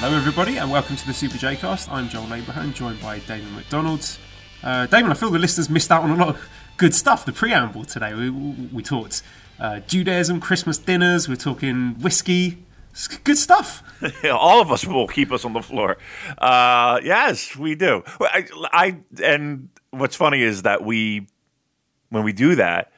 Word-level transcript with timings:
Hello, 0.00 0.16
everybody, 0.16 0.58
and 0.58 0.70
welcome 0.70 0.94
to 0.94 1.06
the 1.08 1.12
Super 1.12 1.36
J 1.38 1.56
Cast. 1.56 1.90
I'm 1.90 2.08
Joel 2.08 2.32
Abraham, 2.32 2.72
joined 2.72 3.02
by 3.02 3.18
Damon 3.18 3.52
McDonald. 3.56 4.16
Uh, 4.62 4.86
Damon, 4.86 5.10
I 5.10 5.14
feel 5.14 5.28
the 5.28 5.40
listeners 5.40 5.68
missed 5.68 5.90
out 5.90 6.04
on 6.04 6.12
a 6.12 6.14
lot 6.14 6.28
of 6.28 6.48
good 6.76 6.94
stuff. 6.94 7.24
The 7.24 7.32
preamble 7.32 7.84
today, 7.84 8.14
we, 8.14 8.30
we 8.30 8.80
talked 8.80 9.24
uh, 9.58 9.80
Judaism, 9.80 10.38
Christmas 10.38 10.78
dinners, 10.78 11.28
we're 11.28 11.34
talking 11.34 11.96
whiskey. 11.98 12.64
It's 12.92 13.08
good 13.08 13.38
stuff. 13.38 13.82
All 14.24 14.60
of 14.60 14.70
us 14.70 14.86
will 14.86 15.08
keep 15.08 15.32
us 15.32 15.44
on 15.44 15.52
the 15.52 15.62
floor. 15.62 15.98
Uh, 16.38 17.00
yes, 17.02 17.56
we 17.56 17.74
do. 17.74 18.04
I, 18.20 18.46
I 18.72 18.98
and 19.20 19.68
what's 19.90 20.14
funny 20.14 20.42
is 20.42 20.62
that 20.62 20.84
we, 20.84 21.26
when 22.10 22.22
we 22.22 22.32
do 22.32 22.54
that, 22.54 22.92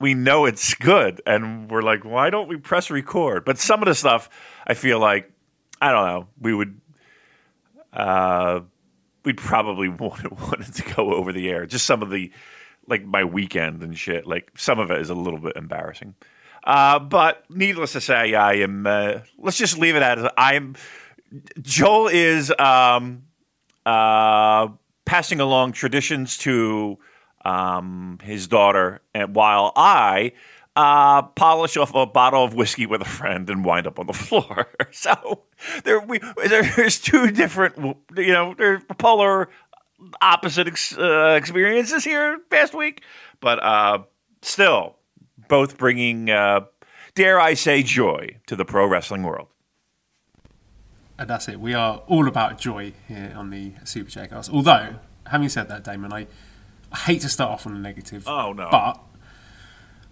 we 0.00 0.14
know 0.14 0.46
it's 0.46 0.74
good, 0.74 1.22
and 1.26 1.70
we're 1.70 1.82
like, 1.82 2.04
why 2.04 2.28
don't 2.30 2.48
we 2.48 2.56
press 2.56 2.90
record? 2.90 3.44
But 3.44 3.58
some 3.58 3.82
of 3.82 3.86
the 3.86 3.94
stuff, 3.94 4.28
I 4.66 4.74
feel 4.74 4.98
like, 4.98 5.30
I 5.84 5.92
don't 5.92 6.06
know, 6.06 6.28
we 6.40 6.54
would, 6.54 6.80
uh, 7.92 8.60
we'd 9.22 9.36
probably 9.36 9.88
wanted, 9.90 10.72
to 10.74 10.94
go 10.94 11.12
over 11.12 11.30
the 11.30 11.50
air. 11.50 11.66
Just 11.66 11.84
some 11.84 12.02
of 12.02 12.08
the, 12.08 12.32
like 12.86 13.04
my 13.04 13.24
weekend 13.24 13.82
and 13.82 13.96
shit. 13.96 14.26
Like 14.26 14.50
some 14.56 14.78
of 14.78 14.90
it 14.90 14.98
is 15.02 15.10
a 15.10 15.14
little 15.14 15.38
bit 15.38 15.56
embarrassing. 15.56 16.14
Uh, 16.64 16.98
but 17.00 17.44
needless 17.50 17.92
to 17.92 18.00
say, 18.00 18.34
I 18.34 18.54
am. 18.54 18.86
Uh, 18.86 19.18
let's 19.36 19.58
just 19.58 19.76
leave 19.76 19.94
it 19.94 20.02
at 20.02 20.32
I 20.38 20.54
am. 20.54 20.74
Joel 21.60 22.08
is 22.08 22.50
um, 22.58 23.24
uh, 23.84 24.68
passing 25.04 25.40
along 25.40 25.72
traditions 25.72 26.38
to 26.38 26.98
um, 27.44 28.18
his 28.22 28.46
daughter, 28.46 29.02
and 29.14 29.34
while 29.34 29.72
I 29.76 30.32
uh, 30.76 31.22
polish 31.22 31.76
off 31.76 31.94
a 31.94 32.06
bottle 32.06 32.44
of 32.44 32.54
whiskey 32.54 32.86
with 32.86 33.00
a 33.00 33.06
friend 33.06 33.48
and 33.48 33.64
wind 33.64 33.86
up 33.86 33.98
on 33.98 34.06
the 34.06 34.12
floor. 34.12 34.68
so 34.90 35.42
there, 35.84 36.00
we, 36.00 36.20
there's 36.46 37.00
two 37.00 37.30
different, 37.30 37.76
you 38.16 38.32
know, 38.32 38.54
there's 38.56 38.82
polar 38.98 39.48
opposite 40.20 40.66
ex, 40.66 40.96
uh, 40.98 41.36
experiences 41.38 42.04
here 42.04 42.38
past 42.50 42.74
week, 42.74 43.02
but 43.40 43.62
uh, 43.62 43.98
still 44.42 44.96
both 45.48 45.78
bringing, 45.78 46.30
uh, 46.30 46.60
dare 47.14 47.40
I 47.40 47.54
say, 47.54 47.82
joy 47.82 48.36
to 48.46 48.56
the 48.56 48.64
pro 48.64 48.86
wrestling 48.86 49.22
world. 49.22 49.48
And 51.16 51.30
that's 51.30 51.48
it. 51.48 51.60
We 51.60 51.74
are 51.74 51.98
all 52.08 52.26
about 52.26 52.58
joy 52.58 52.92
here 53.06 53.32
on 53.36 53.50
the 53.50 53.72
Super 53.84 54.10
J 54.10 54.26
Cast. 54.26 54.50
Although, 54.50 54.96
having 55.28 55.48
said 55.48 55.68
that, 55.68 55.84
Damon, 55.84 56.12
I, 56.12 56.26
I 56.90 56.96
hate 56.96 57.20
to 57.20 57.28
start 57.28 57.52
off 57.52 57.66
on 57.68 57.76
a 57.76 57.78
negative. 57.78 58.26
Oh, 58.26 58.52
no. 58.52 58.68
But 58.68 58.98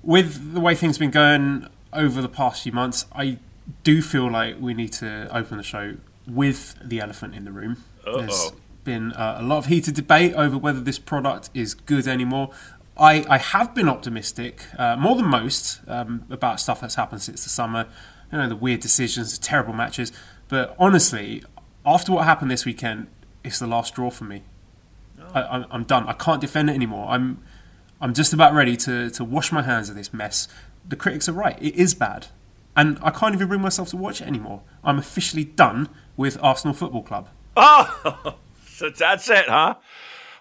with 0.02 0.54
the 0.54 0.60
way 0.60 0.74
things 0.74 0.96
have 0.96 1.00
been 1.00 1.10
going 1.10 1.68
over 1.92 2.20
the 2.20 2.28
past 2.28 2.62
few 2.62 2.72
months, 2.72 3.06
I 3.14 3.38
do 3.84 4.02
feel 4.02 4.30
like 4.30 4.56
we 4.60 4.74
need 4.74 4.92
to 4.94 5.28
open 5.34 5.58
the 5.58 5.62
show 5.62 5.96
with 6.26 6.76
the 6.82 7.00
elephant 7.00 7.34
in 7.34 7.44
the 7.44 7.52
room. 7.52 7.84
Uh-oh. 8.06 8.20
There's 8.20 8.52
been 8.84 9.12
uh, 9.12 9.36
a 9.38 9.42
lot 9.42 9.58
of 9.58 9.66
heated 9.66 9.94
debate 9.94 10.34
over 10.34 10.58
whether 10.58 10.80
this 10.80 10.98
product 10.98 11.50
is 11.54 11.74
good 11.74 12.08
anymore. 12.08 12.50
I, 12.96 13.24
I 13.28 13.38
have 13.38 13.74
been 13.74 13.88
optimistic, 13.88 14.64
uh, 14.78 14.96
more 14.96 15.16
than 15.16 15.26
most, 15.26 15.80
um, 15.88 16.26
about 16.30 16.60
stuff 16.60 16.80
that's 16.80 16.96
happened 16.96 17.22
since 17.22 17.44
the 17.44 17.50
summer. 17.50 17.86
You 18.30 18.38
know, 18.38 18.48
the 18.48 18.56
weird 18.56 18.80
decisions, 18.80 19.38
the 19.38 19.44
terrible 19.44 19.72
matches. 19.72 20.12
But 20.48 20.74
honestly, 20.78 21.44
after 21.84 22.12
what 22.12 22.24
happened 22.24 22.50
this 22.50 22.64
weekend, 22.64 23.06
it's 23.44 23.58
the 23.58 23.66
last 23.66 23.88
straw 23.88 24.10
for 24.10 24.24
me. 24.24 24.42
I, 25.34 25.42
I'm, 25.42 25.66
I'm 25.70 25.84
done. 25.84 26.06
I 26.06 26.12
can't 26.12 26.40
defend 26.40 26.70
it 26.70 26.74
anymore. 26.74 27.08
I'm 27.08 27.42
I'm 28.02 28.14
just 28.14 28.32
about 28.32 28.52
ready 28.52 28.76
to, 28.78 29.10
to 29.10 29.24
wash 29.24 29.52
my 29.52 29.62
hands 29.62 29.88
of 29.88 29.94
this 29.94 30.12
mess. 30.12 30.48
The 30.86 30.96
critics 30.96 31.28
are 31.28 31.32
right. 31.32 31.56
It 31.62 31.76
is 31.76 31.94
bad. 31.94 32.26
And 32.76 32.98
I 33.00 33.10
can't 33.10 33.32
even 33.34 33.46
bring 33.46 33.60
myself 33.60 33.90
to 33.90 33.96
watch 33.96 34.20
it 34.20 34.26
anymore. 34.26 34.62
I'm 34.82 34.98
officially 34.98 35.44
done 35.44 35.88
with 36.16 36.36
Arsenal 36.42 36.74
Football 36.74 37.04
Club. 37.04 37.28
Oh, 37.56 38.34
so 38.66 38.90
that's 38.90 39.30
it, 39.30 39.44
huh? 39.46 39.76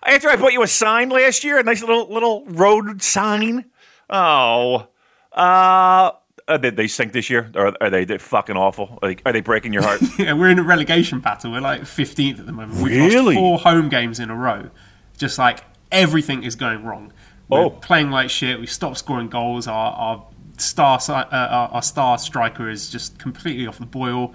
After 0.04 0.30
I 0.30 0.38
bought 0.38 0.54
you 0.54 0.64
a 0.64 0.68
sign 0.68 1.10
last 1.10 1.44
year, 1.44 1.60
a 1.60 1.64
nice 1.64 1.82
little 1.82 2.12
little 2.12 2.44
road 2.48 3.04
sign. 3.04 3.66
Oh, 4.10 4.88
uh, 5.34 6.12
did 6.60 6.76
they 6.78 6.88
sink 6.88 7.12
this 7.12 7.30
year? 7.30 7.52
Or 7.54 7.74
are 7.80 7.90
they, 7.92 8.06
they 8.06 8.18
fucking 8.18 8.58
awful? 8.58 8.98
Are 9.04 9.10
they, 9.14 9.22
are 9.26 9.34
they 9.34 9.42
breaking 9.42 9.74
your 9.74 9.84
heart? 9.84 10.02
yeah, 10.20 10.34
we're 10.34 10.50
in 10.50 10.58
a 10.58 10.64
relegation 10.64 11.20
battle. 11.20 11.52
We're 11.52 11.62
like 11.62 11.82
15th 11.82 12.40
at 12.40 12.46
the 12.48 12.52
moment. 12.52 12.82
We've 12.82 12.96
Really? 12.96 13.36
lost 13.36 13.38
four 13.38 13.60
home 13.60 13.90
games 13.90 14.20
in 14.20 14.32
a 14.32 14.36
row. 14.36 14.72
Just 15.18 15.38
like 15.38 15.64
everything 15.92 16.44
is 16.44 16.56
going 16.56 16.84
wrong. 16.84 17.14
We're 17.52 17.66
Oh. 17.66 17.70
playing 17.70 18.12
like 18.12 18.30
shit. 18.30 18.60
We've 18.60 18.72
stopped 18.72 18.98
scoring 18.98 19.28
goals. 19.28 19.68
Our, 19.68 19.92
our 19.94 20.26
star 20.58 21.00
uh, 21.10 21.24
our, 21.32 21.70
our 21.70 21.82
star 21.82 22.18
striker 22.18 22.70
is 22.70 22.90
just 22.90 23.20
completely 23.20 23.68
off 23.68 23.78
the 23.80 23.86
boil. 23.86 24.34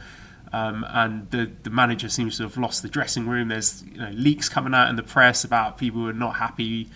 Um, 0.53 0.87
and 0.89 1.31
the, 1.31 1.51
the 1.65 1.71
manager 1.71 2.09
seems 2.09 2.37
to 2.37 2.45
have 2.45 2.57
lost 2.57 2.83
the 2.83 2.89
dressing 2.89 3.27
room. 3.27 3.49
There's 3.49 3.83
you 3.93 3.99
know, 3.99 4.11
leaks 4.11 4.49
coming 4.49 4.75
out 4.75 4.89
in 4.89 4.97
the 4.97 5.03
press 5.03 5.45
about 5.45 5.77
people 5.77 6.03
who 6.03 6.09
are 6.09 6.13
not 6.13 6.37
happy, 6.37 6.89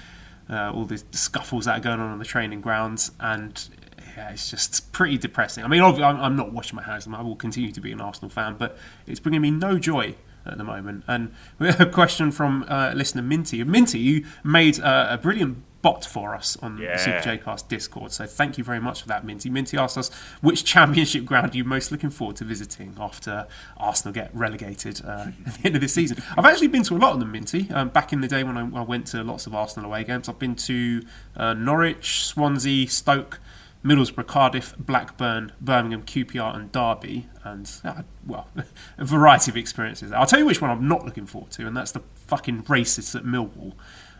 uh, 0.48 0.70
all 0.72 0.84
the 0.84 1.02
scuffles 1.10 1.64
that 1.64 1.78
are 1.78 1.80
going 1.80 2.00
on 2.00 2.10
on 2.10 2.18
the 2.20 2.24
training 2.24 2.60
grounds, 2.60 3.10
and 3.18 3.68
yeah, 4.16 4.30
it's 4.30 4.50
just 4.50 4.92
pretty 4.92 5.18
depressing. 5.18 5.64
I 5.64 5.68
mean, 5.68 5.80
obviously, 5.80 6.04
I'm, 6.04 6.20
I'm 6.20 6.36
not 6.36 6.52
washing 6.52 6.76
my 6.76 6.82
hands. 6.82 7.08
I 7.12 7.20
will 7.22 7.36
continue 7.36 7.72
to 7.72 7.80
be 7.80 7.92
an 7.92 8.00
Arsenal 8.00 8.30
fan, 8.30 8.54
but 8.56 8.78
it's 9.06 9.20
bringing 9.20 9.40
me 9.42 9.50
no 9.50 9.78
joy 9.78 10.14
at 10.46 10.56
the 10.56 10.64
moment. 10.64 11.04
And 11.08 11.32
we 11.58 11.66
have 11.66 11.80
a 11.80 11.86
question 11.86 12.30
from 12.30 12.64
uh, 12.68 12.92
listener 12.94 13.22
Minty. 13.22 13.62
Minty, 13.64 13.98
you 13.98 14.24
made 14.44 14.80
uh, 14.80 15.08
a 15.10 15.18
brilliant 15.18 15.58
bot 15.82 16.04
for 16.04 16.34
us 16.34 16.56
on 16.62 16.76
the 16.76 16.84
Yeah. 16.84 16.96
Super 16.96 17.18
Jcast 17.20 17.68
Discord, 17.68 18.12
so 18.12 18.26
thank 18.26 18.58
you 18.58 18.64
very 18.64 18.80
much 18.80 19.02
for 19.02 19.08
that, 19.08 19.24
Minty. 19.24 19.50
Minty 19.50 19.78
asked 19.78 19.96
us 19.96 20.10
which 20.40 20.64
championship 20.64 21.24
ground 21.24 21.54
are 21.54 21.56
you 21.56 21.64
most 21.64 21.90
looking 21.90 22.10
forward 22.10 22.36
to 22.36 22.44
visiting 22.44 22.96
after 22.98 23.46
Arsenal 23.76 24.12
get 24.12 24.30
relegated 24.34 25.02
uh, 25.04 25.28
at 25.46 25.54
the 25.54 25.60
end 25.64 25.74
of 25.74 25.80
this 25.80 25.94
season. 25.94 26.22
I've 26.36 26.44
actually 26.44 26.68
been 26.68 26.82
to 26.84 26.96
a 26.96 26.98
lot 26.98 27.14
of 27.14 27.20
them, 27.20 27.32
Minty. 27.32 27.70
Um, 27.70 27.88
back 27.88 28.12
in 28.12 28.20
the 28.20 28.28
day 28.28 28.44
when 28.44 28.56
I, 28.56 28.80
I 28.80 28.82
went 28.82 29.06
to 29.08 29.22
lots 29.24 29.46
of 29.46 29.54
Arsenal 29.54 29.90
away 29.90 30.04
games, 30.04 30.28
I've 30.28 30.38
been 30.38 30.56
to 30.56 31.02
uh, 31.36 31.54
Norwich, 31.54 32.24
Swansea, 32.24 32.86
Stoke. 32.88 33.40
Middlesbrough, 33.82 34.26
Cardiff, 34.26 34.74
Blackburn, 34.78 35.52
Birmingham, 35.58 36.02
QPR, 36.02 36.54
and 36.54 36.70
Derby, 36.70 37.28
and 37.42 37.70
uh, 37.82 38.02
well, 38.26 38.46
a 38.98 39.04
variety 39.06 39.50
of 39.50 39.56
experiences. 39.56 40.12
I'll 40.12 40.26
tell 40.26 40.38
you 40.38 40.44
which 40.44 40.60
one 40.60 40.70
I'm 40.70 40.86
not 40.86 41.06
looking 41.06 41.24
forward 41.24 41.50
to, 41.52 41.66
and 41.66 41.74
that's 41.74 41.92
the 41.92 42.02
fucking 42.26 42.64
racists 42.64 43.16
at 43.16 43.24
Millwall. 43.24 43.72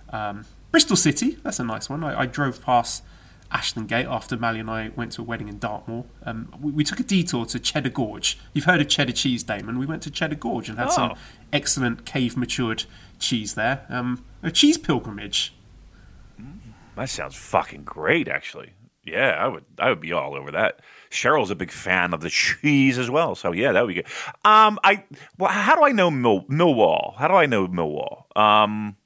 Um, 0.08 0.46
Bristol 0.70 0.96
City, 0.96 1.36
that's 1.42 1.58
a 1.58 1.64
nice 1.64 1.88
one. 1.90 2.04
I, 2.04 2.20
I 2.20 2.26
drove 2.26 2.62
past 2.64 3.02
Ashton 3.52 3.86
Gate 3.86 4.06
after 4.06 4.36
Mally 4.36 4.60
and 4.60 4.70
I 4.70 4.90
went 4.94 5.12
to 5.12 5.22
a 5.22 5.24
wedding 5.24 5.48
in 5.48 5.58
Dartmoor. 5.58 6.04
Um, 6.24 6.52
we, 6.60 6.70
we 6.70 6.84
took 6.84 7.00
a 7.00 7.02
detour 7.02 7.44
to 7.46 7.58
Cheddar 7.58 7.90
Gorge. 7.90 8.38
You've 8.52 8.66
heard 8.66 8.80
of 8.80 8.88
Cheddar 8.88 9.12
Cheese, 9.12 9.42
Damon. 9.42 9.78
We 9.78 9.86
went 9.86 10.02
to 10.04 10.10
Cheddar 10.10 10.36
Gorge 10.36 10.68
and 10.68 10.78
had 10.78 10.92
some 10.92 11.12
Oh. 11.12 11.18
excellent 11.52 12.04
cave 12.04 12.36
matured 12.36 12.84
cheese 13.18 13.54
there. 13.54 13.84
Um, 13.88 14.24
a 14.42 14.50
cheese 14.52 14.78
pilgrimage. 14.78 15.54
that 16.96 17.08
sounds 17.08 17.34
fucking 17.36 17.82
great, 17.84 18.28
actually. 18.28 18.70
Yeah, 19.04 19.30
I 19.30 19.48
would 19.48 19.64
I 19.78 19.88
would 19.88 20.00
be 20.00 20.12
all 20.12 20.34
over 20.34 20.50
that. 20.52 20.80
Cheryl's 21.10 21.50
a 21.50 21.54
big 21.56 21.72
fan 21.72 22.12
of 22.12 22.20
the 22.20 22.28
cheese 22.30 22.98
as 22.98 23.10
well, 23.10 23.34
so 23.34 23.50
yeah, 23.50 23.72
that 23.72 23.80
would 23.80 23.88
be 23.88 23.94
good. 23.94 24.06
Um, 24.44 24.78
I 24.84 25.04
well, 25.38 25.50
how 25.50 25.74
do 25.74 25.82
I 25.82 25.90
know 25.90 26.10
Mill, 26.10 26.42
Millwall? 26.44 27.16
How 27.16 27.26
do 27.26 27.34
I 27.34 27.46
know 27.46 27.66
Millwall? 27.66 28.24
Um, 28.36 28.96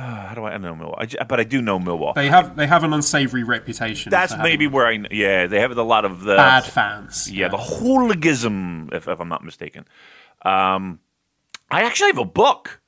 how 0.00 0.34
do 0.34 0.44
I 0.44 0.56
know 0.58 0.74
Millwall? 0.74 1.18
I 1.20 1.24
but 1.24 1.40
I 1.40 1.44
do 1.44 1.60
know 1.60 1.78
Millwall. 1.78 2.14
They 2.14 2.28
have 2.28 2.56
they 2.56 2.66
have 2.66 2.84
an 2.84 2.92
unsavoury 2.92 3.44
reputation. 3.44 4.10
That's 4.10 4.36
maybe 4.36 4.66
where 4.66 4.86
I 4.86 5.04
yeah 5.10 5.46
they 5.46 5.60
have 5.60 5.76
a 5.76 5.82
lot 5.82 6.04
of 6.04 6.22
the 6.22 6.36
bad 6.36 6.64
fans. 6.64 7.30
yeah 7.30 7.48
the 7.48 7.56
hooliganism 7.58 8.90
if, 8.92 9.08
if 9.08 9.20
I'm 9.20 9.28
not 9.28 9.44
mistaken. 9.44 9.86
Um, 10.42 11.00
I 11.70 11.82
actually 11.82 12.08
have 12.08 12.18
a 12.18 12.24
book 12.24 12.80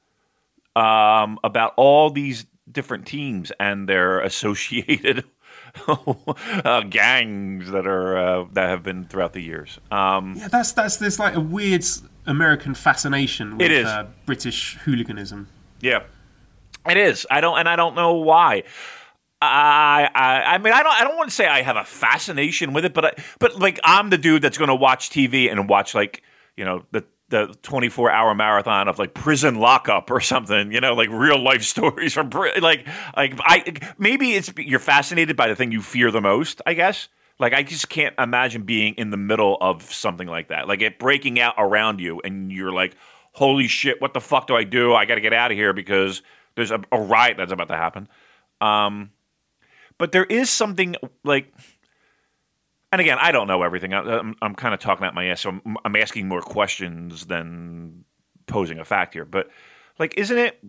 um, 0.74 1.38
about 1.44 1.74
all 1.76 2.10
these 2.10 2.46
different 2.70 3.06
teams 3.06 3.52
and 3.60 3.88
their 3.88 4.20
associated 4.30 5.24
uh, 5.86 6.80
gangs 6.82 7.70
that 7.70 7.86
are 7.86 8.16
uh, 8.16 8.44
that 8.52 8.68
have 8.68 8.82
been 8.82 9.04
throughout 9.04 9.32
the 9.32 9.40
years. 9.42 9.78
Um, 9.90 10.34
Yeah, 10.36 10.48
that's 10.48 10.72
that's 10.72 10.96
there's 10.96 11.18
like 11.18 11.34
a 11.34 11.40
weird 11.40 11.84
American 12.26 12.74
fascination 12.74 13.58
with 13.58 13.66
It 13.66 13.72
is. 13.72 13.86
Uh, 13.86 14.06
British 14.26 14.76
hooliganism. 14.84 15.48
Yeah, 15.80 16.04
it 16.88 16.96
is. 16.96 17.26
I 17.30 17.40
don't, 17.40 17.58
and 17.58 17.68
I 17.68 17.76
don't 17.76 17.94
know 17.94 18.14
why. 18.14 18.64
I, 19.40 20.08
I, 20.14 20.54
I 20.54 20.58
mean, 20.58 20.72
I 20.72 20.82
don't, 20.82 20.92
I 20.92 21.04
don't 21.04 21.16
want 21.16 21.30
to 21.30 21.34
say 21.34 21.46
I 21.46 21.62
have 21.62 21.76
a 21.76 21.84
fascination 21.84 22.72
with 22.72 22.84
it, 22.84 22.94
but, 22.94 23.04
I, 23.04 23.12
but 23.40 23.58
like, 23.58 23.80
I'm 23.82 24.10
the 24.10 24.18
dude 24.18 24.42
that's 24.42 24.58
going 24.58 24.68
to 24.68 24.74
watch 24.74 25.10
TV 25.10 25.50
and 25.50 25.68
watch 25.68 25.94
like, 25.94 26.22
you 26.56 26.64
know, 26.64 26.84
the 26.92 27.04
the 27.32 27.46
24 27.62 28.10
hour 28.10 28.34
marathon 28.34 28.86
of 28.88 28.98
like 28.98 29.14
prison 29.14 29.56
lockup 29.56 30.10
or 30.10 30.20
something, 30.20 30.70
you 30.70 30.80
know, 30.80 30.94
like 30.94 31.08
real 31.08 31.42
life 31.42 31.62
stories 31.64 32.12
from 32.12 32.30
like 32.60 32.86
like 33.16 33.40
I 33.40 33.74
maybe 33.98 34.34
it's 34.34 34.52
you're 34.56 34.78
fascinated 34.78 35.34
by 35.34 35.48
the 35.48 35.56
thing 35.56 35.72
you 35.72 35.82
fear 35.82 36.12
the 36.12 36.20
most, 36.20 36.62
I 36.64 36.74
guess. 36.74 37.08
Like 37.40 37.54
I 37.54 37.64
just 37.64 37.88
can't 37.88 38.14
imagine 38.18 38.62
being 38.62 38.94
in 38.94 39.10
the 39.10 39.16
middle 39.16 39.56
of 39.60 39.82
something 39.92 40.28
like 40.28 40.48
that. 40.48 40.68
Like 40.68 40.82
it 40.82 40.98
breaking 40.98 41.40
out 41.40 41.54
around 41.58 42.00
you 42.00 42.20
and 42.22 42.52
you're 42.52 42.70
like, 42.70 42.94
"Holy 43.32 43.66
shit, 43.66 44.00
what 44.00 44.12
the 44.12 44.20
fuck 44.20 44.46
do 44.46 44.54
I 44.54 44.64
do? 44.64 44.94
I 44.94 45.06
got 45.06 45.16
to 45.16 45.22
get 45.22 45.32
out 45.32 45.50
of 45.50 45.56
here 45.56 45.72
because 45.72 46.22
there's 46.54 46.70
a, 46.70 46.80
a 46.90 47.00
riot 47.00 47.36
that's 47.36 47.52
about 47.52 47.68
to 47.68 47.76
happen." 47.76 48.08
Um 48.60 49.10
but 49.98 50.12
there 50.12 50.24
is 50.24 50.50
something 50.50 50.96
like 51.24 51.52
and 52.90 53.00
again, 53.00 53.16
I 53.20 53.32
don't 53.32 53.46
know 53.46 53.62
everything. 53.62 53.94
I- 53.94 54.18
I'm, 54.18 54.34
I'm 54.42 54.54
kind 54.54 54.74
of 54.74 54.80
talking 54.80 55.06
out 55.06 55.14
my 55.14 55.26
ass, 55.26 55.40
so 55.40 55.50
I'm, 55.64 55.76
I'm 55.84 55.96
asking 55.96 56.28
more 56.28 56.42
questions 56.42 57.24
than 57.26 58.04
posing 58.46 58.78
a 58.78 58.84
fact 58.84 59.14
here. 59.14 59.24
But 59.24 59.48
like, 59.98 60.14
isn't 60.18 60.36
it? 60.36 60.62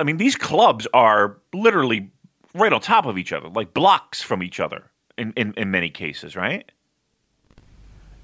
I 0.00 0.04
mean, 0.04 0.16
these 0.16 0.36
clubs 0.36 0.86
are 0.94 1.38
literally 1.52 2.10
right 2.54 2.72
on 2.72 2.80
top 2.80 3.04
of 3.06 3.18
each 3.18 3.32
other, 3.32 3.48
like 3.48 3.74
blocks 3.74 4.22
from 4.22 4.42
each 4.42 4.58
other 4.60 4.90
in, 5.18 5.32
in, 5.36 5.52
in 5.56 5.70
many 5.70 5.90
cases, 5.90 6.34
right? 6.36 6.70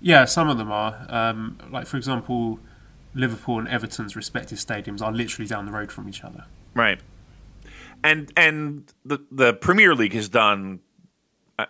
Yeah, 0.01 0.25
some 0.25 0.49
of 0.49 0.59
them 0.59 0.73
are. 0.73 1.07
Um, 1.09 1.59
like 1.71 1.87
for 1.87 1.97
example, 1.97 2.59
Liverpool 3.15 3.59
and 3.59 3.69
Everton's 3.69 4.17
respective 4.17 4.59
stadiums 4.59 5.03
are 5.03 5.13
literally 5.13 5.47
down 5.47 5.67
the 5.67 5.73
road 5.73 5.93
from 5.93 6.09
each 6.09 6.25
other. 6.25 6.45
Right. 6.75 7.01
And 8.03 8.33
and 8.37 8.93
the 9.05 9.19
the 9.31 9.55
Premier 9.55 9.95
League 9.95 10.15
has 10.15 10.29
done. 10.29 10.81
uh, 11.59 11.67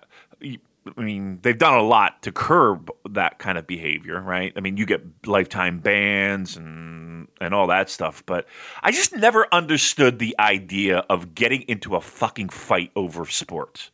I 0.96 1.00
mean, 1.00 1.38
they've 1.42 1.56
done 1.56 1.74
a 1.74 1.82
lot 1.82 2.22
to 2.24 2.32
curb 2.32 2.90
that 3.10 3.38
kind 3.38 3.56
of 3.56 3.68
behavior, 3.68 4.20
right? 4.20 4.52
I 4.56 4.60
mean, 4.60 4.76
you 4.76 4.84
get 4.84 5.02
lifetime 5.26 5.78
bans 5.78 6.56
and 6.56 7.28
and 7.40 7.54
all 7.54 7.66
that 7.68 7.90
stuff, 7.90 8.24
but 8.26 8.46
I 8.82 8.90
just 8.92 9.14
never 9.14 9.46
understood 9.52 10.18
the 10.18 10.34
idea 10.38 10.98
of 11.10 11.34
getting 11.34 11.62
into 11.62 11.96
a 11.96 12.00
fucking 12.00 12.48
fight 12.48 12.90
over 12.96 13.26
sports. 13.26 13.90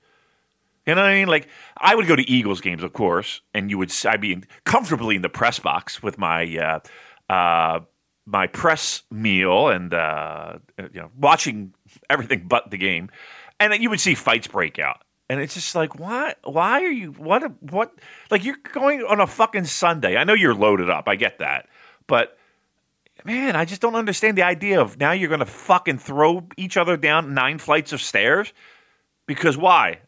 You 0.86 0.94
know 0.94 1.02
what 1.02 1.10
I 1.10 1.14
mean? 1.14 1.28
Like 1.28 1.48
I 1.76 1.94
would 1.94 2.06
go 2.06 2.16
to 2.16 2.30
Eagles 2.30 2.60
games, 2.60 2.82
of 2.82 2.94
course, 2.94 3.42
and 3.52 3.70
you 3.70 3.76
would 3.78 3.92
I'd 4.06 4.20
be 4.20 4.42
comfortably 4.64 5.16
in 5.16 5.22
the 5.22 5.28
press 5.28 5.58
box 5.58 6.02
with 6.02 6.16
my 6.16 6.44
uh, 6.56 6.80
uh, 7.28 7.80
my 8.26 8.46
press 8.46 9.02
meal 9.10 9.68
and 9.68 9.94
uh, 9.94 10.58
you 10.78 11.00
know 11.00 11.10
watching 11.16 11.74
everything 12.10 12.46
but 12.46 12.70
the 12.70 12.76
game, 12.76 13.10
and 13.58 13.74
you 13.82 13.90
would 13.90 14.00
see 14.00 14.14
fights 14.14 14.46
break 14.46 14.78
out, 14.78 15.02
and 15.28 15.40
it's 15.40 15.54
just 15.54 15.74
like 15.74 15.98
why 15.98 16.34
why 16.44 16.82
are 16.82 16.90
you 16.90 17.12
what 17.12 17.42
what 17.62 17.92
like 18.30 18.44
you're 18.44 18.56
going 18.72 19.02
on 19.02 19.20
a 19.20 19.26
fucking 19.26 19.64
Sunday? 19.64 20.16
I 20.16 20.24
know 20.24 20.34
you're 20.34 20.54
loaded 20.54 20.90
up, 20.90 21.08
I 21.08 21.16
get 21.16 21.38
that, 21.38 21.68
but 22.06 22.36
man, 23.24 23.56
I 23.56 23.64
just 23.64 23.80
don't 23.80 23.96
understand 23.96 24.36
the 24.36 24.42
idea 24.42 24.80
of 24.80 24.98
now 24.98 25.12
you're 25.12 25.28
going 25.28 25.40
to 25.40 25.46
fucking 25.46 25.98
throw 25.98 26.46
each 26.56 26.76
other 26.76 26.96
down 26.96 27.34
nine 27.34 27.58
flights 27.58 27.92
of 27.92 28.00
stairs 28.00 28.52
because 29.26 29.56
why? 29.56 30.00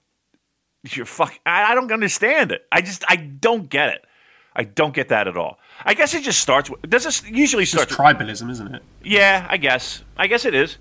You're 0.89 1.07
fuck. 1.07 1.39
I, 1.45 1.73
I 1.73 1.75
don't 1.75 1.93
understand 1.93 2.53
it. 2.53 2.63
I 2.73 2.81
just 2.81 3.05
I 3.09 3.17
don't 3.17 3.69
get 3.69 3.91
it. 3.91 4.05
I 4.61 4.65
don't 4.65 4.93
get 4.93 5.09
that 5.09 5.27
at 5.27 5.39
all. 5.39 5.59
I 5.87 5.95
guess 5.95 6.13
it 6.13 6.23
just 6.23 6.39
starts. 6.41 6.69
with 6.69 6.83
Does 6.83 7.05
this 7.05 7.25
usually 7.27 7.65
start? 7.65 7.89
tribalism, 7.89 8.51
isn't 8.51 8.75
it? 8.75 8.83
yeah, 9.03 9.47
I 9.49 9.57
guess. 9.57 10.05
I 10.19 10.27
guess 10.27 10.45
it 10.45 10.55
is. 10.55 10.77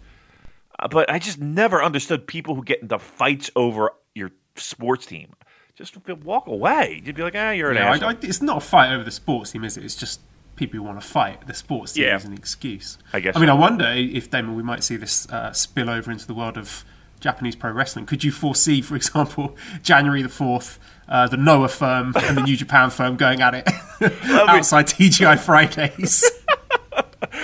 Uh, 0.78 0.90
but 0.90 1.10
I 1.10 1.18
just 1.18 1.40
never 1.40 1.82
understood 1.82 2.28
people 2.28 2.56
who 2.56 2.64
get 2.64 2.82
into 2.82 3.00
fights 3.00 3.50
over 3.56 3.92
your 4.16 4.32
sports 4.58 5.06
team. 5.06 5.34
Just 5.76 5.96
walk 6.26 6.48
away. 6.48 7.02
You'd 7.06 7.16
be 7.16 7.24
like, 7.24 7.36
ah, 7.38 7.52
you're 7.52 7.70
an 7.72 7.78
Yeah, 7.78 7.94
asshole. 7.94 8.10
I, 8.10 8.12
I, 8.12 8.18
it's 8.22 8.42
not 8.42 8.58
a 8.58 8.60
fight 8.60 8.94
over 8.94 9.04
the 9.06 9.12
sports 9.12 9.52
team, 9.52 9.64
is 9.64 9.78
it? 9.78 9.86
It's 9.86 9.96
just 9.96 10.20
people 10.58 10.78
who 10.78 10.84
want 10.84 11.00
to 11.00 11.08
fight. 11.08 11.48
The 11.48 11.54
sports 11.54 11.94
team 11.94 12.04
Yeah. 12.04 12.18
is 12.18 12.26
an 12.26 12.34
excuse. 12.34 12.98
I 13.14 13.22
guess 13.22 13.38
I 13.38 13.40
mean. 13.40 13.50
I 13.50 13.54
wonder 13.54 13.86
if 13.96 14.30
Damon, 14.30 14.56
we 14.56 14.64
might 14.64 14.84
see 14.84 14.98
this 14.98 15.26
uh, 15.30 15.54
spill 15.54 15.90
over 15.90 16.12
into 16.12 16.28
the 16.28 16.34
world 16.34 16.58
of 16.58 16.84
Japanese 17.22 17.56
pro 17.56 17.72
wrestling. 17.72 18.06
Could 18.06 18.26
you 18.26 18.32
foresee, 18.34 18.82
for 18.82 18.96
example, 19.02 19.56
January 19.82 20.22
the 20.22 20.28
fourth, 20.28 20.80
uh, 21.10 21.28
the 21.28 21.38
Noah 21.38 21.68
firm 21.68 22.14
and 22.16 22.38
the 22.38 22.42
New 22.44 22.56
Japan 22.56 22.90
firm 22.90 23.18
going 23.18 23.42
at 23.42 23.54
it 23.56 23.68
outside 24.30 24.86
TGI 24.88 25.38
Fridays? 25.40 26.24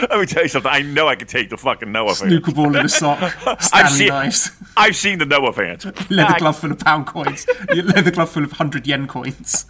Let 0.10 0.20
me 0.20 0.26
tell 0.26 0.44
you 0.44 0.50
something. 0.50 0.72
I 0.72 0.82
know 0.82 1.08
I 1.08 1.16
could 1.16 1.28
take 1.28 1.50
the 1.50 1.58
fucking 1.58 1.92
Noah 1.92 2.16
fans. 2.16 2.32
Snooker 2.32 2.52
ball 2.54 2.76
in 2.76 2.86
a 2.86 2.90
sock, 2.90 3.20
I've 3.74 3.92
seen, 3.92 4.08
knives, 4.08 4.52
I've 4.78 4.96
seen 4.96 5.20
the 5.20 5.26
Noah 5.26 5.52
fans. 5.54 5.86
leather 6.10 6.38
glove 6.40 6.58
full 6.60 6.72
of 6.72 6.80
pound 6.80 7.08
coins, 7.08 7.46
leather 7.70 8.12
glove 8.12 8.30
full 8.30 8.44
of 8.44 8.54
hundred 8.54 8.88
yen 8.88 9.08
coins. 9.08 9.66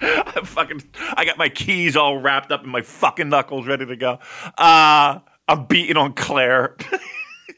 I 0.00 0.40
fucking 0.44 0.82
I 1.14 1.24
got 1.24 1.38
my 1.38 1.48
keys 1.48 1.96
all 1.96 2.18
wrapped 2.18 2.50
up 2.52 2.64
in 2.64 2.70
my 2.70 2.82
fucking 2.82 3.28
knuckles 3.28 3.66
ready 3.66 3.86
to 3.86 3.96
go. 3.96 4.18
Uh 4.58 5.20
I'm 5.48 5.66
beating 5.66 5.96
on 5.96 6.12
Claire. 6.14 6.76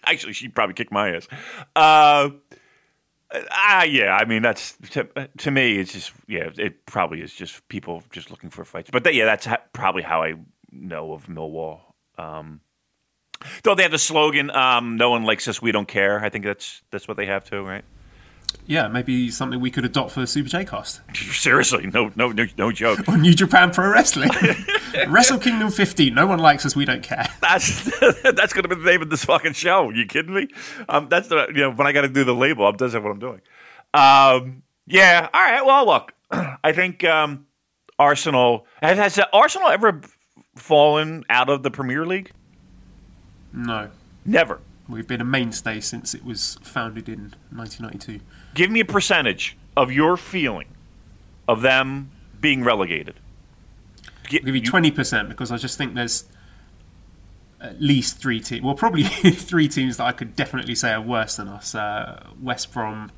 Actually, 0.04 0.32
she'd 0.34 0.54
probably 0.54 0.74
kick 0.74 0.92
my 0.92 1.14
ass. 1.16 1.28
Uh 1.74 2.30
Ah, 3.32 3.82
yeah. 3.82 4.16
I 4.16 4.24
mean, 4.24 4.42
that's 4.42 4.76
to, 4.90 5.28
to 5.38 5.50
me. 5.50 5.78
It's 5.78 5.92
just 5.92 6.12
yeah. 6.26 6.48
It 6.56 6.86
probably 6.86 7.20
is 7.20 7.32
just 7.32 7.66
people 7.68 8.02
just 8.10 8.30
looking 8.30 8.50
for 8.50 8.64
fights. 8.64 8.90
But 8.90 9.04
that, 9.04 9.14
yeah, 9.14 9.26
that's 9.26 9.46
ha- 9.46 9.62
probably 9.72 10.02
how 10.02 10.22
I 10.22 10.34
know 10.72 11.12
of 11.12 11.26
Millwall. 11.26 11.80
Um, 12.16 12.60
though 13.62 13.74
they 13.74 13.82
have 13.82 13.92
the 13.92 13.98
slogan, 13.98 14.50
um, 14.50 14.96
"No 14.96 15.10
one 15.10 15.24
likes 15.24 15.46
us, 15.46 15.60
we 15.60 15.72
don't 15.72 15.88
care." 15.88 16.24
I 16.24 16.30
think 16.30 16.44
that's 16.44 16.82
that's 16.90 17.06
what 17.06 17.16
they 17.16 17.26
have 17.26 17.44
too, 17.44 17.62
right? 17.62 17.84
Yeah, 18.66 18.86
maybe 18.88 19.30
something 19.30 19.60
we 19.60 19.70
could 19.70 19.86
adopt 19.86 20.10
for 20.12 20.26
Super 20.26 20.48
J 20.50 20.64
cast. 20.64 21.00
Seriously, 21.14 21.86
no, 21.86 22.12
no, 22.16 22.32
no, 22.32 22.44
no 22.58 22.70
joke. 22.70 23.08
on 23.08 23.22
New 23.22 23.32
Japan 23.32 23.70
Pro 23.70 23.88
Wrestling. 23.90 24.30
Wrestle 25.08 25.38
Kingdom 25.38 25.70
15. 25.70 26.14
No 26.14 26.26
one 26.26 26.38
likes 26.38 26.66
us. 26.66 26.76
We 26.76 26.84
don't 26.84 27.02
care. 27.02 27.26
That's 27.40 27.84
that's 28.22 28.52
gonna 28.52 28.68
be 28.68 28.74
the 28.74 28.84
name 28.84 29.00
of 29.00 29.08
this 29.08 29.24
fucking 29.24 29.54
show. 29.54 29.88
you 29.90 30.04
kidding 30.04 30.34
me? 30.34 30.48
Um, 30.88 31.08
that's 31.08 31.28
the 31.28 31.46
you 31.48 31.62
know 31.62 31.72
when 31.72 31.86
I 31.86 31.92
got 31.92 32.02
to 32.02 32.08
do 32.08 32.24
the 32.24 32.34
label, 32.34 32.66
I'm 32.66 32.76
that's 32.76 32.92
what 32.92 33.06
I'm 33.06 33.18
doing. 33.18 33.40
Um, 33.94 34.62
yeah. 34.86 35.28
All 35.32 35.40
right. 35.40 35.64
Well, 35.64 35.86
look, 35.86 36.12
I 36.30 36.72
think 36.72 37.04
um, 37.04 37.46
Arsenal 37.98 38.66
has, 38.82 38.98
has 38.98 39.20
Arsenal 39.32 39.68
ever 39.68 40.02
fallen 40.56 41.24
out 41.30 41.48
of 41.48 41.62
the 41.62 41.70
Premier 41.70 42.04
League? 42.04 42.32
No. 43.52 43.90
Never. 44.26 44.60
We've 44.88 45.06
been 45.06 45.20
a 45.20 45.24
mainstay 45.24 45.80
since 45.80 46.14
it 46.14 46.24
was 46.24 46.58
founded 46.62 47.08
in 47.08 47.34
1992. 47.50 48.20
Give 48.54 48.70
me 48.70 48.80
a 48.80 48.84
percentage 48.84 49.56
of 49.76 49.92
your 49.92 50.16
feeling 50.16 50.66
of 51.46 51.62
them 51.62 52.10
being 52.40 52.64
relegated. 52.64 53.14
I'll 54.06 54.40
give 54.40 54.54
you 54.54 54.62
20% 54.62 55.28
because 55.28 55.50
I 55.50 55.56
just 55.56 55.78
think 55.78 55.94
there's 55.94 56.24
at 57.60 57.80
least 57.80 58.18
three 58.18 58.40
teams. 58.40 58.62
Well, 58.62 58.74
probably 58.74 59.02
three 59.04 59.68
teams 59.68 59.96
that 59.96 60.04
I 60.04 60.12
could 60.12 60.36
definitely 60.36 60.74
say 60.74 60.92
are 60.92 61.00
worse 61.00 61.36
than 61.36 61.48
us 61.48 61.74
uh, 61.74 62.24
West 62.40 62.72
Brom 62.72 63.10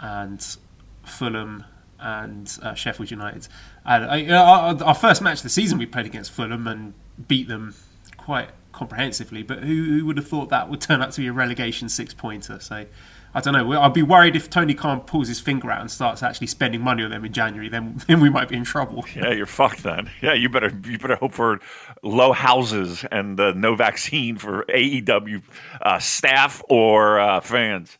and 0.00 0.56
Fulham 1.04 1.64
and 1.98 2.58
uh, 2.62 2.74
Sheffield 2.74 3.10
United. 3.10 3.48
And 3.84 4.04
I, 4.04 4.36
our, 4.36 4.82
our 4.82 4.94
first 4.94 5.22
match 5.22 5.38
of 5.38 5.42
the 5.44 5.48
season, 5.48 5.78
we 5.78 5.86
played 5.86 6.06
against 6.06 6.32
Fulham 6.32 6.66
and 6.66 6.94
beat 7.28 7.48
them 7.48 7.74
quite 8.16 8.50
comprehensively. 8.72 9.42
But 9.42 9.60
who, 9.60 9.84
who 9.84 10.06
would 10.06 10.16
have 10.16 10.26
thought 10.26 10.48
that 10.50 10.68
would 10.68 10.80
turn 10.80 11.00
out 11.00 11.12
to 11.12 11.20
be 11.20 11.28
a 11.28 11.32
relegation 11.32 11.88
six 11.88 12.12
pointer? 12.12 12.58
So 12.58 12.86
I 13.34 13.40
don't 13.40 13.54
know. 13.54 13.80
I'd 13.80 13.94
be 13.94 14.02
worried 14.02 14.36
if 14.36 14.50
Tony 14.50 14.74
Khan 14.74 15.00
pulls 15.00 15.28
his 15.28 15.40
finger 15.40 15.70
out 15.70 15.80
and 15.80 15.90
starts 15.90 16.22
actually 16.22 16.48
spending 16.48 16.82
money 16.82 17.02
on 17.02 17.10
them 17.10 17.24
in 17.24 17.32
January. 17.32 17.68
Then, 17.68 18.00
then 18.06 18.20
we 18.20 18.28
might 18.28 18.48
be 18.48 18.56
in 18.56 18.64
trouble. 18.64 19.04
Yeah, 19.14 19.32
you're 19.32 19.46
fucked 19.46 19.82
then. 19.82 20.10
Yeah, 20.20 20.34
you 20.34 20.48
better 20.48 20.70
you 20.84 20.98
better 20.98 21.16
hope 21.16 21.32
for 21.32 21.60
low 22.02 22.32
houses 22.32 23.04
and 23.10 23.38
uh, 23.40 23.52
no 23.52 23.74
vaccine 23.74 24.36
for 24.36 24.64
AEW 24.64 25.42
uh, 25.80 25.98
staff 25.98 26.62
or 26.68 27.20
uh, 27.20 27.40
fans. 27.40 27.98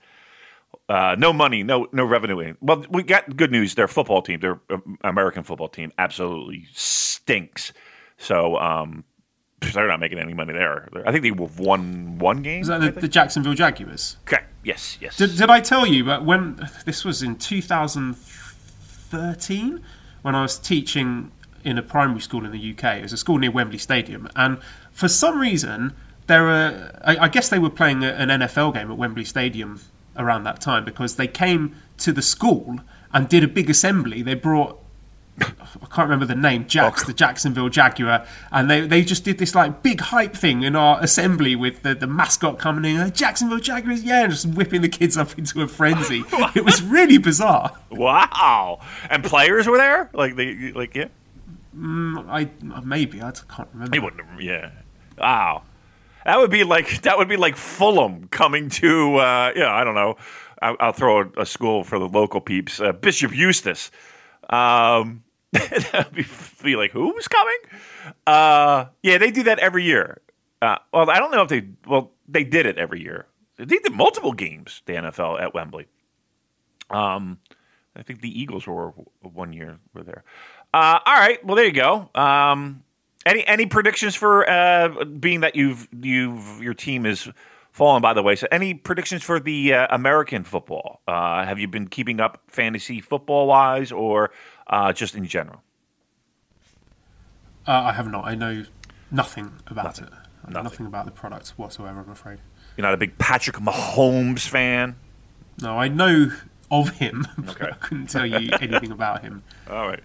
Uh, 0.89 1.17
no 1.19 1.33
money, 1.33 1.63
no 1.63 1.87
no 1.93 2.05
revenue. 2.05 2.55
Well, 2.61 2.85
we 2.91 3.03
got 3.03 3.37
good 3.37 3.51
news. 3.51 3.75
Their 3.75 3.89
football 3.89 4.21
team, 4.21 4.41
their 4.41 4.61
uh, 4.69 4.79
American 5.03 5.43
football 5.43 5.69
team, 5.69 5.93
absolutely 5.97 6.67
stinks. 6.73 7.73
So 8.19 8.57
um, 8.57 9.05
they're 9.73 9.89
not 9.89 10.01
making 10.01 10.19
any 10.19 10.35
money 10.35 10.53
there. 10.53 10.89
I 11.07 11.13
think 11.13 11.23
they 11.23 11.31
won 11.31 12.19
one 12.19 12.43
game. 12.43 12.61
Is 12.63 12.69
that 12.69 12.81
the, 12.81 12.91
the 12.93 13.09
Jacksonville 13.09 13.55
Jaguars? 13.55 14.17
okay. 14.27 14.43
Yes. 14.65 14.99
Yes. 15.01 15.17
Did, 15.17 15.37
did 15.37 15.51
I 15.51 15.61
tell 15.61 15.87
you? 15.87 16.05
But 16.05 16.25
when 16.25 16.69
this 16.85 17.05
was 17.05 17.23
in 17.23 17.37
2013, 17.37 19.81
when 20.23 20.35
I 20.35 20.43
was 20.43 20.59
teaching 20.59 21.31
in 21.65 21.79
a 21.79 21.83
primary 21.83 22.21
school 22.21 22.45
in 22.45 22.51
the 22.53 22.73
UK, 22.73 22.99
it 22.99 23.03
was 23.03 23.13
a 23.13 23.17
school 23.17 23.39
near 23.39 23.51
Wembley 23.51 23.79
Stadium, 23.79 24.29
and 24.37 24.59
for 24.93 25.09
some 25.09 25.41
reason 25.41 25.95
there 26.27 26.43
were. 26.45 26.99
I, 27.05 27.17
I 27.25 27.29
guess 27.29 27.49
they 27.49 27.59
were 27.59 27.71
playing 27.71 28.05
an 28.05 28.29
NFL 28.29 28.75
game 28.75 28.89
at 28.91 28.97
Wembley 28.97 29.25
Stadium 29.25 29.81
around 30.17 30.45
that 30.45 30.61
time 30.61 30.85
because 30.85 31.17
they 31.17 31.27
came 31.27 31.75
to 31.99 32.13
the 32.13 32.23
school 32.23 32.79
and 33.13 33.29
did 33.29 33.43
a 33.45 33.49
big 33.49 33.69
assembly. 33.69 34.23
They 34.23 34.35
brought 34.35 34.79
I 35.41 35.87
can't 35.87 36.09
remember 36.09 36.27
the 36.27 36.35
name, 36.35 36.67
Jax, 36.67 37.05
the 37.05 37.13
Jacksonville 37.13 37.71
Jaguar, 37.71 38.27
and 38.51 38.71
they, 38.71 38.87
they 38.87 39.03
just 39.03 39.25
did 39.25 39.39
this 39.39 39.55
like 39.55 39.83
big 39.83 40.01
hype 40.01 40.35
thing 40.35 40.63
in 40.63 40.77
our 40.77 41.03
assembly 41.03 41.57
with 41.57 41.83
the, 41.83 41.95
the 41.95 42.07
mascot 42.07 42.59
coming 42.59 42.85
in, 42.85 43.01
uh, 43.01 43.09
Jacksonville 43.09 43.59
Jaguars, 43.59 44.03
yeah, 44.05 44.25
and 44.25 44.33
just 44.33 44.47
whipping 44.47 44.83
the 44.83 44.89
kids 44.89 45.17
up 45.17 45.37
into 45.39 45.63
a 45.63 45.69
frenzy. 45.69 46.23
it 46.55 46.65
was 46.65 46.83
really 46.83 47.19
bizarre. 47.19 47.73
wow. 47.91 48.81
And 49.09 49.25
players 49.25 49.67
were 49.67 49.79
there. 49.79 50.11
Like 50.13 50.37
they 50.37 50.73
like 50.73 50.95
yeah. 50.95 51.09
Mm, 51.77 52.27
I 52.29 52.51
maybe 52.83 53.23
I 53.23 53.31
can't 53.31 53.69
remember. 53.73 53.97
He 53.97 54.01
wouldn't. 54.01 54.43
Yeah. 54.43 54.71
Wow. 55.19 55.63
That 56.25 56.39
would 56.39 56.51
be 56.51 56.65
like 56.65 57.03
that 57.03 57.17
would 57.17 57.29
be 57.29 57.37
like 57.37 57.57
Fulham 57.57 58.29
coming 58.29 58.69
to 58.71 59.17
uh, 59.17 59.53
yeah 59.57 59.75
I 59.75 59.83
don't 59.85 59.95
know. 59.95 60.17
I'll, 60.61 60.77
I'll 60.79 60.93
throw 60.93 61.23
a, 61.23 61.41
a, 61.41 61.47
school 61.47 61.83
for 61.83 61.99
the 61.99 62.07
local 62.07 62.41
peeps. 62.41 62.81
Uh, 62.81 62.93
Bishop 62.93 63.35
Eustace. 63.35 63.91
Um, 64.53 65.25
be, 66.13 66.27
be 66.63 66.77
like 66.77 66.93
who's 66.93 67.29
coming? 67.29 67.59
Uh, 68.27 68.87
yeah, 69.03 69.19
they 69.19 69.31
do 69.31 69.45
that 69.45 69.59
every 69.59 69.85
year. 69.85 70.21
Uh, 70.61 70.77
well, 70.93 71.11
I 71.11 71.19
don't 71.19 71.33
know 71.33 71.43
if 71.43 71.49
they 71.49 71.69
well 71.87 72.13
they 72.29 72.45
did 72.45 72.67
it 72.67 72.79
every 72.79 73.03
year. 73.03 73.27
They 73.57 73.65
did 73.65 73.93
multiple 73.93 74.33
games. 74.33 74.83
The 74.87 74.95
NFL 74.95 75.41
at 75.41 75.55
Wembley. 75.55 75.87
Um, 76.91 77.39
I 77.97 78.03
think 78.03 78.21
the 78.21 78.41
Eagles 78.41 78.67
were 78.67 78.93
one 79.21 79.53
year 79.53 79.79
were 79.95 80.03
there. 80.03 80.25
Uh, 80.73 80.99
all 81.05 81.15
right, 81.15 81.45
well 81.45 81.57
there 81.57 81.67
you 81.67 81.73
go. 81.73 82.09
Um, 82.15 82.83
any 83.27 83.47
any 83.47 83.67
predictions 83.67 84.15
for 84.15 84.49
uh, 84.49 85.05
being 85.05 85.41
that 85.41 85.57
you've 85.57 85.89
you've 85.93 86.63
your 86.63 86.75
team 86.75 87.07
is 87.07 87.29
fallen 87.73 88.01
by 88.01 88.15
the 88.15 88.23
way? 88.23 88.37
So 88.37 88.47
any 88.53 88.75
predictions 88.75 89.23
for 89.23 89.41
the 89.41 89.75
uh, 89.75 89.87
American 89.91 90.45
football? 90.45 91.01
Uh, 91.09 91.45
have 91.45 91.59
you 91.59 91.67
been 91.69 91.89
keeping 91.89 92.21
up 92.21 92.43
fantasy 92.47 93.01
football 93.01 93.47
wise 93.47 93.91
or 93.91 94.31
uh, 94.69 94.93
just 94.93 95.15
in 95.15 95.27
general? 95.27 95.63
Uh, 97.67 97.73
I 97.73 97.93
have 97.93 98.11
not. 98.11 98.25
I 98.25 98.35
know 98.35 98.65
nothing 99.11 99.53
about 99.67 99.85
nothing. 99.85 100.07
it. 100.07 100.13
Nothing. 100.49 100.65
nothing 100.65 100.87
about 100.87 101.05
the 101.05 101.13
product 101.13 101.51
whatsoever. 101.51 102.01
I'm 102.01 102.11
afraid. 102.11 102.39
You're 102.77 102.83
not 102.83 102.95
a 102.95 102.97
big 102.97 103.19
Patrick 103.19 103.57
Mahomes 103.57 104.47
fan. 104.47 104.97
No, 105.61 105.79
I 105.79 105.89
know 105.89 106.31
of 106.71 106.91
him. 106.91 107.27
Okay. 107.51 107.67
I 107.67 107.75
couldn't 107.75 108.07
tell 108.07 108.25
you 108.25 108.51
anything 108.61 108.93
about 108.93 109.23
him. 109.23 109.43
All 109.71 109.87
right. 109.87 110.01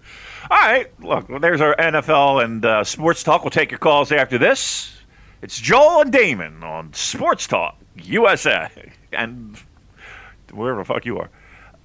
All 0.50 0.58
right. 0.58 1.00
Look, 1.02 1.28
well, 1.28 1.40
there's 1.40 1.60
our 1.60 1.74
NFL 1.76 2.44
and 2.44 2.64
uh, 2.64 2.84
sports 2.84 3.22
talk. 3.22 3.42
We'll 3.42 3.50
take 3.50 3.70
your 3.70 3.78
calls 3.78 4.12
after 4.12 4.36
this. 4.38 4.97
It's 5.42 5.60
Joel 5.60 6.02
and 6.02 6.12
Damon 6.12 6.62
on 6.62 6.92
Sports 6.94 7.46
Talk 7.46 7.76
USA 7.96 8.70
and 9.12 9.56
wherever 10.52 10.80
the 10.80 10.84
fuck 10.84 11.04
you 11.04 11.18
are. 11.18 11.30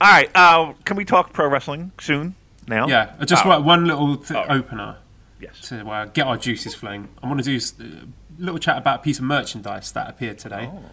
All 0.02 0.12
right. 0.12 0.30
Uh, 0.36 0.74
can 0.86 0.98
we 0.98 1.06
talk 1.06 1.34
pro 1.34 1.48
wrestling 1.48 1.92
soon? 2.00 2.36
Now? 2.68 2.88
Yeah. 2.88 3.14
Just 3.26 3.46
oh. 3.46 3.62
one 3.62 3.86
little 3.86 4.18
th- 4.18 4.46
oh. 4.50 4.54
opener. 4.54 4.98
Yes. 5.40 5.70
To 5.70 5.88
uh, 5.88 6.06
get 6.06 6.26
our 6.26 6.38
juices 6.38 6.74
flowing. 6.74 7.10
I 7.22 7.28
want 7.28 7.44
to 7.44 7.46
do 7.46 7.56
a 7.58 7.84
uh, 7.84 8.06
little 8.40 8.60
chat 8.60 8.78
about 8.78 9.00
a 9.00 9.04
piece 9.04 9.20
of 9.20 9.26
merchandise 9.26 9.92
that 9.92 10.10
appeared 10.10 10.40
today. 10.40 10.70
Oh 10.72 10.84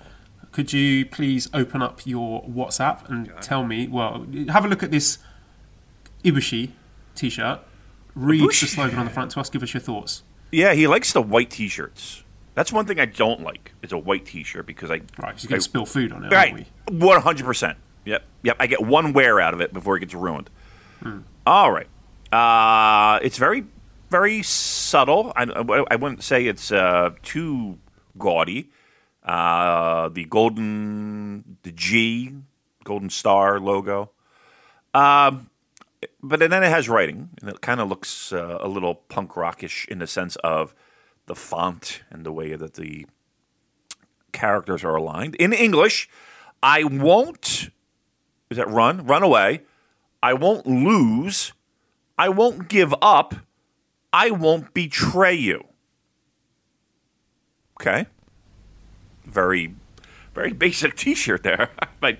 could 0.52 0.72
you 0.72 1.06
please 1.06 1.48
open 1.54 1.82
up 1.82 2.04
your 2.04 2.42
WhatsApp 2.44 3.08
and 3.08 3.32
tell 3.40 3.64
me? 3.64 3.86
Well, 3.86 4.26
have 4.48 4.64
a 4.64 4.68
look 4.68 4.82
at 4.82 4.90
this 4.90 5.18
Ibushi 6.24 6.70
T-shirt. 7.14 7.60
Read 8.14 8.42
Ibushi. 8.42 8.60
the 8.62 8.66
slogan 8.66 8.98
on 8.98 9.04
the 9.06 9.12
front 9.12 9.30
to 9.32 9.40
us. 9.40 9.48
Give 9.48 9.62
us 9.62 9.72
your 9.72 9.80
thoughts. 9.80 10.22
Yeah, 10.50 10.74
he 10.74 10.86
likes 10.86 11.12
the 11.12 11.22
white 11.22 11.50
T-shirts. 11.50 12.24
That's 12.54 12.72
one 12.72 12.84
thing 12.86 12.98
I 12.98 13.04
don't 13.04 13.42
like. 13.42 13.72
It's 13.82 13.92
a 13.92 13.98
white 13.98 14.26
T-shirt 14.26 14.66
because 14.66 14.90
I 14.90 15.02
right. 15.18 15.42
You 15.42 15.48
can 15.48 15.60
spill 15.60 15.86
food 15.86 16.12
on 16.12 16.24
it. 16.24 16.32
Right. 16.32 16.66
One 16.88 17.22
hundred 17.22 17.46
percent. 17.46 17.78
Yep. 18.04 18.22
Yep. 18.42 18.56
I 18.58 18.66
get 18.66 18.80
one 18.80 19.12
wear 19.12 19.40
out 19.40 19.54
of 19.54 19.60
it 19.60 19.72
before 19.72 19.96
it 19.96 20.00
gets 20.00 20.14
ruined. 20.14 20.50
Hmm. 21.00 21.20
All 21.46 21.70
right. 21.70 21.86
Uh, 22.32 23.18
it's 23.22 23.38
very, 23.38 23.64
very 24.10 24.42
subtle. 24.42 25.32
I, 25.36 25.44
I 25.90 25.96
wouldn't 25.96 26.22
say 26.22 26.46
it's 26.46 26.70
uh, 26.70 27.10
too 27.22 27.78
gaudy 28.18 28.70
uh, 29.24 30.08
the 30.08 30.24
golden, 30.24 31.56
the 31.62 31.72
G, 31.72 32.34
golden 32.84 33.10
star 33.10 33.60
logo. 33.60 34.10
Um, 34.92 35.50
but 36.22 36.40
then 36.40 36.52
it 36.52 36.68
has 36.68 36.88
writing, 36.88 37.30
and 37.40 37.50
it 37.50 37.60
kind 37.60 37.80
of 37.80 37.88
looks 37.88 38.32
uh, 38.32 38.58
a 38.60 38.68
little 38.68 38.94
punk 38.94 39.36
rockish 39.36 39.86
in 39.88 39.98
the 39.98 40.06
sense 40.06 40.36
of 40.36 40.74
the 41.30 41.36
font 41.36 42.02
and 42.10 42.26
the 42.26 42.32
way 42.32 42.56
that 42.56 42.74
the 42.74 43.06
characters 44.32 44.84
are 44.84 44.96
aligned. 44.96 45.34
In 45.36 45.52
English, 45.52 46.08
I 46.62 46.84
won't. 46.84 47.70
Is 48.50 48.56
that 48.56 48.68
run? 48.68 49.06
Run 49.06 49.22
away. 49.22 49.62
I 50.22 50.34
won't 50.34 50.66
lose. 50.66 51.52
I 52.18 52.28
won't 52.28 52.68
give 52.68 52.94
up. 53.00 53.34
I 54.12 54.30
won't 54.30 54.74
betray 54.74 55.34
you. 55.34 55.64
Okay 57.80 58.06
very, 59.30 59.74
very 60.34 60.52
basic 60.52 60.96
T-shirt 60.96 61.42
there. 61.42 61.70
but 62.00 62.18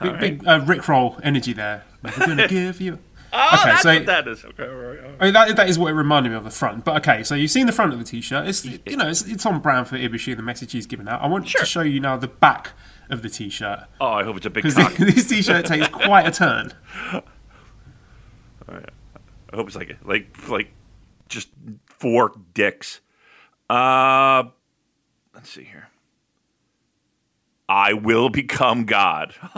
big, 0.00 0.10
right. 0.10 0.20
big 0.20 0.46
uh, 0.46 0.60
Rickroll 0.60 1.20
energy 1.22 1.52
there. 1.52 1.84
We're 2.02 2.26
gonna 2.26 2.48
give 2.60 2.80
you. 2.80 2.98
Oh, 3.36 3.58
okay, 3.60 3.70
that's 3.70 3.82
so, 3.82 3.94
what 3.94 4.06
that 4.06 4.28
is. 4.28 4.44
Okay, 4.44 4.62
right, 4.62 5.00
right. 5.02 5.14
I 5.18 5.24
mean, 5.24 5.34
that, 5.34 5.56
that 5.56 5.68
is 5.68 5.76
what 5.76 5.88
it 5.88 5.94
reminded 5.94 6.30
me 6.30 6.36
of 6.36 6.44
the 6.44 6.50
front. 6.50 6.84
But 6.84 6.98
okay, 6.98 7.24
so 7.24 7.34
you've 7.34 7.50
seen 7.50 7.66
the 7.66 7.72
front 7.72 7.92
of 7.92 7.98
the 7.98 8.04
t-shirt. 8.04 8.46
It's 8.46 8.64
you 8.64 8.96
know 8.96 9.08
it's, 9.08 9.22
it's 9.22 9.44
on 9.44 9.60
brand 9.60 9.88
for 9.88 9.96
Ibushi 9.96 10.28
and 10.28 10.38
the 10.38 10.44
message 10.44 10.70
he's 10.72 10.86
given 10.86 11.08
out. 11.08 11.20
I 11.20 11.26
want 11.26 11.48
sure. 11.48 11.60
to 11.60 11.66
show 11.66 11.80
you 11.80 11.98
now 11.98 12.16
the 12.16 12.28
back 12.28 12.72
of 13.10 13.22
the 13.22 13.28
t-shirt. 13.28 13.80
Oh, 14.00 14.06
I 14.06 14.22
hope 14.22 14.36
it's 14.36 14.46
a 14.46 14.50
big 14.50 14.62
because 14.62 14.76
this 14.98 15.28
t-shirt 15.28 15.66
takes 15.66 15.88
quite 15.88 16.26
a 16.26 16.30
turn. 16.30 16.72
Right. 18.68 18.90
I 19.52 19.56
hope 19.56 19.66
it's 19.66 19.76
like 19.76 19.96
like 20.04 20.48
like 20.48 20.70
just 21.28 21.48
four 21.86 22.32
dicks. 22.54 23.00
Uh, 23.68 24.44
let's 25.34 25.50
see 25.50 25.64
here. 25.64 25.88
I 27.68 27.94
will 27.94 28.28
become 28.28 28.84
God. 28.84 29.34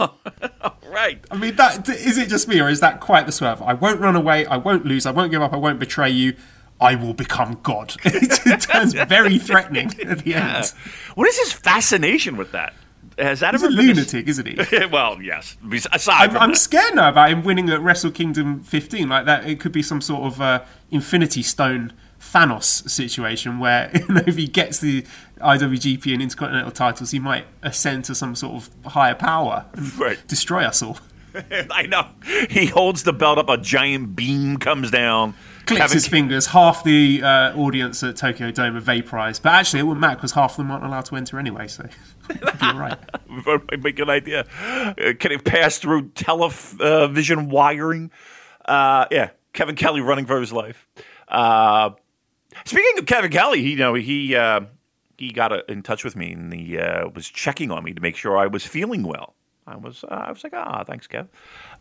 right. 0.89 1.25
I 1.31 1.37
mean, 1.37 1.57
that 1.57 1.89
is 1.89 2.19
it. 2.19 2.29
Just 2.29 2.47
me, 2.47 2.61
or 2.61 2.69
is 2.69 2.81
that 2.81 3.01
quite 3.01 3.27
the 3.27 3.33
swerve? 3.33 3.61
I 3.63 3.75
won't 3.75 4.01
run 4.01 4.15
away. 4.15 4.47
I 4.47 4.57
won't 4.57 4.85
lose. 4.85 5.07
I 5.07 5.11
won't 5.11 5.33
give 5.33 5.43
up. 5.43 5.53
I 5.53 5.57
won't 5.57 5.81
betray 5.81 6.11
you. 6.11 6.37
I 6.81 6.95
will 6.95 7.15
become 7.15 7.59
God. 7.63 7.97
it 8.05 8.61
turns 8.61 8.93
very 8.93 9.39
threatening 9.39 9.89
at 10.05 10.21
the 10.21 10.31
yeah. 10.31 10.59
end. 10.59 10.73
What 11.15 11.27
is 11.27 11.39
his 11.39 11.53
fascination 11.53 12.37
with 12.37 12.53
that? 12.53 12.75
Has 13.19 13.41
that 13.41 13.55
He's 13.55 13.65
ever 13.65 13.73
a 13.73 13.77
lunatic, 13.77 14.27
a... 14.27 14.31
isn't 14.31 14.47
he? 14.47 14.87
well, 14.93 15.21
yes. 15.23 15.57
Aside, 15.91 16.31
I'm, 16.31 16.37
I'm 16.37 16.55
scared 16.55 16.95
now 16.95 17.09
about 17.09 17.31
him 17.31 17.43
winning 17.43 17.71
at 17.71 17.81
Wrestle 17.81 18.11
Kingdom 18.11 18.63
15 18.63 19.09
like 19.09 19.25
that. 19.25 19.49
It 19.49 19.59
could 19.59 19.73
be 19.73 19.83
some 19.83 20.03
sort 20.03 20.25
of 20.25 20.41
uh, 20.41 20.65
Infinity 20.91 21.43
Stone 21.43 21.95
Thanos 22.33 22.89
situation 22.89 23.59
where 23.59 23.91
you 23.95 24.15
know, 24.15 24.23
if 24.27 24.37
he 24.37 24.47
gets 24.47 24.79
the 24.79 25.05
IWGP 25.39 26.13
and 26.13 26.23
Intercontinental 26.23 26.71
titles, 26.71 27.11
he 27.11 27.19
might 27.19 27.47
ascend 27.63 28.05
to 28.07 28.15
some 28.15 28.35
sort 28.35 28.55
of 28.55 28.93
higher 28.93 29.15
power 29.15 29.67
and 29.75 29.99
right. 29.99 30.19
destroy 30.27 30.65
us 30.65 30.83
all. 30.83 30.99
I 31.71 31.87
know. 31.87 32.09
He 32.49 32.67
holds 32.67 33.03
the 33.03 33.13
belt 33.13 33.39
up, 33.39 33.49
a 33.49 33.59
giant 33.59 34.17
beam 34.17 34.57
comes 34.57 34.91
down. 34.91 35.35
Clicks 35.67 35.93
his 35.93 36.07
fingers. 36.07 36.47
Half 36.47 36.85
the 36.85 37.23
uh, 37.23 37.57
audience 37.57 38.03
at 38.05 38.17
Tokyo 38.17 38.53
Dome 38.53 38.77
are 38.77 38.81
vaporized. 38.81 39.43
But 39.43 39.55
actually, 39.55 39.81
it 39.81 39.83
wouldn't 39.83 40.01
matter 40.01 40.15
because 40.15 40.33
half 40.33 40.53
of 40.53 40.59
them 40.59 40.71
aren't 40.71 40.85
allowed 40.85 41.07
to 41.07 41.17
enter 41.17 41.41
anyway, 41.41 41.67
so 41.67 41.89
you're 42.63 42.75
right. 42.75 42.97
a 43.49 43.93
good 43.93 44.09
idea. 44.09 44.47
Uh, 44.61 45.13
can 45.19 45.33
it 45.33 45.45
pass 45.45 45.79
through 45.79 46.11
television 46.11 47.49
wiring? 47.49 48.13
Uh, 48.65 49.07
yeah, 49.11 49.31
Kevin 49.53 49.75
Kelly 49.75 50.01
running 50.01 50.27
for 50.27 50.41
his 50.41 50.53
life. 50.53 50.87
Uh, 52.57 52.61
Speaking 52.65 52.99
of 52.99 53.07
Kevin 53.07 53.31
Kelly, 53.31 53.63
he, 53.63 53.71
you 53.71 53.77
know, 53.77 53.95
he 53.95 54.35
uh, 54.35 54.61
he 55.19 55.33
got 55.33 55.53
a, 55.53 55.71
in 55.71 55.83
touch 55.83 56.05
with 56.05 56.17
me 56.17 56.33
and 56.33 56.53
he 56.53 56.79
uh, 56.79 57.09
was 57.09 57.29
checking 57.29 57.71
on 57.71 57.85
me 57.85 57.93
to 57.93 58.01
make 58.01 58.17
sure 58.17 58.37
I 58.37 58.47
was 58.47 58.65
feeling 58.65 59.03
well. 59.03 59.35
I 59.67 59.77
was 59.77 60.05
uh, 60.05 60.15
I 60.15 60.31
was 60.31 60.45
like, 60.45 60.53
ah, 60.55 60.85
thanks, 60.85 61.07
Kev. 61.07 61.27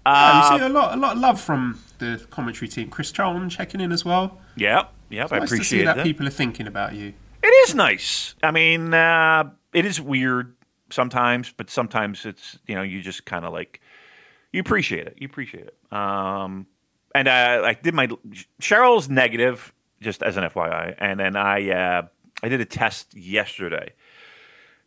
Yeah, 0.05 0.53
you 0.53 0.59
see 0.59 0.65
a 0.65 0.69
lot 0.69 0.97
a 0.97 0.99
lot 0.99 1.15
of 1.15 1.19
love 1.19 1.39
from 1.39 1.79
the 1.99 2.25
commentary 2.31 2.67
team. 2.67 2.89
Chris 2.89 3.11
Charlton 3.11 3.49
checking 3.49 3.79
in 3.79 3.91
as 3.91 4.03
well. 4.03 4.39
Yeah, 4.55 4.85
yeah, 5.09 5.27
I 5.29 5.39
nice 5.39 5.49
appreciate 5.49 5.57
to 5.57 5.63
see 5.63 5.83
that, 5.83 5.97
that. 5.97 6.03
people 6.03 6.27
are 6.27 6.31
thinking 6.31 6.67
about 6.67 6.95
you. 6.95 7.13
It 7.43 7.47
is 7.47 7.75
nice. 7.75 8.33
I 8.41 8.49
mean, 8.49 8.93
uh, 8.93 9.51
it 9.71 9.85
is 9.85 10.01
weird 10.01 10.55
sometimes, 10.89 11.53
but 11.55 11.69
sometimes 11.69 12.25
it's 12.25 12.57
you 12.65 12.73
know 12.73 12.81
you 12.81 13.01
just 13.01 13.25
kind 13.25 13.45
of 13.45 13.53
like 13.53 13.81
you 14.51 14.61
appreciate 14.61 15.05
it. 15.05 15.17
You 15.19 15.27
appreciate 15.27 15.67
it. 15.67 15.93
Um, 15.93 16.65
and 17.13 17.27
uh, 17.27 17.61
I 17.63 17.73
did 17.75 17.93
my 17.93 18.07
Cheryl's 18.59 19.09
negative 19.09 19.73
just 20.01 20.23
as 20.23 20.37
an 20.37 20.43
FYI. 20.43 20.95
And 20.97 21.19
then 21.19 21.35
I 21.35 21.69
uh, 21.69 22.07
I 22.43 22.49
did 22.49 22.61
a 22.61 22.65
test 22.65 23.15
yesterday, 23.15 23.93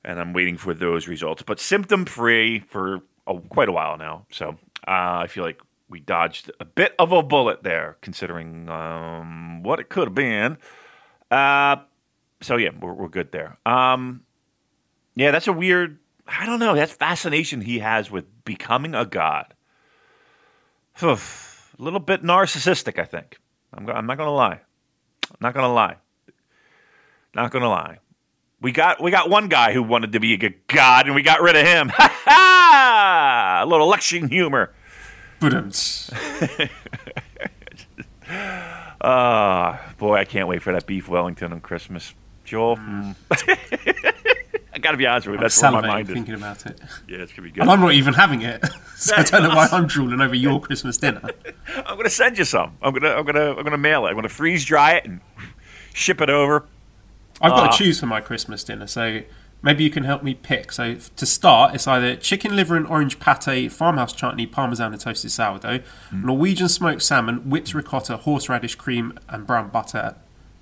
and 0.05 0.19
I'm 0.21 0.33
waiting 0.33 0.57
for 0.57 0.75
those 0.75 1.09
results. 1.09 1.43
But 1.43 1.61
symptom 1.61 2.05
free 2.05 2.61
for 2.61 3.01
a, 3.27 3.39
quite 3.49 3.69
a 3.69 3.73
while 3.73 3.97
now, 3.97 4.27
so 4.31 4.51
uh, 4.87 5.23
I 5.23 5.27
feel 5.29 5.45
like 5.45 5.61
we 5.89 6.01
dodged 6.01 6.51
a 6.61 6.65
bit 6.65 6.95
of 6.99 7.13
a 7.13 7.23
bullet 7.23 7.63
there, 7.63 7.97
considering 8.01 8.69
um, 8.69 9.63
what 9.63 9.81
it 9.81 9.89
could 9.89 10.09
have 10.09 10.15
been. 10.15 10.59
Uh, 11.31 11.77
so 12.41 12.57
yeah, 12.57 12.71
we're, 12.79 12.93
we're 12.93 13.09
good 13.09 13.33
there. 13.33 13.59
Um, 13.67 14.23
yeah, 15.15 15.31
that's 15.31 15.49
a 15.49 15.53
weird. 15.53 15.99
I 16.27 16.45
don't 16.47 16.61
know. 16.61 16.75
That 16.75 16.91
fascination 16.91 17.63
he 17.63 17.79
has 17.79 18.11
with 18.11 18.27
becoming 18.45 18.95
a 18.95 19.07
god. 19.07 19.55
a 21.01 21.19
little 21.79 22.01
bit 22.01 22.23
narcissistic, 22.23 22.99
I 22.99 23.05
think. 23.05 23.39
I'm, 23.73 23.89
I'm 23.89 24.07
not 24.07 24.19
going 24.19 24.27
to 24.27 24.33
lie. 24.33 24.61
Not 25.41 25.55
gonna 25.55 25.73
lie. 25.73 25.97
Not 27.35 27.51
gonna 27.51 27.69
lie. 27.69 27.99
We 28.61 28.73
got 28.73 29.01
we 29.03 29.11
got 29.11 29.31
one 29.31 29.49
guy 29.49 29.73
who 29.73 29.83
wanted 29.83 30.13
to 30.13 30.21
be 30.21 30.35
a 30.35 30.55
god, 30.67 31.07
and 31.07 31.15
we 31.15 31.23
got 31.23 31.41
rid 31.41 31.57
of 31.57 31.67
him. 31.67 31.91
Ha 31.91 32.21
ha! 32.25 33.61
A 33.63 33.67
little 33.67 33.87
election 33.87 34.29
humor. 34.29 34.73
But 35.41 35.53
Ah, 39.01 39.95
boy, 39.99 40.17
I 40.17 40.25
can't 40.25 40.49
wait 40.49 40.61
for 40.63 40.73
that 40.73 40.87
beef 40.87 41.09
Wellington 41.09 41.53
on 41.53 41.61
Christmas. 41.61 42.15
Joel, 42.45 42.77
mm. 42.77 43.15
I 44.79 44.81
got 44.81 44.93
to 44.93 44.97
be 44.97 45.09
honest 45.09 45.27
with 45.27 45.35
you, 45.35 45.41
that's 45.41 45.61
where 45.61 45.73
my 45.73 45.81
mind 45.81 46.09
is. 46.09 46.15
thinking 46.15 46.35
about 46.35 46.65
it. 46.65 46.81
Yeah, 47.09 47.19
it's 47.19 47.33
gonna 47.33 47.49
be 47.49 47.51
good. 47.51 47.63
And 47.63 47.71
I'm 47.71 47.81
not 47.81 47.95
even 47.95 48.15
having 48.15 48.43
it, 48.43 48.65
so 48.97 49.17
I 49.17 49.25
don't 49.25 49.43
know 49.43 49.49
why 49.49 49.69
I'm 49.73 49.89
drooling 49.89 50.21
over 50.21 50.37
your 50.37 50.61
Christmas 50.61 50.99
dinner. 50.99 51.21
I'm 51.85 51.97
gonna 51.97 52.09
send 52.09 52.39
you 52.39 52.45
some. 52.45 52.77
I'm 52.81 52.95
gonna, 52.95 53.11
I'm 53.11 53.25
gonna, 53.25 53.57
I'm 53.57 53.65
gonna 53.65 53.77
mail 53.77 54.07
it. 54.07 54.11
I'm 54.11 54.15
gonna 54.15 54.29
freeze 54.29 54.65
dry 54.65 54.93
it 54.93 55.05
and 55.05 55.21
ship 55.95 56.21
it 56.21 56.31
over. 56.31 56.67
I've 57.41 57.51
got 57.51 57.69
uh, 57.69 57.73
to 57.73 57.77
choose 57.77 57.99
for 57.99 58.07
my 58.07 58.21
Christmas 58.21 58.63
dinner, 58.63 58.87
so 58.87 59.23
maybe 59.63 59.83
you 59.83 59.91
can 59.91 60.05
help 60.05 60.23
me 60.23 60.35
pick. 60.35 60.71
So 60.71 60.95
to 60.95 61.27
start, 61.27 61.75
it's 61.75 61.89
either 61.89 62.15
chicken 62.15 62.55
liver 62.55 62.77
and 62.77 62.87
orange 62.87 63.19
pate, 63.19 63.73
farmhouse 63.73 64.13
chutney, 64.13 64.47
parmesan 64.47 64.93
and 64.93 65.01
toasted 65.01 65.33
sourdough, 65.33 65.81
mm. 66.13 66.25
Norwegian 66.25 66.69
smoked 66.69 67.03
salmon, 67.03 67.51
whipped 67.51 67.75
ricotta, 67.75 68.19
horseradish 68.19 68.77
cream, 68.77 69.19
and 69.29 69.45
brown 69.45 69.71
butter 69.71 70.15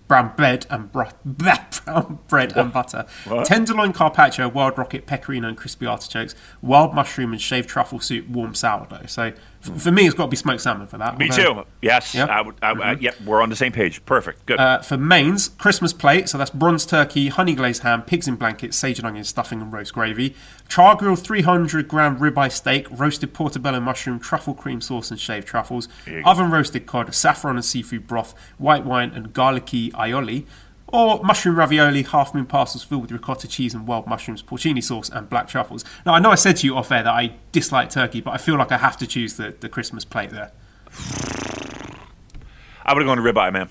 brown 0.08 0.32
bread 0.36 0.66
and 0.70 0.90
br- 0.92 1.04
brown 1.24 2.18
bread 2.28 2.56
and 2.56 2.72
butter, 2.72 3.06
what? 3.24 3.46
tenderloin 3.46 3.92
carpaccio, 3.92 4.48
wild 4.48 4.78
rocket, 4.78 5.06
pecorino 5.06 5.48
and 5.48 5.56
crispy 5.56 5.86
artichokes, 5.86 6.34
wild 6.62 6.94
mushroom 6.94 7.32
and 7.32 7.40
shaved 7.40 7.68
truffle 7.68 8.00
soup, 8.00 8.28
warm 8.28 8.54
sourdough. 8.54 9.06
So 9.06 9.32
for 9.66 9.90
me, 9.90 10.06
it's 10.06 10.14
got 10.14 10.24
to 10.24 10.30
be 10.30 10.36
smoked 10.36 10.60
salmon 10.60 10.86
for 10.86 10.98
that. 10.98 11.18
Me 11.18 11.28
too. 11.28 11.64
Yes. 11.82 12.14
Yeah. 12.14 12.26
I 12.26 12.40
would, 12.40 12.54
I, 12.62 12.72
mm-hmm. 12.72 12.82
I, 12.82 12.92
yep. 12.92 13.20
We're 13.22 13.42
on 13.42 13.50
the 13.50 13.56
same 13.56 13.72
page. 13.72 14.04
Perfect. 14.04 14.46
Good. 14.46 14.58
Uh, 14.58 14.80
for 14.82 14.96
mains, 14.96 15.48
Christmas 15.48 15.92
plate. 15.92 16.28
So 16.28 16.38
that's 16.38 16.50
bronze 16.50 16.86
turkey, 16.86 17.28
honey 17.28 17.54
glazed 17.54 17.82
ham, 17.82 18.02
pigs 18.02 18.28
in 18.28 18.36
blankets, 18.36 18.76
sage 18.76 18.98
and 18.98 19.06
onion 19.06 19.24
stuffing, 19.24 19.60
and 19.60 19.72
roast 19.72 19.92
gravy. 19.92 20.34
Char 20.68 20.96
grilled 20.96 21.20
300 21.20 21.88
gram 21.88 22.18
ribeye 22.18 22.50
steak, 22.50 22.86
roasted 22.90 23.32
portobello 23.32 23.80
mushroom, 23.80 24.18
truffle 24.18 24.54
cream 24.54 24.80
sauce, 24.80 25.10
and 25.10 25.20
shaved 25.20 25.46
truffles. 25.46 25.88
Oven 26.24 26.50
roasted 26.50 26.86
cod, 26.86 27.14
saffron 27.14 27.56
and 27.56 27.64
seafood 27.64 28.06
broth, 28.06 28.34
white 28.58 28.84
wine, 28.84 29.10
and 29.10 29.32
garlicky 29.32 29.90
aioli 29.92 30.46
or 30.88 31.22
mushroom 31.24 31.56
ravioli, 31.56 32.02
half 32.02 32.34
moon 32.34 32.46
parcels 32.46 32.84
filled 32.84 33.02
with 33.02 33.12
ricotta 33.12 33.48
cheese 33.48 33.74
and 33.74 33.86
wild 33.86 34.06
mushrooms, 34.06 34.42
porcini 34.42 34.82
sauce, 34.82 35.10
and 35.10 35.28
black 35.28 35.48
truffles. 35.48 35.84
Now, 36.04 36.14
I 36.14 36.20
know 36.20 36.30
I 36.30 36.36
said 36.36 36.56
to 36.58 36.66
you 36.66 36.76
off 36.76 36.92
air 36.92 37.02
that 37.02 37.12
I 37.12 37.34
dislike 37.52 37.90
turkey, 37.90 38.20
but 38.20 38.32
I 38.32 38.38
feel 38.38 38.56
like 38.56 38.70
I 38.70 38.78
have 38.78 38.96
to 38.98 39.06
choose 39.06 39.36
the, 39.36 39.54
the 39.58 39.68
Christmas 39.68 40.04
plate 40.04 40.30
there. 40.30 40.52
I 42.84 42.94
would 42.94 43.02
have 43.02 43.06
gone 43.06 43.16
to 43.16 43.22
ribeye, 43.22 43.52
man. 43.52 43.68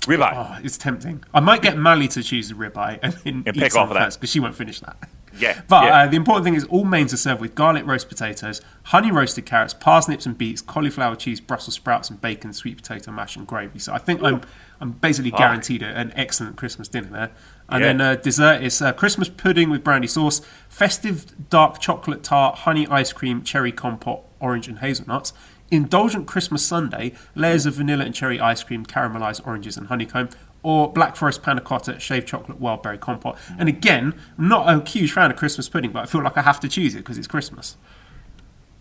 Ribeye. 0.00 0.32
Oh, 0.34 0.58
it's 0.64 0.76
tempting. 0.76 1.22
I 1.32 1.40
might 1.40 1.62
get 1.62 1.78
Mally 1.78 2.08
to 2.08 2.22
choose 2.22 2.48
the 2.48 2.54
ribeye 2.54 2.98
and 3.02 3.12
then 3.12 3.42
and 3.46 3.56
pick 3.56 3.74
off 3.76 3.88
of 3.90 3.94
that 3.94 4.14
because 4.14 4.30
she 4.30 4.40
won't 4.40 4.54
finish 4.54 4.80
that. 4.80 4.96
Yeah. 5.38 5.60
But 5.68 5.84
yeah. 5.84 6.02
Uh, 6.02 6.06
the 6.06 6.16
important 6.16 6.44
thing 6.44 6.54
is 6.54 6.64
all 6.64 6.84
mains 6.84 7.12
are 7.12 7.18
served 7.18 7.40
with 7.40 7.54
garlic 7.54 7.86
roast 7.86 8.08
potatoes, 8.08 8.62
honey 8.84 9.10
roasted 9.10 9.44
carrots, 9.44 9.74
parsnips 9.74 10.24
and 10.24 10.38
beets, 10.38 10.62
cauliflower 10.62 11.14
cheese, 11.14 11.40
Brussels 11.40 11.74
sprouts 11.74 12.08
and 12.08 12.20
bacon, 12.20 12.52
sweet 12.52 12.76
potato 12.76 13.12
mash 13.12 13.36
and 13.36 13.46
gravy. 13.46 13.78
So 13.78 13.92
I 13.92 13.98
think 13.98 14.22
Ooh. 14.22 14.26
I'm 14.26 14.42
I'm 14.80 14.92
basically 14.92 15.30
guaranteed 15.30 15.82
an 15.82 16.12
excellent 16.16 16.56
Christmas 16.56 16.88
dinner 16.88 17.08
there. 17.08 17.30
And 17.68 17.80
yeah. 17.80 17.86
then 17.86 18.00
uh, 18.00 18.14
dessert 18.16 18.62
is 18.62 18.80
uh, 18.82 18.92
Christmas 18.92 19.28
pudding 19.28 19.70
with 19.70 19.82
brandy 19.82 20.06
sauce, 20.06 20.40
festive 20.68 21.48
dark 21.48 21.80
chocolate 21.80 22.22
tart, 22.22 22.58
honey 22.58 22.86
ice 22.88 23.12
cream, 23.12 23.42
cherry 23.42 23.72
compote, 23.72 24.24
orange 24.38 24.68
and 24.68 24.80
hazelnuts. 24.80 25.32
Indulgent 25.70 26.26
Christmas 26.26 26.64
sundae, 26.64 27.12
layers 27.34 27.66
of 27.66 27.74
vanilla 27.74 28.04
and 28.04 28.14
cherry 28.14 28.38
ice 28.38 28.62
cream, 28.62 28.86
caramelized 28.86 29.44
oranges 29.44 29.76
and 29.76 29.88
honeycomb, 29.88 30.28
or 30.62 30.92
Black 30.92 31.16
Forest 31.16 31.42
panna 31.42 31.60
cotta, 31.60 31.98
shaved 31.98 32.28
chocolate, 32.28 32.60
wild 32.60 32.82
berry 32.82 32.98
compote. 32.98 33.36
And 33.58 33.68
again, 33.68 34.14
not 34.38 34.68
a 34.68 34.88
huge 34.88 35.12
fan 35.12 35.30
of 35.30 35.36
Christmas 35.36 35.68
pudding, 35.68 35.90
but 35.90 36.02
I 36.04 36.06
feel 36.06 36.22
like 36.22 36.36
I 36.36 36.42
have 36.42 36.60
to 36.60 36.68
choose 36.68 36.94
it 36.94 36.98
because 36.98 37.18
it's 37.18 37.26
Christmas. 37.26 37.76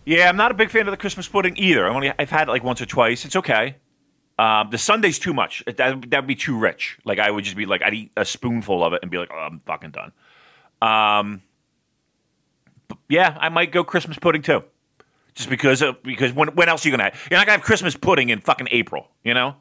Yeah, 0.05 0.29
I'm 0.29 0.37
not 0.37 0.51
a 0.51 0.53
big 0.53 0.69
fan 0.69 0.87
of 0.87 0.91
the 0.91 0.97
Christmas 0.97 1.27
pudding 1.27 1.57
either. 1.57 1.87
I've 1.87 1.95
only 1.95 2.11
I've 2.19 2.29
had 2.29 2.47
it 2.47 2.51
like 2.51 2.63
once 2.63 2.81
or 2.81 2.85
twice. 2.85 3.25
It's 3.25 3.35
okay. 3.35 3.77
Um, 4.37 4.69
the 4.69 4.77
Sunday's 4.77 5.17
too 5.17 5.33
much. 5.33 5.63
That 5.65 6.11
would 6.11 6.27
be 6.27 6.35
too 6.35 6.57
rich. 6.57 6.97
Like 7.05 7.19
I 7.19 7.31
would 7.31 7.43
just 7.43 7.55
be 7.55 7.65
like 7.65 7.81
I'd 7.81 7.93
eat 7.93 8.11
a 8.17 8.25
spoonful 8.25 8.83
of 8.83 8.93
it 8.93 8.99
and 9.01 9.09
be 9.09 9.17
like, 9.17 9.29
oh, 9.33 9.37
I'm 9.37 9.61
fucking 9.65 9.91
done. 9.91 10.11
Um, 10.81 11.41
yeah, 13.07 13.37
I 13.39 13.49
might 13.49 13.71
go 13.71 13.83
Christmas 13.83 14.17
pudding 14.17 14.41
too, 14.41 14.63
just 15.35 15.49
because 15.49 15.81
of, 15.81 16.03
because 16.03 16.33
when 16.33 16.49
when 16.49 16.67
else 16.67 16.85
are 16.85 16.89
you 16.89 16.91
gonna 16.91 17.11
have? 17.11 17.27
You're 17.29 17.39
not 17.39 17.45
gonna 17.45 17.57
have 17.57 17.65
Christmas 17.65 17.95
pudding 17.95 18.29
in 18.29 18.41
fucking 18.41 18.67
April, 18.71 19.07
you 19.23 19.33
know? 19.33 19.55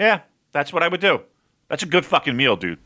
Yeah, 0.00 0.22
that's 0.50 0.72
what 0.72 0.82
I 0.82 0.88
would 0.88 1.00
do. 1.00 1.20
That's 1.68 1.82
a 1.82 1.86
good 1.86 2.04
fucking 2.04 2.36
meal, 2.36 2.56
dude. 2.56 2.78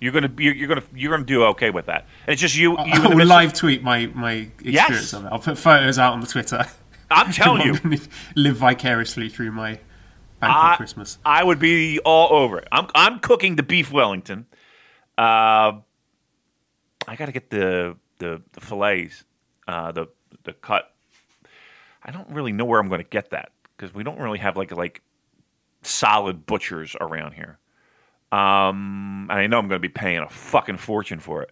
You're 0.00 0.12
gonna 0.12 0.32
you're, 0.36 0.54
you're 0.54 0.68
gonna 0.68 0.84
you're 0.94 1.12
gonna 1.12 1.24
do 1.24 1.44
okay 1.44 1.70
with 1.70 1.86
that. 1.86 2.06
And 2.26 2.34
it's 2.34 2.42
just 2.42 2.56
you. 2.56 2.72
you 2.72 2.78
I 2.78 3.14
will 3.14 3.24
live 3.24 3.54
tweet 3.54 3.82
my 3.82 4.06
my 4.14 4.32
experience 4.60 4.74
yes. 4.74 5.12
of 5.12 5.24
it. 5.24 5.28
I'll 5.32 5.38
put 5.38 5.56
photos 5.56 5.98
out 5.98 6.12
on 6.12 6.20
the 6.20 6.26
Twitter. 6.26 6.66
I'm 7.10 7.32
telling 7.32 7.62
you, 7.84 7.98
live 8.34 8.56
vicariously 8.56 9.28
through 9.28 9.52
my 9.52 9.78
banquet 10.42 10.76
Christmas. 10.76 11.18
I 11.24 11.42
would 11.42 11.58
be 11.58 11.98
all 12.00 12.32
over 12.32 12.58
it. 12.58 12.68
I'm 12.70 12.88
I'm 12.94 13.20
cooking 13.20 13.56
the 13.56 13.62
beef 13.62 13.92
Wellington. 13.92 14.46
Uh, 15.16 15.80
I 17.06 17.16
got 17.16 17.26
to 17.26 17.32
get 17.32 17.50
the 17.50 17.96
the 18.18 18.42
the 18.52 18.60
fillets, 18.60 19.24
uh, 19.66 19.92
the 19.92 20.06
the 20.44 20.52
cut. 20.52 20.92
I 22.04 22.10
don't 22.10 22.28
really 22.30 22.52
know 22.52 22.64
where 22.64 22.80
I'm 22.80 22.88
going 22.88 23.02
to 23.02 23.08
get 23.08 23.30
that 23.30 23.52
because 23.76 23.94
we 23.94 24.02
don't 24.02 24.18
really 24.18 24.38
have 24.38 24.56
like 24.56 24.72
like 24.72 25.02
solid 25.82 26.46
butchers 26.46 26.96
around 27.00 27.32
here. 27.32 27.58
Um, 28.32 29.28
and 29.30 29.38
I 29.38 29.46
know 29.46 29.58
I'm 29.58 29.68
going 29.68 29.80
to 29.80 29.88
be 29.88 29.92
paying 29.92 30.18
a 30.18 30.28
fucking 30.28 30.78
fortune 30.78 31.20
for 31.20 31.42
it. 31.42 31.50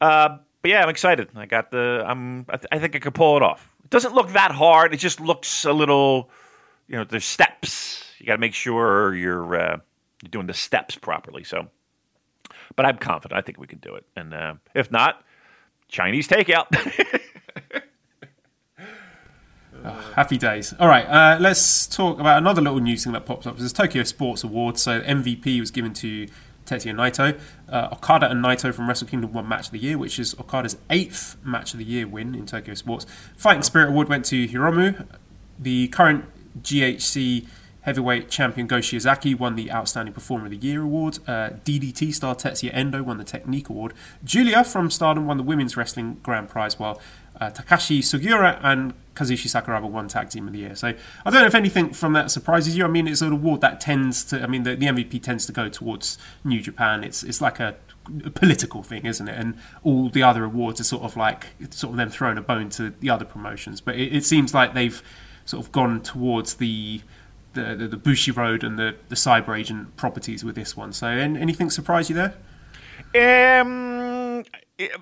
Uh, 0.00 0.38
but 0.62 0.70
yeah, 0.70 0.82
I'm 0.82 0.88
excited. 0.88 1.28
I 1.34 1.46
got 1.46 1.70
the. 1.70 2.04
I'm. 2.06 2.46
I, 2.48 2.56
th- 2.56 2.68
I, 2.70 2.78
think 2.78 2.96
I 2.96 2.98
could 2.98 3.14
pull 3.14 3.36
it 3.36 3.42
off. 3.42 3.74
It 3.84 3.90
doesn't 3.90 4.14
look 4.14 4.30
that 4.30 4.52
hard. 4.52 4.94
It 4.94 4.98
just 4.98 5.20
looks 5.20 5.64
a 5.64 5.72
little. 5.72 6.30
You 6.88 6.96
know, 6.96 7.04
there's 7.04 7.24
steps. 7.24 8.04
You 8.18 8.26
got 8.26 8.34
to 8.34 8.40
make 8.40 8.54
sure 8.54 9.14
you're 9.14 9.54
uh, 9.54 9.78
you're 10.22 10.30
doing 10.30 10.46
the 10.46 10.54
steps 10.54 10.96
properly. 10.96 11.44
So, 11.44 11.68
but 12.76 12.86
I'm 12.86 12.98
confident. 12.98 13.38
I 13.38 13.42
think 13.42 13.58
we 13.58 13.66
can 13.66 13.78
do 13.78 13.94
it. 13.94 14.04
And 14.16 14.34
uh, 14.34 14.54
if 14.74 14.90
not, 14.90 15.22
Chinese 15.88 16.26
takeout. 16.26 16.66
Oh, 19.84 20.12
happy 20.16 20.38
days. 20.38 20.74
All 20.80 20.88
right, 20.88 21.06
uh, 21.06 21.38
let's 21.40 21.86
talk 21.86 22.18
about 22.18 22.38
another 22.38 22.62
little 22.62 22.80
news 22.80 23.04
thing 23.04 23.12
that 23.12 23.26
pops 23.26 23.46
up. 23.46 23.56
There's 23.58 23.72
Tokyo 23.72 24.02
Sports 24.02 24.42
Awards. 24.42 24.82
So 24.82 25.00
MVP 25.00 25.60
was 25.60 25.70
given 25.70 25.92
to 25.94 26.26
Tetsuya 26.68 26.94
Naito. 26.94 27.38
Uh, 27.68 27.88
Okada 27.92 28.30
and 28.30 28.44
Naito 28.44 28.72
from 28.74 28.88
Wrestle 28.88 29.08
Kingdom 29.08 29.32
won 29.32 29.48
Match 29.48 29.66
of 29.66 29.72
the 29.72 29.78
Year, 29.78 29.98
which 29.98 30.18
is 30.18 30.34
Okada's 30.34 30.76
eighth 30.90 31.36
Match 31.44 31.72
of 31.72 31.78
the 31.78 31.84
Year 31.84 32.06
win 32.06 32.34
in 32.34 32.46
Tokyo 32.46 32.74
Sports. 32.74 33.06
Fighting 33.36 33.62
Spirit 33.62 33.88
Award 33.88 34.08
went 34.08 34.24
to 34.26 34.46
Hiromu. 34.46 35.06
The 35.58 35.88
current 35.88 36.24
GHC 36.62 37.46
heavyweight 37.82 38.28
champion 38.28 38.66
Go 38.66 38.78
Shiozaki 38.78 39.38
won 39.38 39.56
the 39.56 39.72
Outstanding 39.72 40.12
Performer 40.12 40.44
of 40.44 40.50
the 40.50 40.58
Year 40.58 40.82
award. 40.82 41.20
Uh, 41.26 41.50
DDT 41.64 42.12
star 42.12 42.34
Tetsuya 42.34 42.70
Endo 42.74 43.02
won 43.02 43.16
the 43.16 43.24
Technique 43.24 43.70
Award. 43.70 43.94
Julia 44.22 44.62
from 44.62 44.90
Stardom 44.90 45.26
won 45.26 45.38
the 45.38 45.42
Women's 45.42 45.74
Wrestling 45.74 46.18
Grand 46.22 46.50
Prize, 46.50 46.78
while 46.78 47.00
uh, 47.40 47.50
Takashi 47.50 48.00
Sugiura 48.00 48.60
and 48.62 48.92
Kazushi 49.14 49.48
Sakuraba 49.48 49.88
won 49.88 50.06
Tag 50.06 50.28
Team 50.28 50.46
of 50.46 50.52
the 50.52 50.58
Year. 50.60 50.74
So 50.74 50.88
I 51.24 51.30
don't 51.30 51.40
know 51.40 51.46
if 51.46 51.54
anything 51.54 51.94
from 51.94 52.12
that 52.12 52.30
surprises 52.30 52.76
you. 52.76 52.84
I 52.84 52.88
mean, 52.88 53.08
it's 53.08 53.22
an 53.22 53.32
award 53.32 53.62
that 53.62 53.80
tends 53.80 54.22
to. 54.24 54.42
I 54.42 54.46
mean, 54.46 54.64
the, 54.64 54.76
the 54.76 54.86
MVP 54.86 55.22
tends 55.22 55.46
to 55.46 55.52
go 55.52 55.68
towards 55.68 56.18
New 56.44 56.60
Japan. 56.60 57.04
It's 57.04 57.22
it's 57.22 57.40
like 57.40 57.58
a, 57.58 57.76
a 58.24 58.30
political 58.30 58.82
thing, 58.82 59.06
isn't 59.06 59.28
it? 59.28 59.38
And 59.38 59.56
all 59.82 60.10
the 60.10 60.22
other 60.22 60.44
awards 60.44 60.80
are 60.80 60.84
sort 60.84 61.04
of 61.04 61.16
like 61.16 61.46
sort 61.70 61.92
of 61.92 61.96
them 61.96 62.10
throwing 62.10 62.38
a 62.38 62.42
bone 62.42 62.68
to 62.70 62.90
the 62.90 63.08
other 63.08 63.24
promotions. 63.24 63.80
But 63.80 63.96
it, 63.96 64.14
it 64.14 64.24
seems 64.24 64.52
like 64.52 64.74
they've 64.74 65.02
sort 65.48 65.64
of 65.64 65.72
gone 65.72 66.02
towards 66.02 66.54
the 66.54 67.00
the, 67.54 67.74
the, 67.74 67.88
the 67.88 67.96
Bushiroad 67.96 68.62
and 68.62 68.78
the, 68.78 68.94
the 69.08 69.14
cyber 69.14 69.58
agent 69.58 69.96
properties 69.96 70.44
with 70.44 70.54
this 70.54 70.76
one. 70.76 70.92
So, 70.92 71.06
anything 71.06 71.70
surprise 71.70 72.10
you 72.10 72.14
there? 72.14 72.34
Um, 73.14 74.44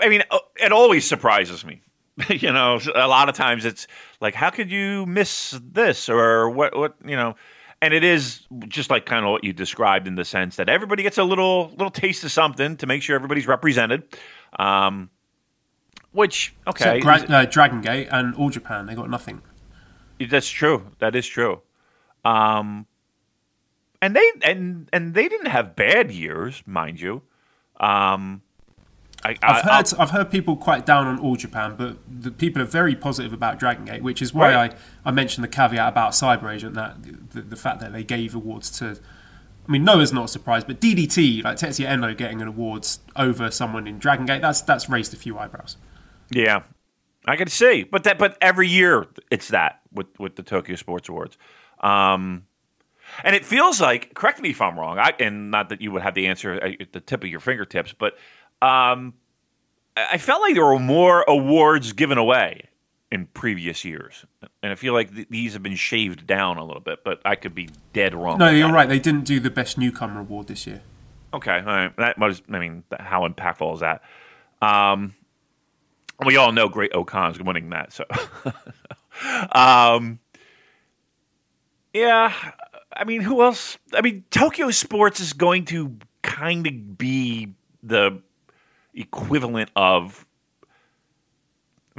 I 0.00 0.08
mean, 0.08 0.22
it 0.56 0.72
always 0.72 1.06
surprises 1.06 1.64
me. 1.64 1.82
you 2.30 2.52
know, 2.52 2.78
a 2.94 3.08
lot 3.08 3.28
of 3.28 3.34
times 3.34 3.64
it's 3.64 3.88
like, 4.20 4.34
how 4.34 4.50
could 4.50 4.70
you 4.70 5.04
miss 5.06 5.58
this 5.62 6.08
or 6.08 6.48
what? 6.48 6.76
What 6.76 6.94
you 7.04 7.16
know? 7.16 7.34
And 7.82 7.92
it 7.92 8.04
is 8.04 8.46
just 8.68 8.88
like 8.88 9.04
kind 9.04 9.26
of 9.26 9.32
what 9.32 9.44
you 9.44 9.52
described 9.52 10.08
in 10.08 10.14
the 10.14 10.24
sense 10.24 10.56
that 10.56 10.68
everybody 10.68 11.02
gets 11.02 11.18
a 11.18 11.24
little 11.24 11.70
little 11.70 11.90
taste 11.90 12.24
of 12.24 12.32
something 12.32 12.76
to 12.76 12.86
make 12.86 13.02
sure 13.02 13.16
everybody's 13.16 13.46
represented. 13.46 14.04
Um, 14.58 15.10
which 16.12 16.54
okay, 16.66 16.84
so, 16.84 17.00
Gra- 17.00 17.26
uh, 17.28 17.44
Dragon 17.44 17.82
Gate 17.82 18.08
and 18.10 18.34
All 18.36 18.48
Japan 18.48 18.86
they 18.86 18.94
got 18.94 19.10
nothing. 19.10 19.42
That's 20.20 20.48
true. 20.48 20.90
That 20.98 21.14
is 21.14 21.26
true. 21.26 21.60
Um, 22.24 22.86
and 24.02 24.14
they 24.16 24.32
and 24.42 24.88
and 24.92 25.14
they 25.14 25.28
didn't 25.28 25.46
have 25.46 25.76
bad 25.76 26.10
years, 26.10 26.62
mind 26.66 27.00
you. 27.00 27.22
Um, 27.78 28.42
I, 29.24 29.36
have 29.42 29.62
heard 29.62 29.94
I'll, 29.94 30.02
I've 30.02 30.10
heard 30.10 30.30
people 30.30 30.56
quite 30.56 30.86
down 30.86 31.06
on 31.06 31.18
All 31.18 31.36
Japan, 31.36 31.74
but 31.76 31.96
the 32.08 32.30
people 32.30 32.62
are 32.62 32.66
very 32.66 32.94
positive 32.94 33.32
about 33.32 33.58
Dragon 33.58 33.84
Gate, 33.84 34.02
which 34.02 34.22
is 34.22 34.32
why 34.32 34.54
right. 34.54 34.72
I, 35.04 35.08
I 35.08 35.10
mentioned 35.10 35.42
the 35.42 35.48
caveat 35.48 35.88
about 35.88 36.12
Cyber 36.12 36.52
Agent 36.52 36.74
that 36.74 37.02
the, 37.30 37.42
the, 37.42 37.56
fact 37.56 37.80
that 37.80 37.92
they 37.92 38.04
gave 38.04 38.34
awards 38.34 38.70
to. 38.78 38.98
I 39.68 39.72
mean, 39.72 39.82
Noah's 39.82 40.12
not 40.12 40.30
surprised, 40.30 40.68
but 40.68 40.80
DDT, 40.80 41.42
like 41.42 41.56
Tetsuya 41.56 41.86
Endo 41.86 42.14
getting 42.14 42.40
an 42.40 42.46
awards 42.46 43.00
over 43.16 43.50
someone 43.50 43.88
in 43.88 43.98
Dragon 43.98 44.26
Gate, 44.26 44.42
that's 44.42 44.60
that's 44.60 44.88
raised 44.88 45.12
a 45.12 45.16
few 45.16 45.38
eyebrows. 45.38 45.76
Yeah, 46.30 46.62
I 47.26 47.36
can 47.36 47.48
see, 47.48 47.82
but 47.84 48.04
that 48.04 48.18
but 48.18 48.36
every 48.40 48.68
year 48.68 49.06
it's 49.30 49.48
that 49.48 49.80
with 49.92 50.06
with 50.18 50.36
the 50.36 50.42
Tokyo 50.42 50.76
Sports 50.76 51.08
Awards. 51.08 51.36
Um, 51.80 52.46
And 53.24 53.36
it 53.36 53.44
feels 53.44 53.80
like, 53.80 54.14
correct 54.14 54.40
me 54.40 54.50
if 54.50 54.60
I'm 54.60 54.78
wrong, 54.78 54.98
I, 54.98 55.12
and 55.20 55.50
not 55.50 55.68
that 55.68 55.80
you 55.80 55.92
would 55.92 56.02
have 56.02 56.14
the 56.14 56.26
answer 56.26 56.54
at 56.54 56.92
the 56.92 57.00
tip 57.00 57.22
of 57.22 57.30
your 57.30 57.40
fingertips, 57.40 57.92
but 57.92 58.14
um, 58.60 59.14
I 59.96 60.18
felt 60.18 60.42
like 60.42 60.54
there 60.54 60.64
were 60.64 60.78
more 60.78 61.24
awards 61.28 61.92
given 61.92 62.18
away 62.18 62.68
in 63.12 63.26
previous 63.26 63.84
years, 63.84 64.24
and 64.62 64.72
I 64.72 64.74
feel 64.74 64.92
like 64.92 65.14
th- 65.14 65.28
these 65.30 65.52
have 65.52 65.62
been 65.62 65.76
shaved 65.76 66.26
down 66.26 66.58
a 66.58 66.64
little 66.64 66.82
bit. 66.82 67.04
But 67.04 67.20
I 67.24 67.36
could 67.36 67.54
be 67.54 67.68
dead 67.92 68.12
wrong. 68.12 68.38
No, 68.38 68.50
you're 68.50 68.68
that. 68.68 68.74
right. 68.74 68.88
They 68.88 68.98
didn't 68.98 69.24
do 69.24 69.38
the 69.38 69.50
best 69.50 69.78
newcomer 69.78 70.20
award 70.20 70.48
this 70.48 70.66
year. 70.66 70.82
Okay, 71.32 71.58
all 71.58 71.64
right. 71.64 71.96
That 71.96 72.18
was, 72.18 72.42
I 72.52 72.58
mean, 72.58 72.82
how 72.98 73.26
impactful 73.26 73.74
is 73.74 73.80
that? 73.80 74.02
Um, 74.60 75.14
we 76.24 76.36
all 76.36 76.52
know 76.52 76.68
Great-O-Khan's 76.68 77.40
winning 77.40 77.70
that. 77.70 77.92
So, 77.92 78.04
um, 79.52 80.18
yeah. 81.92 82.32
I 82.92 83.04
mean, 83.04 83.20
who 83.20 83.42
else? 83.42 83.76
I 83.92 84.00
mean, 84.00 84.24
Tokyo 84.30 84.70
Sports 84.70 85.20
is 85.20 85.32
going 85.32 85.66
to 85.66 85.96
kind 86.22 86.66
of 86.66 86.96
be 86.96 87.54
the 87.82 88.22
equivalent 88.94 89.70
of, 89.76 90.26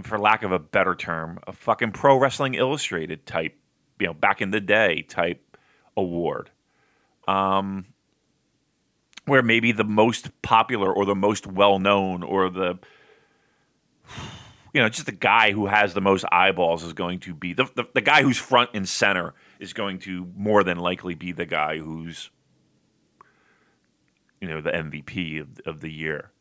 for 0.01 0.17
lack 0.17 0.43
of 0.43 0.51
a 0.51 0.59
better 0.59 0.95
term, 0.95 1.39
a 1.45 1.53
fucking 1.53 1.91
Pro 1.91 2.17
Wrestling 2.17 2.55
Illustrated 2.55 3.25
type, 3.25 3.55
you 3.99 4.07
know, 4.07 4.13
back 4.13 4.41
in 4.41 4.51
the 4.51 4.59
day 4.61 5.03
type 5.03 5.57
award. 5.95 6.49
Um, 7.27 7.85
where 9.25 9.43
maybe 9.43 9.73
the 9.73 9.83
most 9.83 10.41
popular 10.41 10.91
or 10.91 11.05
the 11.05 11.15
most 11.15 11.45
well 11.45 11.79
known 11.79 12.23
or 12.23 12.49
the 12.49 12.79
you 14.73 14.81
know 14.81 14.89
just 14.89 15.05
the 15.05 15.11
guy 15.11 15.51
who 15.51 15.65
has 15.65 15.93
the 15.93 16.01
most 16.01 16.25
eyeballs 16.31 16.83
is 16.83 16.93
going 16.93 17.19
to 17.19 17.33
be 17.33 17.53
the, 17.53 17.65
the, 17.75 17.85
the 17.93 18.01
guy 18.01 18.21
who's 18.21 18.37
front 18.37 18.69
and 18.73 18.87
center 18.87 19.33
is 19.59 19.73
going 19.73 19.99
to 19.99 20.27
more 20.35 20.63
than 20.63 20.77
likely 20.77 21.15
be 21.15 21.31
the 21.31 21.45
guy 21.45 21.77
who's 21.77 22.29
you 24.41 24.47
know 24.47 24.61
the 24.61 24.71
MVP 24.71 25.41
of, 25.41 25.47
of 25.65 25.81
the 25.81 25.91
year. 25.91 26.31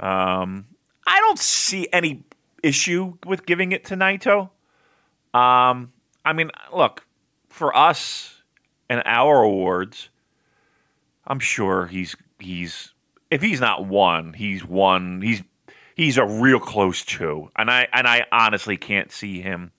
Um, 0.00 0.66
I 1.06 1.18
don't 1.18 1.38
see 1.38 1.88
any 1.92 2.24
issue 2.62 3.14
with 3.26 3.46
giving 3.46 3.72
it 3.72 3.84
to 3.86 3.94
Naito. 3.94 4.50
Um, 5.34 5.92
I 6.24 6.32
mean, 6.32 6.50
look 6.72 7.06
for 7.48 7.76
us 7.76 8.42
and 8.88 9.02
our 9.04 9.42
awards. 9.42 10.08
I'm 11.26 11.40
sure 11.40 11.86
he's 11.86 12.16
he's 12.38 12.92
if 13.30 13.42
he's 13.42 13.60
not 13.60 13.86
one, 13.86 14.32
he's 14.32 14.64
one. 14.64 15.20
He's 15.20 15.42
he's 15.98 16.16
a 16.16 16.24
real 16.24 16.60
close 16.60 17.04
two, 17.04 17.50
and 17.56 17.70
I 17.70 17.86
and 17.92 18.06
I 18.08 18.24
honestly 18.32 18.78
can't 18.78 19.12
see 19.12 19.42
him 19.42 19.72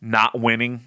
not 0.00 0.40
winning. 0.40 0.80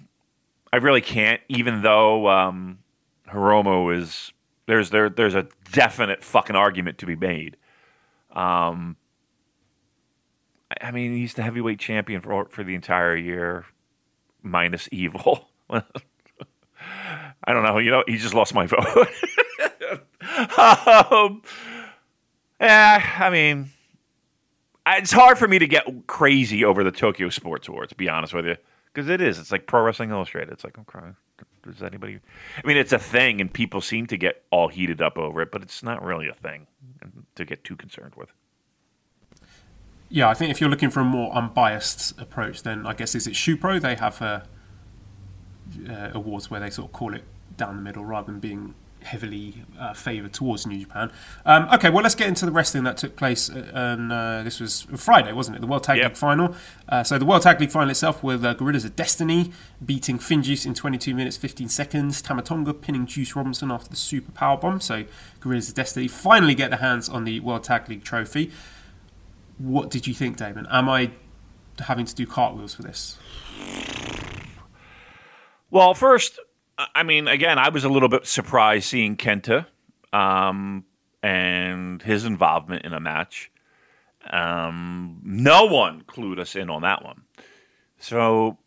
I 0.72 0.78
really 0.78 1.00
can't, 1.00 1.40
even 1.48 1.82
though 1.82 2.28
um, 2.28 2.80
Hiromu 3.28 3.96
is 3.96 4.32
there's 4.66 4.90
there 4.90 5.08
there's 5.08 5.36
a 5.36 5.46
definite 5.72 6.24
fucking 6.24 6.56
argument 6.56 6.98
to 6.98 7.06
be 7.06 7.14
made. 7.14 7.56
Um, 8.32 8.96
I- 10.70 10.88
I 10.88 10.90
mean, 10.90 11.14
he's 11.16 11.34
the 11.34 11.42
heavyweight 11.42 11.78
champion 11.78 12.20
for 12.20 12.46
for 12.50 12.64
the 12.64 12.74
entire 12.74 13.14
year, 13.16 13.66
minus 14.42 14.88
Evil. 14.90 15.48
I 15.70 17.52
don't 17.52 17.62
know. 17.62 17.78
You 17.78 17.90
know, 17.90 18.04
he 18.08 18.16
just 18.16 18.34
lost 18.34 18.54
my 18.54 18.66
vote. 18.66 19.08
um, 21.12 21.42
yeah, 22.60 23.18
I 23.18 23.30
mean, 23.30 23.70
it's 24.86 25.12
hard 25.12 25.38
for 25.38 25.48
me 25.48 25.58
to 25.58 25.66
get 25.66 26.06
crazy 26.06 26.64
over 26.64 26.84
the 26.84 26.92
Tokyo 26.92 27.28
Sports 27.28 27.68
Awards. 27.68 27.90
To 27.90 27.96
be 27.96 28.08
honest 28.08 28.34
with 28.34 28.46
you, 28.46 28.56
because 28.92 29.08
it 29.08 29.20
is. 29.20 29.38
It's 29.38 29.52
like 29.52 29.66
Pro 29.66 29.82
Wrestling 29.82 30.10
Illustrated. 30.10 30.52
It's 30.52 30.64
like, 30.64 30.78
okay, 30.78 31.08
does 31.62 31.82
anybody? 31.82 32.18
I 32.62 32.66
mean, 32.66 32.76
it's 32.76 32.92
a 32.92 32.98
thing, 32.98 33.40
and 33.40 33.52
people 33.52 33.80
seem 33.80 34.06
to 34.06 34.16
get 34.16 34.44
all 34.50 34.68
heated 34.68 35.02
up 35.02 35.18
over 35.18 35.42
it, 35.42 35.50
but 35.50 35.62
it's 35.62 35.82
not 35.82 36.02
really 36.02 36.28
a 36.28 36.34
thing 36.34 36.66
to 37.34 37.44
get 37.44 37.64
too 37.64 37.76
concerned 37.76 38.14
with. 38.16 38.30
Yeah, 40.08 40.28
I 40.28 40.34
think 40.34 40.50
if 40.50 40.60
you're 40.60 40.70
looking 40.70 40.90
for 40.90 41.00
a 41.00 41.04
more 41.04 41.32
unbiased 41.32 42.18
approach, 42.20 42.62
then 42.62 42.86
I 42.86 42.94
guess 42.94 43.14
is 43.14 43.26
it 43.26 43.34
Shupro? 43.34 43.80
They 43.80 43.96
have 43.96 44.22
uh, 44.22 44.40
uh, 45.88 46.10
awards 46.14 46.50
where 46.50 46.60
they 46.60 46.70
sort 46.70 46.88
of 46.88 46.92
call 46.92 47.14
it 47.14 47.24
down 47.56 47.76
the 47.76 47.82
middle 47.82 48.04
rather 48.04 48.30
than 48.30 48.40
being 48.40 48.74
heavily 49.02 49.62
uh, 49.78 49.94
favoured 49.94 50.32
towards 50.32 50.66
New 50.66 50.78
Japan. 50.80 51.12
Um, 51.44 51.68
okay, 51.74 51.90
well 51.90 52.02
let's 52.02 52.14
get 52.16 52.26
into 52.28 52.44
the 52.44 52.50
wrestling 52.52 52.84
that 52.84 52.96
took 52.96 53.14
place. 53.16 53.48
And 53.48 54.12
uh, 54.12 54.42
this 54.42 54.58
was 54.58 54.82
Friday, 54.96 55.32
wasn't 55.32 55.56
it? 55.56 55.60
The 55.60 55.66
World 55.66 55.84
Tag 55.84 55.98
Yep. 55.98 56.08
League 56.08 56.16
final. 56.16 56.54
Uh, 56.88 57.04
so 57.04 57.18
the 57.18 57.24
World 57.24 57.42
Tag 57.42 57.60
League 57.60 57.70
final 57.70 57.90
itself 57.90 58.22
with 58.22 58.44
uh, 58.44 58.54
Gorillas 58.54 58.84
of 58.84 58.96
Destiny 58.96 59.52
beating 59.84 60.18
Finjuice 60.18 60.66
in 60.66 60.74
22 60.74 61.14
minutes 61.14 61.36
15 61.36 61.68
seconds. 61.68 62.20
Tama 62.20 62.42
Tonga 62.42 62.74
pinning 62.74 63.06
Juice 63.06 63.36
Robinson 63.36 63.70
after 63.70 63.88
the 63.90 63.96
super 63.96 64.32
power 64.32 64.56
bomb. 64.56 64.80
So 64.80 65.04
Gorillas 65.40 65.68
of 65.68 65.74
Destiny 65.76 66.08
finally 66.08 66.54
get 66.54 66.70
their 66.70 66.80
hands 66.80 67.08
on 67.08 67.24
the 67.24 67.40
World 67.40 67.62
Tag 67.64 67.88
League 67.88 68.02
trophy. 68.04 68.50
What 69.58 69.90
did 69.90 70.06
you 70.06 70.14
think, 70.14 70.36
Damon? 70.36 70.66
Am 70.70 70.88
I 70.88 71.12
having 71.78 72.06
to 72.06 72.14
do 72.14 72.26
cartwheels 72.26 72.74
for 72.74 72.82
this? 72.82 73.16
Well, 75.70 75.94
first, 75.94 76.38
I 76.78 77.02
mean, 77.02 77.26
again, 77.26 77.58
I 77.58 77.70
was 77.70 77.84
a 77.84 77.88
little 77.88 78.08
bit 78.08 78.26
surprised 78.26 78.86
seeing 78.86 79.16
Kenta 79.16 79.66
um, 80.12 80.84
and 81.22 82.02
his 82.02 82.24
involvement 82.24 82.84
in 82.84 82.92
a 82.92 83.00
match. 83.00 83.50
Um, 84.28 85.20
no 85.24 85.66
one 85.66 86.02
clued 86.02 86.38
us 86.38 86.56
in 86.56 86.68
on 86.68 86.82
that 86.82 87.04
one. 87.04 87.22
So, 87.98 88.58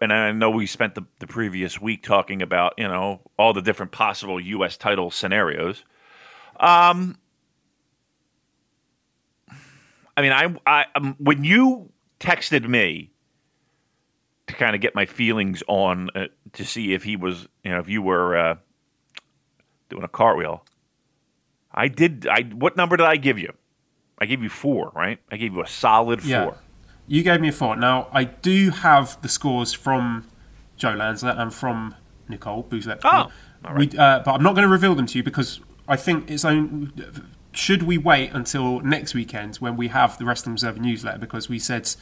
and 0.00 0.12
I 0.12 0.30
know 0.32 0.50
we 0.50 0.66
spent 0.66 0.94
the, 0.94 1.02
the 1.18 1.26
previous 1.26 1.80
week 1.80 2.02
talking 2.02 2.42
about, 2.42 2.74
you 2.78 2.86
know, 2.86 3.20
all 3.38 3.52
the 3.52 3.62
different 3.62 3.92
possible 3.92 4.40
U.S. 4.40 4.76
title 4.76 5.10
scenarios. 5.10 5.84
Um, 6.60 7.18
I 10.16 10.22
mean, 10.22 10.32
I, 10.32 10.54
I 10.66 10.86
um, 10.94 11.16
when 11.18 11.42
you 11.44 11.90
texted 12.20 12.68
me 12.68 13.11
to 14.52 14.58
kind 14.58 14.74
of 14.74 14.80
get 14.80 14.94
my 14.94 15.06
feelings 15.06 15.62
on 15.66 16.10
uh, 16.14 16.26
to 16.52 16.64
see 16.64 16.92
if 16.92 17.02
he 17.02 17.16
was, 17.16 17.48
you 17.64 17.70
know, 17.70 17.78
if 17.78 17.88
you 17.88 18.02
were 18.02 18.36
uh, 18.36 18.54
doing 19.88 20.04
a 20.04 20.08
cartwheel. 20.08 20.64
I 21.72 21.88
did. 21.88 22.26
I 22.26 22.42
what 22.42 22.76
number 22.76 22.96
did 22.96 23.06
I 23.06 23.16
give 23.16 23.38
you? 23.38 23.52
I 24.18 24.26
gave 24.26 24.42
you 24.42 24.50
four, 24.50 24.92
right? 24.94 25.18
I 25.30 25.36
gave 25.36 25.54
you 25.54 25.62
a 25.62 25.66
solid 25.66 26.20
four. 26.22 26.28
Yeah. 26.30 26.52
You 27.08 27.22
gave 27.22 27.40
me 27.40 27.48
a 27.48 27.52
four. 27.52 27.76
Now, 27.76 28.08
I 28.12 28.24
do 28.24 28.70
have 28.70 29.20
the 29.22 29.28
scores 29.28 29.72
from 29.72 30.28
Joe 30.76 30.92
Lanza 30.92 31.34
and 31.36 31.52
from 31.52 31.96
Nicole 32.28 32.62
Boozlep. 32.62 33.00
Oh, 33.04 33.08
all 33.64 33.74
right. 33.74 33.92
We, 33.92 33.98
uh, 33.98 34.20
but 34.20 34.32
I'm 34.32 34.42
not 34.42 34.54
going 34.54 34.66
to 34.66 34.72
reveal 34.72 34.94
them 34.94 35.06
to 35.06 35.18
you 35.18 35.24
because 35.24 35.60
I 35.88 35.96
think 35.96 36.30
it's 36.30 36.44
own. 36.44 36.92
Should 37.52 37.82
we 37.82 37.98
wait 37.98 38.30
until 38.32 38.80
next 38.80 39.14
weekend 39.14 39.56
when 39.56 39.76
we 39.76 39.88
have 39.88 40.18
the 40.18 40.24
Wrestling 40.24 40.54
Observer 40.54 40.78
newsletter? 40.78 41.18
Because 41.18 41.48
we 41.48 41.58
said 41.58 41.94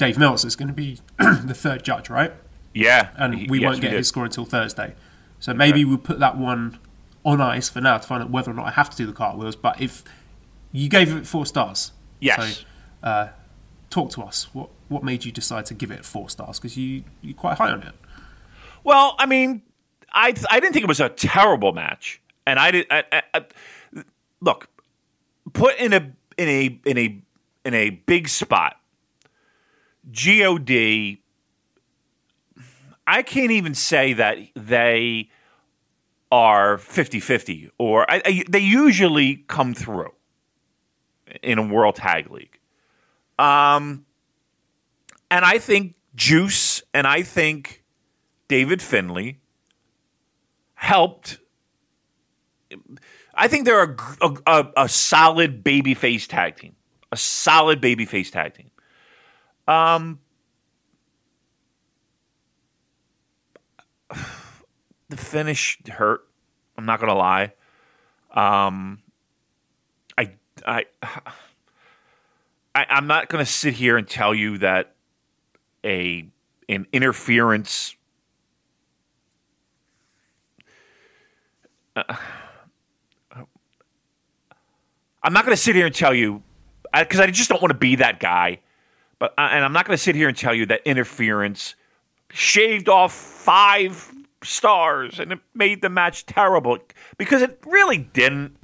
Dave 0.00 0.18
Mills 0.18 0.44
is 0.46 0.56
going 0.56 0.68
to 0.68 0.74
be 0.74 0.98
the 1.18 1.54
third 1.54 1.84
judge, 1.84 2.08
right? 2.08 2.32
Yeah, 2.72 3.10
And 3.16 3.50
we 3.50 3.60
yes, 3.60 3.66
won't 3.68 3.80
get 3.82 3.90
did. 3.90 3.98
his 3.98 4.08
score 4.08 4.24
until 4.24 4.44
Thursday. 4.46 4.94
So 5.40 5.52
maybe 5.52 5.84
we'll 5.84 5.98
put 5.98 6.20
that 6.20 6.38
one 6.38 6.78
on 7.24 7.40
ice 7.40 7.68
for 7.68 7.80
now 7.82 7.98
to 7.98 8.06
find 8.06 8.22
out 8.22 8.30
whether 8.30 8.50
or 8.50 8.54
not 8.54 8.66
I 8.66 8.70
have 8.70 8.88
to 8.90 8.96
do 8.96 9.06
the 9.06 9.12
cartwheels. 9.12 9.56
But 9.56 9.80
if 9.80 10.02
you 10.72 10.88
gave 10.88 11.14
it 11.14 11.26
four 11.26 11.44
stars, 11.46 11.92
Yes. 12.20 12.58
So, 12.58 12.64
uh, 13.02 13.28
talk 13.88 14.10
to 14.12 14.22
us. 14.22 14.48
What 14.54 14.68
what 14.88 15.02
made 15.02 15.24
you 15.24 15.32
decide 15.32 15.64
to 15.66 15.74
give 15.74 15.90
it 15.90 16.04
four 16.04 16.28
stars? 16.28 16.58
Because 16.58 16.76
you 16.76 17.04
you're 17.22 17.34
quite 17.34 17.56
high 17.58 17.70
on 17.70 17.82
it. 17.82 17.94
Well, 18.84 19.16
I 19.18 19.26
mean, 19.26 19.62
I 20.12 20.34
I 20.50 20.60
didn't 20.60 20.72
think 20.74 20.84
it 20.84 20.88
was 20.88 21.00
a 21.00 21.08
terrible 21.08 21.72
match, 21.72 22.20
and 22.46 22.58
I 22.58 22.70
did. 22.70 22.86
I, 22.90 23.04
I, 23.12 23.22
I, 23.34 23.44
look, 24.42 24.68
put 25.52 25.78
in 25.78 25.92
a 25.94 26.12
in 26.36 26.48
a 26.48 26.80
in 26.84 26.98
a 26.98 27.22
in 27.64 27.74
a 27.74 27.90
big 27.90 28.28
spot. 28.28 28.76
God, 30.12 31.18
I 33.06 33.22
can't 33.22 33.50
even 33.50 33.74
say 33.74 34.12
that 34.14 34.38
they 34.54 35.30
are 36.32 36.76
50-50 36.76 37.70
or 37.78 38.08
I, 38.10 38.22
I, 38.24 38.44
they 38.48 38.60
usually 38.60 39.44
come 39.48 39.74
through 39.74 40.12
in 41.42 41.58
a 41.58 41.66
World 41.66 41.96
Tag 41.96 42.30
League. 42.30 42.58
Um, 43.38 44.04
and 45.30 45.44
I 45.44 45.58
think 45.58 45.94
Juice 46.14 46.82
and 46.92 47.06
I 47.06 47.22
think 47.22 47.84
David 48.48 48.82
Finlay 48.82 49.38
helped. 50.74 51.38
I 53.34 53.48
think 53.48 53.64
they're 53.64 53.96
a, 54.20 54.30
a, 54.46 54.66
a, 54.76 54.88
solid 54.88 55.64
babyface 55.64 56.26
tag 56.26 56.56
team, 56.56 56.76
a 57.12 57.16
solid 57.16 57.80
babyface 57.80 58.30
tag 58.30 58.54
team. 58.54 58.70
Um, 59.70 60.18
the 65.08 65.16
finish 65.16 65.78
hurt. 65.88 66.26
I'm 66.76 66.86
not 66.86 66.98
gonna 66.98 67.14
lie. 67.14 67.52
Um, 68.32 69.00
I, 70.18 70.32
I, 70.66 70.86
I, 72.74 72.86
I'm 72.88 73.06
not 73.06 73.28
gonna 73.28 73.46
sit 73.46 73.74
here 73.74 73.96
and 73.96 74.08
tell 74.08 74.34
you 74.34 74.58
that 74.58 74.96
a 75.84 76.26
an 76.68 76.88
interference. 76.92 77.94
Uh, 81.94 82.02
I'm 85.22 85.34
not 85.34 85.44
going 85.44 85.54
to 85.54 85.62
sit 85.62 85.76
here 85.76 85.84
and 85.84 85.94
tell 85.94 86.14
you 86.14 86.42
because 86.98 87.20
I 87.20 87.26
just 87.26 87.50
don't 87.50 87.60
want 87.60 87.72
to 87.72 87.78
be 87.78 87.96
that 87.96 88.20
guy 88.20 88.60
but 89.20 89.34
uh, 89.38 89.48
and 89.52 89.64
I'm 89.64 89.72
not 89.72 89.86
going 89.86 89.96
to 89.96 90.02
sit 90.02 90.16
here 90.16 90.26
and 90.26 90.36
tell 90.36 90.54
you 90.54 90.66
that 90.66 90.80
interference 90.84 91.76
shaved 92.32 92.88
off 92.88 93.12
five 93.12 94.12
stars 94.42 95.20
and 95.20 95.32
it 95.32 95.38
made 95.54 95.82
the 95.82 95.90
match 95.90 96.26
terrible 96.26 96.78
because 97.18 97.42
it 97.42 97.62
really 97.66 97.98
didn't. 97.98 98.56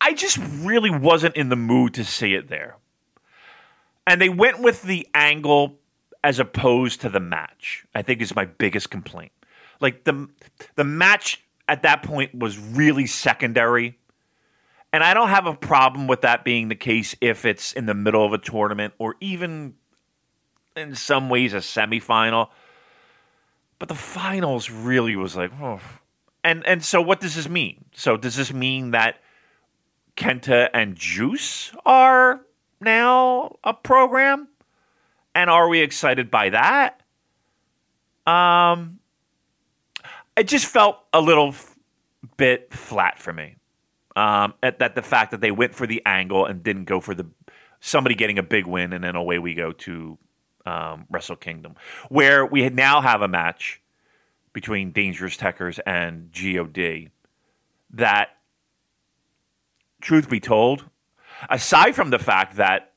I 0.00 0.14
just 0.14 0.38
really 0.60 0.90
wasn't 0.90 1.36
in 1.36 1.48
the 1.48 1.56
mood 1.56 1.94
to 1.94 2.04
see 2.04 2.34
it 2.34 2.48
there. 2.48 2.76
And 4.06 4.20
they 4.20 4.28
went 4.28 4.60
with 4.60 4.82
the 4.82 5.08
angle 5.14 5.78
as 6.22 6.38
opposed 6.38 7.00
to 7.00 7.08
the 7.08 7.18
match. 7.18 7.84
I 7.94 8.02
think 8.02 8.22
is 8.22 8.36
my 8.36 8.44
biggest 8.44 8.90
complaint. 8.90 9.32
Like 9.80 10.04
the 10.04 10.28
the 10.76 10.84
match 10.84 11.42
at 11.68 11.82
that 11.82 12.04
point 12.04 12.34
was 12.34 12.56
really 12.56 13.06
secondary. 13.06 13.98
And 14.92 15.04
I 15.04 15.14
don't 15.14 15.28
have 15.28 15.46
a 15.46 15.54
problem 15.54 16.06
with 16.06 16.22
that 16.22 16.44
being 16.44 16.68
the 16.68 16.74
case 16.74 17.14
if 17.20 17.44
it's 17.44 17.72
in 17.72 17.86
the 17.86 17.94
middle 17.94 18.24
of 18.24 18.32
a 18.32 18.38
tournament 18.38 18.94
or 18.98 19.16
even 19.20 19.74
in 20.76 20.94
some 20.94 21.28
ways 21.28 21.54
a 21.54 21.58
semifinal. 21.58 22.48
But 23.78 23.88
the 23.88 23.94
finals 23.94 24.70
really 24.70 25.16
was 25.16 25.36
like, 25.36 25.50
oh. 25.60 25.80
And 26.44 26.64
and 26.66 26.84
so 26.84 27.02
what 27.02 27.20
does 27.20 27.34
this 27.34 27.48
mean? 27.48 27.84
So 27.92 28.16
does 28.16 28.36
this 28.36 28.52
mean 28.52 28.92
that 28.92 29.20
Kenta 30.16 30.70
and 30.72 30.96
Juice 30.96 31.72
are 31.84 32.40
now 32.80 33.56
a 33.64 33.74
program? 33.74 34.48
And 35.34 35.50
are 35.50 35.68
we 35.68 35.80
excited 35.80 36.30
by 36.30 36.50
that? 36.50 37.02
Um 38.26 39.00
it 40.36 40.48
just 40.48 40.66
felt 40.66 40.98
a 41.12 41.20
little 41.20 41.54
bit 42.36 42.72
flat 42.72 43.18
for 43.18 43.32
me. 43.32 43.56
Um, 44.16 44.54
at 44.62 44.78
that 44.78 44.94
the 44.94 45.02
fact 45.02 45.30
that 45.32 45.42
they 45.42 45.50
went 45.50 45.74
for 45.74 45.86
the 45.86 46.02
angle 46.06 46.46
and 46.46 46.62
didn't 46.62 46.86
go 46.86 47.00
for 47.00 47.14
the 47.14 47.26
somebody 47.80 48.14
getting 48.14 48.38
a 48.38 48.42
big 48.42 48.66
win, 48.66 48.94
and 48.94 49.04
then 49.04 49.14
away 49.14 49.38
we 49.38 49.52
go 49.52 49.72
to 49.72 50.18
um, 50.64 51.04
Wrestle 51.10 51.36
Kingdom, 51.36 51.74
where 52.08 52.44
we 52.46 52.68
now 52.70 53.02
have 53.02 53.20
a 53.20 53.28
match 53.28 53.82
between 54.54 54.90
Dangerous 54.90 55.36
Tekkers 55.36 55.78
and 55.86 56.32
God. 56.32 57.10
That, 57.90 58.30
truth 60.00 60.30
be 60.30 60.40
told, 60.40 60.86
aside 61.50 61.94
from 61.94 62.08
the 62.08 62.18
fact 62.18 62.56
that 62.56 62.94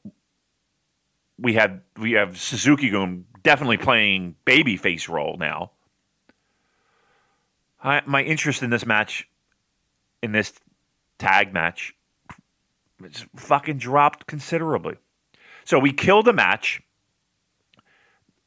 we 1.37 1.55
have 1.55 1.81
we 1.97 2.13
have 2.13 2.39
Suzuki-gun 2.39 3.25
definitely 3.43 3.77
playing 3.77 4.35
babyface 4.45 5.09
role 5.09 5.35
now. 5.37 5.71
I, 7.83 8.01
my 8.05 8.23
interest 8.23 8.63
in 8.63 8.69
this 8.69 8.85
match, 8.85 9.27
in 10.23 10.31
this 10.31 10.53
tag 11.19 11.53
match, 11.53 11.93
it's 13.03 13.25
fucking 13.35 13.77
dropped 13.77 14.25
considerably. 14.27 14.95
So 15.65 15.77
we 15.77 15.93
killed 15.93 16.25
the 16.25 16.33
match. 16.33 16.81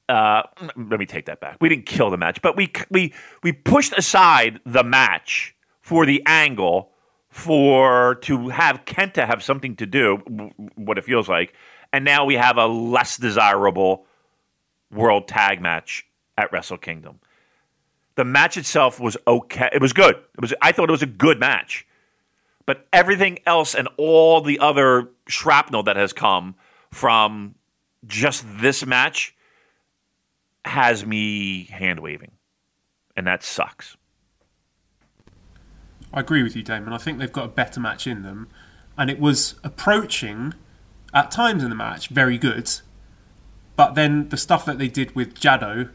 Uh, 0.09 0.43
let 0.77 0.99
me 0.99 1.07
take 1.07 1.27
that 1.27 1.41
back. 1.41 1.59
We 1.61 1.69
didn't 1.69 1.87
kill 1.87 2.11
the 2.11 2.17
match, 2.17 2.43
but 2.43 2.57
we 2.57 2.73
we 2.91 3.15
we 3.43 3.53
pushed 3.53 3.97
aside 3.97 4.61
the 4.67 4.83
match 4.83 5.55
for 5.81 6.05
the 6.05 6.23
angle 6.27 6.91
for 7.29 8.17
to 8.17 8.49
have 8.51 8.85
Kenta 8.85 9.27
have 9.27 9.43
something 9.43 9.77
to 9.77 9.87
do, 9.87 10.17
what 10.75 10.99
it 10.99 11.05
feels 11.05 11.29
like, 11.29 11.55
and 11.93 12.05
now 12.05 12.25
we 12.25 12.35
have 12.35 12.59
a 12.59 12.67
less 12.67 13.17
desirable 13.17 14.07
world 14.91 15.29
tag 15.29 15.63
match 15.63 16.05
at 16.37 16.53
Wrestle 16.53 16.77
Kingdom. 16.77 17.21
The 18.17 18.25
match 18.25 18.57
itself 18.57 19.01
was 19.01 19.17
okay. 19.27 19.71
It 19.73 19.81
was 19.81 19.95
good. 19.95 20.17
It 20.17 20.41
was. 20.41 20.53
I 20.61 20.73
thought 20.73 20.91
it 20.91 20.93
was 20.93 21.03
a 21.03 21.07
good 21.07 21.41
match, 21.41 21.87
but 22.67 22.87
everything 22.93 23.39
else 23.47 23.75
and 23.75 23.89
all 23.97 24.41
the 24.41 24.59
other 24.59 25.11
shrapnel 25.29 25.83
that 25.85 25.97
has 25.97 26.13
come 26.13 26.55
from 26.91 27.55
just 28.07 28.45
this 28.61 28.85
match 28.85 29.35
has 30.65 31.05
me 31.05 31.65
hand 31.65 32.01
waving, 32.01 32.33
and 33.17 33.27
that 33.27 33.43
sucks. 33.43 33.97
I 36.13 36.21
agree 36.21 36.43
with 36.43 36.55
you, 36.55 36.63
Damon. 36.63 36.93
I 36.93 36.99
think 36.99 37.19
they've 37.19 37.33
got 37.33 37.47
a 37.47 37.49
better 37.49 37.81
match 37.81 38.07
in 38.07 38.23
them, 38.23 38.49
and 38.97 39.11
it 39.11 39.19
was 39.19 39.55
approaching 39.65 40.55
at 41.15 41.31
times 41.31 41.63
in 41.63 41.71
the 41.71 41.77
match 41.77 42.09
very 42.09 42.39
good, 42.39 42.71
but 43.77 43.95
then 43.95 44.29
the 44.29 44.37
stuff 44.37 44.65
that 44.67 44.79
they 44.79 44.89
did 44.89 45.15
with 45.15 45.35
Jado, 45.35 45.91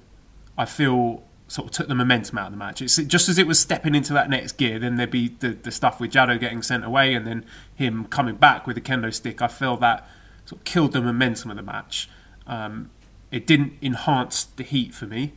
I 0.58 0.66
feel 0.66 1.24
sort 1.48 1.68
of 1.68 1.72
took 1.72 1.88
the 1.88 1.96
momentum 1.96 2.38
out 2.38 2.48
of 2.48 2.52
the 2.52 2.58
match. 2.58 2.82
It's 2.82 2.98
just 2.98 3.30
as 3.30 3.38
it 3.38 3.48
was 3.48 3.60
stepping 3.60 3.96
into 3.96 4.14
that 4.14 4.30
next 4.30 4.58
gear, 4.58 4.80
then 4.80 4.98
there'd 4.98 5.12
be 5.12 5.30
the, 5.40 5.50
the 5.50 5.72
stuff 5.72 6.00
with 6.00 6.12
Jado 6.12 6.40
getting 6.40 6.62
sent 6.62 6.84
away 6.84 7.14
and 7.14 7.26
then 7.26 7.46
him 7.74 8.06
coming 8.06 8.36
back 8.36 8.68
with 8.68 8.76
the 8.76 8.82
kendo 8.82 9.14
stick. 9.14 9.42
I 9.42 9.48
feel 9.48 9.78
that 9.78 10.08
sort 10.46 10.60
of 10.60 10.66
killed 10.66 10.92
the 10.92 11.02
momentum 11.02 11.52
of 11.52 11.58
the 11.58 11.64
match. 11.64 12.10
Um, 12.46 12.90
it 13.32 13.48
didn't 13.48 13.74
enhance 13.82 14.44
the 14.44 14.64
heat 14.64 14.94
for 14.94 15.06
me. 15.06 15.34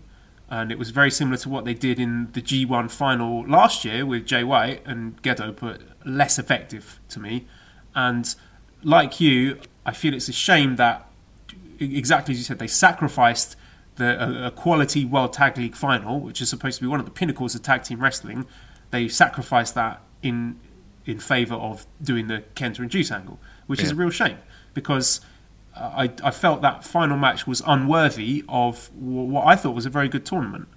And 0.49 0.73
it 0.73 0.79
was 0.79 0.91
very 0.91 1.13
similar 1.13 1.37
to 1.39 1.49
what 1.49 1.65
they 1.65 1.75
did 1.75 2.01
in 2.01 2.33
the 2.33 2.43
G1 2.43 2.91
final 2.91 3.47
last 3.47 3.85
year 3.85 4.05
with 4.05 4.27
Jay 4.27 4.43
White 4.43 4.83
and 4.85 5.21
Gedo, 5.23 5.55
but 5.55 5.81
less 6.05 6.41
effective 6.41 6.99
to 7.11 7.21
me. 7.21 7.47
And 7.95 8.35
like 8.83 9.21
you, 9.21 9.61
I 9.87 9.93
feel 9.93 10.13
it's 10.13 10.29
a 10.29 10.33
shame 10.33 10.75
that, 10.75 11.09
exactly 11.79 12.33
as 12.33 12.39
you 12.39 12.45
said, 12.45 12.59
they 12.59 12.67
sacrificed 12.67 13.55
the, 14.01 14.45
a, 14.45 14.47
a, 14.47 14.51
quality 14.51 15.05
World 15.05 15.35
Tag 15.35 15.57
League 15.57 15.77
final, 15.77 16.19
which 16.19 16.41
is 16.41 16.49
supposed 16.49 16.79
to 16.79 16.83
be 16.83 16.89
one 16.89 16.99
of 16.99 17.07
the 17.07 17.13
pinnacles 17.13 17.55
of 17.55 17.63
tag 17.63 17.85
team 17.85 18.01
wrestling, 18.01 18.47
they 18.91 19.07
sacrificed 19.07 19.75
that 19.75 20.01
in 20.23 20.59
in 21.07 21.19
favour 21.19 21.55
of 21.55 21.87
doing 22.03 22.27
the 22.27 22.45
Kenta 22.55 22.81
and 22.81 22.91
Juice 22.91 23.11
angle, 23.11 23.39
which 23.67 23.81
yeah. 23.81 23.87
is 23.87 23.93
a 23.93 23.95
real 23.95 24.11
shame 24.11 24.39
because 24.75 25.21
I, 25.77 26.11
I 26.23 26.31
felt 26.31 26.63
that 26.63 26.85
final 26.85 27.17
match 27.17 27.47
was 27.47 27.63
unworthy 27.67 28.45
of 28.49 28.91
what 28.95 29.47
I 29.47 29.57
thought 29.57 29.75
was 29.75 29.87
a 29.87 29.91
very 29.91 30.09
good 30.09 30.27
tournament. 30.27 30.69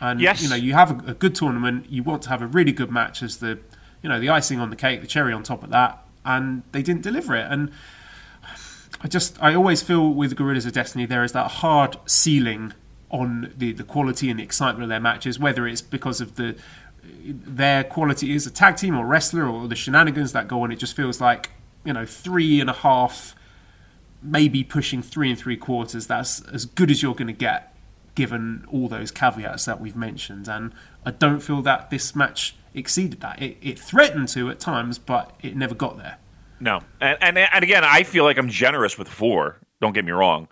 And 0.00 0.20
yes. 0.20 0.42
you 0.42 0.48
know, 0.48 0.56
you 0.56 0.74
have 0.74 0.90
a, 0.90 1.10
a 1.12 1.14
good 1.14 1.34
tournament, 1.34 1.86
you 1.88 2.02
want 2.02 2.22
to 2.22 2.28
have 2.28 2.42
a 2.42 2.46
really 2.46 2.72
good 2.72 2.90
match 2.90 3.22
as 3.22 3.38
the 3.38 3.58
you 4.02 4.08
know 4.08 4.20
the 4.20 4.28
icing 4.28 4.60
on 4.60 4.70
the 4.70 4.76
cake, 4.76 5.00
the 5.00 5.06
cherry 5.06 5.32
on 5.32 5.42
top 5.42 5.62
of 5.62 5.70
that, 5.70 6.04
and 6.24 6.62
they 6.72 6.82
didn't 6.82 7.02
deliver 7.02 7.34
it. 7.36 7.46
And 7.50 7.70
I 9.02 9.08
just 9.08 9.40
I 9.42 9.54
always 9.54 9.82
feel 9.82 10.12
with 10.12 10.36
Gorillas 10.36 10.66
of 10.66 10.72
Destiny 10.72 11.06
there 11.06 11.24
is 11.24 11.32
that 11.32 11.50
hard 11.50 11.96
ceiling 12.06 12.72
on 13.10 13.52
the, 13.56 13.72
the 13.72 13.84
quality 13.84 14.30
and 14.30 14.40
the 14.40 14.42
excitement 14.42 14.82
of 14.82 14.88
their 14.88 15.00
matches, 15.00 15.38
whether 15.38 15.66
it's 15.66 15.82
because 15.82 16.20
of 16.20 16.36
the 16.36 16.56
their 17.24 17.84
quality 17.84 18.34
as 18.34 18.46
a 18.46 18.50
tag 18.50 18.76
team 18.76 18.96
or 18.96 19.06
wrestler 19.06 19.46
or 19.46 19.68
the 19.68 19.76
shenanigans 19.76 20.32
that 20.32 20.48
go 20.48 20.62
on. 20.62 20.72
It 20.72 20.76
just 20.76 20.96
feels 20.96 21.20
like 21.20 21.50
you 21.84 21.92
know 21.92 22.06
three 22.06 22.60
and 22.60 22.70
a 22.70 22.74
half, 22.74 23.34
maybe 24.22 24.64
pushing 24.64 25.02
three 25.02 25.30
and 25.30 25.38
three 25.38 25.56
quarters. 25.56 26.06
That's 26.06 26.40
as 26.48 26.64
good 26.64 26.90
as 26.90 27.02
you're 27.02 27.14
going 27.14 27.26
to 27.28 27.32
get, 27.32 27.74
given 28.14 28.64
all 28.70 28.88
those 28.88 29.10
caveats 29.10 29.66
that 29.66 29.80
we've 29.80 29.96
mentioned. 29.96 30.48
And 30.48 30.72
I 31.04 31.10
don't 31.10 31.40
feel 31.40 31.62
that 31.62 31.90
this 31.90 32.16
match 32.16 32.56
exceeded 32.74 33.20
that. 33.20 33.40
It, 33.40 33.56
it 33.60 33.78
threatened 33.78 34.28
to 34.30 34.50
at 34.50 34.58
times, 34.58 34.98
but 34.98 35.34
it 35.42 35.56
never 35.56 35.74
got 35.74 35.98
there. 35.98 36.18
No, 36.60 36.80
and, 37.00 37.18
and 37.20 37.38
and 37.38 37.64
again, 37.64 37.84
I 37.84 38.02
feel 38.02 38.24
like 38.24 38.38
I'm 38.38 38.48
generous 38.48 38.96
with 38.96 39.08
four. 39.08 39.60
Don't 39.80 39.92
get 39.92 40.04
me 40.04 40.12
wrong. 40.12 40.48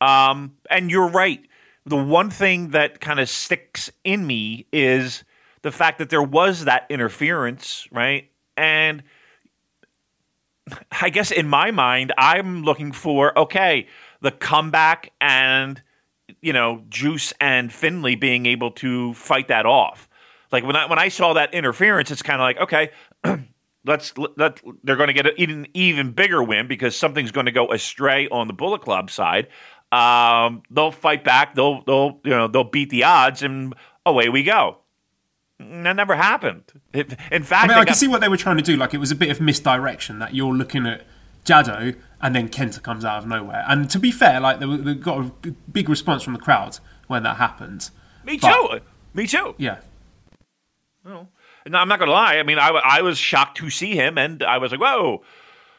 Um, 0.00 0.56
and 0.70 0.90
you're 0.90 1.08
right. 1.08 1.44
The 1.86 1.96
one 1.96 2.30
thing 2.30 2.70
that 2.70 3.00
kind 3.00 3.18
of 3.20 3.28
sticks 3.28 3.90
in 4.04 4.26
me 4.26 4.66
is 4.72 5.24
the 5.62 5.72
fact 5.72 5.98
that 5.98 6.10
there 6.10 6.22
was 6.22 6.64
that 6.64 6.86
interference, 6.88 7.88
right? 7.90 8.30
And 8.56 9.02
I 11.00 11.10
guess 11.10 11.30
in 11.30 11.48
my 11.48 11.70
mind, 11.70 12.12
I'm 12.16 12.62
looking 12.62 12.92
for 12.92 13.36
okay, 13.38 13.88
the 14.20 14.30
comeback 14.30 15.12
and 15.20 15.82
you 16.40 16.52
know 16.52 16.84
Juice 16.88 17.32
and 17.40 17.72
Finlay 17.72 18.14
being 18.14 18.46
able 18.46 18.70
to 18.72 19.14
fight 19.14 19.48
that 19.48 19.66
off. 19.66 20.08
Like 20.52 20.64
when 20.64 20.76
I 20.76 20.86
when 20.86 20.98
I 20.98 21.08
saw 21.08 21.34
that 21.34 21.54
interference, 21.54 22.10
it's 22.10 22.22
kind 22.22 22.40
of 22.40 22.44
like 22.44 22.58
okay, 22.58 22.90
let's 23.84 24.12
let 24.36 24.60
they're 24.84 24.96
going 24.96 25.08
to 25.08 25.12
get 25.12 25.26
an 25.26 25.32
even 25.36 25.66
even 25.74 26.12
bigger 26.12 26.42
win 26.42 26.66
because 26.66 26.96
something's 26.96 27.30
going 27.30 27.46
to 27.46 27.52
go 27.52 27.72
astray 27.72 28.28
on 28.28 28.46
the 28.46 28.52
Bullet 28.52 28.82
Club 28.82 29.10
side. 29.10 29.48
Um, 29.92 30.62
they'll 30.70 30.92
fight 30.92 31.24
back. 31.24 31.54
They'll 31.54 31.82
they'll 31.82 32.20
you 32.24 32.30
know 32.30 32.48
they'll 32.48 32.64
beat 32.64 32.90
the 32.90 33.04
odds, 33.04 33.42
and 33.42 33.74
away 34.06 34.28
we 34.28 34.42
go. 34.42 34.78
That 35.58 35.96
never 35.96 36.16
happened. 36.16 36.64
It, 36.94 37.14
in 37.30 37.42
fact, 37.42 37.64
I, 37.64 37.68
mean, 37.68 37.76
I 37.76 37.80
got, 37.80 37.88
can 37.88 37.96
see 37.96 38.08
what 38.08 38.22
they 38.22 38.28
were 38.28 38.38
trying 38.38 38.56
to 38.56 38.62
do. 38.62 38.76
Like 38.76 38.94
it 38.94 38.98
was 38.98 39.10
a 39.10 39.14
bit 39.14 39.30
of 39.30 39.40
misdirection 39.40 40.18
that 40.20 40.34
you're 40.34 40.54
looking 40.54 40.86
at 40.86 41.02
Jado 41.44 41.96
and 42.20 42.34
then 42.34 42.48
Kenta 42.48 42.82
comes 42.82 43.04
out 43.04 43.18
of 43.18 43.26
nowhere. 43.26 43.64
And 43.68 43.88
to 43.90 43.98
be 43.98 44.10
fair, 44.10 44.40
like 44.40 44.60
they, 44.60 44.76
they 44.76 44.94
got 44.94 45.18
a 45.18 45.50
big 45.72 45.88
response 45.88 46.22
from 46.22 46.34
the 46.34 46.38
crowd 46.38 46.78
when 47.06 47.22
that 47.22 47.36
happened. 47.36 47.90
Me 48.24 48.38
but, 48.38 48.52
too. 48.52 48.80
Me 49.14 49.26
too. 49.26 49.54
Yeah. 49.58 49.78
Well, 51.04 51.28
I'm 51.66 51.88
not 51.88 51.98
going 51.98 52.08
to 52.08 52.14
lie. 52.14 52.38
I 52.38 52.42
mean, 52.42 52.58
I, 52.58 52.68
I 52.68 53.02
was 53.02 53.18
shocked 53.18 53.58
to 53.58 53.70
see 53.70 53.94
him, 53.94 54.18
and 54.18 54.42
I 54.42 54.58
was 54.58 54.72
like, 54.72 54.80
whoa. 54.80 55.22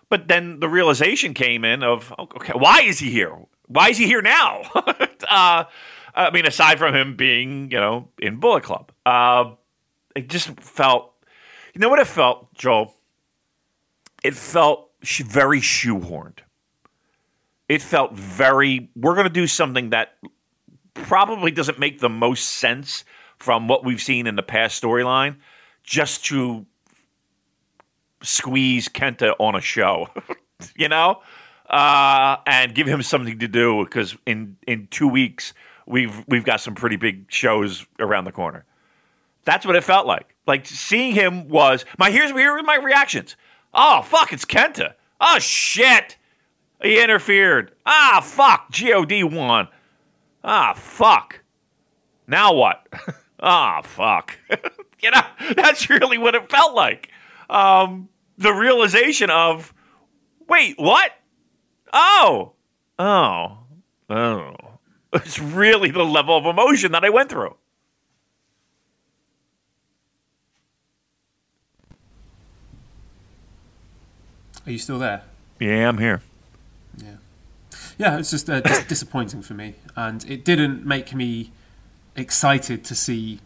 But 0.09 0.27
then 0.27 0.59
the 0.59 0.69
realization 0.69 1.33
came 1.33 1.63
in 1.63 1.83
of, 1.83 2.13
okay, 2.19 2.53
why 2.53 2.81
is 2.81 2.99
he 2.99 3.09
here? 3.09 3.35
Why 3.67 3.89
is 3.89 3.97
he 3.97 4.05
here 4.05 4.21
now? 4.21 4.61
uh, 4.75 5.63
I 6.13 6.29
mean, 6.31 6.45
aside 6.45 6.77
from 6.77 6.93
him 6.93 7.15
being, 7.15 7.71
you 7.71 7.79
know, 7.79 8.09
in 8.19 8.39
Bullet 8.39 8.63
Club. 8.63 8.91
Uh, 9.05 9.51
it 10.15 10.29
just 10.29 10.49
felt. 10.59 11.13
You 11.73 11.79
know 11.79 11.89
what 11.89 11.99
it 11.99 12.07
felt, 12.07 12.53
Joel? 12.53 12.93
It 14.23 14.35
felt 14.35 14.91
very 15.01 15.61
shoehorned. 15.61 16.39
It 17.69 17.81
felt 17.81 18.13
very. 18.13 18.89
We're 18.95 19.15
going 19.15 19.27
to 19.27 19.33
do 19.33 19.47
something 19.47 19.91
that 19.91 20.17
probably 20.93 21.51
doesn't 21.51 21.79
make 21.79 21.99
the 21.99 22.09
most 22.09 22.45
sense 22.45 23.05
from 23.37 23.67
what 23.67 23.83
we've 23.83 24.01
seen 24.01 24.27
in 24.27 24.35
the 24.35 24.43
past 24.43 24.81
storyline, 24.81 25.37
just 25.91 26.23
to 26.23 26.65
squeeze 28.23 28.87
Kenta 28.87 29.35
on 29.39 29.55
a 29.55 29.61
show, 29.61 30.07
you 30.77 30.87
know, 30.87 31.21
uh, 31.69 32.37
and 32.47 32.73
give 32.73 32.87
him 32.87 33.01
something 33.03 33.37
to 33.39 33.47
do 33.47 33.83
because 33.83 34.15
in 34.25 34.55
in 34.65 34.87
two 34.89 35.09
weeks 35.09 35.53
we've 35.85 36.23
we've 36.29 36.45
got 36.45 36.61
some 36.61 36.75
pretty 36.75 36.95
big 36.95 37.29
shows 37.29 37.85
around 37.99 38.23
the 38.23 38.31
corner. 38.31 38.63
That's 39.43 39.65
what 39.65 39.75
it 39.75 39.83
felt 39.83 40.07
like. 40.07 40.33
Like 40.47 40.65
seeing 40.65 41.13
him 41.13 41.49
was 41.49 41.83
my 41.97 42.09
here's 42.09 42.31
here 42.31 42.63
my 42.63 42.77
reactions. 42.77 43.35
Oh 43.73 44.01
fuck, 44.01 44.31
it's 44.31 44.45
Kenta. 44.45 44.93
Oh 45.19 45.39
shit, 45.39 46.15
he 46.81 47.03
interfered. 47.03 47.73
Ah 47.85 48.21
fuck, 48.23 48.71
God 48.71 49.11
won. 49.25 49.67
Ah 50.41 50.71
fuck. 50.73 51.41
Now 52.27 52.53
what? 52.53 52.87
ah 53.41 53.81
fuck. 53.83 54.39
you 55.03 55.11
know 55.11 55.23
that's 55.55 55.89
really 55.89 56.17
what 56.17 56.35
it 56.35 56.49
felt 56.49 56.75
like. 56.75 57.09
Um, 57.49 58.09
the 58.37 58.53
realization 58.53 59.29
of, 59.29 59.73
wait, 60.47 60.77
what? 60.77 61.11
Oh, 61.93 62.53
oh, 62.99 63.57
oh. 64.09 64.55
It's 65.13 65.39
really 65.39 65.91
the 65.91 66.05
level 66.05 66.37
of 66.37 66.45
emotion 66.45 66.93
that 66.93 67.03
I 67.03 67.09
went 67.09 67.29
through. 67.29 67.53
Are 74.65 74.71
you 74.71 74.77
still 74.77 74.99
there? 74.99 75.23
Yeah, 75.59 75.89
I'm 75.89 75.97
here. 75.97 76.21
Yeah, 76.95 77.15
yeah. 77.97 78.17
It's 78.19 78.31
just 78.31 78.49
uh, 78.49 78.61
dis- 78.61 78.85
disappointing 78.87 79.41
for 79.41 79.53
me, 79.53 79.75
and 79.97 80.23
it 80.29 80.45
didn't 80.45 80.85
make 80.85 81.13
me 81.13 81.51
excited 82.15 82.85
to 82.85 82.95
see 82.95 83.41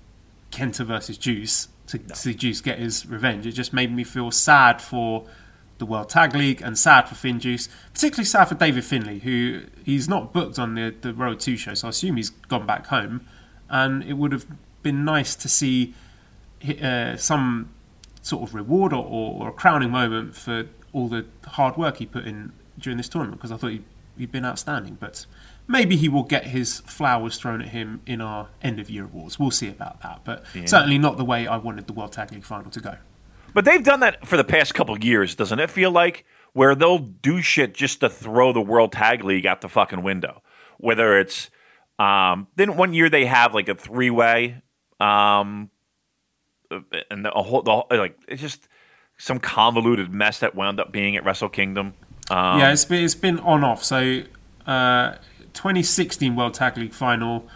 Kenta 0.56 0.86
versus 0.86 1.18
Juice 1.18 1.68
to 1.88 1.98
no. 1.98 2.16
see 2.16 2.34
Juice 2.34 2.62
get 2.62 2.80
his 2.80 3.06
revenge. 3.06 3.46
It 3.46 3.52
just 3.52 3.74
made 3.74 3.94
me 3.94 4.04
feel 4.04 4.32
sad 4.32 4.82
for 4.82 5.26
the 5.78 5.86
World 5.86 6.10
Tag 6.10 6.34
League 6.34 6.62
and 6.62 6.78
sad 6.78 7.10
for 7.10 7.16
FinJuice, 7.16 7.68
particularly 7.94 8.26
sad 8.26 8.46
for 8.46 8.56
David 8.56 8.86
Finlay, 8.86 9.20
who 9.20 9.64
he's 9.84 10.08
not 10.08 10.32
booked 10.32 10.58
on 10.58 10.76
the 10.76 10.96
the 11.02 11.14
Road 11.14 11.40
Two 11.40 11.58
show, 11.58 11.74
so 11.74 11.88
I 11.88 11.90
assume 11.90 12.16
he's 12.16 12.30
gone 12.30 12.66
back 12.66 12.88
home. 12.88 13.28
And 13.70 14.04
it 14.04 14.14
would 14.14 14.32
have 14.32 14.46
been 14.84 15.04
nice 15.04 15.36
to 15.36 15.50
see 15.50 15.94
uh, 16.82 17.18
some 17.18 17.72
sort 18.22 18.48
of 18.48 18.56
reward 18.56 18.94
or, 18.94 19.04
or, 19.04 19.50
a 19.50 19.52
crowning 19.52 19.92
moment 19.92 20.36
for 20.36 20.68
all 20.94 21.08
the 21.08 21.26
hard 21.46 21.78
work 21.78 21.98
he 21.98 22.06
put 22.06 22.26
in 22.26 22.52
during 22.78 22.98
this 22.98 23.10
tournament 23.10 23.40
because 23.40 23.52
I 23.52 23.58
thought 23.58 23.72
he'd, 23.72 23.84
he'd 24.18 24.32
been 24.32 24.46
outstanding. 24.46 24.98
But 25.00 25.26
maybe 25.68 25.96
he 25.96 26.10
will 26.10 26.24
get 26.24 26.48
his 26.48 26.80
flowers 26.82 27.38
thrown 27.38 27.62
at 27.62 27.70
him 27.70 28.02
in 28.06 28.22
our 28.22 28.50
end 28.62 28.80
of 28.80 28.90
year 28.90 29.06
awards. 29.06 29.40
We'll 29.40 29.52
see 29.52 29.70
about 29.70 30.02
that, 30.02 30.22
but 30.24 30.44
yeah. 30.54 30.66
certainly 30.66 30.98
not 30.98 31.18
the 31.18 31.26
way 31.26 31.48
I 31.48 31.58
wanted 31.58 31.88
the 31.88 31.94
World 31.94 32.12
Tag 32.14 32.32
League 32.32 32.44
final 32.44 32.72
to 32.72 32.80
go. 32.80 32.98
But 33.54 33.66
they've 33.66 33.84
done 33.84 34.02
that 34.02 34.28
for 34.28 34.36
the 34.38 34.44
past 34.44 34.74
couple 34.74 34.98
years, 35.00 35.34
doesn't 35.34 35.60
it 35.60 35.72
feel 35.72 35.92
like? 35.92 36.26
Where 36.54 36.76
they'll 36.76 37.00
do 37.00 37.42
shit 37.42 37.74
just 37.74 38.02
to 38.02 38.10
throw 38.10 38.54
the 38.54 38.62
World 38.62 38.92
Tag 38.92 39.24
League 39.24 39.46
out 39.46 39.62
the 39.62 39.70
fucking 39.70 40.04
window. 40.04 40.42
Whether 40.78 41.20
it's 41.20 41.50
um, 41.98 42.48
then 42.56 42.76
one 42.76 42.94
year 42.94 43.10
they 43.10 43.26
have 43.26 43.54
like 43.54 43.70
a 43.70 43.76
three 43.76 44.10
way, 44.10 44.62
um, 45.00 45.70
and 47.10 47.26
the, 47.26 47.32
a 47.32 47.42
whole 47.42 47.62
the, 47.62 47.96
like 47.96 48.18
it's 48.28 48.42
just 48.42 48.68
some 49.18 49.40
convoluted 49.40 50.14
mess 50.14 50.40
that 50.40 50.56
wound 50.56 50.80
up 50.80 50.92
being 50.92 51.16
at 51.16 51.24
Wrestle 51.24 51.50
Kingdom. 51.50 51.94
Um, 52.30 52.60
yeah, 52.60 52.72
it's 52.72 52.86
been 52.86 53.04
it's 53.04 53.16
been 53.16 53.40
on 53.40 53.64
off. 53.64 53.84
So 53.84 54.24
uh, 54.68 55.16
2016 55.56 56.36
World 56.36 56.54
Tag 56.54 56.78
League 56.78 56.94
final. 56.94 57.48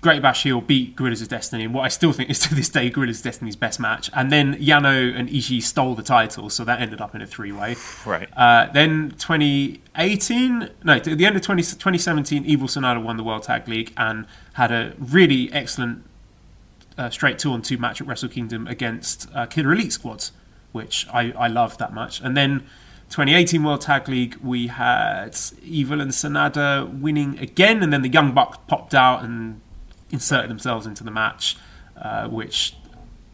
Great 0.00 0.22
Bash 0.22 0.44
Heel 0.44 0.62
beat 0.62 0.96
Guerrillas 0.96 1.20
of 1.20 1.28
Destiny 1.28 1.64
in 1.64 1.74
what 1.74 1.82
I 1.82 1.88
still 1.88 2.12
think 2.12 2.30
is 2.30 2.38
to 2.48 2.54
this 2.54 2.68
day 2.68 2.88
Guerrillas 2.88 3.18
of 3.18 3.24
Destiny's 3.24 3.56
best 3.56 3.78
match. 3.78 4.10
And 4.14 4.32
then 4.32 4.54
Yano 4.54 5.14
and 5.14 5.28
Ishii 5.28 5.62
stole 5.62 5.94
the 5.94 6.02
title, 6.02 6.48
so 6.48 6.64
that 6.64 6.80
ended 6.80 7.00
up 7.00 7.14
in 7.14 7.20
a 7.20 7.26
three 7.26 7.52
way. 7.52 7.76
Right. 8.06 8.28
Uh, 8.36 8.70
then 8.72 9.10
2018, 9.18 10.70
no, 10.84 10.92
at 10.94 11.04
the 11.04 11.26
end 11.26 11.36
of 11.36 11.42
20, 11.42 11.62
2017, 11.62 12.44
Evil 12.44 12.68
Sanada 12.68 13.02
won 13.02 13.16
the 13.16 13.24
World 13.24 13.42
Tag 13.42 13.68
League 13.68 13.92
and 13.96 14.26
had 14.54 14.72
a 14.72 14.94
really 14.98 15.52
excellent 15.52 16.04
uh, 16.96 17.10
straight 17.10 17.38
two 17.38 17.52
on 17.52 17.62
two 17.62 17.78
match 17.78 18.00
at 18.00 18.06
Wrestle 18.06 18.28
Kingdom 18.28 18.66
against 18.66 19.28
uh, 19.34 19.46
Killer 19.46 19.72
Elite 19.72 19.92
squads, 19.92 20.32
which 20.72 21.06
I, 21.12 21.32
I 21.32 21.48
loved 21.48 21.78
that 21.78 21.92
much. 21.92 22.20
And 22.20 22.36
then 22.36 22.66
2018 23.10 23.64
World 23.64 23.80
Tag 23.80 24.08
League, 24.08 24.36
we 24.36 24.68
had 24.68 25.36
Evil 25.64 26.00
and 26.00 26.12
Sanada 26.12 26.88
winning 27.00 27.36
again, 27.40 27.82
and 27.82 27.92
then 27.92 28.02
the 28.02 28.08
Young 28.08 28.32
Bucks 28.32 28.58
popped 28.68 28.94
out 28.94 29.24
and 29.24 29.60
inserted 30.10 30.48
themselves 30.48 30.86
into 30.86 31.02
the 31.02 31.10
match, 31.10 31.56
uh, 32.00 32.28
which 32.28 32.76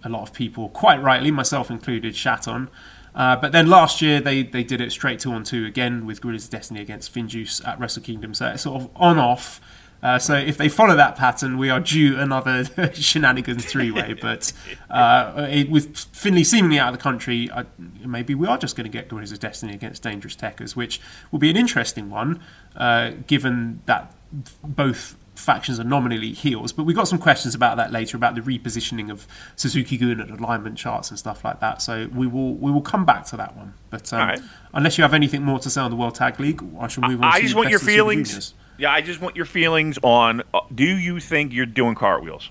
a 0.03 0.09
lot 0.09 0.23
of 0.23 0.33
people, 0.33 0.71
quite 0.71 1.03
rightly, 1.03 1.31
myself 1.31 1.71
included, 1.71 2.17
shat 2.17 2.49
on. 2.49 2.71
Uh, 3.15 3.37
but 3.37 3.53
then 3.53 3.67
last 3.67 4.01
year 4.01 4.19
they, 4.19 4.43
they 4.43 4.65
did 4.65 4.81
it 4.81 4.93
straight 4.93 5.21
two 5.21 5.33
on 5.33 5.45
two 5.45 5.67
again 5.67 6.07
with 6.07 6.23
Guerrillas 6.23 6.49
Destiny 6.49 6.81
against 6.81 7.15
FinJuice 7.15 7.67
at 7.67 7.79
Wrestle 7.79 8.03
Kingdom. 8.03 8.33
So 8.33 8.49
it's 8.49 8.62
sort 8.62 8.83
of 8.83 8.91
on 8.97 9.19
off. 9.19 9.61
Uh, 10.03 10.19
so 10.19 10.35
if 10.35 10.57
they 10.57 10.69
follow 10.69 10.95
that 10.97 11.17
pattern, 11.17 11.59
we 11.59 11.71
are 11.71 11.81
due 11.81 12.19
another 12.19 12.65
shenanigans 12.95 13.65
three 13.65 13.91
way. 13.91 14.13
but 14.21 14.53
uh, 14.91 15.47
it, 15.51 15.71
with 15.71 15.97
Finlay 15.97 16.45
seemingly 16.45 16.79
out 16.79 16.93
of 16.93 16.99
the 16.99 17.03
country, 17.03 17.51
I, 17.51 17.65
maybe 18.05 18.35
we 18.35 18.47
are 18.47 18.59
just 18.59 18.77
going 18.77 18.85
to 18.85 18.91
get 18.91 19.09
Guerrillas 19.09 19.33
of 19.33 19.41
Destiny 19.41 19.75
against 19.75 20.03
Dangerous 20.03 20.37
Tekkers, 20.37 20.77
which 20.77 21.01
will 21.31 21.39
be 21.39 21.51
an 21.51 21.57
interesting 21.57 22.11
one, 22.11 22.43
uh, 22.77 23.13
given 23.27 23.83
that 23.87 24.15
both 24.63 25.17
factions 25.35 25.79
are 25.79 25.85
nominally 25.85 26.33
heels. 26.33 26.73
But 26.73 26.85
we've 26.85 26.97
got 26.97 27.09
some 27.09 27.19
questions 27.19 27.55
about 27.55 27.77
that 27.77 27.93
later 27.93 28.17
about 28.17 28.35
the 28.35 28.41
repositioning 28.41 29.11
of 29.11 29.27
Suzuki-gun 29.57 30.21
and 30.21 30.31
alignment 30.31 30.79
charts 30.79 31.11
and 31.11 31.19
stuff 31.19 31.45
like 31.45 31.61
that. 31.61 31.83
So 31.83 32.09
we 32.15 32.27
will 32.27 32.55
we 32.55 32.71
will 32.71 32.83
come 32.83 33.05
back 33.05 33.27
to 33.27 33.37
that 33.37 33.57
one. 33.57 33.75
But 33.91 34.13
um, 34.13 34.21
right. 34.21 34.41
unless 34.73 34.99
you 34.99 35.03
have 35.03 35.15
anything 35.15 35.43
more 35.43 35.59
to 35.61 35.71
say 35.71 35.81
on 35.81 35.91
the 35.91 35.97
World 35.97 36.15
Tag 36.15 36.41
League, 36.41 36.63
I 36.79 36.89
shall 36.89 37.09
move 37.09 37.23
on. 37.23 37.33
I 37.33 37.41
just 37.41 37.55
want 37.55 37.71
your 37.71 37.79
feelings 37.79 38.55
yeah, 38.79 38.93
I 38.93 39.01
just 39.01 39.21
want 39.21 39.37
your 39.37 39.45
feelings 39.45 39.99
on. 40.03 40.43
Uh, 40.53 40.61
do 40.75 40.85
you 40.85 41.21
think 41.21 41.53
you're 41.53 41.67
doing 41.67 41.95
cartwheels? 41.95 42.51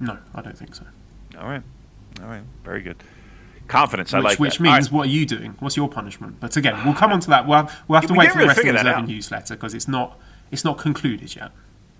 No, 0.00 0.18
I 0.34 0.42
don't 0.42 0.56
think 0.56 0.74
so. 0.74 0.84
All 1.38 1.48
right, 1.48 1.62
all 2.20 2.28
right, 2.28 2.42
very 2.64 2.82
good. 2.82 2.96
Confidence. 3.68 4.12
Which, 4.12 4.18
I 4.18 4.22
like. 4.22 4.38
Which 4.38 4.58
that. 4.58 4.62
means, 4.62 4.86
right. 4.86 4.92
what 4.92 5.06
are 5.06 5.10
you 5.10 5.24
doing? 5.24 5.54
What's 5.60 5.76
your 5.76 5.88
punishment? 5.88 6.40
But 6.40 6.56
again, 6.56 6.84
we'll 6.84 6.94
come 6.94 7.12
on 7.12 7.20
to 7.20 7.30
that. 7.30 7.46
We'll 7.46 7.58
have, 7.58 7.82
we'll 7.88 8.00
have 8.00 8.08
to 8.08 8.12
we 8.12 8.20
wait 8.20 8.32
for 8.32 8.38
the 8.38 8.46
rest 8.46 8.58
of 8.58 8.66
the 8.66 8.72
Reserve 8.72 9.08
newsletter 9.08 9.54
because 9.54 9.74
it's 9.74 9.88
not 9.88 10.18
it's 10.50 10.64
not 10.64 10.78
concluded 10.78 11.34
yet. 11.34 11.52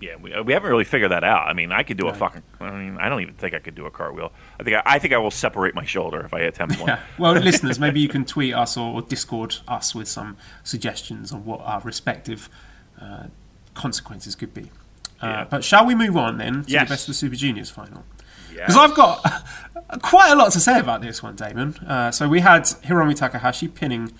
Yeah, 0.03 0.17
we, 0.17 0.39
we 0.43 0.53
haven't 0.53 0.69
really 0.69 0.85
figured 0.85 1.13
that 1.13 1.23
out. 1.23 1.47
I 1.47 1.53
mean, 1.53 1.71
I 1.71 1.85
could 1.85 1.97
do 1.97 2.05
no. 2.05 2.11
a 2.11 2.15
fucking. 2.15 2.43
I 2.61 2.73
mean, 2.73 2.99
I 2.99 3.09
don't 3.09 3.23
even 3.23 3.35
think 3.35 3.55
I 3.55 3.61
could 3.61 3.77
do 3.77 3.87
a 3.87 3.91
cartwheel. 3.91 4.33
I 4.59 4.65
think 4.65 4.77
I, 4.77 4.83
I 4.85 4.99
think 4.99 5.15
I 5.15 5.19
will 5.19 5.31
separate 5.31 5.77
my 5.77 5.85
shoulder 5.85 6.21
if 6.23 6.35
I 6.35 6.41
attempt 6.41 6.81
one. 6.81 6.89
Yeah. 6.89 7.01
Well, 7.19 7.35
listeners, 7.35 7.79
maybe 7.79 8.01
you 8.01 8.09
can 8.09 8.25
tweet 8.25 8.53
us 8.53 8.77
or, 8.77 8.95
or 8.95 9.03
Discord 9.03 9.57
us 9.69 9.95
with 9.95 10.09
some 10.09 10.37
suggestions 10.65 11.31
on 11.31 11.45
what 11.45 11.61
our 11.61 11.81
respective 11.83 12.51
uh, 13.03 13.27
consequences 13.75 14.35
could 14.35 14.55
be. 14.55 14.71
Uh, 15.23 15.27
yeah. 15.27 15.45
But 15.45 15.65
shall 15.65 15.87
we 15.87 15.95
move 15.95 16.17
on 16.17 16.39
then 16.39 16.65
to 16.65 16.71
yes. 16.71 16.89
the 16.89 16.93
Best 16.93 17.03
of 17.05 17.09
the 17.09 17.15
Super 17.15 17.37
Juniors 17.37 17.71
final? 17.71 18.05
Because 18.49 18.75
yes. 18.75 18.77
I've 18.77 18.95
got 18.95 19.23
quite 20.03 20.31
a 20.31 20.37
lot 20.37 20.53
to 20.53 20.61
say 20.61 20.79
about 20.79 21.01
this 21.01 21.23
one, 21.23 21.37
Damon. 21.37 21.75
Uh, 21.79 22.11
so 22.11 22.29
we 22.29 22.41
had 22.41 22.63
Hiromu 22.63 23.15
Takahashi 23.15 23.69
pinning 23.69 24.13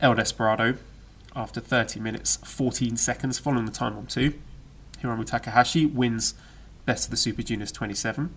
El 0.00 0.14
Desperado 0.14 0.74
after 1.36 1.60
30 1.60 2.00
minutes 2.00 2.36
14 2.36 2.96
seconds 2.96 3.38
following 3.38 3.66
the 3.66 3.72
Time 3.72 3.94
Bomb 3.94 4.08
II. 4.16 4.34
Hiromu 5.02 5.24
Takahashi 5.24 5.86
wins 5.86 6.34
Best 6.84 7.06
of 7.06 7.10
the 7.10 7.16
Super 7.16 7.42
Juniors 7.42 7.70
27. 7.70 8.34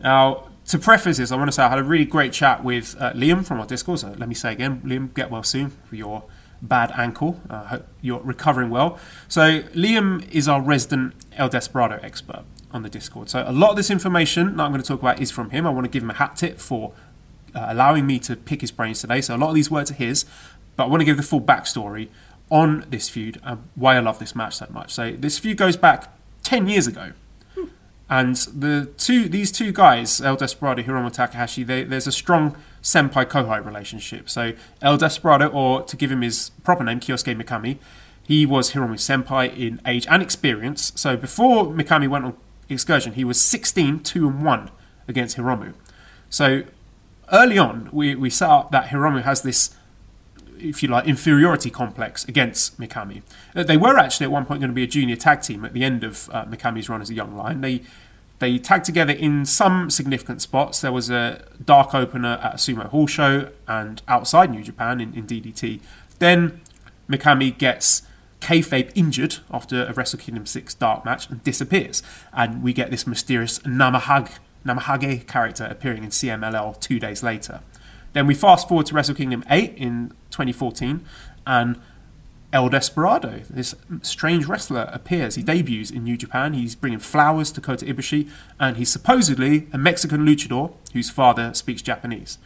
Now, 0.00 0.48
to 0.66 0.78
preface 0.78 1.16
this, 1.16 1.32
I 1.32 1.36
want 1.36 1.48
to 1.48 1.52
say 1.52 1.62
I 1.62 1.68
had 1.68 1.78
a 1.78 1.84
really 1.84 2.04
great 2.04 2.32
chat 2.32 2.62
with 2.62 2.96
uh, 2.98 3.12
Liam 3.12 3.44
from 3.44 3.60
our 3.60 3.66
Discord. 3.66 4.00
So 4.00 4.14
let 4.18 4.28
me 4.28 4.34
say 4.34 4.52
again, 4.52 4.82
Liam, 4.84 5.14
get 5.14 5.30
well 5.30 5.42
soon 5.42 5.70
for 5.70 5.96
your 5.96 6.24
bad 6.62 6.92
ankle. 6.92 7.40
I 7.50 7.54
uh, 7.54 7.66
hope 7.66 7.88
you're 8.00 8.20
recovering 8.20 8.70
well. 8.70 8.98
So, 9.28 9.62
Liam 9.74 10.28
is 10.30 10.48
our 10.48 10.62
resident 10.62 11.14
El 11.36 11.48
Desperado 11.48 11.98
expert 12.02 12.44
on 12.70 12.82
the 12.82 12.88
Discord. 12.88 13.28
So, 13.28 13.44
a 13.46 13.52
lot 13.52 13.70
of 13.70 13.76
this 13.76 13.90
information 13.90 14.56
that 14.56 14.62
I'm 14.62 14.70
going 14.70 14.80
to 14.80 14.86
talk 14.86 15.00
about 15.00 15.20
is 15.20 15.30
from 15.30 15.50
him. 15.50 15.66
I 15.66 15.70
want 15.70 15.84
to 15.84 15.90
give 15.90 16.02
him 16.02 16.10
a 16.10 16.14
hat 16.14 16.36
tip 16.36 16.58
for 16.58 16.92
uh, 17.54 17.66
allowing 17.68 18.06
me 18.06 18.18
to 18.20 18.36
pick 18.36 18.60
his 18.60 18.70
brains 18.70 19.00
today. 19.00 19.20
So, 19.20 19.34
a 19.34 19.38
lot 19.38 19.48
of 19.48 19.54
these 19.54 19.70
words 19.70 19.90
are 19.90 19.94
his, 19.94 20.24
but 20.76 20.84
I 20.84 20.86
want 20.86 21.00
to 21.00 21.04
give 21.04 21.16
the 21.16 21.22
full 21.22 21.40
backstory 21.40 22.08
on 22.50 22.86
this 22.88 23.08
feud 23.08 23.40
and 23.42 23.68
why 23.74 23.96
I 23.96 24.00
love 24.00 24.18
this 24.18 24.36
match 24.36 24.56
so 24.56 24.66
much. 24.70 24.92
So, 24.92 25.12
this 25.12 25.38
feud 25.38 25.56
goes 25.56 25.76
back 25.76 26.12
10 26.44 26.68
years 26.68 26.86
ago. 26.86 27.12
And 28.12 28.36
the 28.36 28.90
two, 28.98 29.26
these 29.26 29.50
two 29.50 29.72
guys, 29.72 30.20
El 30.20 30.36
Desperado, 30.36 30.82
Hiromu 30.82 31.10
Takahashi, 31.10 31.62
they, 31.62 31.82
there's 31.82 32.06
a 32.06 32.12
strong 32.12 32.54
senpai 32.82 33.24
kohai 33.24 33.64
relationship. 33.64 34.28
So 34.28 34.52
El 34.82 34.98
Desperado, 34.98 35.48
or 35.48 35.80
to 35.84 35.96
give 35.96 36.12
him 36.12 36.20
his 36.20 36.50
proper 36.62 36.84
name, 36.84 37.00
Kyosuke 37.00 37.34
Mikami, 37.42 37.78
he 38.22 38.44
was 38.44 38.72
Hiromu's 38.72 39.00
senpai 39.00 39.56
in 39.56 39.80
age 39.86 40.06
and 40.10 40.22
experience. 40.22 40.92
So 40.94 41.16
before 41.16 41.68
Mikami 41.68 42.06
went 42.06 42.26
on 42.26 42.36
excursion, 42.68 43.14
he 43.14 43.24
was 43.24 43.40
16, 43.40 44.00
2 44.00 44.28
and 44.28 44.44
1 44.44 44.70
against 45.08 45.38
Hiromu. 45.38 45.72
So 46.28 46.64
early 47.32 47.56
on, 47.56 47.88
we, 47.92 48.14
we 48.14 48.28
set 48.28 48.50
up 48.50 48.72
that 48.72 48.88
Hiromu 48.88 49.22
has 49.22 49.40
this, 49.40 49.74
if 50.58 50.82
you 50.82 50.88
like, 50.88 51.06
inferiority 51.06 51.70
complex 51.70 52.24
against 52.26 52.78
Mikami. 52.80 53.22
Uh, 53.54 53.62
They 53.62 53.76
were 53.76 53.98
actually 53.98 54.24
at 54.24 54.32
one 54.32 54.44
point 54.44 54.60
going 54.60 54.70
to 54.70 54.74
be 54.74 54.84
a 54.84 54.86
junior 54.86 55.16
tag 55.16 55.42
team 55.42 55.64
at 55.64 55.72
the 55.72 55.84
end 55.84 56.04
of 56.04 56.28
uh, 56.32 56.44
Mikami's 56.44 56.88
run 56.88 57.00
as 57.02 57.10
a 57.10 57.14
young 57.14 57.36
lion. 57.36 57.60
They 57.60 57.82
they 58.38 58.58
tagged 58.58 58.84
together 58.84 59.12
in 59.12 59.44
some 59.44 59.88
significant 59.88 60.42
spots. 60.42 60.80
There 60.80 60.90
was 60.90 61.10
a 61.10 61.44
dark 61.64 61.94
opener 61.94 62.40
at 62.42 62.54
a 62.54 62.56
Sumo 62.56 62.86
Hall 62.88 63.06
show 63.06 63.50
and 63.68 64.02
outside 64.08 64.50
New 64.50 64.64
Japan 64.64 65.00
in, 65.00 65.14
in 65.14 65.28
DDT. 65.28 65.78
Then 66.18 66.60
Mikami 67.08 67.56
gets 67.56 68.02
kayfabe 68.40 68.90
injured 68.96 69.36
after 69.52 69.84
a 69.84 69.92
Wrestle 69.92 70.18
Kingdom 70.18 70.46
6 70.46 70.74
dark 70.74 71.04
match 71.04 71.30
and 71.30 71.44
disappears. 71.44 72.02
And 72.32 72.64
we 72.64 72.72
get 72.72 72.90
this 72.90 73.06
mysterious 73.06 73.60
Namahag, 73.60 74.32
Namahage 74.66 75.28
character 75.28 75.64
appearing 75.64 76.02
in 76.02 76.10
CMLL 76.10 76.80
two 76.80 76.98
days 76.98 77.22
later. 77.22 77.60
Then 78.12 78.26
we 78.26 78.34
fast 78.34 78.68
forward 78.68 78.86
to 78.86 78.94
Wrestle 78.94 79.14
Kingdom 79.14 79.44
8 79.48 79.74
in 79.76 80.12
2014 80.32 81.04
and 81.46 81.80
El 82.52 82.68
Desperado, 82.68 83.40
this 83.48 83.74
strange 84.02 84.46
wrestler, 84.46 84.90
appears. 84.92 85.36
He 85.36 85.42
debuts 85.42 85.90
in 85.90 86.04
New 86.04 86.18
Japan. 86.18 86.52
He's 86.52 86.74
bringing 86.74 86.98
flowers 86.98 87.50
to 87.52 87.62
Kota 87.62 87.86
Ibushi, 87.86 88.28
and 88.60 88.76
he's 88.76 88.90
supposedly 88.90 89.68
a 89.72 89.78
Mexican 89.78 90.26
luchador 90.26 90.72
whose 90.92 91.08
father 91.08 91.54
speaks 91.54 91.80
Japanese. 91.80 92.36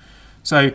So 0.45 0.71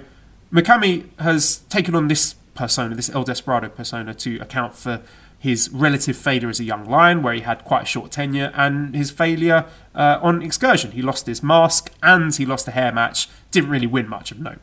Mikami 0.51 1.05
has 1.19 1.59
taken 1.69 1.95
on 1.95 2.09
this 2.09 2.35
persona, 2.55 2.93
this 2.93 3.09
El 3.09 3.23
Desperado 3.23 3.69
persona, 3.69 4.13
to 4.15 4.37
account 4.39 4.75
for 4.75 5.01
his 5.39 5.69
relative 5.69 6.17
failure 6.17 6.49
as 6.49 6.59
a 6.59 6.65
young 6.65 6.85
lion, 6.85 7.23
where 7.23 7.33
he 7.33 7.41
had 7.41 7.63
quite 7.63 7.83
a 7.83 7.85
short 7.85 8.11
tenure, 8.11 8.51
and 8.53 8.93
his 8.93 9.11
failure 9.11 9.65
uh, 9.95 10.19
on 10.21 10.41
excursion. 10.41 10.91
He 10.91 11.01
lost 11.01 11.25
his 11.25 11.41
mask 11.41 11.91
and 12.03 12.35
he 12.35 12.45
lost 12.45 12.67
a 12.67 12.71
hair 12.71 12.91
match. 12.91 13.29
Didn't 13.49 13.69
really 13.69 13.87
win 13.87 14.09
much 14.09 14.31
of 14.31 14.39
note. 14.39 14.59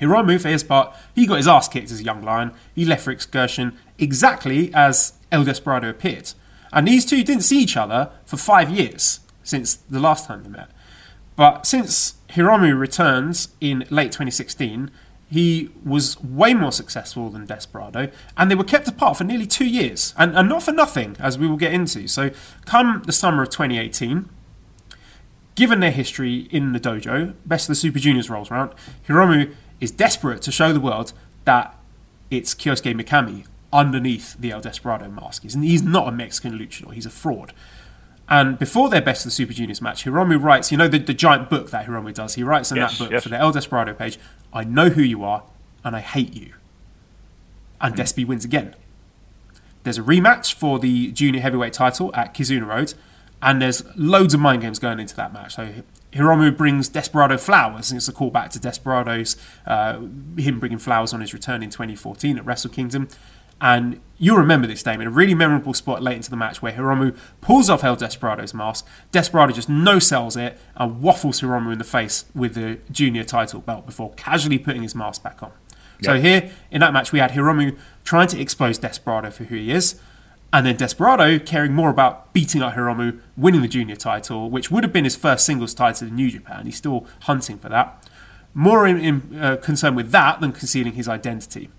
Hiromu, 0.00 0.40
for 0.40 0.48
his 0.48 0.62
part, 0.62 0.94
he 1.14 1.26
got 1.26 1.36
his 1.36 1.48
ass 1.48 1.68
kicked 1.68 1.90
as 1.90 2.00
a 2.00 2.04
young 2.04 2.22
lion. 2.22 2.52
He 2.74 2.84
left 2.84 3.04
for 3.04 3.10
excursion 3.10 3.76
exactly 3.98 4.72
as 4.74 5.14
El 5.30 5.44
Desperado 5.44 5.88
appeared. 5.88 6.32
And 6.72 6.86
these 6.86 7.04
two 7.04 7.24
didn't 7.24 7.42
see 7.42 7.60
each 7.60 7.76
other 7.76 8.10
for 8.24 8.36
five 8.36 8.70
years 8.70 9.20
since 9.42 9.74
the 9.74 10.00
last 10.00 10.26
time 10.26 10.42
they 10.42 10.50
met. 10.50 10.70
But 11.36 11.66
since 11.66 12.14
Hiromu 12.30 12.78
returns 12.78 13.48
in 13.60 13.84
late 13.90 14.12
2016, 14.12 14.90
he 15.30 15.70
was 15.84 16.20
way 16.22 16.54
more 16.54 16.72
successful 16.72 17.28
than 17.30 17.44
Desperado, 17.46 18.10
and 18.36 18.50
they 18.50 18.54
were 18.54 18.64
kept 18.64 18.88
apart 18.88 19.18
for 19.18 19.24
nearly 19.24 19.46
two 19.46 19.66
years, 19.66 20.14
and, 20.16 20.34
and 20.36 20.48
not 20.48 20.62
for 20.62 20.72
nothing, 20.72 21.16
as 21.18 21.38
we 21.38 21.46
will 21.46 21.58
get 21.58 21.72
into. 21.72 22.08
So, 22.08 22.30
come 22.64 23.02
the 23.04 23.12
summer 23.12 23.42
of 23.42 23.50
2018, 23.50 24.28
given 25.54 25.80
their 25.80 25.90
history 25.90 26.48
in 26.50 26.72
the 26.72 26.80
dojo, 26.80 27.34
Best 27.44 27.66
of 27.66 27.68
the 27.68 27.74
Super 27.74 27.98
Juniors 27.98 28.30
rolls 28.30 28.50
around, 28.50 28.72
Hiromu 29.06 29.54
is 29.80 29.90
desperate 29.90 30.42
to 30.42 30.52
show 30.52 30.72
the 30.72 30.80
world 30.80 31.12
that 31.44 31.74
it's 32.30 32.54
Kyosuke 32.54 32.94
Mikami 33.00 33.46
underneath 33.72 34.36
the 34.38 34.50
El 34.50 34.60
Desperado 34.60 35.08
mask. 35.08 35.42
He's, 35.42 35.54
he's 35.54 35.82
not 35.82 36.08
a 36.08 36.12
Mexican 36.12 36.58
luchador, 36.58 36.92
he's 36.92 37.06
a 37.06 37.10
fraud. 37.10 37.52
And 38.28 38.58
before 38.58 38.90
their 38.90 39.00
Best 39.00 39.22
of 39.22 39.26
the 39.26 39.30
Super 39.30 39.54
Juniors 39.54 39.80
match, 39.80 40.04
Hiromu 40.04 40.42
writes, 40.42 40.70
you 40.70 40.76
know, 40.76 40.88
the, 40.88 40.98
the 40.98 41.14
giant 41.14 41.48
book 41.48 41.70
that 41.70 41.86
Hiromu 41.86 42.12
does, 42.12 42.34
he 42.34 42.42
writes 42.42 42.70
in 42.70 42.76
Yes, 42.76 42.98
that 42.98 43.04
book 43.04 43.12
yes. 43.12 43.22
for 43.22 43.30
the 43.30 43.38
El 43.38 43.52
Desperado 43.52 43.94
page, 43.94 44.18
I 44.52 44.64
know 44.64 44.90
who 44.90 45.02
you 45.02 45.24
are 45.24 45.44
and 45.84 45.96
I 45.96 46.00
hate 46.00 46.34
you. 46.34 46.52
And 47.80 47.94
hmm. 47.94 48.00
Despy 48.00 48.26
wins 48.26 48.44
again. 48.44 48.74
There's 49.84 49.98
a 49.98 50.02
rematch 50.02 50.52
for 50.52 50.78
the 50.78 51.12
junior 51.12 51.40
heavyweight 51.40 51.72
title 51.72 52.14
at 52.14 52.34
Kizuna 52.34 52.66
Road, 52.66 52.92
and 53.40 53.62
there's 53.62 53.84
loads 53.96 54.34
of 54.34 54.40
mind 54.40 54.60
games 54.60 54.78
going 54.78 55.00
into 55.00 55.16
that 55.16 55.32
match. 55.32 55.54
So 55.54 55.72
Hiromu 56.12 56.56
brings 56.56 56.88
Desperado 56.88 57.36
flowers, 57.36 57.90
and 57.90 57.98
it's 57.98 58.08
a 58.08 58.12
callback 58.12 58.50
to 58.50 58.58
Desperado's 58.58 59.36
uh, 59.66 60.00
him 60.36 60.58
bringing 60.58 60.78
flowers 60.78 61.12
on 61.12 61.20
his 61.20 61.34
return 61.34 61.62
in 61.62 61.70
2014 61.70 62.38
at 62.38 62.44
Wrestle 62.44 62.70
Kingdom. 62.70 63.08
And 63.60 64.00
you'll 64.18 64.38
remember 64.38 64.66
this, 64.66 64.82
Damon, 64.82 65.08
a 65.08 65.10
really 65.10 65.34
memorable 65.34 65.74
spot 65.74 66.02
late 66.02 66.16
into 66.16 66.30
the 66.30 66.36
match 66.36 66.62
where 66.62 66.72
Hiromu 66.72 67.16
pulls 67.40 67.68
off 67.68 67.82
El 67.82 67.96
Desperado's 67.96 68.54
mask. 68.54 68.86
Desperado 69.10 69.52
just 69.52 69.68
no 69.68 69.98
sells 69.98 70.36
it 70.36 70.58
and 70.76 71.02
waffles 71.02 71.40
Hiromu 71.40 71.72
in 71.72 71.78
the 71.78 71.84
face 71.84 72.24
with 72.34 72.54
the 72.54 72.78
junior 72.90 73.24
title 73.24 73.60
belt 73.60 73.84
before 73.84 74.12
casually 74.14 74.58
putting 74.58 74.82
his 74.82 74.94
mask 74.94 75.22
back 75.22 75.42
on. 75.42 75.50
So 76.00 76.20
here 76.20 76.52
in 76.70 76.80
that 76.80 76.92
match, 76.92 77.10
we 77.10 77.18
had 77.18 77.32
Hiromu 77.32 77.76
trying 78.04 78.28
to 78.28 78.40
expose 78.40 78.78
Desperado 78.78 79.32
for 79.32 79.44
who 79.44 79.56
he 79.56 79.72
is, 79.72 80.00
and 80.52 80.64
then 80.64 80.76
Desperado 80.76 81.38
caring 81.38 81.74
more 81.74 81.90
about 81.90 82.32
beating 82.32 82.62
up 82.62 82.74
Hiromu, 82.74 83.20
winning 83.36 83.60
the 83.60 83.68
junior 83.68 83.96
title, 83.96 84.48
which 84.48 84.70
would 84.70 84.82
have 84.82 84.92
been 84.92 85.04
his 85.04 85.16
first 85.16 85.44
singles 85.44 85.74
title 85.74 86.08
in 86.08 86.14
New 86.14 86.30
Japan. 86.30 86.64
He's 86.64 86.76
still 86.76 87.06
hunting 87.22 87.58
for 87.58 87.68
that. 87.68 88.08
More 88.54 88.86
in, 88.86 88.98
in, 88.98 89.38
uh, 89.38 89.56
concerned 89.56 89.96
with 89.96 90.10
that 90.12 90.40
than 90.40 90.52
concealing 90.52 90.94
his 90.94 91.06
identity. 91.06 91.70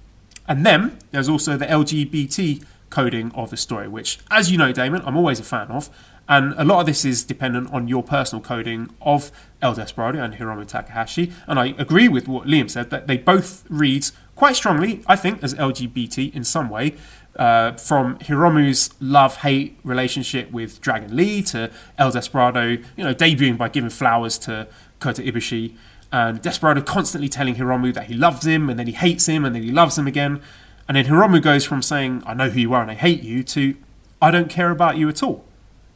And 0.47 0.65
then 0.65 0.99
there's 1.11 1.29
also 1.29 1.57
the 1.57 1.65
LGBT 1.65 2.63
coding 2.89 3.31
of 3.33 3.49
the 3.49 3.57
story, 3.57 3.87
which, 3.87 4.19
as 4.29 4.51
you 4.51 4.57
know, 4.57 4.71
Damon, 4.71 5.01
I'm 5.03 5.17
always 5.17 5.39
a 5.39 5.43
fan 5.43 5.67
of. 5.67 5.89
And 6.27 6.53
a 6.57 6.63
lot 6.63 6.81
of 6.81 6.85
this 6.85 7.05
is 7.05 7.23
dependent 7.23 7.73
on 7.73 7.87
your 7.87 8.03
personal 8.03 8.43
coding 8.43 8.93
of 9.01 9.31
El 9.63 9.73
Desperado 9.73 10.23
and 10.23 10.35
Hiromu 10.35 10.67
Takahashi. 10.67 11.31
And 11.47 11.59
I 11.59 11.73
agree 11.79 12.07
with 12.07 12.27
what 12.27 12.45
Liam 12.45 12.69
said 12.69 12.91
that 12.91 13.07
they 13.07 13.17
both 13.17 13.65
read 13.67 14.05
quite 14.35 14.55
strongly, 14.55 15.03
I 15.07 15.15
think, 15.15 15.43
as 15.43 15.55
LGBT 15.55 16.33
in 16.33 16.43
some 16.43 16.69
way. 16.69 16.95
Uh, 17.39 17.71
from 17.77 18.17
Hiromu's 18.19 18.89
love-hate 18.99 19.79
relationship 19.85 20.51
with 20.51 20.81
Dragon 20.81 21.15
Lee 21.15 21.41
to 21.43 21.71
El 21.97 22.11
Desperado, 22.11 22.65
you 22.97 23.03
know, 23.05 23.15
debuting 23.15 23.57
by 23.57 23.69
giving 23.69 23.89
flowers 23.89 24.37
to 24.39 24.67
Kota 24.99 25.21
Ibushi, 25.21 25.73
and 26.11 26.41
Desperado 26.41 26.81
constantly 26.81 27.29
telling 27.29 27.55
Hiromu 27.55 27.93
that 27.93 28.07
he 28.07 28.13
loves 28.13 28.45
him, 28.45 28.69
and 28.69 28.77
then 28.77 28.87
he 28.87 28.93
hates 28.93 29.25
him, 29.25 29.45
and 29.45 29.55
then 29.55 29.63
he 29.63 29.71
loves 29.71 29.97
him 29.97 30.05
again. 30.05 30.41
And 30.85 30.97
then 30.97 31.05
Hiromu 31.05 31.41
goes 31.41 31.63
from 31.63 31.81
saying, 31.81 32.23
I 32.25 32.33
know 32.33 32.49
who 32.49 32.59
you 32.59 32.73
are 32.73 32.81
and 32.81 32.91
I 32.91 32.95
hate 32.95 33.23
you, 33.23 33.43
to 33.43 33.75
I 34.21 34.31
don't 34.31 34.49
care 34.49 34.71
about 34.71 34.97
you 34.97 35.07
at 35.07 35.23
all, 35.23 35.45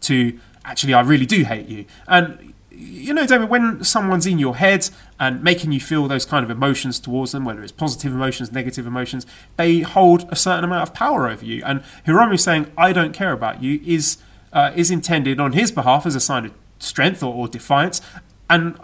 to 0.01 0.39
actually, 0.63 0.93
I 0.93 1.01
really 1.01 1.25
do 1.25 1.43
hate 1.43 1.67
you. 1.67 1.83
And, 2.07 2.52
you 2.83 3.13
know, 3.13 3.25
David, 3.25 3.49
when 3.49 3.83
someone's 3.83 4.25
in 4.25 4.39
your 4.39 4.57
head 4.57 4.89
and 5.19 5.43
making 5.43 5.71
you 5.71 5.79
feel 5.79 6.07
those 6.07 6.25
kind 6.25 6.43
of 6.43 6.49
emotions 6.49 6.99
towards 6.99 7.31
them, 7.31 7.45
whether 7.45 7.61
it's 7.63 7.71
positive 7.71 8.13
emotions, 8.13 8.51
negative 8.51 8.85
emotions, 8.85 9.25
they 9.57 9.79
hold 9.79 10.27
a 10.29 10.35
certain 10.35 10.63
amount 10.63 10.83
of 10.83 10.93
power 10.93 11.29
over 11.29 11.43
you. 11.43 11.63
And 11.65 11.83
Hiromu 12.05 12.39
saying, 12.39 12.71
I 12.77 12.93
don't 12.93 13.13
care 13.13 13.31
about 13.31 13.61
you, 13.61 13.79
is, 13.85 14.17
uh, 14.51 14.71
is 14.75 14.91
intended 14.91 15.39
on 15.39 15.53
his 15.53 15.71
behalf 15.71 16.05
as 16.05 16.15
a 16.15 16.19
sign 16.19 16.45
of 16.45 16.53
strength 16.79 17.23
or, 17.23 17.33
or 17.33 17.47
defiance. 17.47 18.01
And 18.49 18.77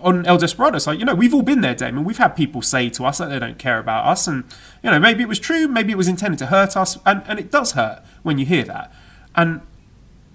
on 0.00 0.26
El 0.26 0.38
Desperado 0.38 0.78
side, 0.78 0.98
you 0.98 1.04
know, 1.04 1.14
we've 1.14 1.34
all 1.34 1.42
been 1.42 1.60
there, 1.60 1.74
Damon. 1.74 2.04
We've 2.04 2.18
had 2.18 2.36
people 2.36 2.62
say 2.62 2.88
to 2.90 3.04
us 3.04 3.18
that 3.18 3.30
they 3.30 3.38
don't 3.38 3.58
care 3.58 3.78
about 3.78 4.06
us, 4.06 4.26
and 4.28 4.44
you 4.82 4.90
know, 4.90 4.98
maybe 4.98 5.22
it 5.22 5.28
was 5.28 5.38
true, 5.38 5.66
maybe 5.66 5.92
it 5.92 5.96
was 5.96 6.08
intended 6.08 6.38
to 6.38 6.46
hurt 6.46 6.76
us, 6.76 6.98
and, 7.04 7.22
and 7.26 7.38
it 7.38 7.50
does 7.50 7.72
hurt 7.72 8.02
when 8.22 8.38
you 8.38 8.46
hear 8.46 8.64
that. 8.64 8.92
And 9.34 9.60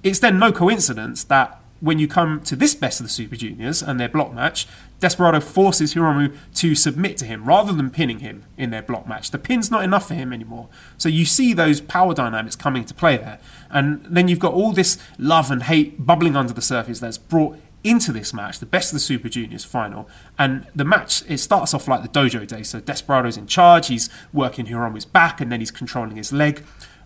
it's 0.04 0.20
then 0.20 0.38
no 0.38 0.51
coincidence 0.51 1.24
that 1.26 1.62
when 1.84 1.99
you 1.99 2.07
come 2.07 2.39
to 2.39 2.55
this 2.55 2.73
best 2.73 3.01
of 3.01 3.05
the 3.05 3.09
Super 3.09 3.36
Juniors 3.36 3.84
and 3.84 3.99
their 3.99 4.07
block 4.07 4.34
match, 4.34 4.67
Desperado 5.01 5.41
forces 5.41 5.93
Hiromu 5.93 6.34
to 6.55 6.75
submit 6.75 7.17
to 7.17 7.25
him 7.25 7.43
rather 7.43 7.73
than 7.73 7.89
pinning 7.89 8.19
him 8.19 8.45
in 8.57 8.69
their 8.69 8.81
block 8.81 9.05
match. 9.05 9.31
The 9.31 9.38
pin's 9.38 9.69
not 9.69 9.84
enough 9.84 10.07
for 10.07 10.13
him 10.13 10.31
anymore. 10.31 10.69
So 10.97 11.09
you 11.09 11.25
see 11.25 11.51
those 11.51 11.81
power 11.81 12.13
dynamics 12.13 12.55
coming 12.55 12.86
to 12.86 12.93
play 12.93 13.17
there. 13.17 13.38
And 13.69 14.01
then 14.05 14.29
you've 14.29 14.39
got 14.39 14.53
all 14.53 14.71
this 14.71 14.97
love 15.17 15.51
and 15.51 15.63
hate 15.63 16.05
bubbling 16.05 16.38
under 16.38 16.53
the 16.53 16.61
surface 16.61 17.01
that's 17.01 17.17
brought 17.17 17.57
into 17.84 18.13
this 18.13 18.34
match, 18.34 18.59
the 18.59 18.65
best 18.65 18.93
of 18.93 18.93
the 18.93 19.01
Super 19.01 19.27
Juniors 19.27 19.65
final. 19.65 20.07
And 20.39 20.65
the 20.73 20.86
match, 20.86 21.21
it 21.27 21.39
starts 21.39 21.73
off 21.73 21.89
like 21.89 22.01
the 22.01 22.07
dojo 22.07 22.47
day. 22.47 22.63
So 22.63 22.79
Desperado's 22.79 23.36
in 23.36 23.45
charge, 23.45 23.88
he's 23.88 24.09
working 24.31 24.67
Hiromu's 24.67 25.03
back, 25.03 25.41
and 25.41 25.51
then 25.51 25.59
he's 25.59 25.71
controlling 25.71 26.15
his 26.15 26.31
leg. 26.31 26.63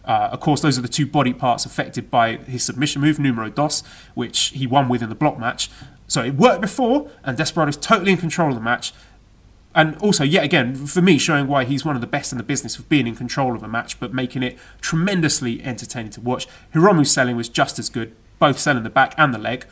Uh, 0.07 0.29
of 0.31 0.39
course, 0.39 0.61
those 0.61 0.77
are 0.77 0.81
the 0.81 0.87
two 0.87 1.05
body 1.05 1.33
parts 1.33 1.65
affected 1.65 2.09
by 2.09 2.37
his 2.37 2.63
submission 2.63 3.01
move, 3.01 3.19
numero 3.19 3.49
dos, 3.49 3.83
which 4.15 4.49
he 4.49 4.65
won 4.65 4.87
with 4.87 5.03
in 5.03 5.09
the 5.09 5.15
block 5.15 5.37
match. 5.37 5.69
So 6.07 6.23
it 6.23 6.35
worked 6.35 6.61
before, 6.61 7.11
and 7.23 7.37
Desperado's 7.37 7.75
totally 7.75 8.13
in 8.13 8.17
control 8.17 8.49
of 8.49 8.55
the 8.55 8.61
match. 8.61 8.93
And 9.75 9.97
also, 9.97 10.23
yet 10.23 10.43
again, 10.43 10.73
for 10.87 11.01
me, 11.01 11.17
showing 11.17 11.45
why 11.47 11.65
he's 11.65 11.83
one 11.83 11.95
of 11.95 12.01
the 12.01 12.07
best 12.07 12.31
in 12.31 12.37
the 12.37 12.43
business 12.43 12.79
of 12.79 12.87
being 12.87 13.05
in 13.05 13.15
control 13.15 13.53
of 13.53 13.61
a 13.61 13.67
match, 13.67 13.99
but 13.99 14.13
making 14.13 14.41
it 14.41 14.57
tremendously 14.81 15.61
entertaining 15.61 16.11
to 16.13 16.21
watch. 16.21 16.47
Hiromu's 16.73 17.11
selling 17.11 17.35
was 17.35 17.49
just 17.49 17.77
as 17.77 17.89
good, 17.89 18.15
both 18.39 18.57
selling 18.57 18.83
the 18.83 18.89
back 18.89 19.13
and 19.17 19.33
the 19.33 19.37
leg. 19.37 19.65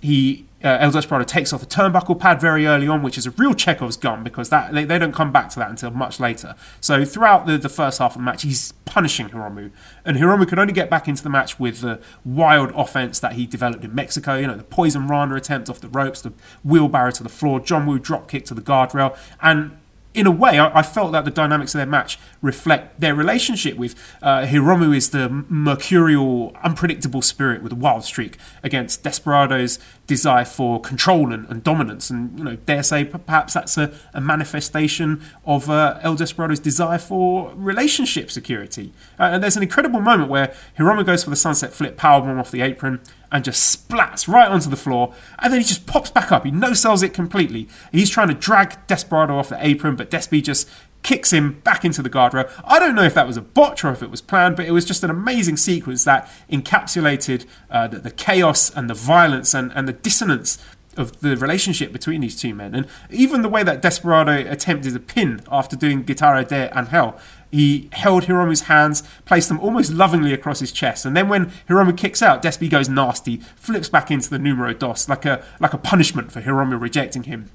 He 0.00 0.48
uh, 0.62 0.78
El 0.80 0.90
Desperado 0.90 1.24
takes 1.24 1.52
off 1.52 1.60
the 1.60 1.66
turnbuckle 1.66 2.18
pad 2.18 2.40
very 2.40 2.66
early 2.66 2.88
on, 2.88 3.02
which 3.02 3.16
is 3.16 3.26
a 3.26 3.30
real 3.32 3.54
Chekhov's 3.54 3.96
gun 3.96 4.24
because 4.24 4.48
that 4.48 4.72
they, 4.72 4.84
they 4.84 4.98
don't 4.98 5.14
come 5.14 5.30
back 5.30 5.48
to 5.50 5.58
that 5.60 5.70
until 5.70 5.90
much 5.90 6.18
later. 6.18 6.54
So 6.80 7.04
throughout 7.04 7.46
the, 7.46 7.58
the 7.58 7.68
first 7.68 8.00
half 8.00 8.12
of 8.12 8.18
the 8.18 8.24
match, 8.24 8.42
he's 8.42 8.72
punishing 8.84 9.28
Hiromu, 9.28 9.70
and 10.04 10.16
Hiromu 10.16 10.48
could 10.48 10.58
only 10.58 10.72
get 10.72 10.90
back 10.90 11.06
into 11.06 11.22
the 11.22 11.30
match 11.30 11.60
with 11.60 11.80
the 11.80 12.00
wild 12.24 12.72
offense 12.74 13.20
that 13.20 13.34
he 13.34 13.46
developed 13.46 13.84
in 13.84 13.94
Mexico. 13.94 14.34
You 14.34 14.48
know, 14.48 14.56
the 14.56 14.64
poison 14.64 15.06
Rana 15.06 15.36
attempt 15.36 15.70
off 15.70 15.80
the 15.80 15.88
ropes, 15.88 16.22
the 16.22 16.32
wheelbarrow 16.64 17.12
to 17.12 17.22
the 17.22 17.28
floor, 17.28 17.60
John 17.60 17.86
Woo 17.86 17.98
drop 17.98 18.28
kick 18.28 18.44
to 18.46 18.54
the 18.54 18.62
guardrail, 18.62 19.16
and 19.40 19.77
in 20.14 20.26
a 20.26 20.30
way, 20.30 20.58
I, 20.58 20.78
I 20.78 20.82
felt 20.82 21.12
that 21.12 21.24
the 21.24 21.30
dynamics 21.30 21.74
of 21.74 21.78
their 21.78 21.86
match 21.86 22.18
reflect 22.40 23.00
their 23.00 23.14
relationship 23.14 23.76
with 23.76 23.94
uh, 24.22 24.42
Hiromu 24.42 24.96
is 24.96 25.10
the 25.10 25.28
mercurial, 25.28 26.56
unpredictable 26.62 27.22
spirit 27.22 27.62
with 27.62 27.72
a 27.72 27.76
wild 27.76 28.04
streak 28.04 28.38
against 28.62 29.02
Desperado's 29.02 29.78
desire 30.08 30.44
for 30.44 30.80
control 30.80 31.32
and, 31.32 31.46
and, 31.48 31.62
dominance. 31.62 32.10
And, 32.10 32.36
you 32.36 32.44
know, 32.44 32.56
dare 32.56 32.82
say 32.82 33.04
perhaps 33.04 33.54
that's 33.54 33.76
a, 33.78 33.92
a 34.14 34.20
manifestation 34.20 35.22
of 35.44 35.70
uh, 35.70 36.00
El 36.02 36.16
Desperado's 36.16 36.58
desire 36.58 36.98
for 36.98 37.52
relationship 37.54 38.30
security. 38.30 38.92
Uh, 39.20 39.24
and 39.24 39.42
there's 39.42 39.56
an 39.56 39.62
incredible 39.62 40.00
moment 40.00 40.30
where 40.30 40.52
Hiromu 40.78 41.04
goes 41.06 41.22
for 41.22 41.30
the 41.30 41.36
sunset 41.36 41.72
flip 41.72 41.96
powerbomb 41.96 42.40
off 42.40 42.50
the 42.50 42.62
apron 42.62 43.00
and 43.30 43.44
just 43.44 43.88
splats 43.88 44.26
right 44.26 44.48
onto 44.48 44.70
the 44.70 44.76
floor. 44.76 45.14
And 45.38 45.52
then 45.52 45.60
he 45.60 45.66
just 45.66 45.86
pops 45.86 46.10
back 46.10 46.32
up. 46.32 46.44
He 46.44 46.50
no 46.50 46.72
sells 46.72 47.02
it 47.02 47.12
completely. 47.12 47.68
He's 47.92 48.08
trying 48.08 48.28
to 48.28 48.34
drag 48.34 48.86
Desperado 48.86 49.36
off 49.36 49.50
the 49.50 49.64
apron, 49.64 49.94
but 49.94 50.10
Despi 50.10 50.42
just 50.42 50.68
kicks 51.02 51.32
him 51.32 51.60
back 51.60 51.84
into 51.84 52.02
the 52.02 52.10
guardrail. 52.10 52.50
I 52.64 52.78
don't 52.78 52.94
know 52.94 53.04
if 53.04 53.14
that 53.14 53.26
was 53.26 53.36
a 53.36 53.42
botch 53.42 53.84
or 53.84 53.90
if 53.92 54.02
it 54.02 54.10
was 54.10 54.20
planned, 54.20 54.56
but 54.56 54.66
it 54.66 54.72
was 54.72 54.84
just 54.84 55.04
an 55.04 55.10
amazing 55.10 55.56
sequence 55.56 56.04
that 56.04 56.28
encapsulated 56.50 57.46
uh, 57.70 57.88
the, 57.88 57.98
the, 57.98 58.10
chaos 58.10 58.70
and 58.70 58.90
the 58.90 58.94
violence 58.94 59.54
and, 59.54 59.72
and 59.74 59.88
the 59.88 59.92
dissonance 59.92 60.58
of 60.96 61.20
the 61.20 61.36
relationship 61.36 61.92
between 61.92 62.20
these 62.20 62.38
two 62.38 62.54
men. 62.54 62.74
And 62.74 62.86
even 63.10 63.42
the 63.42 63.48
way 63.48 63.62
that 63.62 63.80
Desperado 63.80 64.50
attempted 64.50 64.94
a 64.96 65.00
pin 65.00 65.40
after 65.50 65.76
doing 65.76 66.02
Guitarra 66.02 66.44
de 66.44 66.76
Angel, 66.76 67.18
he 67.50 67.88
held 67.92 68.24
Hiromu's 68.24 68.62
hands, 68.62 69.02
placed 69.24 69.48
them 69.48 69.60
almost 69.60 69.92
lovingly 69.92 70.34
across 70.34 70.60
his 70.60 70.72
chest, 70.72 71.06
and 71.06 71.16
then 71.16 71.28
when 71.28 71.46
Hiromu 71.68 71.96
kicks 71.96 72.20
out, 72.20 72.42
Despi 72.42 72.68
goes 72.68 72.88
nasty, 72.88 73.38
flips 73.56 73.88
back 73.88 74.10
into 74.10 74.28
the 74.28 74.38
numero 74.38 74.74
dos 74.74 75.08
like 75.08 75.24
a 75.24 75.42
like 75.58 75.72
a 75.72 75.78
punishment 75.78 76.30
for 76.30 76.42
Hiromu 76.42 76.78
rejecting 76.78 77.22
him. 77.22 77.50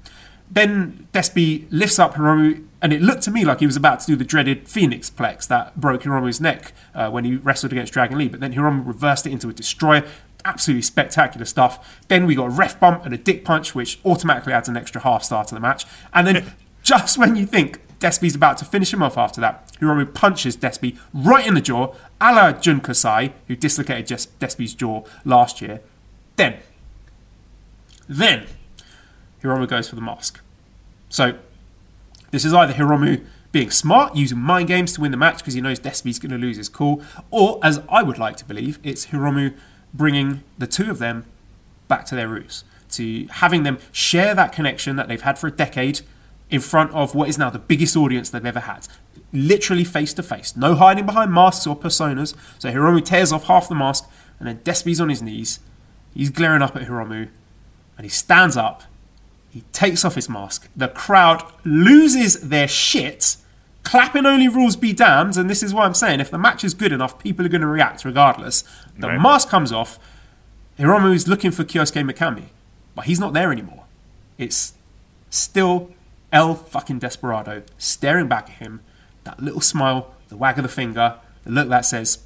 Then 0.50 1.06
Despi 1.12 1.66
lifts 1.70 1.98
up 1.98 2.14
Hiromu, 2.14 2.66
and 2.84 2.92
it 2.92 3.00
looked 3.00 3.22
to 3.22 3.30
me 3.30 3.46
like 3.46 3.60
he 3.60 3.66
was 3.66 3.76
about 3.76 4.00
to 4.00 4.06
do 4.06 4.14
the 4.14 4.26
dreaded 4.26 4.68
Phoenix 4.68 5.08
Plex 5.08 5.48
that 5.48 5.74
broke 5.74 6.02
Hiromu's 6.02 6.38
neck 6.38 6.74
uh, 6.94 7.08
when 7.08 7.24
he 7.24 7.36
wrestled 7.36 7.72
against 7.72 7.94
Dragon 7.94 8.18
Lee. 8.18 8.28
But 8.28 8.40
then 8.40 8.52
Hiromu 8.52 8.86
reversed 8.86 9.26
it 9.26 9.32
into 9.32 9.48
a 9.48 9.54
destroyer. 9.54 10.06
Absolutely 10.44 10.82
spectacular 10.82 11.46
stuff. 11.46 12.02
Then 12.08 12.26
we 12.26 12.34
got 12.34 12.44
a 12.44 12.50
ref 12.50 12.78
bump 12.78 13.06
and 13.06 13.14
a 13.14 13.16
dick 13.16 13.42
punch, 13.42 13.74
which 13.74 13.98
automatically 14.04 14.52
adds 14.52 14.68
an 14.68 14.76
extra 14.76 15.00
half 15.00 15.24
star 15.24 15.46
to 15.46 15.54
the 15.54 15.62
match. 15.62 15.86
And 16.12 16.26
then 16.26 16.52
just 16.82 17.16
when 17.16 17.36
you 17.36 17.46
think 17.46 17.80
Despy's 18.00 18.34
about 18.34 18.58
to 18.58 18.66
finish 18.66 18.92
him 18.92 19.02
off 19.02 19.16
after 19.16 19.40
that, 19.40 19.72
Hiromu 19.80 20.12
punches 20.12 20.54
Despy 20.54 20.98
right 21.14 21.46
in 21.46 21.54
the 21.54 21.62
jaw, 21.62 21.94
a 22.20 22.34
la 22.34 22.52
Jun 22.52 22.82
Kasai, 22.82 23.32
who 23.48 23.56
dislocated 23.56 24.06
Despy's 24.38 24.74
jaw 24.74 25.04
last 25.24 25.62
year. 25.62 25.80
Then, 26.36 26.58
then 28.06 28.46
Hiromu 29.42 29.66
goes 29.66 29.88
for 29.88 29.94
the 29.94 30.02
mask. 30.02 30.42
So 31.08 31.38
this 32.34 32.44
is 32.44 32.52
either 32.52 32.72
Hiromu 32.72 33.24
being 33.52 33.70
smart, 33.70 34.16
using 34.16 34.38
mind 34.38 34.66
games 34.66 34.92
to 34.94 35.00
win 35.00 35.12
the 35.12 35.16
match 35.16 35.38
because 35.38 35.54
he 35.54 35.60
knows 35.60 35.78
Despi's 35.78 36.18
going 36.18 36.32
to 36.32 36.36
lose 36.38 36.56
his 36.56 36.68
cool, 36.68 37.00
or 37.30 37.60
as 37.62 37.80
I 37.88 38.02
would 38.02 38.18
like 38.18 38.36
to 38.38 38.44
believe, 38.44 38.80
it's 38.82 39.06
Hiromu 39.06 39.56
bringing 39.94 40.42
the 40.58 40.66
two 40.66 40.90
of 40.90 40.98
them 40.98 41.24
back 41.86 42.04
to 42.06 42.16
their 42.16 42.26
roots, 42.26 42.64
to 42.90 43.28
having 43.28 43.62
them 43.62 43.78
share 43.92 44.34
that 44.34 44.52
connection 44.52 44.96
that 44.96 45.06
they've 45.06 45.22
had 45.22 45.38
for 45.38 45.46
a 45.46 45.52
decade 45.52 46.00
in 46.50 46.60
front 46.60 46.90
of 46.92 47.14
what 47.14 47.28
is 47.28 47.38
now 47.38 47.50
the 47.50 47.60
biggest 47.60 47.96
audience 47.96 48.30
they've 48.30 48.44
ever 48.44 48.60
had. 48.60 48.88
Literally 49.32 49.84
face 49.84 50.12
to 50.14 50.22
face, 50.24 50.56
no 50.56 50.74
hiding 50.74 51.06
behind 51.06 51.32
masks 51.32 51.68
or 51.68 51.76
personas. 51.76 52.34
So 52.58 52.72
Hiromu 52.72 53.04
tears 53.04 53.32
off 53.32 53.44
half 53.44 53.68
the 53.68 53.76
mask, 53.76 54.10
and 54.40 54.48
then 54.48 54.58
Despi's 54.64 55.00
on 55.00 55.08
his 55.08 55.22
knees. 55.22 55.60
He's 56.12 56.30
glaring 56.30 56.62
up 56.62 56.74
at 56.74 56.88
Hiromu, 56.88 57.28
and 57.96 58.04
he 58.04 58.10
stands 58.10 58.56
up 58.56 58.82
he 59.54 59.60
takes 59.72 60.04
off 60.04 60.16
his 60.16 60.28
mask. 60.28 60.68
The 60.74 60.88
crowd 60.88 61.44
loses 61.64 62.48
their 62.48 62.66
shit. 62.66 63.36
Clapping 63.84 64.26
only 64.26 64.48
rules 64.48 64.74
be 64.74 64.92
damned, 64.92 65.36
and 65.36 65.48
this 65.48 65.62
is 65.62 65.72
why 65.72 65.84
I'm 65.84 65.94
saying. 65.94 66.18
If 66.18 66.28
the 66.28 66.38
match 66.38 66.64
is 66.64 66.74
good 66.74 66.90
enough, 66.90 67.20
people 67.20 67.46
are 67.46 67.48
going 67.48 67.60
to 67.60 67.68
react 67.68 68.04
regardless. 68.04 68.64
The 68.98 69.06
right. 69.06 69.20
mask 69.20 69.48
comes 69.48 69.70
off. 69.70 70.00
Hiromu 70.76 71.14
is 71.14 71.28
looking 71.28 71.52
for 71.52 71.62
Kyosuke 71.62 72.10
Mikami, 72.10 72.46
but 72.96 73.04
he's 73.04 73.20
not 73.20 73.32
there 73.32 73.52
anymore. 73.52 73.84
It's 74.38 74.74
still 75.30 75.92
El 76.32 76.56
fucking 76.56 76.98
Desperado 76.98 77.62
staring 77.78 78.26
back 78.26 78.50
at 78.50 78.56
him. 78.56 78.80
That 79.22 79.40
little 79.40 79.60
smile, 79.60 80.16
the 80.30 80.36
wag 80.36 80.58
of 80.58 80.64
the 80.64 80.68
finger, 80.68 81.20
the 81.44 81.52
look 81.52 81.68
that 81.68 81.84
says, 81.84 82.24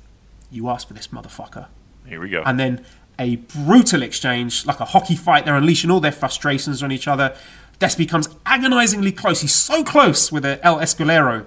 "You 0.50 0.70
asked 0.70 0.88
for 0.88 0.94
this, 0.94 1.08
motherfucker." 1.08 1.66
Here 2.06 2.22
we 2.22 2.30
go. 2.30 2.42
And 2.46 2.58
then 2.58 2.86
a 3.18 3.36
brutal 3.36 4.02
exchange, 4.02 4.64
like 4.66 4.80
a 4.80 4.84
hockey 4.84 5.16
fight. 5.16 5.44
They're 5.44 5.56
unleashing 5.56 5.90
all 5.90 6.00
their 6.00 6.12
frustrations 6.12 6.82
on 6.82 6.92
each 6.92 7.08
other. 7.08 7.36
Despi 7.80 8.08
comes 8.08 8.28
agonizingly 8.46 9.12
close. 9.12 9.40
He's 9.40 9.54
so 9.54 9.84
close 9.84 10.32
with 10.32 10.44
a 10.44 10.64
El 10.64 10.78
Escalero. 10.78 11.46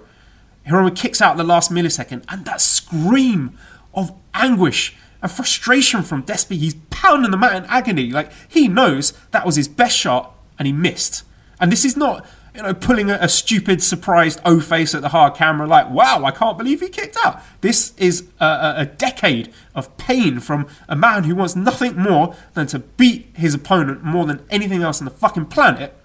Hiromu 0.67 0.95
kicks 0.95 1.21
out 1.21 1.37
the 1.37 1.43
last 1.43 1.71
millisecond, 1.71 2.23
and 2.29 2.45
that 2.45 2.61
scream 2.61 3.57
of 3.93 4.13
anguish 4.33 4.95
and 5.21 5.31
frustration 5.31 6.03
from 6.03 6.23
Despi. 6.23 6.57
He's 6.57 6.75
pounding 6.89 7.31
the 7.31 7.37
mat 7.37 7.55
in 7.55 7.65
agony. 7.65 8.11
Like 8.11 8.31
he 8.47 8.67
knows 8.67 9.13
that 9.31 9.45
was 9.45 9.55
his 9.55 9.67
best 9.67 9.97
shot, 9.97 10.35
and 10.59 10.67
he 10.67 10.73
missed. 10.73 11.23
And 11.59 11.71
this 11.71 11.85
is 11.85 11.97
not 11.97 12.25
you 12.53 12.61
know, 12.61 12.73
pulling 12.73 13.09
a, 13.09 13.17
a, 13.21 13.29
stupid, 13.29 13.81
surprised 13.81 14.41
O 14.43 14.59
face 14.59 14.93
at 14.93 15.01
the 15.01 15.09
hard 15.09 15.35
camera, 15.35 15.65
like, 15.67 15.89
wow, 15.89 16.23
I 16.25 16.31
can't 16.31 16.57
believe 16.57 16.81
he 16.81 16.89
kicked 16.89 17.17
out. 17.23 17.41
This 17.61 17.93
is 17.97 18.27
a, 18.39 18.73
a, 18.77 18.85
decade 18.85 19.53
of 19.73 19.95
pain 19.97 20.39
from 20.39 20.67
a 20.89 20.95
man 20.95 21.23
who 21.23 21.35
wants 21.35 21.55
nothing 21.55 21.95
more 21.95 22.35
than 22.53 22.67
to 22.67 22.79
beat 22.79 23.29
his 23.35 23.53
opponent 23.53 24.03
more 24.03 24.25
than 24.25 24.45
anything 24.49 24.83
else 24.83 24.99
on 24.99 25.05
the 25.05 25.11
fucking 25.11 25.45
planet. 25.45 25.95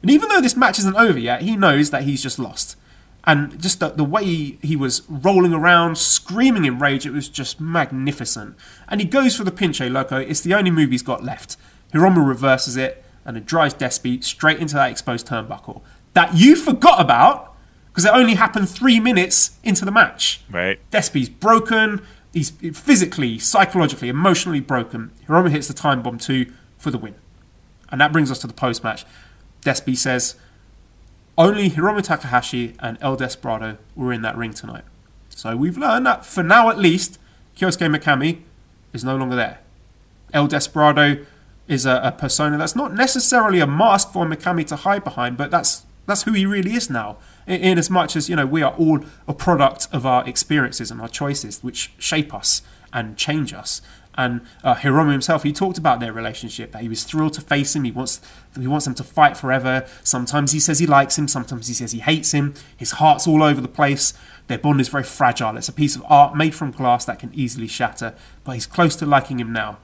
And 0.00 0.10
even 0.10 0.28
though 0.28 0.40
this 0.40 0.56
match 0.56 0.78
isn't 0.78 0.96
over 0.96 1.18
yet, 1.18 1.42
he 1.42 1.56
knows 1.56 1.90
that 1.90 2.04
he's 2.04 2.22
just 2.22 2.38
lost. 2.38 2.76
And 3.24 3.60
just 3.60 3.80
the, 3.80 3.90
the 3.90 4.04
way 4.04 4.24
he, 4.24 4.76
was 4.76 5.02
rolling 5.08 5.52
around, 5.52 5.98
screaming 5.98 6.64
in 6.64 6.78
rage, 6.78 7.04
it 7.04 7.10
was 7.10 7.28
just 7.28 7.60
magnificent. 7.60 8.56
And 8.88 9.00
he 9.00 9.06
goes 9.06 9.36
for 9.36 9.44
the 9.44 9.50
pinche 9.50 9.90
loco. 9.90 10.16
It's 10.18 10.40
the 10.40 10.54
only 10.54 10.70
move 10.70 10.92
he's 10.92 11.02
got 11.02 11.24
left. 11.24 11.56
Hiromu 11.92 12.26
reverses 12.26 12.76
it 12.76 13.04
and 13.24 13.36
it 13.36 13.46
drives 13.46 13.74
Despi 13.74 14.22
straight 14.22 14.58
into 14.58 14.74
that 14.74 14.90
exposed 14.90 15.26
turnbuckle 15.26 15.82
that 16.14 16.34
you 16.34 16.56
forgot 16.56 17.00
about 17.00 17.54
because 17.88 18.04
it 18.04 18.12
only 18.12 18.34
happened 18.34 18.68
three 18.68 19.00
minutes 19.00 19.58
into 19.62 19.84
the 19.84 19.90
match. 19.90 20.40
Right. 20.50 20.78
Despi's 20.90 21.28
broken. 21.28 22.02
He's 22.32 22.50
physically, 22.50 23.38
psychologically, 23.38 24.08
emotionally 24.08 24.60
broken. 24.60 25.12
Hiromu 25.26 25.50
hits 25.50 25.68
the 25.68 25.74
Time 25.74 26.02
Bomb 26.02 26.18
II 26.28 26.50
for 26.76 26.90
the 26.90 26.98
win. 26.98 27.14
And 27.90 28.00
that 28.00 28.12
brings 28.12 28.30
us 28.30 28.38
to 28.40 28.46
the 28.46 28.52
post 28.52 28.84
match. 28.84 29.04
Despi 29.62 29.96
says, 29.96 30.36
only 31.36 31.70
Hiromu 31.70 32.02
Takahashi 32.02 32.74
and 32.80 32.98
El 33.00 33.16
Desperado 33.16 33.78
were 33.94 34.12
in 34.12 34.22
that 34.22 34.36
ring 34.36 34.52
tonight. 34.52 34.84
So 35.30 35.56
we've 35.56 35.78
learned 35.78 36.06
that 36.06 36.26
for 36.26 36.42
now 36.42 36.68
at 36.68 36.78
least, 36.78 37.18
Kyosuke 37.56 37.94
Mikami 37.96 38.42
is 38.92 39.04
no 39.04 39.16
longer 39.16 39.36
there. 39.36 39.60
El 40.32 40.48
Desperado 40.48 41.24
is 41.68 41.86
a, 41.86 42.00
a, 42.02 42.12
persona 42.12 42.56
that's 42.56 42.74
not 42.74 42.94
necessarily 42.94 43.60
a 43.60 43.66
mask 43.66 44.12
for 44.12 44.26
Mikami 44.26 44.66
to 44.66 44.76
hide 44.76 45.04
behind, 45.04 45.36
but 45.36 45.50
that's 45.50 45.84
that's 46.06 46.22
who 46.22 46.32
he 46.32 46.46
really 46.46 46.72
is 46.72 46.88
now. 46.88 47.18
In, 47.46 47.60
in 47.60 47.78
as 47.78 47.90
much 47.90 48.16
as 48.16 48.28
you 48.28 48.36
know, 48.36 48.46
we 48.46 48.62
are 48.62 48.72
all 48.72 49.00
a 49.28 49.34
product 49.34 49.86
of 49.92 50.06
our 50.06 50.26
experiences 50.26 50.90
and 50.90 51.00
our 51.00 51.08
choices, 51.08 51.62
which 51.62 51.92
shape 51.98 52.34
us 52.34 52.62
and 52.92 53.16
change 53.16 53.52
us. 53.52 53.82
And 54.18 54.40
uh, 54.64 54.74
Hiromu 54.74 55.12
himself, 55.12 55.44
he 55.44 55.52
talked 55.52 55.78
about 55.78 56.00
their 56.00 56.12
relationship. 56.12 56.72
That 56.72 56.82
he 56.82 56.88
was 56.88 57.04
thrilled 57.04 57.34
to 57.34 57.40
face 57.40 57.76
him. 57.76 57.84
He 57.84 57.92
wants 57.92 58.20
he 58.58 58.66
wants 58.66 58.84
them 58.84 58.94
to 58.94 59.04
fight 59.04 59.36
forever. 59.36 59.86
Sometimes 60.02 60.50
he 60.50 60.58
says 60.58 60.80
he 60.80 60.86
likes 60.86 61.16
him. 61.16 61.28
Sometimes 61.28 61.68
he 61.68 61.74
says 61.74 61.92
he 61.92 62.00
hates 62.00 62.32
him. 62.32 62.54
His 62.76 62.92
heart's 62.92 63.28
all 63.28 63.44
over 63.44 63.60
the 63.60 63.68
place. 63.68 64.14
Their 64.48 64.58
bond 64.58 64.80
is 64.80 64.88
very 64.88 65.04
fragile. 65.04 65.56
It's 65.56 65.68
a 65.68 65.72
piece 65.72 65.94
of 65.94 66.02
art 66.08 66.34
made 66.34 66.54
from 66.54 66.72
glass 66.72 67.04
that 67.04 67.20
can 67.20 67.32
easily 67.32 67.68
shatter. 67.68 68.14
But 68.42 68.52
he's 68.52 68.66
close 68.66 68.96
to 68.96 69.06
liking 69.06 69.38
him 69.38 69.52
now. 69.52 69.78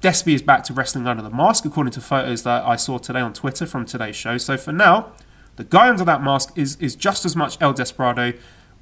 Despi 0.00 0.34
is 0.34 0.42
back 0.42 0.62
to 0.64 0.72
wrestling 0.72 1.06
under 1.06 1.22
the 1.22 1.30
mask, 1.30 1.64
according 1.64 1.92
to 1.92 2.00
photos 2.00 2.44
that 2.44 2.64
I 2.64 2.76
saw 2.76 2.98
today 2.98 3.20
on 3.20 3.32
Twitter 3.32 3.66
from 3.66 3.84
today's 3.84 4.14
show. 4.14 4.38
So 4.38 4.56
for 4.56 4.72
now, 4.72 5.12
the 5.56 5.64
guy 5.64 5.88
under 5.88 6.04
that 6.04 6.22
mask 6.22 6.56
is, 6.56 6.76
is 6.76 6.94
just 6.94 7.24
as 7.24 7.34
much 7.34 7.60
El 7.60 7.72
Desperado 7.72 8.32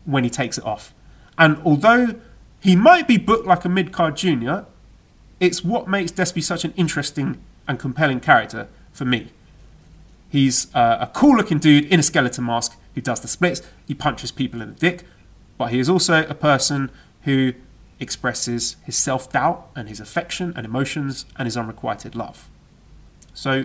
when 0.04 0.24
he 0.24 0.30
takes 0.30 0.58
it 0.58 0.64
off. 0.64 0.94
And 1.38 1.58
although 1.64 2.16
he 2.60 2.76
might 2.76 3.08
be 3.08 3.16
booked 3.16 3.46
like 3.46 3.64
a 3.64 3.68
mid 3.68 3.92
card 3.92 4.16
junior, 4.16 4.66
it's 5.40 5.64
what 5.64 5.88
makes 5.88 6.12
Despi 6.12 6.42
such 6.42 6.64
an 6.64 6.74
interesting 6.76 7.40
and 7.66 7.78
compelling 7.78 8.20
character 8.20 8.68
for 8.92 9.06
me. 9.06 9.32
He's 10.28 10.74
uh, 10.74 10.98
a 11.00 11.06
cool 11.06 11.36
looking 11.36 11.58
dude 11.58 11.86
in 11.86 12.00
a 12.00 12.02
skeleton 12.02 12.44
mask 12.44 12.78
who 12.94 13.00
does 13.00 13.20
the 13.20 13.28
splits, 13.28 13.62
he 13.86 13.94
punches 13.94 14.32
people 14.32 14.60
in 14.60 14.70
the 14.70 14.74
dick, 14.74 15.04
but 15.56 15.70
he 15.70 15.78
is 15.78 15.88
also 15.88 16.26
a 16.26 16.34
person 16.34 16.90
who 17.22 17.54
expresses 17.98 18.76
his 18.84 18.96
self 18.96 19.30
doubt 19.32 19.68
and 19.74 19.88
his 19.88 20.00
affection 20.00 20.52
and 20.56 20.66
emotions 20.66 21.24
and 21.36 21.46
his 21.46 21.56
unrequited 21.56 22.14
love. 22.14 22.48
So, 23.34 23.64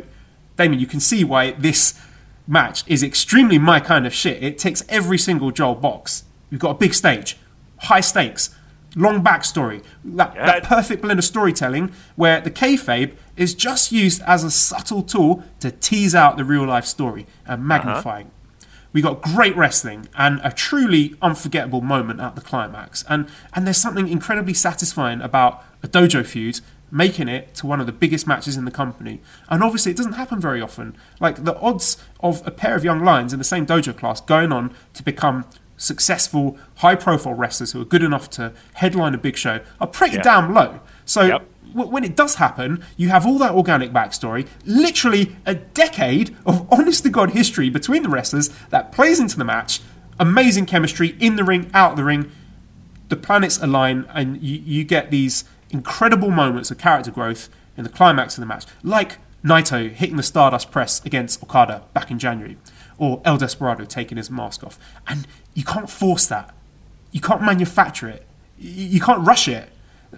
Damien, 0.58 0.80
you 0.80 0.88
can 0.88 1.00
see 1.00 1.24
why 1.24 1.52
this 1.52 2.00
match 2.48 2.84
is 2.88 3.04
extremely 3.04 3.58
my 3.58 3.80
kind 3.80 4.06
of 4.06 4.14
shit. 4.14 4.44
It 4.44 4.58
ticks 4.58 4.84
every 4.90 5.18
single 5.18 5.52
Joel 5.52 5.76
box. 5.76 6.24
You've 6.50 6.62
got 6.62 6.72
a 6.72 6.80
big 6.80 6.94
stage, 6.94 7.38
high 7.78 8.02
stakes, 8.02 8.50
long 8.96 9.24
backstory, 9.24 9.84
that, 10.04 10.36
that 10.36 10.64
perfect 10.64 11.02
blend 11.02 11.20
of 11.20 11.26
storytelling 11.26 11.94
where 12.16 12.42
the 12.42 12.52
kayfabe 12.52 13.14
is 13.38 13.56
just 13.56 13.92
used 13.92 14.22
as 14.24 14.44
a 14.44 14.52
subtle 14.52 15.02
tool 15.02 15.44
to 15.60 15.72
tease 15.72 16.14
out 16.14 16.38
the 16.38 16.44
real 16.44 16.66
life 16.66 16.86
story 16.86 17.26
and 17.46 17.66
magnifying. 17.66 18.28
Uh-huh. 18.28 18.36
We 18.94 19.02
got 19.02 19.22
great 19.22 19.56
wrestling 19.56 20.10
and 20.18 20.42
a 20.44 20.52
truly 20.52 21.16
unforgettable 21.22 21.82
moment 21.82 22.20
at 22.20 22.36
the 22.36 22.42
climax. 22.42 23.06
And 23.10 23.28
and 23.54 23.66
there's 23.66 23.78
something 23.82 24.08
incredibly 24.08 24.54
satisfying 24.54 25.22
about 25.22 25.64
a 25.84 25.88
dojo 25.88 26.26
feud 26.26 26.60
making 26.94 27.30
it 27.30 27.56
to 27.56 27.66
one 27.66 27.80
of 27.80 27.86
the 27.86 27.94
biggest 27.94 28.28
matches 28.28 28.58
in 28.58 28.66
the 28.66 28.72
company. 28.72 29.22
And 29.50 29.64
obviously, 29.64 29.92
it 29.94 29.98
doesn't 29.98 30.14
happen 30.14 30.42
very 30.42 30.62
often. 30.62 30.94
Like 31.22 31.46
the 31.46 31.58
odds 31.60 31.96
of 32.20 32.46
a 32.46 32.52
pair 32.52 32.76
of 32.76 32.84
young 32.84 33.02
lions 33.04 33.32
in 33.32 33.40
the 33.40 33.46
same 33.46 33.66
dojo 33.66 33.96
class 33.98 34.20
going 34.20 34.52
on 34.52 34.74
to 34.96 35.02
become 35.04 35.46
successful, 35.78 36.58
high 36.76 36.96
profile 36.96 37.34
wrestlers 37.34 37.72
who 37.72 37.82
are 37.82 37.86
good 37.86 38.04
enough 38.04 38.30
to 38.32 38.52
headline 38.74 39.14
a 39.14 39.18
big 39.18 39.36
show 39.38 39.62
are 39.80 39.88
pretty 39.88 40.18
Yeah. 40.18 40.22
damn 40.24 40.54
low. 40.54 40.80
So 41.06 41.22
Yep. 41.24 41.48
When 41.74 42.04
it 42.04 42.16
does 42.16 42.36
happen, 42.36 42.84
you 42.98 43.10
have 43.10 43.26
all 43.26 43.38
that 43.40 43.52
organic 43.52 43.92
backstory, 43.92 44.48
literally 44.66 45.36
a 45.46 45.56
decade 45.56 46.36
of 46.46 46.72
honest 46.72 47.04
to 47.04 47.10
God 47.10 47.32
history 47.32 47.70
between 47.70 48.04
the 48.04 48.10
wrestlers 48.10 48.50
that 48.70 48.92
plays 48.92 49.20
into 49.20 49.38
the 49.38 49.46
match, 49.46 49.82
amazing 50.20 50.66
chemistry 50.66 51.16
in 51.20 51.36
the 51.36 51.44
ring, 51.44 51.70
out 51.74 51.96
the 51.96 52.04
ring. 52.04 52.32
The 53.10 53.16
planets 53.16 53.58
align, 53.62 54.06
and 54.14 54.42
you, 54.42 54.62
you 54.64 54.84
get 54.84 55.12
these 55.12 55.44
incredible 55.70 56.30
moments 56.30 56.72
of 56.72 56.78
character 56.78 57.12
growth 57.12 57.50
in 57.78 57.84
the 57.84 57.90
climax 57.90 58.38
of 58.38 58.42
the 58.42 58.46
match, 58.46 58.66
like 58.84 59.18
Naito 59.44 59.90
hitting 59.90 60.18
the 60.18 60.24
Stardust 60.24 60.72
press 60.72 61.04
against 61.06 61.42
Okada 61.44 61.84
back 61.94 62.12
in 62.12 62.20
January, 62.20 62.58
or 62.98 63.22
El 63.26 63.38
Desperado 63.38 63.86
taking 63.86 64.18
his 64.18 64.30
mask 64.30 64.64
off. 64.64 64.78
And 65.08 65.28
you 65.54 65.64
can't 65.64 65.90
force 65.90 66.28
that. 66.28 66.54
You 67.12 67.22
can't 67.22 67.42
manufacture 67.42 68.08
it. 68.08 68.26
You 68.58 69.02
can't 69.02 69.26
rush 69.26 69.48
it. 69.48 69.70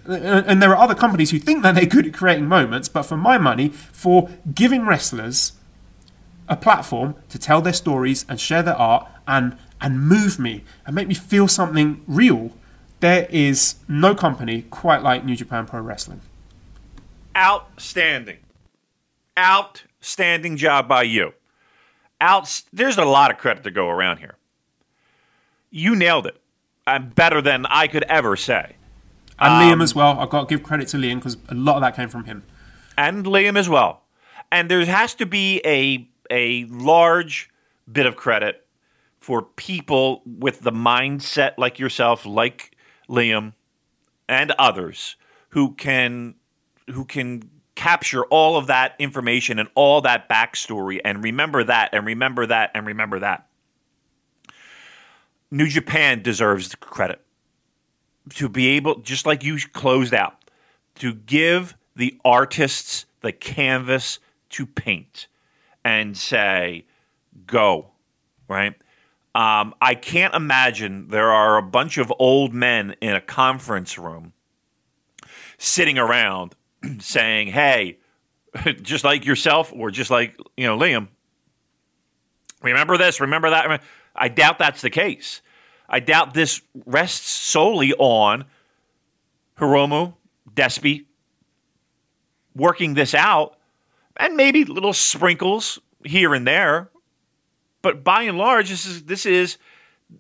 And 0.06 0.62
there 0.62 0.72
are 0.72 0.78
other 0.78 0.96
companies 0.96 1.32
who 1.32 1.40
think 1.40 1.64
that 1.64 1.76
they're 1.76 1.86
good 1.86 2.08
at 2.08 2.14
creating 2.14 2.46
moments, 2.46 2.90
but 2.90 3.04
for 3.04 3.18
my 3.18 3.38
money, 3.38 3.70
for 3.70 4.30
giving 4.54 4.86
wrestlers 4.86 5.54
a 6.50 6.58
platform 6.58 7.16
to 7.30 7.40
tell 7.40 7.62
their 7.62 7.74
stories 7.74 8.26
and 8.28 8.40
share 8.40 8.62
their 8.62 8.76
art 8.76 9.08
and 9.28 9.58
and 9.80 10.08
move 10.08 10.40
me 10.40 10.64
and 10.86 10.96
make 10.96 11.08
me 11.08 11.14
feel 11.14 11.48
something 11.48 12.04
real, 12.08 12.52
there 13.00 13.28
is 13.30 13.76
no 13.88 14.14
company 14.16 14.64
quite 14.64 15.02
like 15.02 15.26
New 15.26 15.36
Japan 15.36 15.66
Pro 15.66 15.82
Wrestling. 15.82 16.22
outstanding, 17.36 18.38
outstanding 19.38 20.58
job 20.58 20.88
by 20.88 21.04
you. 21.04 21.34
Out, 22.22 22.62
there's 22.72 22.98
a 22.98 23.06
lot 23.06 23.32
of 23.32 23.38
credit 23.38 23.64
to 23.64 23.72
go 23.72 23.90
around 23.90 24.18
here. 24.20 24.36
You 25.72 25.96
nailed 25.96 26.28
it, 26.28 26.40
and 26.88 27.14
better 27.14 27.42
than 27.42 27.66
I 27.66 27.88
could 27.88 28.04
ever 28.04 28.36
say. 28.36 28.76
And 29.40 29.54
Liam 29.62 29.74
um, 29.74 29.82
as 29.82 29.96
well. 29.96 30.20
I've 30.20 30.30
got 30.30 30.48
to 30.48 30.56
give 30.56 30.64
credit 30.64 30.88
to 30.90 30.98
Liam 30.98 31.16
because 31.16 31.38
a 31.50 31.56
lot 31.56 31.76
of 31.76 31.82
that 31.82 31.96
came 31.96 32.10
from 32.10 32.26
him. 32.26 32.44
and 32.98 33.26
Liam 33.26 33.58
as 33.58 33.68
well. 33.68 34.04
And 34.52 34.70
there 34.70 34.86
has 34.86 35.16
to 35.16 35.26
be 35.26 35.62
a 35.66 36.08
a 36.30 36.66
large 36.66 37.50
bit 37.92 38.06
of 38.06 38.16
credit 38.16 38.66
for 39.20 39.42
people 39.42 40.22
with 40.26 40.62
the 40.62 40.72
mindset 40.72 41.54
like 41.58 41.80
yourself, 41.80 42.26
like 42.26 42.76
Liam, 43.10 43.54
and 44.30 44.52
others 44.60 45.16
who 45.50 45.74
can 45.74 46.36
who 46.92 47.06
can 47.06 47.50
capture 47.76 48.24
all 48.26 48.56
of 48.58 48.68
that 48.68 48.94
information 49.00 49.58
and 49.58 49.68
all 49.74 50.02
that 50.02 50.30
backstory 50.30 51.00
and 51.04 51.24
remember 51.24 51.64
that 51.64 51.90
and 51.92 52.06
remember 52.06 52.46
that 52.46 52.70
and 52.76 52.86
remember 52.86 53.20
that. 53.20 53.48
New 55.50 55.68
Japan 55.68 56.22
deserves 56.22 56.70
the 56.70 56.78
credit 56.78 57.23
to 58.32 58.50
be 58.50 58.68
able, 58.70 59.00
just 59.00 59.26
like 59.26 59.44
you 59.44 59.58
closed 59.74 60.14
out, 60.14 60.50
to 60.96 61.14
give 61.14 61.76
the 61.96 62.20
artists 62.24 63.06
the 63.22 63.32
canvas 63.32 64.20
to 64.50 64.66
paint 64.66 65.28
and 65.84 66.18
say, 66.18 66.86
go, 67.46 67.92
right? 68.48 68.74
Um, 69.36 69.74
I 69.82 69.96
can't 69.96 70.36
imagine 70.36 71.08
there 71.08 71.32
are 71.32 71.58
a 71.58 71.64
bunch 71.64 71.98
of 71.98 72.14
old 72.20 72.54
men 72.54 72.96
in 73.02 73.16
a 73.16 73.22
conference 73.22 73.98
room 73.98 74.34
sitting 75.58 75.98
around 75.98 76.56
saying, 77.00 77.48
hey, 77.48 77.98
just 78.82 79.04
like 79.04 79.26
yourself 79.26 79.74
or 79.76 79.90
just 79.90 80.12
like, 80.12 80.38
you 80.56 80.68
know, 80.68 80.78
Liam, 80.78 81.08
remember 82.62 82.98
this, 82.98 83.20
remember 83.20 83.50
that. 83.50 83.82
I 84.16 84.28
doubt 84.28 84.60
that's 84.60 84.82
the 84.82 84.92
case. 84.92 85.42
I 85.94 86.00
doubt 86.00 86.34
this 86.34 86.60
rests 86.88 87.30
solely 87.30 87.94
on 87.94 88.46
Hiromu, 89.60 90.16
Despy, 90.52 91.06
working 92.56 92.96
this 92.96 93.14
out, 93.14 93.60
and 94.18 94.36
maybe 94.36 94.66
little 94.66 94.94
sprinkles 94.94 95.78
here 96.04 96.34
and 96.34 96.48
there. 96.48 96.90
But 97.84 98.04
by 98.04 98.24
and 98.24 98.40
large, 98.40 98.72
this 98.72 98.88
is 98.88 99.04
this 99.04 99.28
is 99.28 99.60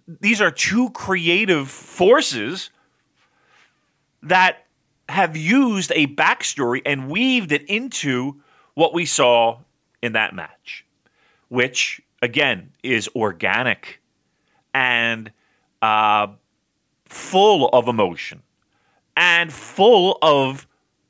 these 0.07 0.41
are 0.41 0.51
two 0.51 0.91
creative 0.91 1.69
forces 1.69 2.69
that 4.21 4.67
have 5.09 5.35
used 5.35 5.91
a 5.95 6.05
backstory 6.05 6.83
and 6.85 7.09
weaved 7.09 7.51
it 7.51 7.63
into 7.63 8.39
what 8.75 8.93
we 8.93 9.07
saw 9.07 9.57
in 10.03 10.13
that 10.13 10.35
match, 10.35 10.85
which 11.49 11.99
again 12.21 12.73
is 12.83 13.09
organic 13.15 13.99
and 14.75 15.31
uh, 15.83 16.27
full 17.05 17.67
of 17.67 17.89
emotion 17.89 18.41
and 19.17 19.51
full 19.51 20.17
of 20.21 20.65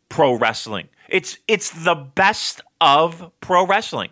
pro 0.10 0.34
wrestling. 0.34 0.90
It's 1.10 1.38
it's 1.48 1.70
the 1.70 1.94
best 1.94 2.60
of 2.82 3.32
pro 3.40 3.68
wrestling. 3.68 4.10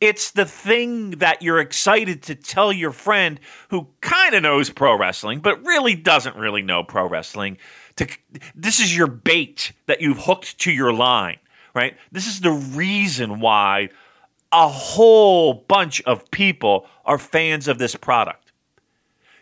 It's 0.00 0.30
the 0.30 0.44
thing 0.44 1.10
that 1.12 1.42
you're 1.42 1.58
excited 1.58 2.22
to 2.24 2.36
tell 2.36 2.72
your 2.72 2.92
friend 2.92 3.40
who 3.70 3.88
kind 4.00 4.34
of 4.36 4.44
knows 4.44 4.70
pro 4.70 4.96
wrestling 4.96 5.40
but 5.40 5.66
really 5.66 5.96
doesn't 5.96 6.36
really 6.36 6.62
know 6.62 6.84
pro 6.84 7.08
wrestling. 7.08 7.58
To 7.96 8.06
this 8.54 8.78
is 8.78 8.96
your 8.96 9.08
bait 9.08 9.72
that 9.86 10.00
you've 10.00 10.18
hooked 10.18 10.58
to 10.60 10.70
your 10.70 10.92
line, 10.92 11.38
right? 11.74 11.96
This 12.12 12.28
is 12.28 12.42
the 12.42 12.52
reason 12.52 13.40
why 13.40 13.88
a 14.52 14.68
whole 14.68 15.52
bunch 15.52 16.00
of 16.02 16.30
people 16.30 16.86
are 17.04 17.18
fans 17.18 17.66
of 17.66 17.78
this 17.78 17.96
product 17.96 18.45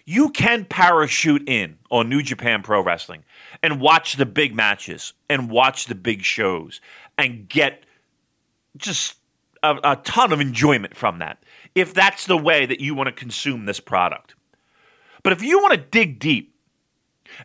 you 0.05 0.31
can 0.31 0.65
parachute 0.65 1.49
in 1.49 1.79
on 1.91 2.09
New 2.09 2.23
Japan 2.23 2.63
Pro 2.63 2.83
Wrestling 2.83 3.25
and 3.63 3.81
watch 3.81 4.17
the 4.17 4.27
big 4.27 4.55
matches 4.55 5.15
and 5.31 5.51
watch 5.51 5.87
the 5.87 5.95
big 5.95 6.23
shows 6.23 6.81
and 7.17 7.49
get 7.49 7.85
just 8.77 9.17
a, 9.63 9.77
a 9.83 9.97
ton 9.97 10.33
of 10.33 10.41
enjoyment 10.41 10.95
from 10.97 11.19
that 11.21 11.43
if 11.75 11.95
that's 11.95 12.27
the 12.27 12.37
way 12.37 12.67
that 12.67 12.81
you 12.81 12.95
want 12.95 13.09
to 13.09 13.13
consume 13.13 13.65
this 13.65 13.81
product. 13.81 14.35
But 15.23 15.33
if 15.33 15.43
you 15.43 15.59
want 15.59 15.73
to 15.73 15.79
dig 15.79 16.19
deep 16.19 16.55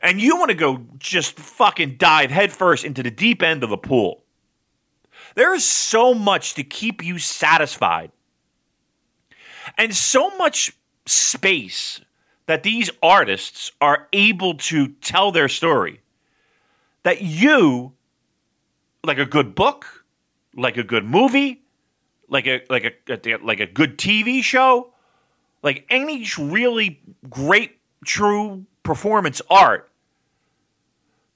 and 0.01 0.21
you 0.21 0.37
want 0.37 0.49
to 0.49 0.55
go 0.55 0.85
just 0.97 1.39
fucking 1.39 1.95
dive 1.97 2.29
headfirst 2.29 2.83
into 2.83 3.01
the 3.01 3.11
deep 3.11 3.41
end 3.41 3.63
of 3.63 3.69
the 3.69 3.77
pool, 3.77 4.23
there 5.35 5.53
is 5.53 5.65
so 5.65 6.13
much 6.13 6.55
to 6.55 6.63
keep 6.63 7.03
you 7.03 7.17
satisfied 7.17 8.11
and 9.77 9.95
so 9.95 10.35
much 10.37 10.73
space 11.05 12.01
that 12.49 12.63
these 12.63 12.89
artists 13.03 13.71
are 13.79 14.07
able 14.11 14.55
to 14.55 14.87
tell 14.87 15.31
their 15.31 15.47
story. 15.47 16.01
That 17.03 17.21
you 17.21 17.93
like 19.03 19.19
a 19.19 19.25
good 19.25 19.53
book 19.53 20.03
like 20.55 20.75
a 20.75 20.83
good 20.83 21.05
movie 21.05 21.61
like 22.27 22.47
a 22.47 22.61
like 22.67 22.83
a 23.07 23.37
like 23.43 23.59
a 23.59 23.67
good 23.67 23.99
TV 23.99 24.43
show 24.43 24.91
like 25.61 25.85
any 25.91 26.25
really 26.39 26.99
great 27.29 27.77
true 28.03 28.65
performance 28.81 29.43
art 29.49 29.91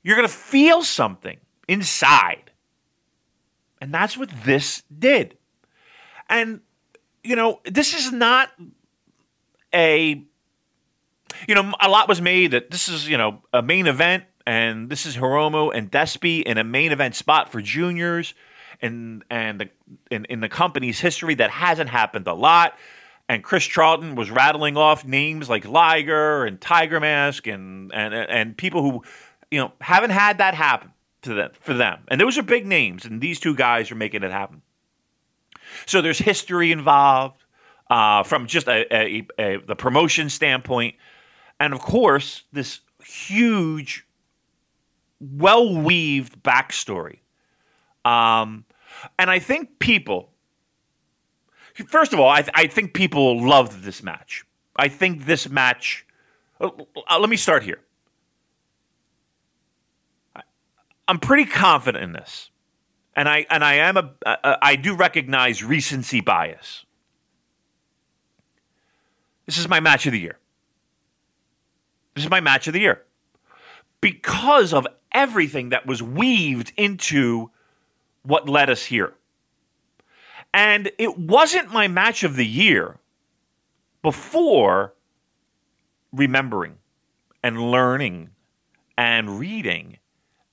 you're 0.01 0.15
to 0.27 0.33
feel 0.33 0.83
something 0.83 1.37
inside. 1.67 2.51
And 3.79 3.93
that's 3.93 4.17
what 4.17 4.29
this 4.43 4.83
did. 4.99 5.37
And 6.27 6.61
you 7.23 7.35
know 7.35 7.61
this 7.65 7.93
is 7.93 8.11
not 8.11 8.49
a 9.73 10.25
you 11.47 11.55
know, 11.55 11.73
a 11.79 11.89
lot 11.89 12.07
was 12.07 12.21
made 12.21 12.51
that 12.51 12.71
this 12.71 12.89
is, 12.89 13.07
you 13.07 13.17
know, 13.17 13.41
a 13.53 13.61
main 13.61 13.87
event 13.87 14.23
and 14.45 14.89
this 14.89 15.05
is 15.05 15.15
Hiromu 15.15 15.75
and 15.75 15.91
Despy 15.91 16.43
in 16.43 16.57
a 16.57 16.63
main 16.63 16.91
event 16.91 17.15
spot 17.15 17.51
for 17.51 17.61
juniors 17.61 18.33
and 18.81 19.23
and 19.29 19.61
the, 19.61 19.69
in, 20.11 20.25
in 20.25 20.41
the 20.41 20.49
company's 20.49 20.99
history 20.99 21.35
that 21.35 21.49
hasn't 21.49 21.89
happened 21.89 22.27
a 22.27 22.33
lot. 22.33 22.77
And 23.29 23.41
Chris 23.41 23.63
Charlton 23.65 24.15
was 24.15 24.29
rattling 24.29 24.75
off 24.75 25.05
names 25.05 25.49
like 25.49 25.65
Liger 25.65 26.45
and 26.45 26.59
Tiger 26.59 26.99
Mask 26.99 27.47
and 27.47 27.93
and 27.93 28.13
and 28.13 28.57
people 28.57 28.81
who, 28.81 29.03
you 29.49 29.59
know, 29.59 29.71
haven't 29.79 30.11
had 30.11 30.39
that 30.39 30.53
happen 30.55 30.91
to 31.21 31.33
them 31.33 31.51
for 31.61 31.73
them. 31.73 31.99
And 32.09 32.19
those 32.19 32.37
are 32.37 32.43
big 32.43 32.65
names, 32.65 33.05
and 33.05 33.21
these 33.21 33.39
two 33.39 33.55
guys 33.55 33.91
are 33.91 33.95
making 33.95 34.23
it 34.23 34.31
happen. 34.31 34.61
So 35.85 36.01
there's 36.01 36.19
history 36.19 36.71
involved 36.71 37.43
uh, 37.89 38.23
from 38.23 38.47
just 38.47 38.67
a, 38.67 38.85
a, 38.93 39.27
a, 39.39 39.57
the 39.57 39.75
promotion 39.75 40.29
standpoint, 40.29 40.95
and 41.59 41.73
of 41.73 41.79
course 41.79 42.43
this 42.51 42.81
huge, 43.05 44.05
well 45.19 45.75
weaved 45.75 46.41
backstory. 46.43 47.19
Um, 48.05 48.65
and 49.17 49.29
I 49.29 49.39
think 49.39 49.79
people, 49.79 50.29
first 51.87 52.13
of 52.13 52.19
all, 52.19 52.29
I, 52.29 52.45
I 52.53 52.67
think 52.67 52.93
people 52.93 53.45
loved 53.45 53.83
this 53.83 54.03
match. 54.03 54.45
I 54.75 54.87
think 54.87 55.25
this 55.25 55.49
match. 55.49 56.05
Uh, 56.59 56.69
let 57.19 57.29
me 57.29 57.37
start 57.37 57.63
here. 57.63 57.79
I'm 61.07 61.19
pretty 61.19 61.45
confident 61.45 62.03
in 62.03 62.13
this, 62.13 62.49
and 63.15 63.27
I 63.27 63.45
and 63.49 63.63
I 63.63 63.75
am 63.75 63.97
a 63.97 64.13
uh, 64.25 64.57
I 64.61 64.75
do 64.77 64.95
recognize 64.95 65.63
recency 65.63 66.21
bias. 66.21 66.85
This 69.45 69.57
is 69.57 69.67
my 69.67 69.81
match 69.81 70.05
of 70.05 70.13
the 70.13 70.19
year. 70.19 70.39
This 72.15 72.23
is 72.23 72.29
my 72.29 72.41
match 72.41 72.67
of 72.67 72.73
the 72.73 72.81
year 72.81 73.03
because 74.01 74.73
of 74.73 74.87
everything 75.11 75.69
that 75.69 75.85
was 75.85 76.03
weaved 76.03 76.73
into 76.77 77.49
what 78.23 78.49
led 78.49 78.69
us 78.69 78.85
here. 78.85 79.13
And 80.53 80.91
it 80.97 81.17
wasn't 81.17 81.73
my 81.73 81.87
match 81.87 82.23
of 82.23 82.35
the 82.35 82.45
year 82.45 82.99
before 84.01 84.93
remembering 86.11 86.77
and 87.41 87.71
learning 87.71 88.29
and 88.97 89.39
reading 89.39 89.97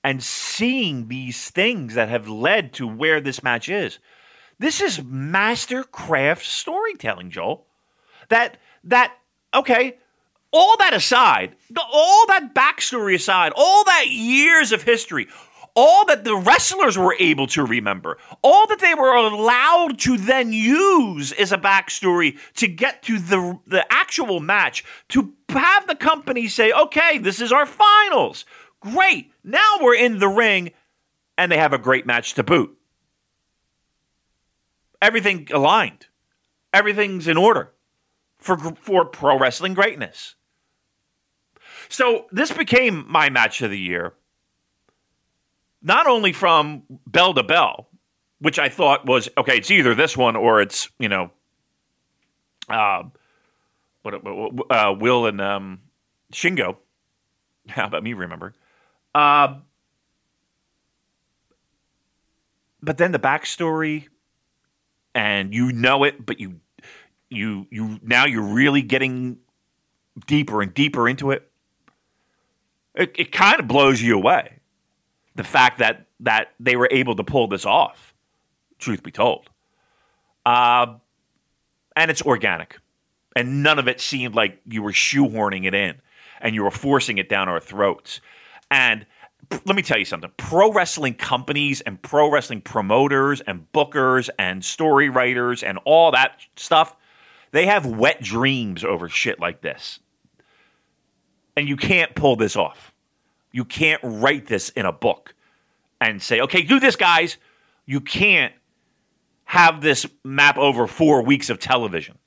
and 0.03 0.23
seeing 0.23 1.07
these 1.07 1.49
things 1.49 1.93
that 1.93 2.09
have 2.09 2.27
led 2.27 2.73
to 2.73 2.87
where 2.87 3.21
this 3.21 3.43
match 3.43 3.69
is. 3.69 3.99
This 4.57 4.81
is 4.81 4.99
mastercraft 4.99 6.43
storytelling, 6.43 7.29
Joel. 7.29 7.65
That 8.29 8.57
that 8.83 9.15
okay, 9.53 9.97
all 10.51 10.77
that 10.77 10.93
aside, 10.93 11.55
all 11.77 12.27
that 12.27 12.53
backstory 12.53 13.15
aside, 13.15 13.53
all 13.55 13.83
that 13.85 14.07
years 14.09 14.71
of 14.71 14.83
history, 14.83 15.27
all 15.75 16.05
that 16.05 16.23
the 16.23 16.35
wrestlers 16.35 16.97
were 16.97 17.15
able 17.19 17.47
to 17.47 17.65
remember, 17.65 18.17
all 18.41 18.67
that 18.67 18.79
they 18.79 18.93
were 18.93 19.15
allowed 19.15 19.97
to 19.99 20.17
then 20.17 20.51
use 20.51 21.31
as 21.31 21.51
a 21.51 21.57
backstory 21.57 22.37
to 22.55 22.67
get 22.67 23.03
to 23.03 23.17
the, 23.19 23.57
the 23.67 23.85
actual 23.91 24.39
match, 24.39 24.83
to 25.09 25.33
have 25.49 25.87
the 25.87 25.95
company 25.95 26.47
say, 26.47 26.71
okay, 26.71 27.17
this 27.17 27.39
is 27.39 27.51
our 27.51 27.65
finals. 27.65 28.45
Great. 28.81 29.31
Now 29.43 29.77
we're 29.79 29.95
in 29.95 30.19
the 30.19 30.27
ring, 30.27 30.71
and 31.37 31.51
they 31.51 31.57
have 31.57 31.73
a 31.73 31.77
great 31.77 32.05
match 32.05 32.33
to 32.33 32.43
boot. 32.43 32.77
Everything 35.01 35.47
aligned, 35.51 36.07
everything's 36.73 37.27
in 37.27 37.37
order 37.37 37.71
for, 38.37 38.57
for 38.75 39.05
pro 39.05 39.39
wrestling 39.39 39.73
greatness. 39.73 40.35
So 41.91 42.27
this 42.31 42.53
became 42.53 43.05
my 43.09 43.29
match 43.29 43.61
of 43.61 43.69
the 43.69 43.77
year, 43.77 44.13
not 45.81 46.07
only 46.07 46.31
from 46.31 46.83
bell 47.05 47.33
to 47.33 47.43
bell, 47.43 47.89
which 48.39 48.57
I 48.57 48.69
thought 48.69 49.05
was 49.05 49.27
okay. 49.37 49.57
It's 49.57 49.69
either 49.69 49.93
this 49.93 50.15
one 50.15 50.37
or 50.37 50.61
it's 50.61 50.89
you 50.99 51.09
know, 51.09 51.31
uh, 52.69 53.03
what 54.03 54.13
uh, 54.71 54.95
Will 54.97 55.25
and 55.25 55.41
um, 55.41 55.81
Shingo. 56.31 56.77
How 57.67 57.87
about 57.87 58.03
me 58.03 58.13
remember? 58.13 58.53
Uh, 59.13 59.55
but 62.81 62.97
then 62.97 63.11
the 63.11 63.19
backstory, 63.19 64.07
and 65.13 65.53
you 65.53 65.73
know 65.73 66.05
it, 66.05 66.25
but 66.25 66.39
you 66.39 66.61
you 67.29 67.67
you 67.69 67.99
now 68.01 68.25
you're 68.25 68.53
really 68.53 68.81
getting 68.81 69.39
deeper 70.25 70.61
and 70.61 70.73
deeper 70.73 71.09
into 71.09 71.31
it. 71.31 71.50
It, 72.95 73.13
it 73.17 73.31
kind 73.31 73.59
of 73.59 73.67
blows 73.67 74.01
you 74.01 74.15
away. 74.15 74.57
The 75.35 75.43
fact 75.43 75.79
that 75.79 76.07
that 76.19 76.51
they 76.59 76.75
were 76.75 76.89
able 76.91 77.15
to 77.15 77.23
pull 77.23 77.47
this 77.47 77.65
off, 77.65 78.13
truth 78.79 79.01
be 79.01 79.11
told. 79.11 79.49
Uh, 80.45 80.95
and 81.95 82.11
it's 82.11 82.21
organic. 82.21 82.77
And 83.35 83.63
none 83.63 83.79
of 83.79 83.87
it 83.87 84.01
seemed 84.01 84.35
like 84.35 84.59
you 84.67 84.83
were 84.83 84.91
shoehorning 84.91 85.65
it 85.65 85.73
in 85.73 85.95
and 86.41 86.53
you 86.53 86.63
were 86.63 86.71
forcing 86.71 87.17
it 87.17 87.29
down 87.29 87.47
our 87.47 87.59
throats. 87.59 88.19
And 88.69 89.05
let 89.65 89.75
me 89.75 89.81
tell 89.81 89.97
you 89.97 90.05
something 90.05 90.31
pro 90.37 90.71
wrestling 90.71 91.13
companies 91.13 91.81
and 91.81 92.01
pro 92.01 92.29
wrestling 92.29 92.61
promoters 92.61 93.41
and 93.41 93.65
bookers 93.73 94.29
and 94.37 94.63
story 94.63 95.09
writers 95.09 95.63
and 95.63 95.79
all 95.85 96.11
that 96.11 96.41
stuff, 96.55 96.95
they 97.51 97.65
have 97.65 97.85
wet 97.85 98.21
dreams 98.21 98.83
over 98.83 99.09
shit 99.09 99.39
like 99.39 99.61
this. 99.61 99.99
And 101.55 101.67
you 101.67 101.75
can't 101.75 102.15
pull 102.15 102.35
this 102.35 102.55
off. 102.55 102.93
You 103.51 103.65
can't 103.65 104.01
write 104.03 104.47
this 104.47 104.69
in 104.69 104.85
a 104.85 104.91
book 104.91 105.35
and 105.99 106.21
say, 106.21 106.41
okay, 106.41 106.61
do 106.61 106.79
this, 106.79 106.95
guys. 106.95 107.37
You 107.85 107.99
can't 107.99 108.53
have 109.43 109.81
this 109.81 110.05
map 110.23 110.57
over 110.57 110.87
four 110.87 111.23
weeks 111.23 111.49
of 111.49 111.59
television. 111.59 112.17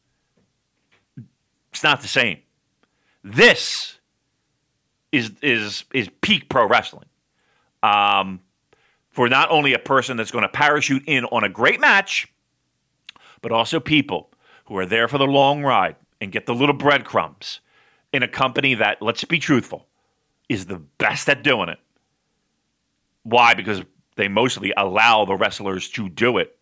It's 1.72 1.82
not 1.82 2.02
the 2.02 2.08
same. 2.08 2.38
This 3.22 3.98
is 5.10 5.32
is 5.40 5.84
is 5.94 6.10
peak 6.20 6.48
pro 6.48 6.68
wrestling. 6.68 7.06
Um, 7.82 8.40
for 9.10 9.28
not 9.28 9.50
only 9.50 9.74
a 9.74 9.78
person 9.78 10.16
that's 10.16 10.30
going 10.30 10.42
to 10.42 10.48
parachute 10.48 11.04
in 11.06 11.24
on 11.26 11.44
a 11.44 11.48
great 11.48 11.80
match, 11.80 12.28
but 13.40 13.52
also 13.52 13.80
people 13.80 14.30
who 14.66 14.76
are 14.76 14.86
there 14.86 15.08
for 15.08 15.18
the 15.18 15.26
long 15.26 15.62
ride 15.62 15.96
and 16.20 16.32
get 16.32 16.46
the 16.46 16.54
little 16.54 16.74
breadcrumbs 16.74 17.60
in 18.14 18.22
a 18.22 18.28
company 18.28 18.74
that, 18.74 19.02
let's 19.02 19.24
be 19.24 19.40
truthful, 19.40 19.88
is 20.48 20.66
the 20.66 20.78
best 20.78 21.28
at 21.28 21.42
doing 21.42 21.68
it. 21.68 21.80
Why? 23.24 23.54
Because 23.54 23.82
they 24.14 24.28
mostly 24.28 24.72
allow 24.76 25.24
the 25.24 25.34
wrestlers 25.34 25.88
to 25.90 26.08
do 26.08 26.38
it 26.38 26.56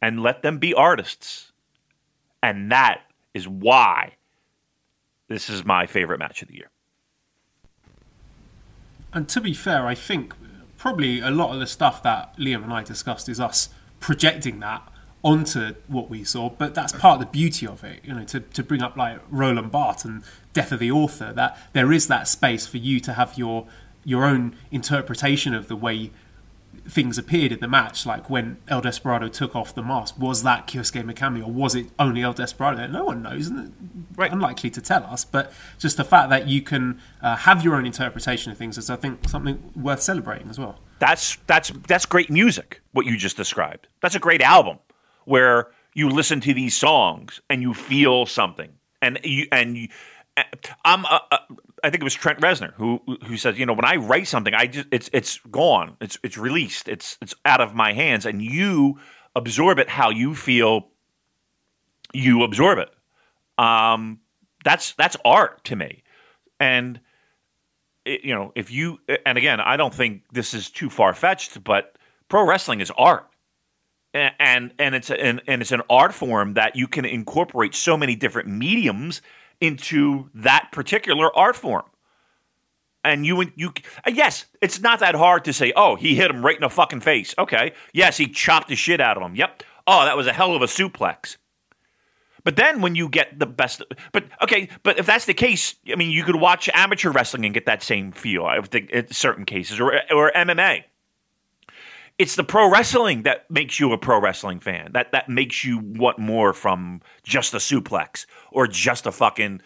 and 0.00 0.22
let 0.22 0.40
them 0.40 0.56
be 0.56 0.72
artists. 0.72 1.52
And 2.42 2.72
that 2.72 3.02
is 3.34 3.46
why 3.46 4.14
this 5.28 5.50
is 5.50 5.66
my 5.66 5.86
favorite 5.86 6.18
match 6.18 6.40
of 6.40 6.48
the 6.48 6.54
year. 6.54 6.70
And 9.12 9.28
to 9.28 9.40
be 9.42 9.52
fair, 9.52 9.86
I 9.86 9.94
think 9.94 10.32
probably 10.78 11.20
a 11.20 11.30
lot 11.30 11.52
of 11.52 11.60
the 11.60 11.66
stuff 11.66 12.02
that 12.04 12.38
Liam 12.38 12.64
and 12.64 12.72
I 12.72 12.82
discussed 12.82 13.28
is 13.28 13.38
us 13.38 13.68
projecting 14.00 14.60
that 14.60 14.82
onto 15.24 15.74
what 15.86 16.10
we 16.10 16.24
saw, 16.24 16.50
but 16.50 16.74
that's 16.74 16.92
part 16.92 17.20
of 17.20 17.20
the 17.20 17.30
beauty 17.30 17.66
of 17.66 17.84
it, 17.84 18.00
you 18.04 18.12
know, 18.12 18.24
to, 18.24 18.40
to 18.40 18.62
bring 18.62 18.82
up 18.82 18.96
like 18.96 19.20
Roland 19.30 19.70
Barthes 19.70 20.04
and 20.04 20.22
Death 20.52 20.72
of 20.72 20.80
the 20.80 20.90
Author, 20.90 21.32
that 21.32 21.56
there 21.72 21.92
is 21.92 22.08
that 22.08 22.26
space 22.26 22.66
for 22.66 22.78
you 22.78 23.00
to 23.00 23.12
have 23.14 23.38
your 23.38 23.66
your 24.04 24.24
own 24.24 24.56
interpretation 24.72 25.54
of 25.54 25.68
the 25.68 25.76
way 25.76 26.10
things 26.88 27.16
appeared 27.16 27.52
in 27.52 27.60
the 27.60 27.68
match, 27.68 28.04
like 28.04 28.28
when 28.28 28.56
El 28.66 28.80
Desperado 28.80 29.28
took 29.28 29.54
off 29.54 29.72
the 29.72 29.82
mask. 29.82 30.18
Was 30.18 30.42
that 30.42 30.66
Kyosuke 30.66 31.04
Mikami 31.04 31.40
or 31.40 31.52
was 31.52 31.76
it 31.76 31.86
only 32.00 32.22
El 32.22 32.32
Desperado? 32.32 32.88
No 32.88 33.04
one 33.04 33.22
knows, 33.22 33.46
and 33.46 34.06
right. 34.16 34.32
unlikely 34.32 34.70
to 34.70 34.80
tell 34.80 35.04
us. 35.04 35.24
But 35.24 35.52
just 35.78 35.96
the 35.96 36.04
fact 36.04 36.30
that 36.30 36.48
you 36.48 36.62
can 36.62 37.00
uh, 37.20 37.36
have 37.36 37.62
your 37.62 37.76
own 37.76 37.86
interpretation 37.86 38.50
of 38.50 38.58
things 38.58 38.76
is, 38.76 38.90
I 38.90 38.96
think, 38.96 39.28
something 39.28 39.72
worth 39.76 40.02
celebrating 40.02 40.50
as 40.50 40.58
well. 40.58 40.80
That's 40.98 41.36
that's 41.46 41.70
that's 41.86 42.06
great 42.06 42.28
music. 42.28 42.80
What 42.90 43.06
you 43.06 43.16
just 43.16 43.36
described. 43.36 43.86
That's 44.00 44.16
a 44.16 44.20
great 44.20 44.42
album 44.42 44.78
where 45.24 45.70
you 45.94 46.08
listen 46.08 46.40
to 46.40 46.54
these 46.54 46.76
songs 46.76 47.40
and 47.50 47.62
you 47.62 47.74
feel 47.74 48.26
something, 48.26 48.70
and 49.00 49.18
you 49.24 49.46
and 49.52 49.76
you, 49.76 49.88
I'm. 50.84 51.04
Uh, 51.04 51.18
uh, 51.30 51.38
think 51.92 52.00
it 52.00 52.04
was 52.04 52.14
Trent 52.14 52.40
Reznor 52.40 52.72
who 52.74 53.00
who 53.26 53.36
says, 53.36 53.58
you 53.58 53.66
know, 53.66 53.74
when 53.74 53.84
I 53.84 53.96
write 53.96 54.26
something, 54.26 54.54
I 54.54 54.66
just 54.66 54.88
it's 54.90 55.08
it's 55.12 55.38
gone, 55.50 55.96
it's 56.00 56.18
it's 56.24 56.36
released, 56.36 56.88
it's 56.88 57.18
it's 57.20 57.34
out 57.44 57.60
of 57.60 57.74
my 57.74 57.92
hands, 57.92 58.26
and 58.26 58.42
you 58.42 58.98
absorb 59.36 59.78
it 59.78 59.88
how 59.88 60.10
you 60.10 60.34
feel. 60.34 60.88
You 62.14 62.42
absorb 62.42 62.78
it. 62.78 62.90
Um, 63.62 64.20
that's 64.64 64.92
that's 64.94 65.16
art 65.24 65.62
to 65.64 65.76
me, 65.76 66.02
and 66.58 67.00
it, 68.04 68.24
you 68.24 68.34
know, 68.34 68.52
if 68.54 68.70
you 68.70 68.98
and 69.24 69.38
again, 69.38 69.60
I 69.60 69.76
don't 69.76 69.94
think 69.94 70.22
this 70.32 70.54
is 70.54 70.70
too 70.70 70.90
far 70.90 71.14
fetched, 71.14 71.62
but 71.62 71.96
pro 72.28 72.46
wrestling 72.46 72.80
is 72.80 72.90
art 72.96 73.28
and 74.14 74.72
and 74.78 74.94
it's 74.94 75.10
an 75.10 75.40
and 75.46 75.62
it's 75.62 75.72
an 75.72 75.82
art 75.88 76.14
form 76.14 76.54
that 76.54 76.76
you 76.76 76.86
can 76.86 77.04
incorporate 77.04 77.74
so 77.74 77.96
many 77.96 78.14
different 78.14 78.48
mediums 78.48 79.22
into 79.60 80.28
that 80.34 80.68
particular 80.72 81.34
art 81.36 81.56
form. 81.56 81.84
And 83.04 83.26
you 83.26 83.44
you 83.56 83.72
uh, 84.06 84.10
yes, 84.12 84.46
it's 84.60 84.80
not 84.80 85.00
that 85.00 85.14
hard 85.14 85.44
to 85.46 85.52
say, 85.52 85.72
"Oh, 85.74 85.96
he 85.96 86.14
hit 86.14 86.30
him 86.30 86.44
right 86.44 86.56
in 86.56 86.60
the 86.60 86.68
fucking 86.68 87.00
face." 87.00 87.34
Okay. 87.38 87.72
Yes, 87.92 88.16
he 88.16 88.28
chopped 88.28 88.68
the 88.68 88.76
shit 88.76 89.00
out 89.00 89.16
of 89.16 89.22
him. 89.22 89.34
Yep. 89.34 89.62
Oh, 89.86 90.04
that 90.04 90.16
was 90.16 90.26
a 90.26 90.32
hell 90.32 90.54
of 90.54 90.62
a 90.62 90.66
suplex. 90.66 91.36
But 92.44 92.56
then 92.56 92.80
when 92.80 92.94
you 92.94 93.08
get 93.08 93.38
the 93.38 93.46
best, 93.46 93.82
but 94.12 94.24
okay, 94.42 94.68
but 94.82 94.98
if 94.98 95.06
that's 95.06 95.26
the 95.26 95.34
case, 95.34 95.76
I 95.90 95.94
mean, 95.94 96.10
you 96.10 96.24
could 96.24 96.36
watch 96.36 96.68
amateur 96.74 97.10
wrestling 97.10 97.44
and 97.44 97.54
get 97.54 97.66
that 97.66 97.82
same 97.82 98.12
feel. 98.12 98.44
I 98.44 98.60
think 98.60 98.90
in 98.90 99.10
certain 99.12 99.44
cases, 99.44 99.80
or 99.80 99.94
or 100.12 100.32
MMA 100.32 100.84
it's 102.18 102.36
the 102.36 102.44
pro 102.44 102.70
wrestling 102.70 103.22
that 103.22 103.50
makes 103.50 103.80
you 103.80 103.92
a 103.92 103.98
pro 103.98 104.20
wrestling 104.20 104.60
fan. 104.60 104.92
That 104.92 105.12
that 105.12 105.28
makes 105.28 105.64
you 105.64 105.78
want 105.78 106.18
more 106.18 106.52
from 106.52 107.00
just 107.22 107.54
a 107.54 107.58
suplex 107.58 108.26
or 108.50 108.66
just 108.66 109.06
a 109.06 109.12
fucking 109.12 109.60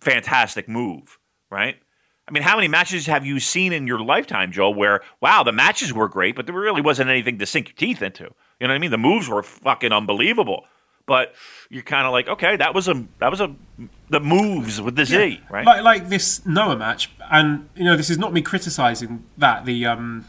fantastic 0.00 0.68
move, 0.68 1.18
right? 1.50 1.76
I 2.26 2.30
mean, 2.30 2.42
how 2.42 2.56
many 2.56 2.68
matches 2.68 3.06
have 3.06 3.24
you 3.24 3.40
seen 3.40 3.72
in 3.72 3.86
your 3.86 4.00
lifetime, 4.00 4.52
Joel, 4.52 4.74
where 4.74 5.00
wow, 5.20 5.42
the 5.42 5.52
matches 5.52 5.92
were 5.92 6.08
great, 6.08 6.36
but 6.36 6.46
there 6.46 6.54
really 6.54 6.82
wasn't 6.82 7.10
anything 7.10 7.38
to 7.38 7.46
sink 7.46 7.68
your 7.68 7.76
teeth 7.76 8.02
into. 8.02 8.24
You 8.24 8.66
know 8.66 8.68
what 8.68 8.76
I 8.76 8.78
mean? 8.78 8.90
The 8.90 8.98
moves 8.98 9.28
were 9.28 9.42
fucking 9.42 9.92
unbelievable. 9.92 10.64
But 11.06 11.34
you're 11.70 11.82
kind 11.82 12.06
of 12.06 12.12
like, 12.12 12.28
okay, 12.28 12.56
that 12.56 12.74
was 12.74 12.86
a 12.86 13.06
that 13.18 13.30
was 13.30 13.40
a 13.40 13.54
the 14.10 14.20
moves 14.20 14.78
with 14.78 14.94
the 14.94 15.06
Z, 15.06 15.40
right? 15.50 15.64
Like 15.64 15.82
like 15.82 16.08
this 16.10 16.44
Noah 16.44 16.76
match, 16.76 17.10
and 17.30 17.66
you 17.74 17.84
know 17.84 17.96
this 17.96 18.10
is 18.10 18.18
not 18.18 18.34
me 18.34 18.42
criticizing 18.42 19.24
that 19.38 19.64
the 19.64 19.86
um, 19.86 20.26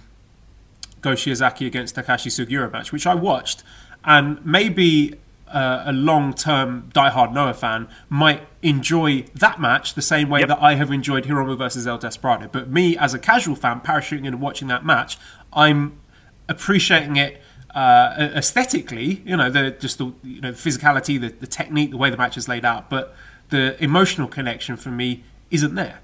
Go 1.02 1.12
Shiozaki 1.12 1.66
against 1.66 1.96
Takashi 1.96 2.30
Sugiura 2.30 2.72
match, 2.72 2.92
which 2.92 3.08
I 3.08 3.16
watched, 3.16 3.64
and 4.04 4.44
maybe 4.46 5.16
uh, 5.48 5.84
a 5.86 5.94
long-term 5.94 6.92
diehard 6.94 7.34
Noah 7.34 7.54
fan 7.54 7.88
might 8.08 8.48
enjoy 8.62 9.24
that 9.34 9.60
match 9.60 9.96
the 9.96 10.02
same 10.02 10.30
way 10.30 10.42
Yep. 10.42 10.50
that 10.50 10.62
I 10.62 10.76
have 10.76 10.92
enjoyed 10.92 11.24
Hiromu 11.26 11.58
versus 11.58 11.88
El 11.88 11.98
Desperado. 11.98 12.48
But 12.52 12.70
me, 12.70 12.98
as 12.98 13.14
a 13.14 13.20
casual 13.20 13.56
fan, 13.56 13.82
parachuting 13.82 14.20
in 14.20 14.28
and 14.28 14.42
watching 14.42 14.68
that 14.68 14.86
match, 14.86 15.18
I'm 15.52 16.00
appreciating 16.48 17.16
it 17.16 17.42
uh, 17.74 18.30
aesthetically. 18.36 19.22
You 19.26 19.38
know, 19.38 19.50
the 19.50 19.72
just 19.72 19.98
the 19.98 20.14
you 20.24 20.42
know 20.42 20.52
the 20.52 20.58
physicality, 20.58 21.20
the, 21.20 21.30
the 21.30 21.48
technique, 21.48 21.92
the 21.92 21.98
way 21.98 22.10
the 22.10 22.18
match 22.18 22.38
is 22.38 22.48
laid 22.48 22.66
out, 22.66 22.90
but 22.90 23.16
the 23.50 23.82
emotional 23.84 24.28
connection 24.28 24.76
for 24.78 24.90
me 24.90 25.24
isn't 25.50 25.74
there. 25.76 26.00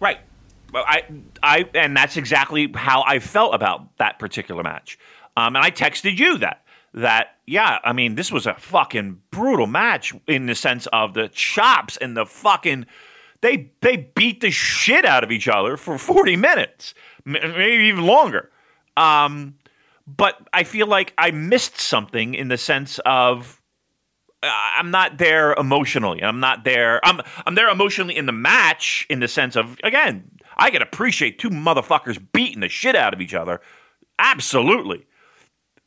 Right. 0.00 0.18
I, 0.74 1.04
I, 1.42 1.68
and 1.74 1.96
that's 1.96 2.16
exactly 2.16 2.70
how 2.74 3.02
I 3.06 3.18
felt 3.18 3.54
about 3.54 3.96
that 3.98 4.18
particular 4.18 4.62
match. 4.62 4.98
Um, 5.36 5.56
and 5.56 5.64
I 5.64 5.70
texted 5.70 6.18
you 6.18 6.38
that 6.38 6.62
that 6.94 7.38
yeah, 7.46 7.78
I 7.84 7.92
mean, 7.92 8.14
this 8.14 8.30
was 8.30 8.46
a 8.46 8.54
fucking 8.54 9.20
brutal 9.30 9.66
match 9.66 10.14
in 10.26 10.46
the 10.46 10.54
sense 10.54 10.86
of 10.92 11.14
the 11.14 11.28
chops 11.28 11.96
and 11.96 12.16
the 12.16 12.26
fucking 12.26 12.86
they 13.40 13.70
they 13.80 13.96
beat 13.96 14.40
the 14.40 14.50
shit 14.50 15.04
out 15.04 15.24
of 15.24 15.32
each 15.32 15.48
other 15.48 15.76
for 15.76 15.98
forty 15.98 16.36
minutes, 16.36 16.94
maybe 17.24 17.84
even 17.84 18.04
longer. 18.04 18.50
Um, 18.96 19.56
but 20.06 20.46
I 20.52 20.64
feel 20.64 20.86
like 20.86 21.14
I 21.16 21.30
missed 21.30 21.80
something 21.80 22.34
in 22.34 22.48
the 22.48 22.58
sense 22.58 23.00
of 23.06 23.60
I'm 24.42 24.90
not 24.90 25.18
there 25.18 25.54
emotionally. 25.54 26.22
I'm 26.22 26.40
not 26.40 26.64
there. 26.64 27.00
I'm 27.04 27.20
I'm 27.46 27.54
there 27.54 27.68
emotionally 27.68 28.16
in 28.16 28.26
the 28.26 28.32
match 28.32 29.06
in 29.08 29.20
the 29.20 29.28
sense 29.28 29.56
of 29.56 29.78
again, 29.82 30.30
I 30.62 30.70
can 30.70 30.80
appreciate 30.80 31.40
two 31.40 31.50
motherfuckers 31.50 32.24
beating 32.32 32.60
the 32.60 32.68
shit 32.68 32.94
out 32.94 33.12
of 33.12 33.20
each 33.20 33.34
other. 33.34 33.60
Absolutely. 34.18 35.06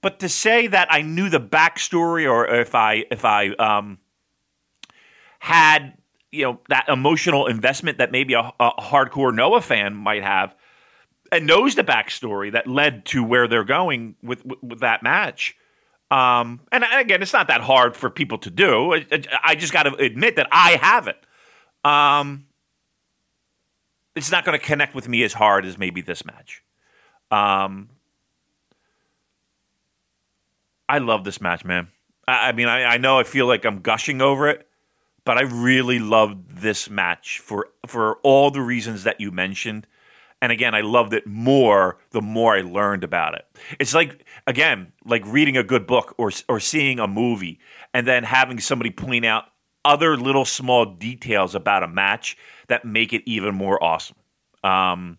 But 0.02 0.20
to 0.20 0.28
say 0.28 0.68
that 0.68 0.90
I 0.92 1.02
knew 1.02 1.30
the 1.30 1.40
backstory 1.40 2.30
or 2.30 2.46
if 2.46 2.76
I 2.76 3.06
if 3.10 3.24
I 3.24 3.50
um 3.52 4.00
had 5.40 5.98
you 6.32 6.44
know 6.44 6.60
that 6.68 6.90
emotional 6.90 7.48
investment 7.48 8.00
that 8.00 8.12
maybe 8.12 8.34
a, 8.34 8.52
a 8.60 8.72
hardcore 8.82 9.34
Noah 9.34 9.62
fan 9.62 9.96
might 9.96 10.24
have 10.24 10.54
and 11.32 11.48
knows 11.48 11.76
the 11.76 11.84
backstory 11.84 12.52
that 12.52 12.68
led 12.68 13.06
to 13.06 13.24
where 13.24 13.48
they're 13.48 13.64
going 13.64 14.16
with 14.22 14.46
with, 14.46 14.62
with 14.62 14.80
that 14.82 15.04
match. 15.04 15.56
Um, 16.12 16.60
and 16.72 16.84
again, 16.94 17.22
it's 17.22 17.34
not 17.34 17.48
that 17.48 17.62
hard 17.62 17.96
for 17.96 18.10
people 18.10 18.38
to 18.40 18.50
do. 18.50 18.94
I, 18.94 19.06
I- 19.42 19.56
just 19.56 19.72
got 19.74 19.84
to 19.84 19.96
admit 19.96 20.36
that 20.36 20.48
I 20.52 20.72
haven't. 20.82 21.18
Um, 21.84 22.46
it's 24.16 24.32
not 24.32 24.46
going 24.46 24.58
to 24.58 24.66
connect 24.66 24.96
with 24.96 25.08
me 25.08 25.24
as 25.24 25.34
hard 25.34 25.66
as 25.66 25.78
maybe 25.78 26.02
this 26.02 26.26
match. 26.26 26.64
Um, 27.32 27.90
I 30.88 31.00
love 31.00 31.24
this 31.24 31.42
match, 31.42 31.66
man. 31.66 31.90
I, 32.28 32.50
I 32.50 32.52
mean, 32.54 32.68
I, 32.68 32.84
I 32.86 32.98
know 32.98 33.20
I 33.20 33.24
feel 33.24 33.48
like 33.48 33.66
I'm 33.66 33.82
gushing 33.82 34.22
over 34.22 34.48
it, 34.48 34.68
but 35.26 35.38
I 35.38 35.42
really 35.42 36.00
loved 36.00 36.58
this 36.58 36.90
match 36.90 37.40
for 37.40 37.70
for 37.88 38.16
all 38.24 38.52
the 38.52 38.62
reasons 38.62 39.04
that 39.04 39.20
you 39.20 39.32
mentioned. 39.32 39.88
And 40.42 40.52
again, 40.52 40.76
I 40.76 40.82
loved 40.82 41.14
it 41.14 41.26
more 41.26 41.98
the 42.12 42.22
more 42.22 42.56
I 42.56 42.62
learned 42.62 43.04
about 43.04 43.34
it. 43.36 43.46
It's 43.80 43.94
like 43.94 44.26
again, 44.46 44.94
like 45.04 45.24
reading 45.26 45.58
a 45.58 45.64
good 45.64 45.88
book 45.88 46.14
or 46.18 46.32
or 46.48 46.60
seeing 46.60 47.00
a 47.00 47.08
movie 47.08 47.60
and 47.94 48.08
then 48.08 48.24
having 48.24 48.60
somebody 48.60 48.92
point 48.92 49.26
out 49.26 49.46
other 49.86 50.18
little 50.18 50.44
small 50.44 50.86
details 50.86 51.56
about 51.56 51.84
a 51.84 51.88
match 51.88 52.38
that 52.68 52.84
make 52.84 53.14
it 53.14 53.22
even 53.26 53.56
more 53.56 53.82
awesome. 53.82 54.18
Um, 54.64 55.18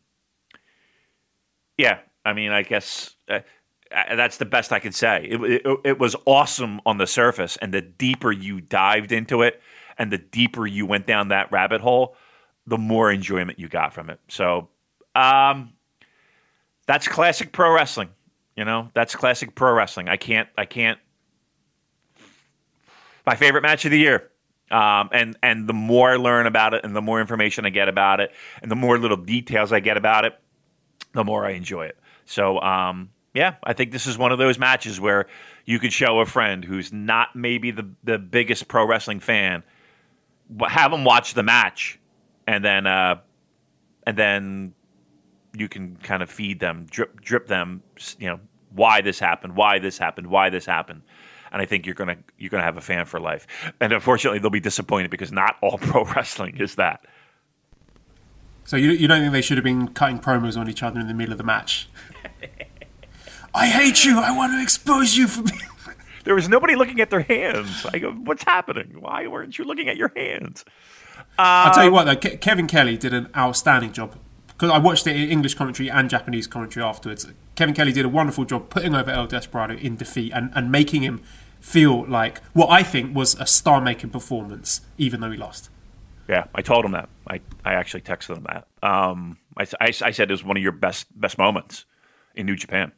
yeah, 1.78 2.00
I 2.24 2.32
mean, 2.32 2.50
I 2.50 2.62
guess 2.62 3.14
uh, 3.28 3.40
uh, 3.94 4.16
that's 4.16 4.38
the 4.38 4.44
best 4.44 4.72
I 4.72 4.78
can 4.78 4.92
say. 4.92 5.26
It, 5.30 5.40
it, 5.42 5.78
it 5.84 5.98
was 5.98 6.16
awesome 6.26 6.80
on 6.84 6.98
the 6.98 7.06
surface, 7.06 7.56
and 7.62 7.72
the 7.72 7.82
deeper 7.82 8.32
you 8.32 8.60
dived 8.60 9.12
into 9.12 9.42
it, 9.42 9.62
and 9.96 10.12
the 10.12 10.18
deeper 10.18 10.66
you 10.66 10.84
went 10.86 11.06
down 11.06 11.28
that 11.28 11.50
rabbit 11.52 11.80
hole, 11.80 12.16
the 12.66 12.78
more 12.78 13.10
enjoyment 13.10 13.58
you 13.58 13.68
got 13.68 13.94
from 13.94 14.10
it. 14.10 14.18
So, 14.28 14.68
um, 15.14 15.72
that's 16.86 17.06
classic 17.06 17.52
pro 17.52 17.72
wrestling. 17.72 18.10
You 18.56 18.64
know, 18.64 18.90
that's 18.94 19.14
classic 19.14 19.54
pro 19.54 19.72
wrestling. 19.72 20.08
I 20.08 20.16
can't, 20.16 20.48
I 20.58 20.64
can't. 20.64 20.98
My 23.26 23.34
favorite 23.34 23.62
match 23.62 23.84
of 23.84 23.90
the 23.90 23.98
year. 23.98 24.30
Um, 24.70 25.10
and 25.12 25.36
and 25.42 25.68
the 25.68 25.72
more 25.72 26.10
I 26.10 26.16
learn 26.16 26.46
about 26.46 26.74
it, 26.74 26.84
and 26.84 26.94
the 26.94 27.02
more 27.02 27.20
information 27.20 27.64
I 27.66 27.70
get 27.70 27.88
about 27.88 28.20
it, 28.20 28.32
and 28.62 28.70
the 28.70 28.76
more 28.76 28.98
little 28.98 29.16
details 29.16 29.72
I 29.72 29.80
get 29.80 29.96
about 29.96 30.24
it, 30.24 30.38
the 31.12 31.24
more 31.24 31.46
I 31.46 31.50
enjoy 31.52 31.86
it. 31.86 31.98
So, 32.24 32.60
um, 32.60 33.10
yeah, 33.32 33.54
I 33.62 33.72
think 33.74 33.92
this 33.92 34.06
is 34.06 34.18
one 34.18 34.32
of 34.32 34.38
those 34.38 34.58
matches 34.58 35.00
where 35.00 35.26
you 35.64 35.78
could 35.78 35.92
show 35.92 36.18
a 36.20 36.26
friend 36.26 36.64
who's 36.64 36.92
not 36.92 37.36
maybe 37.36 37.70
the, 37.70 37.88
the 38.02 38.18
biggest 38.18 38.66
pro 38.66 38.86
wrestling 38.86 39.20
fan, 39.20 39.62
but 40.50 40.70
have 40.70 40.90
them 40.90 41.04
watch 41.04 41.34
the 41.34 41.42
match, 41.42 42.00
and 42.46 42.64
then 42.64 42.86
uh, 42.86 43.20
and 44.06 44.16
then 44.16 44.74
you 45.56 45.68
can 45.68 45.96
kind 45.96 46.22
of 46.22 46.30
feed 46.30 46.60
them, 46.60 46.86
drip 46.90 47.20
drip 47.20 47.46
them, 47.46 47.82
you 48.18 48.28
know, 48.28 48.40
why 48.70 49.00
this 49.00 49.18
happened, 49.18 49.56
why 49.56 49.78
this 49.78 49.98
happened, 49.98 50.26
why 50.26 50.50
this 50.50 50.66
happened. 50.66 51.02
And 51.56 51.62
I 51.62 51.64
think 51.64 51.86
you're 51.86 51.94
gonna 51.94 52.18
you're 52.36 52.50
gonna 52.50 52.64
have 52.64 52.76
a 52.76 52.82
fan 52.82 53.06
for 53.06 53.18
life. 53.18 53.46
And 53.80 53.90
unfortunately, 53.90 54.40
they'll 54.40 54.50
be 54.50 54.60
disappointed 54.60 55.10
because 55.10 55.32
not 55.32 55.56
all 55.62 55.78
pro 55.80 56.04
wrestling 56.04 56.58
is 56.58 56.74
that. 56.74 57.06
So 58.64 58.76
you, 58.76 58.90
you 58.90 59.08
don't 59.08 59.22
think 59.22 59.32
they 59.32 59.40
should 59.40 59.56
have 59.56 59.64
been 59.64 59.88
cutting 59.88 60.18
promos 60.18 60.58
on 60.58 60.68
each 60.68 60.82
other 60.82 61.00
in 61.00 61.08
the 61.08 61.14
middle 61.14 61.32
of 61.32 61.38
the 61.38 61.44
match? 61.44 61.88
I 63.54 63.68
hate 63.68 64.04
you. 64.04 64.20
I 64.20 64.36
want 64.36 64.52
to 64.52 64.62
expose 64.62 65.16
you 65.16 65.26
for. 65.28 65.44
Me. 65.44 65.52
There 66.24 66.34
was 66.34 66.48
nobody 66.48 66.74
looking 66.74 67.00
at 67.00 67.08
their 67.08 67.20
hands. 67.20 67.86
I 67.86 68.00
go, 68.00 68.10
what's 68.10 68.42
happening? 68.42 68.96
Why 68.98 69.28
weren't 69.28 69.58
you 69.58 69.64
looking 69.64 69.88
at 69.88 69.96
your 69.96 70.10
hands? 70.16 70.64
I'll 71.38 71.72
tell 71.72 71.84
you 71.84 71.92
what, 71.92 72.08
um, 72.08 72.18
though, 72.20 72.30
Ke- 72.30 72.40
Kevin 72.40 72.66
Kelly 72.66 72.96
did 72.96 73.14
an 73.14 73.28
outstanding 73.36 73.92
job 73.92 74.16
because 74.48 74.70
I 74.70 74.78
watched 74.78 75.06
it 75.06 75.14
in 75.14 75.28
English 75.30 75.54
commentary 75.54 75.90
and 75.90 76.10
Japanese 76.10 76.46
commentary 76.46 76.84
afterwards. 76.84 77.26
Kevin 77.56 77.74
Kelly 77.74 77.92
did 77.92 78.04
a 78.04 78.08
wonderful 78.08 78.44
job 78.44 78.70
putting 78.70 78.94
over 78.94 79.10
El 79.10 79.26
Desperado 79.26 79.74
in 79.74 79.96
defeat 79.96 80.32
and, 80.34 80.50
and 80.54 80.72
making 80.72 81.02
him 81.02 81.22
feel 81.66 82.06
like 82.06 82.40
what 82.52 82.70
I 82.70 82.84
think 82.84 83.14
was 83.14 83.34
a 83.40 83.46
star 83.46 83.80
making 83.80 84.10
performance, 84.10 84.82
even 84.98 85.20
though 85.20 85.32
he 85.32 85.36
lost. 85.36 85.68
Yeah, 86.28 86.44
I 86.54 86.62
told 86.62 86.84
him 86.84 86.92
that. 86.92 87.08
I, 87.26 87.40
I 87.64 87.74
actually 87.74 88.02
texted 88.02 88.36
him 88.36 88.44
that. 88.44 88.68
Um, 88.88 89.36
I, 89.56 89.64
I, 89.80 89.86
I 89.86 90.10
said 90.12 90.30
it 90.30 90.34
was 90.34 90.44
one 90.44 90.56
of 90.56 90.62
your 90.62 90.72
best 90.72 91.06
best 91.20 91.38
moments 91.38 91.84
in 92.36 92.46
New 92.46 92.54
Japan. 92.54 92.92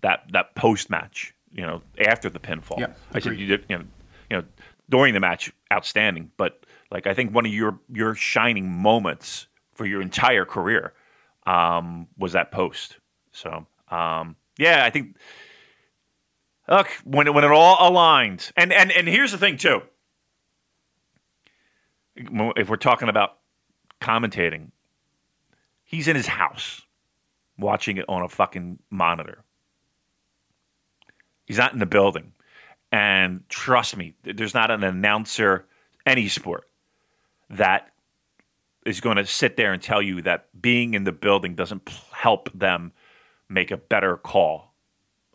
That 0.00 0.24
that 0.32 0.54
post 0.54 0.88
match, 0.88 1.34
you 1.52 1.60
know, 1.60 1.82
after 2.06 2.30
the 2.30 2.40
pinfall. 2.40 2.78
Yeah, 2.78 2.92
I 3.12 3.18
said 3.18 3.38
you 3.38 3.46
did, 3.46 3.66
you 3.68 3.78
know, 3.78 3.84
you 4.30 4.36
know, 4.38 4.44
during 4.88 5.12
the 5.12 5.20
match, 5.20 5.52
outstanding. 5.70 6.30
But 6.38 6.64
like, 6.90 7.06
I 7.06 7.12
think 7.12 7.34
one 7.34 7.44
of 7.44 7.52
your 7.52 7.78
your 7.92 8.14
shining 8.14 8.70
moments 8.70 9.46
for 9.74 9.84
your 9.84 10.00
entire 10.00 10.46
career 10.46 10.94
um, 11.46 12.08
was 12.16 12.32
that 12.32 12.50
post. 12.50 12.96
So 13.32 13.66
um, 13.90 14.36
yeah, 14.56 14.86
I 14.86 14.90
think. 14.90 15.16
Look, 16.70 16.88
when 17.04 17.26
it, 17.26 17.34
when 17.34 17.44
it 17.44 17.50
all 17.50 17.76
aligned, 17.80 18.52
and 18.56 18.72
and 18.72 18.92
and 18.92 19.08
here's 19.08 19.32
the 19.32 19.38
thing 19.38 19.56
too 19.56 19.82
if 22.16 22.68
we're 22.68 22.76
talking 22.76 23.08
about 23.08 23.38
commentating, 24.00 24.70
he's 25.84 26.08
in 26.08 26.16
his 26.16 26.26
house 26.26 26.82
watching 27.58 27.96
it 27.96 28.04
on 28.08 28.22
a 28.22 28.28
fucking 28.28 28.78
monitor. 28.90 29.44
He's 31.46 31.58
not 31.58 31.72
in 31.72 31.78
the 31.78 31.86
building. 31.86 32.32
And 32.92 33.42
trust 33.48 33.96
me, 33.96 34.14
there's 34.22 34.54
not 34.54 34.70
an 34.70 34.82
announcer, 34.82 35.66
any 36.06 36.28
sport, 36.28 36.68
that 37.50 37.92
is 38.84 39.00
going 39.00 39.16
to 39.16 39.26
sit 39.26 39.56
there 39.56 39.72
and 39.72 39.82
tell 39.82 40.02
you 40.02 40.22
that 40.22 40.48
being 40.60 40.94
in 40.94 41.04
the 41.04 41.12
building 41.12 41.54
doesn't 41.54 41.88
help 42.12 42.50
them 42.52 42.92
make 43.48 43.70
a 43.70 43.76
better 43.76 44.16
call. 44.16 44.72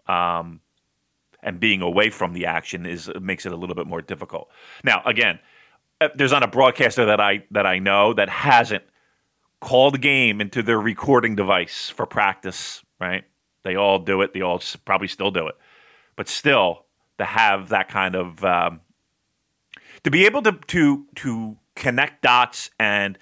Um, 0.07 0.59
and 1.45 1.59
being 1.59 1.81
away 1.81 2.09
from 2.09 2.33
the 2.33 2.47
action 2.47 2.85
is 2.85 3.09
makes 3.21 3.45
it 3.45 3.53
a 3.53 3.55
little 3.55 3.75
bit 3.75 3.87
more 3.87 4.01
difficult. 4.01 4.49
Now, 4.83 5.01
again, 5.05 5.39
uh, 6.01 6.09
there's 6.15 6.31
not 6.31 6.43
a 6.43 6.47
broadcaster 6.47 7.05
that 7.05 7.21
I 7.21 7.45
that 7.51 7.65
I 7.65 7.79
know 7.79 8.13
that 8.13 8.27
hasn't 8.27 8.83
called 9.61 9.95
a 9.95 9.99
game 9.99 10.41
into 10.41 10.61
their 10.61 10.79
recording 10.79 11.35
device 11.35 11.89
for 11.89 12.05
practice. 12.05 12.83
Right? 12.99 13.23
They 13.63 13.75
all 13.75 13.99
do 13.99 14.21
it. 14.23 14.33
They 14.33 14.41
all 14.41 14.61
probably 14.83 15.07
still 15.07 15.31
do 15.31 15.47
it. 15.47 15.55
But 16.15 16.27
still, 16.27 16.85
to 17.19 17.25
have 17.25 17.69
that 17.69 17.89
kind 17.89 18.15
of 18.15 18.43
um, 18.43 18.81
to 20.03 20.09
be 20.09 20.25
able 20.25 20.41
to 20.41 20.53
to 20.67 21.05
to 21.15 21.57
connect 21.75 22.23
dots 22.23 22.71
and 22.79 23.19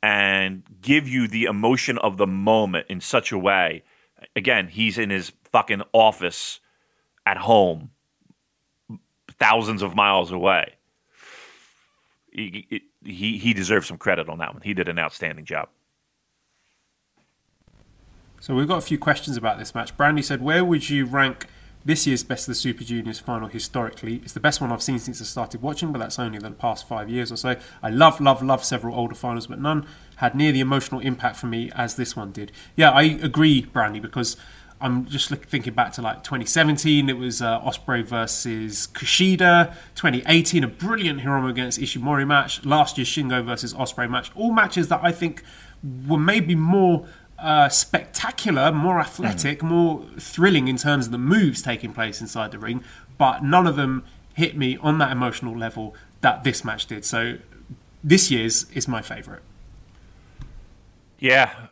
and 0.00 0.62
give 0.80 1.08
you 1.08 1.26
the 1.26 1.44
emotion 1.44 1.98
of 1.98 2.18
the 2.18 2.26
moment 2.26 2.86
in 2.88 3.00
such 3.00 3.32
a 3.32 3.38
way. 3.38 3.82
Again, 4.36 4.68
he's 4.68 4.96
in 4.96 5.10
his 5.10 5.32
fucking 5.50 5.82
office 5.92 6.60
at 7.26 7.36
home, 7.36 7.90
thousands 9.38 9.82
of 9.82 9.94
miles 9.94 10.30
away 10.30 10.74
he, 12.34 12.82
he 13.04 13.38
he 13.38 13.54
deserves 13.54 13.86
some 13.86 13.96
credit 13.96 14.28
on 14.28 14.38
that 14.38 14.52
one. 14.52 14.62
He 14.62 14.74
did 14.74 14.88
an 14.88 14.98
outstanding 14.98 15.44
job. 15.44 15.68
So 18.40 18.54
we've 18.54 18.68
got 18.68 18.78
a 18.78 18.82
few 18.82 18.98
questions 18.98 19.36
about 19.36 19.58
this 19.58 19.74
match. 19.74 19.96
Brandy 19.96 20.20
said, 20.20 20.42
"Where 20.42 20.64
would 20.64 20.90
you 20.90 21.06
rank 21.06 21.46
this 21.84 22.06
year's 22.06 22.24
Best 22.24 22.48
of 22.48 22.52
the 22.52 22.56
Super 22.56 22.82
Juniors 22.82 23.20
final 23.20 23.48
historically? 23.48 24.16
It's 24.16 24.32
the 24.32 24.40
best 24.40 24.60
one 24.60 24.72
I've 24.72 24.82
seen 24.82 24.98
since 24.98 25.20
I 25.20 25.24
started 25.24 25.62
watching, 25.62 25.92
but 25.92 26.00
that's 26.00 26.18
only 26.18 26.38
the 26.38 26.50
past 26.50 26.88
five 26.88 27.08
years 27.08 27.30
or 27.30 27.36
so. 27.36 27.56
I 27.82 27.90
love, 27.90 28.20
love, 28.20 28.42
love 28.42 28.64
several 28.64 28.96
older 28.96 29.14
finals, 29.14 29.46
but 29.46 29.60
none 29.60 29.86
had 30.16 30.34
near 30.34 30.50
the 30.50 30.60
emotional 30.60 31.00
impact 31.00 31.36
for 31.36 31.46
me 31.46 31.70
as 31.74 31.94
this 31.94 32.16
one 32.16 32.32
did. 32.32 32.52
Yeah, 32.74 32.90
I 32.90 33.02
agree, 33.04 33.62
Brandy, 33.62 34.00
because." 34.00 34.36
I'm 34.84 35.06
just 35.06 35.30
thinking 35.30 35.72
back 35.72 35.94
to 35.94 36.02
like 36.02 36.22
2017. 36.22 37.08
It 37.08 37.16
was 37.16 37.40
uh, 37.40 37.58
Ospreay 37.62 38.04
versus 38.04 38.86
Kushida. 38.92 39.74
2018, 39.94 40.62
a 40.62 40.68
brilliant 40.68 41.20
Hiromu 41.20 41.48
against 41.48 41.80
Ishimori 41.80 42.26
match. 42.26 42.66
Last 42.66 42.98
year's 42.98 43.08
Shingo 43.08 43.42
versus 43.42 43.72
Ospreay 43.72 44.10
match. 44.10 44.30
All 44.34 44.52
matches 44.52 44.88
that 44.88 45.00
I 45.02 45.10
think 45.10 45.42
were 46.06 46.18
maybe 46.18 46.54
more 46.54 47.06
uh, 47.38 47.70
spectacular, 47.70 48.72
more 48.72 49.00
athletic, 49.00 49.60
mm. 49.60 49.68
more 49.68 50.04
thrilling 50.18 50.68
in 50.68 50.76
terms 50.76 51.06
of 51.06 51.12
the 51.12 51.18
moves 51.18 51.62
taking 51.62 51.94
place 51.94 52.20
inside 52.20 52.50
the 52.50 52.58
ring, 52.58 52.84
but 53.16 53.42
none 53.42 53.66
of 53.66 53.76
them 53.76 54.04
hit 54.34 54.54
me 54.54 54.76
on 54.82 54.98
that 54.98 55.10
emotional 55.10 55.56
level 55.56 55.94
that 56.20 56.44
this 56.44 56.62
match 56.62 56.84
did. 56.84 57.06
So 57.06 57.38
this 58.02 58.30
year's 58.30 58.70
is 58.72 58.86
my 58.86 59.00
favorite. 59.00 59.42
Yeah, 61.18 61.68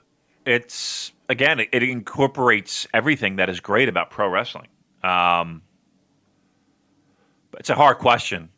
it's 0.47 1.13
again, 1.33 1.59
it, 1.59 1.83
incorporates 1.83 2.87
everything 2.95 3.37
that 3.37 3.49
is 3.49 3.59
great 3.59 3.89
about 3.89 4.11
pro 4.11 4.29
wrestling. 4.29 4.69
Um, 5.03 5.63
it's 7.59 7.71
a 7.71 7.75
hard 7.75 7.99
question, 7.99 8.51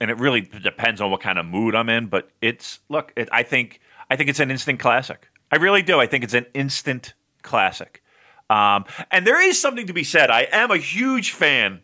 and 0.00 0.10
it 0.10 0.18
really 0.18 0.42
depends 0.42 1.00
on 1.00 1.10
what 1.10 1.20
kind 1.20 1.38
of 1.38 1.46
mood 1.46 1.74
I'm 1.74 1.88
in. 1.88 2.06
But 2.08 2.30
it's 2.42 2.80
look, 2.90 3.12
it, 3.16 3.28
I 3.32 3.42
think 3.42 3.80
I 4.10 4.16
think 4.16 4.28
it's 4.28 4.40
an 4.40 4.50
instant 4.50 4.80
classic. 4.80 5.28
I 5.50 5.56
really 5.56 5.82
do. 5.82 5.98
I 5.98 6.06
think 6.06 6.24
it's 6.24 6.34
an 6.34 6.46
instant 6.52 7.14
classic. 7.42 8.02
Um, 8.50 8.84
and 9.10 9.26
there 9.26 9.40
is 9.40 9.60
something 9.60 9.86
to 9.86 9.92
be 9.92 10.04
said. 10.04 10.30
I 10.30 10.46
am 10.52 10.70
a 10.70 10.76
huge 10.76 11.30
fan 11.30 11.80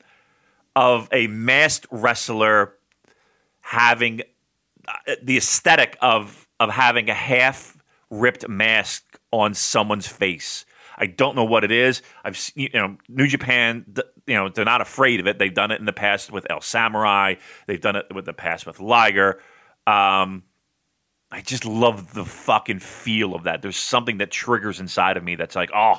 of 0.76 1.08
a 1.12 1.26
masked 1.28 1.86
wrestler 1.90 2.74
having 3.60 4.22
uh, 4.86 5.14
the 5.22 5.36
aesthetic 5.36 5.96
of 6.02 6.46
of 6.60 6.70
having 6.70 7.08
a 7.08 7.14
half 7.14 7.76
ripped 8.10 8.48
mask 8.48 9.07
on 9.30 9.54
someone's 9.54 10.06
face. 10.06 10.64
I 10.96 11.06
don't 11.06 11.36
know 11.36 11.44
what 11.44 11.64
it 11.64 11.70
is. 11.70 12.02
I've 12.24 12.36
seen, 12.36 12.70
you 12.72 12.80
know, 12.80 12.96
New 13.08 13.28
Japan, 13.28 13.84
you 14.26 14.34
know, 14.34 14.48
they're 14.48 14.64
not 14.64 14.80
afraid 14.80 15.20
of 15.20 15.26
it. 15.28 15.38
They've 15.38 15.54
done 15.54 15.70
it 15.70 15.78
in 15.78 15.86
the 15.86 15.92
past 15.92 16.32
with 16.32 16.46
El 16.50 16.60
Samurai. 16.60 17.34
They've 17.66 17.80
done 17.80 17.96
it 17.96 18.06
with 18.12 18.24
the 18.24 18.32
past 18.32 18.66
with 18.66 18.80
Liger. 18.80 19.40
Um, 19.86 20.42
I 21.30 21.40
just 21.40 21.64
love 21.64 22.14
the 22.14 22.24
fucking 22.24 22.80
feel 22.80 23.34
of 23.34 23.44
that. 23.44 23.62
There's 23.62 23.76
something 23.76 24.18
that 24.18 24.30
triggers 24.30 24.80
inside 24.80 25.16
of 25.16 25.22
me 25.22 25.36
that's 25.36 25.54
like, 25.54 25.70
oh, 25.74 25.98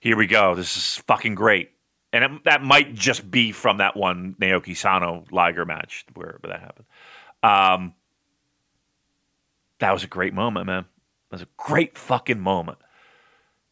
here 0.00 0.16
we 0.16 0.26
go. 0.26 0.54
This 0.54 0.76
is 0.76 1.02
fucking 1.06 1.34
great. 1.34 1.70
And 2.12 2.24
it, 2.24 2.44
that 2.44 2.62
might 2.62 2.94
just 2.94 3.30
be 3.30 3.52
from 3.52 3.78
that 3.78 3.96
one 3.96 4.36
Naoki 4.40 4.76
Sano 4.76 5.24
Liger 5.30 5.64
match 5.64 6.04
where, 6.14 6.38
where 6.40 6.52
that 6.52 6.60
happened. 6.60 6.86
Um, 7.42 7.94
that 9.78 9.92
was 9.92 10.04
a 10.04 10.08
great 10.08 10.34
moment, 10.34 10.66
man. 10.66 10.84
Was 11.36 11.42
a 11.42 11.48
great 11.58 11.98
fucking 11.98 12.40
moment. 12.40 12.78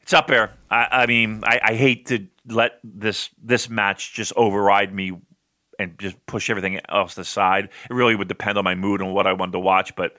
It's 0.03 0.13
up 0.13 0.27
there. 0.27 0.53
I, 0.71 0.89
I 0.91 1.07
mean, 1.07 1.41
I, 1.45 1.61
I, 1.65 1.75
hate 1.75 2.05
to 2.09 2.27
let 2.47 2.79
this 2.85 3.31
this 3.43 3.71
match 3.71 4.13
just 4.13 4.35
override 4.37 4.95
me 4.95 5.13
and 5.79 5.99
just 5.99 6.27
push 6.27 6.51
everything 6.51 6.79
else 6.91 7.17
aside. 7.17 7.71
It 7.89 7.95
really 7.95 8.17
would 8.17 8.29
depend 8.29 8.59
on 8.59 8.65
my 8.65 8.75
mood 8.75 9.01
and 9.01 9.15
what 9.15 9.27
I 9.27 9.33
wanted 9.33 9.53
to 9.53 9.61
watch, 9.61 9.97
but 9.97 10.15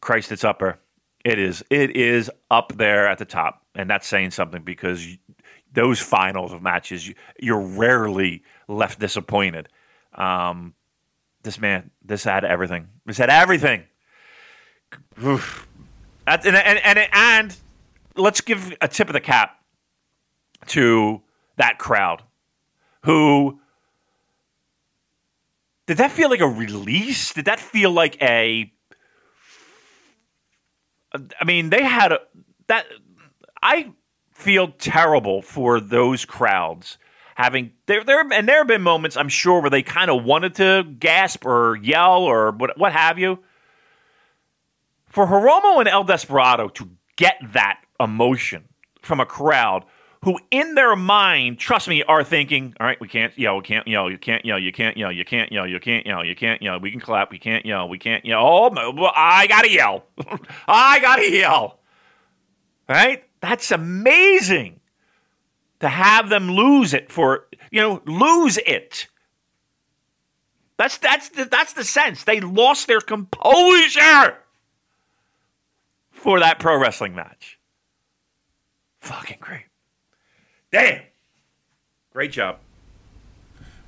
Christ, 0.00 0.32
it's 0.32 0.42
up 0.42 0.60
there. 0.60 0.78
It 1.22 1.38
is. 1.38 1.62
It 1.68 1.94
is 1.94 2.30
up 2.50 2.72
there 2.78 3.06
at 3.06 3.18
the 3.18 3.26
top, 3.26 3.62
and 3.74 3.90
that's 3.90 4.06
saying 4.06 4.30
something 4.30 4.62
because 4.62 5.06
those 5.74 6.00
finals 6.00 6.54
of 6.54 6.62
matches, 6.62 7.12
you're 7.38 7.60
rarely 7.60 8.42
left 8.68 9.00
disappointed. 9.00 9.68
Um, 10.14 10.72
this 11.42 11.60
man, 11.60 11.90
this 12.02 12.24
had 12.24 12.46
everything. 12.46 12.88
This 13.04 13.18
had 13.18 13.28
everything. 13.28 13.84
Oof. 15.22 15.66
And, 16.30 16.56
and, 16.56 16.78
and, 16.84 17.08
and 17.12 17.56
let's 18.16 18.40
give 18.40 18.74
a 18.80 18.88
tip 18.88 19.08
of 19.08 19.12
the 19.12 19.20
cap 19.20 19.60
to 20.66 21.22
that 21.56 21.78
crowd 21.78 22.22
who 23.02 23.58
did 25.86 25.96
that 25.96 26.12
feel 26.12 26.30
like 26.30 26.40
a 26.40 26.46
release? 26.46 27.32
Did 27.32 27.46
that 27.46 27.58
feel 27.58 27.90
like 27.90 28.20
a 28.22 28.72
I 31.12 31.44
mean, 31.44 31.70
they 31.70 31.82
had 31.82 32.12
a, 32.12 32.20
that. 32.68 32.86
I 33.62 33.92
feel 34.32 34.68
terrible 34.68 35.42
for 35.42 35.80
those 35.80 36.24
crowds 36.24 36.96
having 37.34 37.72
there 37.86 38.04
there 38.04 38.20
and 38.20 38.48
there 38.48 38.58
have 38.58 38.66
been 38.66 38.82
moments 38.82 39.16
I'm 39.16 39.28
sure 39.28 39.60
where 39.60 39.70
they 39.70 39.82
kind 39.82 40.10
of 40.10 40.24
wanted 40.24 40.54
to 40.56 40.84
gasp 40.98 41.44
or 41.44 41.76
yell 41.76 42.22
or 42.22 42.52
what 42.52 42.78
what 42.78 42.92
have 42.92 43.18
you. 43.18 43.40
For 45.10 45.26
Hiromu 45.26 45.80
and 45.80 45.88
El 45.88 46.04
Desperado 46.04 46.68
to 46.68 46.88
get 47.16 47.36
that 47.52 47.80
emotion 47.98 48.64
from 49.02 49.20
a 49.20 49.26
crowd 49.26 49.84
who 50.22 50.38
in 50.50 50.74
their 50.74 50.94
mind, 50.96 51.58
trust 51.58 51.88
me, 51.88 52.02
are 52.02 52.22
thinking, 52.22 52.74
all 52.78 52.86
right, 52.86 53.00
we 53.00 53.08
can't 53.08 53.36
yell, 53.38 53.56
we 53.56 53.62
can't 53.62 53.86
yell, 53.86 54.10
you 54.10 54.18
can't 54.18 54.44
yell, 54.44 54.58
you 54.58 54.72
can't 54.72 54.96
yell, 54.96 55.12
you 55.12 55.24
can't 55.24 55.50
yell, 55.50 55.66
you 55.66 55.80
can't 55.80 56.06
yell, 56.06 56.24
you 56.24 56.36
can't 56.36 56.62
yell, 56.62 56.78
we 56.78 56.90
can 56.90 57.00
clap, 57.00 57.30
we 57.30 57.38
can't 57.38 57.64
yell, 57.64 57.88
we 57.88 57.98
can't 57.98 58.24
yell. 58.24 58.40
Oh, 58.42 59.10
I 59.16 59.46
gotta 59.46 59.70
yell. 59.70 60.04
I 60.68 61.00
gotta 61.00 61.28
yell. 61.28 61.80
Right? 62.88 63.24
That's 63.40 63.70
amazing 63.70 64.80
to 65.80 65.88
have 65.88 66.28
them 66.28 66.50
lose 66.50 66.92
it 66.92 67.10
for, 67.10 67.46
you 67.70 67.80
know, 67.80 68.02
lose 68.04 68.58
it. 68.58 69.08
That's 70.76 70.98
that's 70.98 71.30
the, 71.30 71.46
that's 71.46 71.72
the 71.72 71.84
sense. 71.84 72.24
They 72.24 72.40
lost 72.40 72.86
their 72.86 73.00
composure 73.00 74.36
for 76.20 76.38
that 76.38 76.58
pro 76.58 76.78
wrestling 76.78 77.14
match. 77.14 77.58
Fucking 79.00 79.38
great. 79.40 79.64
Damn. 80.70 81.02
Great 82.12 82.32
job. 82.32 82.58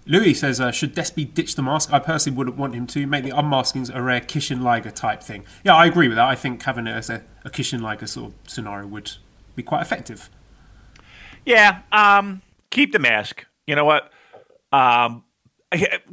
Louis 0.07 0.35
says, 0.35 0.61
uh, 0.61 0.73
should 0.73 0.97
Despy 0.97 1.33
ditch 1.33 1.55
the 1.55 1.63
mask? 1.63 1.93
I 1.93 1.99
personally 1.99 2.37
wouldn't 2.37 2.57
want 2.57 2.75
him 2.75 2.87
to. 2.89 3.07
Make 3.07 3.25
the 3.25 3.31
unmaskings 3.31 3.95
a 3.95 4.03
rare 4.03 4.21
Kishin 4.21 4.63
Liger 4.63 4.91
type 4.91 5.23
thing. 5.23 5.45
Yeah, 5.63 5.77
I 5.77 5.87
agree 5.87 6.09
with 6.09 6.17
that. 6.17 6.27
I 6.27 6.35
think 6.35 6.63
having 6.63 6.87
it 6.87 6.93
as 6.93 7.11
a, 7.11 7.23
a 7.45 7.51
Kishin 7.51 7.83
Liger 7.83 8.07
sort 8.07 8.33
of 8.33 8.51
scenario 8.51 8.87
would 8.89 9.13
be 9.55 9.63
quite 9.63 9.83
effective. 9.83 10.29
Yeah, 11.45 11.83
um, 11.93 12.43
keep 12.71 12.93
the 12.93 12.99
mask. 12.99 13.45
You 13.67 13.77
know 13.77 13.85
what? 13.85 14.11
Um, 14.73 15.23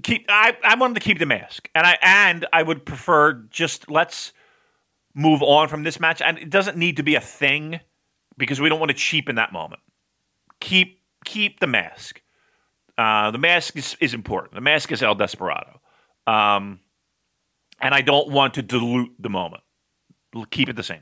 keep. 0.04 0.26
I, 0.30 0.56
I 0.64 0.76
wanted 0.76 0.96
to 0.96 1.00
keep 1.00 1.18
the 1.18 1.26
mask, 1.26 1.70
and 1.74 1.88
I 1.88 1.98
and 2.02 2.46
I 2.54 2.62
would 2.62 2.86
prefer 2.86 3.34
just 3.50 3.90
let's 3.90 4.34
move 5.20 5.42
on 5.42 5.68
from 5.68 5.84
this 5.84 6.00
match. 6.00 6.22
And 6.22 6.38
it 6.38 6.50
doesn't 6.50 6.78
need 6.78 6.98
to 6.98 7.04
be 7.04 7.16
a 7.16 7.22
thing 7.22 7.80
because 8.38 8.62
we 8.62 8.70
don't 8.70 8.80
want 8.80 8.90
to 8.90 8.98
cheapen 8.98 9.36
that 9.36 9.52
moment 9.52 9.82
keep 10.60 11.02
keep 11.26 11.60
the 11.60 11.68
mask. 11.68 12.22
Uh, 12.98 13.32
the 13.32 13.38
mask 13.38 13.78
is, 13.78 13.96
is 14.02 14.14
important. 14.14 14.54
The 14.54 14.62
mask 14.62 14.92
is 14.92 15.02
El 15.02 15.16
Desperado. 15.16 15.80
Um, 16.28 16.82
and 17.80 17.94
I 17.96 18.02
don't 18.02 18.30
want 18.30 18.56
to 18.56 18.62
dilute 18.62 19.12
the 19.20 19.30
moment. 19.30 19.64
Keep 20.52 20.70
it 20.70 20.76
the 20.76 20.84
same. 20.84 21.02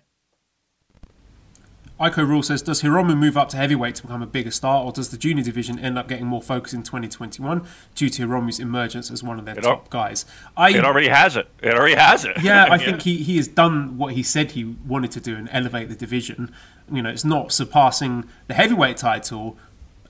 Ico 2.00 2.28
Rule 2.28 2.44
says, 2.44 2.62
does 2.62 2.84
Hiromu 2.84 3.18
move 3.18 3.38
up 3.38 3.50
to 3.50 3.58
heavyweight 3.58 3.96
to 3.96 4.04
become 4.04 4.22
a 4.22 4.28
bigger 4.28 4.52
star, 4.52 4.84
or 4.84 4.92
does 4.92 5.10
the 5.10 5.18
junior 5.18 5.44
division 5.44 5.80
end 5.80 5.98
up 5.98 6.08
getting 6.08 6.28
more 6.28 6.42
focus 6.42 6.74
in 6.74 6.84
2021 6.84 7.66
due 7.96 8.10
to 8.10 8.28
Hiromu's 8.28 8.60
emergence 8.60 9.10
as 9.10 9.24
one 9.24 9.40
of 9.40 9.46
their 9.46 9.58
it 9.58 9.64
top 9.64 9.80
al- 9.80 9.88
guys? 9.90 10.26
I, 10.56 10.70
it 10.70 10.86
already 10.86 11.08
has 11.08 11.36
it. 11.36 11.48
It 11.62 11.74
already 11.74 11.96
has 11.96 12.24
it. 12.24 12.42
Yeah, 12.42 12.68
I 12.70 12.78
think 12.86 13.02
he, 13.02 13.18
he 13.18 13.38
has 13.38 13.48
done 13.48 13.98
what 13.98 14.14
he 14.14 14.22
said 14.22 14.52
he 14.52 14.64
wanted 14.64 15.12
to 15.12 15.20
do 15.20 15.36
and 15.36 15.50
elevate 15.52 15.90
the 15.90 15.96
division. 15.96 16.54
You 16.92 17.02
know, 17.02 17.10
it's 17.10 17.26
not 17.26 17.52
surpassing 17.52 18.26
the 18.48 18.54
heavyweight 18.54 18.98
title 18.98 19.58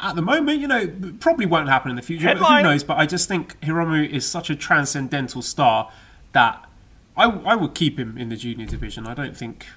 at 0.01 0.15
the 0.15 0.21
moment. 0.21 0.59
You 0.59 0.67
know, 0.67 0.93
probably 1.19 1.45
won't 1.45 1.69
happen 1.69 1.89
in 1.89 1.95
the 1.95 2.01
future. 2.01 2.35
But 2.35 2.45
who 2.45 2.63
knows? 2.63 2.83
But 2.83 2.97
I 2.97 3.05
just 3.05 3.29
think 3.29 3.59
Hiromu 3.61 4.09
is 4.09 4.25
such 4.27 4.49
a 4.49 4.55
transcendental 4.55 5.41
star 5.41 5.89
that 6.33 6.65
I, 7.15 7.29
I 7.29 7.55
would 7.55 7.73
keep 7.73 7.97
him 7.97 8.17
in 8.17 8.27
the 8.27 8.35
junior 8.35 8.65
division. 8.65 9.07
I 9.07 9.13
don't 9.13 9.35
think. 9.35 9.67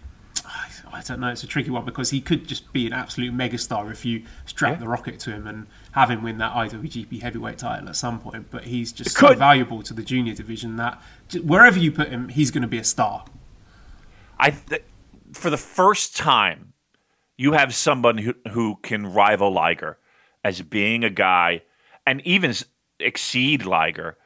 I 0.93 1.01
don't 1.03 1.21
know. 1.21 1.29
It's 1.29 1.43
a 1.43 1.47
tricky 1.47 1.71
one 1.71 1.85
because 1.85 2.11
he 2.11 2.21
could 2.21 2.47
just 2.47 2.73
be 2.73 2.87
an 2.87 2.93
absolute 2.93 3.33
megastar 3.33 3.91
if 3.91 4.05
you 4.05 4.25
strap 4.47 4.75
yeah. 4.75 4.79
the 4.81 4.89
rocket 4.89 5.19
to 5.21 5.31
him 5.31 5.47
and 5.47 5.67
have 5.93 6.11
him 6.11 6.23
win 6.23 6.39
that 6.39 6.53
IWGP 6.53 7.23
Heavyweight 7.23 7.59
title 7.59 7.89
at 7.89 7.97
some 7.97 8.21
point. 8.21 8.51
But 8.51 8.65
he's 8.65 8.93
just 8.93 9.17
so 9.17 9.35
valuable 9.35 9.83
to 9.83 9.95
the 9.95 10.03
junior 10.03 10.35
division 10.35 10.77
that 10.77 11.01
wherever 11.45 11.79
you 11.79 11.93
put 11.93 12.09
him, 12.09 12.29
he's 12.29 12.51
going 12.51 12.63
to 12.63 12.69
be 12.69 12.79
a 12.79 12.85
star. 12.85 13.25
I, 14.39 14.51
th- 14.51 14.85
for 15.33 15.51
the 15.51 15.57
first 15.57 16.17
time, 16.17 16.73
you 17.37 17.53
have 17.53 17.75
someone 17.75 18.19
who, 18.19 18.35
who 18.51 18.77
can 18.83 19.13
rival 19.13 19.53
Liger 19.53 19.99
as 20.45 20.63
being 20.63 21.05
a 21.05 21.11
guy 21.11 21.63
and 22.07 22.21
even 22.27 22.55
exceed 22.99 23.65
Liger 23.65 24.17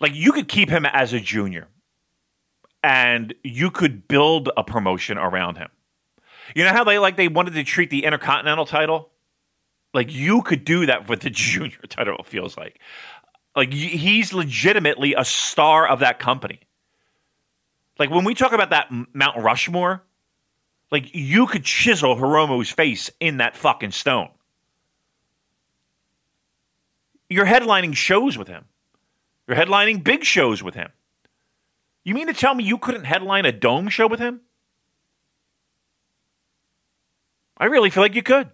Like 0.00 0.14
you 0.14 0.32
could 0.32 0.48
keep 0.48 0.70
him 0.70 0.86
as 0.86 1.12
a 1.12 1.20
junior, 1.20 1.68
and 2.86 3.34
you 3.42 3.68
could 3.72 4.06
build 4.06 4.48
a 4.56 4.62
promotion 4.62 5.18
around 5.18 5.58
him. 5.58 5.68
You 6.54 6.62
know 6.62 6.70
how 6.70 6.84
they 6.84 7.00
like 7.00 7.16
they 7.16 7.26
wanted 7.26 7.54
to 7.54 7.64
treat 7.64 7.90
the 7.90 8.04
Intercontinental 8.04 8.64
title? 8.64 9.10
Like 9.92 10.14
you 10.14 10.40
could 10.42 10.64
do 10.64 10.86
that 10.86 11.08
with 11.08 11.22
the 11.22 11.30
junior 11.30 11.80
title. 11.88 12.16
It 12.20 12.26
feels 12.26 12.56
like, 12.56 12.78
like 13.56 13.72
he's 13.72 14.32
legitimately 14.32 15.14
a 15.14 15.24
star 15.24 15.88
of 15.88 15.98
that 15.98 16.20
company. 16.20 16.60
Like 17.98 18.10
when 18.10 18.24
we 18.24 18.34
talk 18.34 18.52
about 18.52 18.70
that 18.70 18.86
Mount 19.12 19.42
Rushmore, 19.42 20.04
like 20.92 21.12
you 21.12 21.48
could 21.48 21.64
chisel 21.64 22.14
Hiromu's 22.14 22.70
face 22.70 23.10
in 23.18 23.38
that 23.38 23.56
fucking 23.56 23.90
stone. 23.90 24.28
You're 27.28 27.46
headlining 27.46 27.96
shows 27.96 28.38
with 28.38 28.46
him. 28.46 28.66
You're 29.48 29.56
headlining 29.56 30.04
big 30.04 30.22
shows 30.22 30.62
with 30.62 30.76
him. 30.76 30.92
You 32.06 32.14
mean 32.14 32.28
to 32.28 32.32
tell 32.32 32.54
me 32.54 32.62
you 32.62 32.78
couldn't 32.78 33.02
headline 33.02 33.46
a 33.46 33.50
dome 33.50 33.88
show 33.88 34.06
with 34.06 34.20
him? 34.20 34.42
I 37.58 37.64
really 37.64 37.90
feel 37.90 38.04
like 38.04 38.14
you 38.14 38.22
could. 38.22 38.48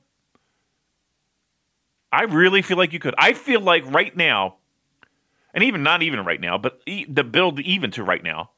I 2.10 2.22
really 2.22 2.62
feel 2.62 2.78
like 2.78 2.94
you 2.94 2.98
could. 2.98 3.14
I 3.18 3.34
feel 3.34 3.60
like 3.60 3.84
right 3.92 4.16
now, 4.16 4.56
and 5.52 5.62
even 5.62 5.82
not 5.82 6.02
even 6.02 6.24
right 6.24 6.40
now, 6.40 6.56
but 6.56 6.80
the 6.86 7.24
build 7.24 7.60
even 7.60 7.90
to 7.90 8.02
right 8.02 8.22
now. 8.22 8.52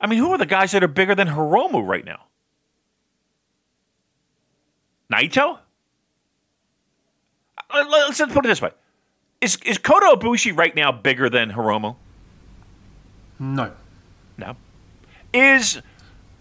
I 0.00 0.08
mean, 0.08 0.18
who 0.18 0.32
are 0.32 0.38
the 0.38 0.46
guys 0.46 0.72
that 0.72 0.82
are 0.82 0.88
bigger 0.88 1.14
than 1.14 1.28
Hiromu 1.28 1.86
right 1.86 2.04
now? 2.04 2.24
Naito? 5.08 5.60
Uh, 7.70 7.84
let's 7.88 8.18
put 8.18 8.44
it 8.44 8.48
this 8.48 8.60
way: 8.60 8.70
Is 9.44 9.58
is 9.66 9.76
Kota 9.76 10.16
Ibushi 10.16 10.56
right 10.56 10.74
now 10.74 10.90
bigger 10.90 11.28
than 11.28 11.52
Hiromu? 11.52 11.96
No. 13.38 13.72
No. 14.38 14.56
Is 15.34 15.82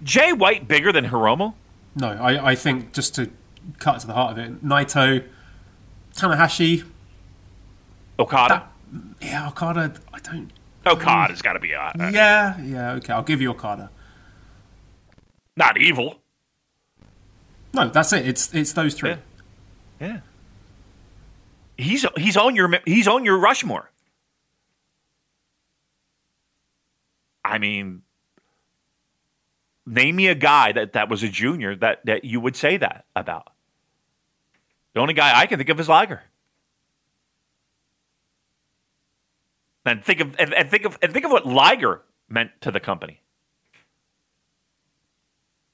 Jay 0.04 0.32
White 0.32 0.70
bigger 0.70 0.94
than 0.94 1.10
Hiromu? 1.10 1.54
No, 1.98 2.08
I, 2.08 2.52
I 2.52 2.56
think 2.56 2.94
just 2.94 3.14
to 3.16 3.30
cut 3.80 4.00
to 4.00 4.08
the 4.08 4.14
heart 4.14 4.32
of 4.32 4.38
it, 4.38 4.64
Naito, 4.64 5.22
Tanahashi, 6.16 6.86
Okada. 8.18 8.70
That, 8.92 9.04
yeah, 9.22 9.50
Okada. 9.50 9.94
I 10.14 10.20
don't. 10.20 10.50
Okada's 10.86 11.42
got 11.42 11.54
to 11.54 11.60
be. 11.60 11.76
Uh, 11.76 11.92
yeah, 12.10 12.58
yeah. 12.62 12.94
Okay, 12.94 13.12
I'll 13.12 13.22
give 13.22 13.42
you 13.42 13.52
Okada. 13.52 13.90
Not 15.58 15.78
evil. 15.78 16.22
No, 17.74 17.90
that's 17.90 18.14
it. 18.14 18.26
It's 18.26 18.54
it's 18.54 18.72
those 18.72 18.94
three. 18.94 19.10
Yeah. 19.10 19.18
yeah. 20.00 20.20
He's 21.78 22.06
he's 22.18 22.38
on 22.38 22.56
your 22.56 22.80
he's 22.86 23.08
on 23.08 23.26
your 23.26 23.38
Rushmore. 23.38 23.90
I 27.44 27.58
mean, 27.58 28.04
name 29.86 30.16
me 30.16 30.28
a 30.28 30.36
guy 30.36 30.72
that, 30.72 30.94
that 30.94 31.10
was 31.10 31.24
a 31.24 31.30
junior 31.30 31.76
that, 31.76 32.06
that 32.06 32.24
you 32.24 32.40
would 32.40 32.56
say 32.56 32.78
that 32.78 33.06
about. 33.16 33.52
The 34.94 35.02
only 35.02 35.14
guy 35.14 35.38
I 35.38 35.46
can 35.46 35.58
think 35.58 35.70
of 35.70 35.80
is 35.80 35.90
Liger. 35.90 36.22
And 39.86 40.04
think 40.04 40.22
of 40.22 40.36
and, 40.40 40.54
and 40.54 40.70
think 40.70 40.86
of 40.86 40.98
and 41.02 41.12
think 41.12 41.26
of 41.26 41.32
what 41.32 41.46
Liger 41.46 42.02
meant 42.30 42.52
to 42.62 42.72
the 42.72 42.80
company. 42.80 43.22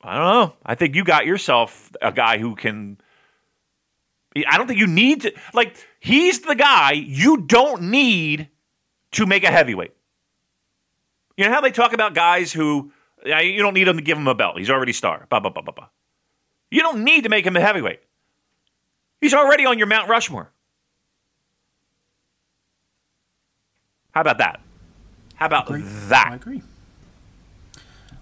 I 0.02 0.16
don't 0.18 0.26
know. 0.26 0.54
I 0.66 0.74
think 0.74 0.96
you 0.96 1.04
got 1.04 1.28
yourself 1.28 1.92
a 2.02 2.12
guy 2.12 2.40
who 2.40 2.56
can. 2.56 2.98
I 4.36 4.58
don't 4.58 4.68
think 4.68 4.80
you 4.80 4.88
need 4.88 5.22
to. 5.22 5.34
Like, 5.54 5.76
he's 6.00 6.42
the 6.42 6.56
guy 6.56 6.92
you 6.92 7.38
don't 7.38 7.84
need 7.84 8.50
to 9.12 9.26
make 9.26 9.44
a 9.44 9.52
heavyweight. 9.52 9.94
You 11.36 11.46
know 11.46 11.52
how 11.52 11.62
they 11.62 11.72
talk 11.72 11.94
about 11.94 12.14
guys 12.14 12.52
who 12.54 12.92
you 13.26 13.58
don't 13.60 13.74
need 13.74 13.88
him 13.88 13.98
to 13.98 14.04
give 14.04 14.18
him 14.18 14.28
a 14.28 14.36
belt. 14.36 14.58
He's 14.58 14.70
already 14.70 14.94
star. 14.94 15.26
Bah, 15.30 15.40
bah, 15.40 15.50
bah, 15.50 15.62
bah, 15.66 15.74
bah. 15.76 15.88
You 16.70 16.82
don't 16.82 17.04
need 17.04 17.24
to 17.24 17.30
make 17.30 17.46
him 17.46 17.56
a 17.56 17.62
heavyweight. 17.62 18.02
He's 19.22 19.34
already 19.34 19.66
on 19.66 19.78
your 19.78 19.88
Mount 19.88 20.10
Rushmore. 20.10 20.52
How 24.12 24.22
about 24.22 24.38
that? 24.38 24.60
How 25.36 25.46
about 25.48 25.72
I 25.72 25.82
that? 25.82 26.28
I 26.32 26.36
agree. 26.36 26.62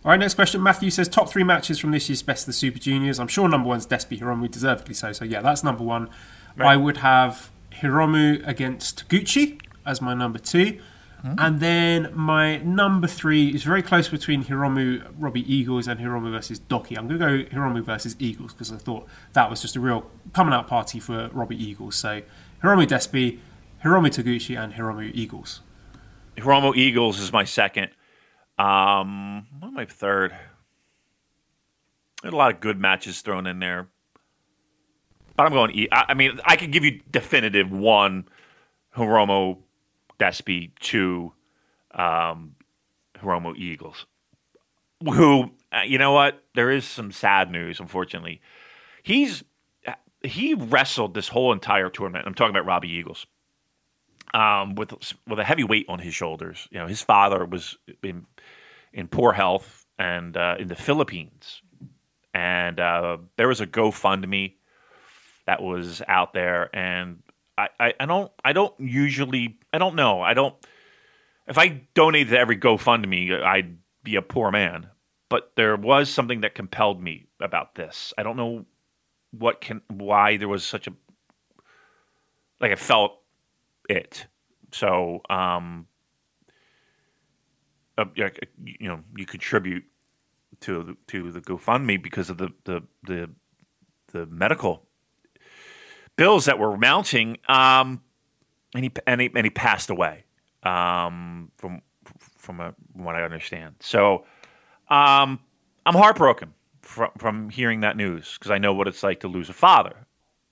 All 0.08 0.12
right, 0.12 0.22
next 0.22 0.36
question. 0.36 0.64
Matthew 0.64 0.90
says 0.90 1.10
top 1.10 1.28
three 1.28 1.44
matches 1.44 1.80
from 1.80 1.92
this 1.92 2.08
year's 2.08 2.22
Best 2.22 2.44
of 2.44 2.46
the 2.46 2.54
Super 2.54 2.80
Juniors. 2.80 3.20
I'm 3.20 3.28
sure 3.28 3.50
number 3.50 3.68
one's 3.68 3.86
Despy 3.86 4.18
Hiromu, 4.18 4.50
deservedly 4.50 4.94
so. 4.94 5.12
So 5.12 5.26
yeah, 5.26 5.42
that's 5.42 5.66
number 5.66 5.84
one. 5.84 6.10
Right. 6.56 6.72
I 6.72 6.78
would 6.78 6.96
have 6.98 7.52
Hiromu 7.82 8.42
against 8.48 9.10
Taguchi 9.10 9.60
as 9.86 10.02
my 10.02 10.14
number 10.14 10.40
two. 10.40 10.80
Mm-hmm. 11.26 11.34
And 11.38 11.60
then 11.60 12.12
my 12.16 12.60
number 12.60 13.06
three 13.06 13.50
is 13.50 13.64
very 13.64 13.84
close 13.84 14.08
between 14.08 14.46
Hiromu, 14.46 15.06
Robbie 15.20 15.54
Eagles, 15.54 15.90
and 15.90 16.00
Hiromu 16.00 16.32
versus 16.32 16.62
Douki. 16.62 16.98
I'm 16.98 17.10
going 17.10 17.20
to 17.20 17.44
go 17.50 17.54
Hiromu 17.54 17.84
versus 17.84 18.16
Eagles 18.18 18.54
because 18.54 18.72
I 18.72 18.78
thought 18.78 19.08
that 19.34 19.50
was 19.50 19.62
just 19.62 19.76
a 19.76 19.82
real 19.82 20.10
coming 20.32 20.54
out 20.54 20.70
party 20.70 21.02
for 21.02 21.28
Robbie 21.34 21.62
Eagles. 21.62 21.98
So 21.98 22.22
Hiromu 22.64 22.88
Despy, 22.88 23.40
Hiromu 23.84 24.08
Taguchi, 24.08 24.58
and 24.58 24.76
Hiromu 24.76 25.12
Eagles. 25.14 25.60
Hiromu 26.38 26.78
Eagles 26.78 27.20
is 27.20 27.34
my 27.34 27.44
second. 27.44 27.90
Um, 28.58 29.48
what 29.60 29.74
my 29.74 29.86
third? 29.86 30.36
There's 32.22 32.34
a 32.34 32.38
lot 32.38 32.54
of 32.54 32.60
good 32.60 32.80
matches 32.80 33.22
thrown 33.22 33.46
in 33.46 33.60
there, 33.60 33.88
but 35.36 35.46
I'm 35.46 35.54
going. 35.54 35.72
E- 35.72 35.90
I, 35.92 36.06
I 36.10 36.14
mean, 36.16 36.40
I 36.46 36.56
could 36.56 36.72
give 36.72 36.84
you 36.84 37.00
definitive 37.12 37.72
one. 37.72 38.28
Hiromu 38.96 39.60
Despy, 40.20 40.72
two, 40.80 41.32
um, 41.94 42.56
Hiromu 43.22 43.56
Eagles, 43.56 44.08
who 45.04 45.52
uh, 45.72 45.82
you 45.86 45.98
know 45.98 46.12
what? 46.12 46.44
There 46.56 46.72
is 46.72 46.86
some 46.86 47.12
sad 47.12 47.52
news, 47.52 47.80
unfortunately. 47.80 48.42
He's 49.04 49.44
he 50.24 50.56
wrestled 50.56 51.14
this 51.14 51.28
whole 51.28 51.54
entire 51.54 51.90
tournament. 51.90 52.26
I'm 52.26 52.34
talking 52.34 52.56
about 52.56 52.66
Robbie 52.66 52.90
Eagles. 52.90 53.28
Um, 54.34 54.76
with 54.76 54.94
with 55.28 55.40
a 55.40 55.44
heavy 55.44 55.64
weight 55.64 55.86
on 55.88 56.00
his 56.00 56.14
shoulders. 56.14 56.68
You 56.72 56.80
know, 56.80 56.88
his 56.88 57.02
father 57.02 57.46
was 57.46 57.78
in 58.04 58.26
in 58.94 59.08
poor 59.08 59.34
health 59.34 59.86
and 59.98 60.36
uh, 60.38 60.56
in 60.60 60.68
the 60.68 60.76
Philippines, 60.76 61.62
and 62.34 62.80
uh, 62.80 63.18
there 63.36 63.48
was 63.48 63.62
a 63.62 63.68
GoFundMe 63.68 64.54
that 65.46 65.62
was 65.62 66.02
out 66.08 66.34
there, 66.34 66.76
and 66.76 67.24
I, 67.58 67.70
I, 67.80 67.94
I 68.00 68.06
don't 68.06 68.32
I 68.44 68.54
don't 68.54 68.74
usually 68.80 69.60
I 69.74 69.78
don't 69.78 69.96
know 69.96 70.22
I 70.22 70.34
don't 70.34 70.56
if 71.48 71.58
I 71.58 71.82
donated 71.94 72.30
to 72.30 72.40
every 72.40 72.58
GoFundMe 72.58 73.42
I'd 73.44 73.78
be 74.04 74.16
a 74.16 74.22
poor 74.22 74.52
man. 74.52 74.88
But 75.30 75.52
there 75.58 75.76
was 75.76 76.10
something 76.10 76.42
that 76.42 76.56
compelled 76.56 77.02
me 77.02 77.28
about 77.42 77.76
this. 77.76 78.14
I 78.18 78.24
don't 78.24 78.38
know 78.38 78.66
what 79.32 79.60
can 79.60 79.82
why 79.90 80.38
there 80.38 80.48
was 80.48 80.64
such 80.64 80.88
a 80.88 80.94
like 82.62 82.72
I 82.72 82.76
felt 82.76 83.20
it. 83.90 84.26
So 84.72 85.22
um, 85.30 85.88
uh, 87.98 88.06
you 88.16 88.88
know 88.88 89.00
you 89.16 89.26
contribute 89.26 89.84
to 90.62 90.98
to 91.08 91.32
the 91.32 91.42
GoFundMe 91.42 92.02
because 92.02 92.30
of 92.30 92.38
the 92.38 92.50
the 92.64 92.84
the, 93.04 93.30
the 94.12 94.26
medical 94.28 94.84
bills 96.16 96.46
that 96.46 96.60
were 96.60 96.78
mounting, 96.78 97.38
um, 97.48 98.02
and 98.74 98.84
he 98.84 98.92
and 99.06 99.22
he 99.22 99.30
and 99.34 99.46
he 99.46 99.50
passed 99.50 99.90
away 99.90 100.24
um, 100.64 101.52
from 101.58 101.82
from, 102.38 102.60
a, 102.60 102.74
from 102.94 103.04
what 103.04 103.16
I 103.16 103.24
understand. 103.24 103.76
So 103.80 104.26
um, 104.90 105.40
I'm 105.86 105.96
heartbroken 105.96 106.54
from 106.82 107.12
from 107.18 107.50
hearing 107.50 107.82
that 107.82 107.98
news 107.98 108.38
because 108.38 108.52
I 108.52 108.58
know 108.58 108.74
what 108.74 108.88
it's 108.88 109.04
like 109.04 109.22
to 109.22 109.28
lose 109.28 109.50
a 109.50 109.54
father. 109.54 109.96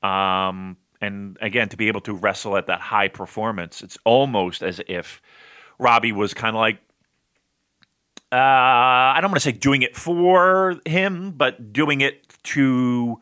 Um, 0.03 0.77
and 1.01 1.37
again, 1.41 1.69
to 1.69 1.77
be 1.77 1.87
able 1.87 2.01
to 2.01 2.13
wrestle 2.13 2.57
at 2.57 2.67
that 2.67 2.79
high 2.79 3.07
performance, 3.07 3.81
it's 3.81 3.97
almost 4.05 4.63
as 4.63 4.81
if 4.87 5.21
Robbie 5.77 6.11
was 6.11 6.33
kind 6.33 6.55
of 6.55 6.59
like 6.59 6.79
uh, 8.31 8.35
I 8.35 9.19
don't 9.21 9.31
want 9.31 9.41
to 9.41 9.51
say 9.51 9.51
doing 9.51 9.81
it 9.81 9.95
for 9.95 10.79
him, 10.85 11.31
but 11.31 11.73
doing 11.73 12.01
it 12.01 12.27
to 12.43 13.21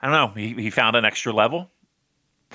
I 0.00 0.10
don't 0.10 0.34
know. 0.36 0.40
He, 0.40 0.62
he 0.62 0.70
found 0.70 0.94
an 0.96 1.04
extra 1.04 1.32
level, 1.32 1.70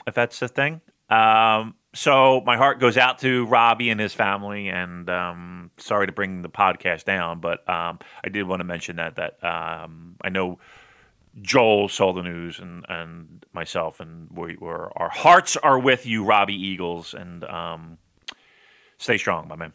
if 0.06 0.14
that's 0.14 0.40
the 0.40 0.48
thing. 0.48 0.82
Um, 1.10 1.76
so 1.94 2.42
my 2.46 2.56
heart 2.56 2.80
goes 2.80 2.98
out 2.98 3.20
to 3.20 3.46
Robbie 3.48 3.90
and 3.90 4.00
his 4.00 4.14
family, 4.14 4.70
and 4.70 5.10
um, 5.10 5.72
sorry 5.78 6.08
to 6.08 6.14
bring 6.14 6.42
the 6.42 6.50
podcast 6.50 7.04
down, 7.04 7.42
but 7.42 7.68
um, 7.70 8.00
I 8.24 8.30
did 8.30 8.48
want 8.48 8.62
to 8.62 8.64
mention 8.64 8.98
that 8.98 9.16
that 9.16 9.44
um, 9.44 10.16
I 10.22 10.30
know 10.30 10.60
Joel 11.42 11.90
saw 11.90 12.14
the 12.14 12.22
news 12.22 12.60
and 12.60 12.86
and 12.88 13.46
myself, 13.54 14.00
and 14.00 14.30
we 14.32 14.56
were 14.58 14.92
our 14.98 15.10
hearts 15.10 15.58
are 15.58 15.80
with 15.80 16.06
you, 16.06 16.24
Robbie 16.24 16.56
Eagles, 16.56 17.14
and 17.14 17.44
um, 17.44 17.98
stay 18.98 19.18
strong, 19.18 19.48
my 19.48 19.56
man. 19.58 19.74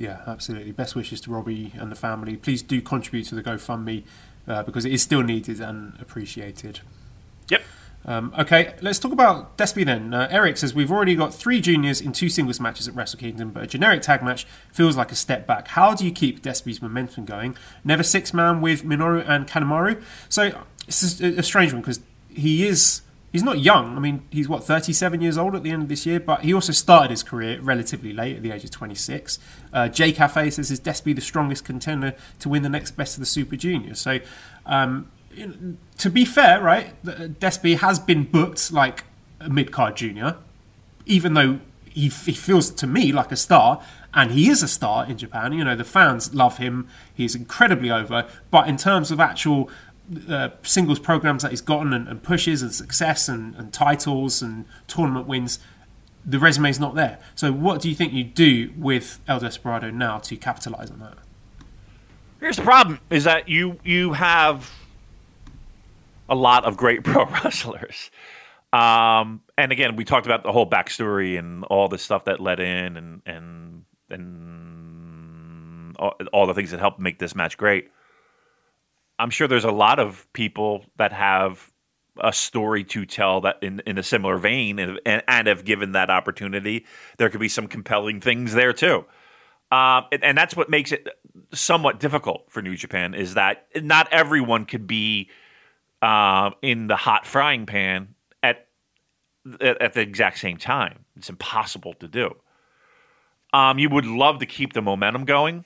Yeah, 0.00 0.22
absolutely. 0.26 0.72
Best 0.72 0.96
wishes 0.96 1.20
to 1.20 1.30
Robbie 1.30 1.74
and 1.76 1.92
the 1.92 1.94
family. 1.94 2.34
Please 2.38 2.62
do 2.62 2.80
contribute 2.80 3.24
to 3.24 3.34
the 3.34 3.42
GoFundMe 3.42 4.04
uh, 4.48 4.62
because 4.62 4.86
it 4.86 4.92
is 4.92 5.02
still 5.02 5.22
needed 5.22 5.60
and 5.60 5.92
appreciated. 6.00 6.80
Yep. 7.50 7.62
Um, 8.06 8.32
okay, 8.38 8.76
let's 8.80 8.98
talk 8.98 9.12
about 9.12 9.58
Despy 9.58 9.84
then. 9.84 10.14
Uh, 10.14 10.26
Eric 10.30 10.56
says 10.56 10.72
we've 10.72 10.90
already 10.90 11.14
got 11.14 11.34
three 11.34 11.60
juniors 11.60 12.00
in 12.00 12.12
two 12.12 12.30
singles 12.30 12.58
matches 12.58 12.88
at 12.88 12.94
Wrestle 12.94 13.20
Kingdom, 13.20 13.50
but 13.50 13.64
a 13.64 13.66
generic 13.66 14.00
tag 14.00 14.22
match 14.22 14.46
feels 14.72 14.96
like 14.96 15.12
a 15.12 15.14
step 15.14 15.46
back. 15.46 15.68
How 15.68 15.94
do 15.94 16.06
you 16.06 16.12
keep 16.12 16.40
Despy's 16.40 16.80
momentum 16.80 17.26
going? 17.26 17.54
Never 17.84 18.02
six 18.02 18.32
man 18.32 18.62
with 18.62 18.82
Minoru 18.82 19.22
and 19.28 19.46
Kanemaru. 19.46 20.02
So 20.30 20.64
it's 20.88 21.20
a, 21.20 21.40
a 21.40 21.42
strange 21.42 21.74
one 21.74 21.82
because 21.82 22.00
he 22.30 22.66
is 22.66 23.02
he's 23.32 23.42
not 23.42 23.58
young. 23.60 23.96
I 23.96 24.00
mean, 24.00 24.22
he's 24.30 24.48
what 24.48 24.64
37 24.64 25.20
years 25.20 25.38
old 25.38 25.54
at 25.54 25.62
the 25.62 25.70
end 25.70 25.82
of 25.82 25.88
this 25.88 26.06
year, 26.06 26.20
but 26.20 26.42
he 26.42 26.52
also 26.52 26.72
started 26.72 27.10
his 27.10 27.22
career 27.22 27.60
relatively 27.60 28.12
late 28.12 28.36
at 28.36 28.42
the 28.42 28.52
age 28.52 28.64
of 28.64 28.70
26. 28.70 29.38
Uh, 29.72 29.88
J 29.88 30.12
Cafe 30.12 30.50
says 30.50 30.70
is 30.70 30.80
Despy 30.80 31.14
the 31.14 31.20
strongest 31.20 31.64
contender 31.64 32.14
to 32.40 32.48
win 32.48 32.62
the 32.62 32.68
next 32.68 32.92
Best 32.92 33.16
of 33.16 33.20
the 33.20 33.26
Super 33.26 33.56
Junior. 33.56 33.94
So. 33.94 34.20
Um, 34.66 35.10
to 35.96 36.10
be 36.10 36.24
fair, 36.24 36.60
right, 36.60 37.00
Despy 37.04 37.78
has 37.78 38.00
been 38.00 38.24
booked 38.24 38.72
like 38.72 39.04
a 39.38 39.48
mid 39.48 39.70
card 39.70 39.96
junior, 39.96 40.36
even 41.06 41.34
though 41.34 41.60
he, 41.90 42.08
he 42.08 42.32
feels 42.32 42.70
to 42.70 42.86
me 42.86 43.12
like 43.12 43.32
a 43.32 43.36
star, 43.36 43.82
and 44.12 44.32
he 44.32 44.48
is 44.48 44.62
a 44.62 44.68
star 44.68 45.06
in 45.06 45.18
Japan. 45.18 45.52
You 45.52 45.64
know, 45.64 45.76
the 45.76 45.84
fans 45.84 46.34
love 46.34 46.58
him. 46.58 46.88
He's 47.14 47.34
incredibly 47.34 47.90
over. 47.90 48.26
But 48.50 48.68
in 48.68 48.76
terms 48.76 49.10
of 49.10 49.20
actual 49.20 49.70
uh, 50.28 50.50
singles 50.62 50.98
programs 50.98 51.42
that 51.42 51.50
he's 51.50 51.60
gotten 51.60 51.92
and, 51.92 52.08
and 52.08 52.22
pushes 52.22 52.62
and 52.62 52.74
success 52.74 53.28
and, 53.28 53.54
and, 53.54 53.72
titles 53.72 54.42
and 54.42 54.64
tournament 54.88 55.26
wins, 55.26 55.60
the 56.24 56.38
resume 56.38 56.68
is 56.68 56.80
not 56.80 56.94
there. 56.94 57.18
So, 57.34 57.52
what 57.52 57.80
do 57.80 57.88
you 57.88 57.94
think 57.94 58.12
you 58.12 58.24
do 58.24 58.72
with 58.76 59.20
El 59.28 59.40
Desperado 59.40 59.90
now 59.90 60.18
to 60.18 60.36
capitalize 60.36 60.90
on 60.90 60.98
that? 61.00 61.18
Here's 62.40 62.56
the 62.56 62.62
problem: 62.62 63.00
is 63.10 63.24
that 63.24 63.48
you 63.48 63.78
you 63.84 64.12
have 64.14 64.70
a 66.28 66.34
lot 66.34 66.64
of 66.64 66.76
great 66.76 67.04
pro 67.04 67.26
wrestlers. 67.26 68.10
Um, 68.72 69.42
and 69.58 69.72
again, 69.72 69.96
we 69.96 70.04
talked 70.04 70.26
about 70.26 70.44
the 70.44 70.52
whole 70.52 70.68
backstory 70.68 71.38
and 71.38 71.64
all 71.64 71.88
the 71.88 71.98
stuff 71.98 72.24
that 72.24 72.40
led 72.40 72.60
in, 72.60 72.96
and 72.96 73.22
and 73.26 73.84
and 74.08 75.96
all, 75.98 76.14
all 76.32 76.46
the 76.46 76.54
things 76.54 76.70
that 76.70 76.80
helped 76.80 77.00
make 77.00 77.18
this 77.18 77.34
match 77.34 77.56
great. 77.56 77.90
I'm 79.20 79.30
sure 79.30 79.46
there's 79.46 79.64
a 79.64 79.70
lot 79.70 79.98
of 79.98 80.26
people 80.32 80.84
that 80.96 81.12
have 81.12 81.70
a 82.18 82.32
story 82.32 82.84
to 82.84 83.06
tell 83.06 83.42
that 83.42 83.62
in, 83.62 83.80
in 83.86 83.98
a 83.98 84.02
similar 84.02 84.38
vein 84.38 84.78
and, 84.78 84.98
and, 85.04 85.22
and 85.28 85.46
have 85.46 85.64
given 85.64 85.92
that 85.92 86.10
opportunity. 86.10 86.86
There 87.18 87.28
could 87.28 87.40
be 87.40 87.48
some 87.48 87.66
compelling 87.66 88.20
things 88.20 88.54
there 88.54 88.72
too. 88.72 89.04
Um, 89.70 90.06
and, 90.10 90.24
and, 90.24 90.36
that's 90.36 90.56
what 90.56 90.68
makes 90.68 90.90
it 90.90 91.06
somewhat 91.52 92.00
difficult 92.00 92.46
for 92.48 92.60
New 92.60 92.74
Japan 92.74 93.14
is 93.14 93.34
that 93.34 93.68
not 93.76 94.08
everyone 94.10 94.64
could 94.64 94.88
be 94.88 95.30
uh, 96.02 96.50
in 96.60 96.88
the 96.88 96.96
hot 96.96 97.24
frying 97.24 97.66
pan 97.66 98.16
at, 98.42 98.66
at, 99.60 99.80
at 99.80 99.92
the 99.92 100.00
exact 100.00 100.38
same 100.38 100.56
time. 100.56 101.04
It's 101.16 101.30
impossible 101.30 101.94
to 102.00 102.08
do. 102.08 102.34
Um, 103.52 103.78
you 103.78 103.90
would 103.90 104.06
love 104.06 104.40
to 104.40 104.46
keep 104.46 104.72
the 104.72 104.82
momentum 104.82 105.24
going, 105.24 105.64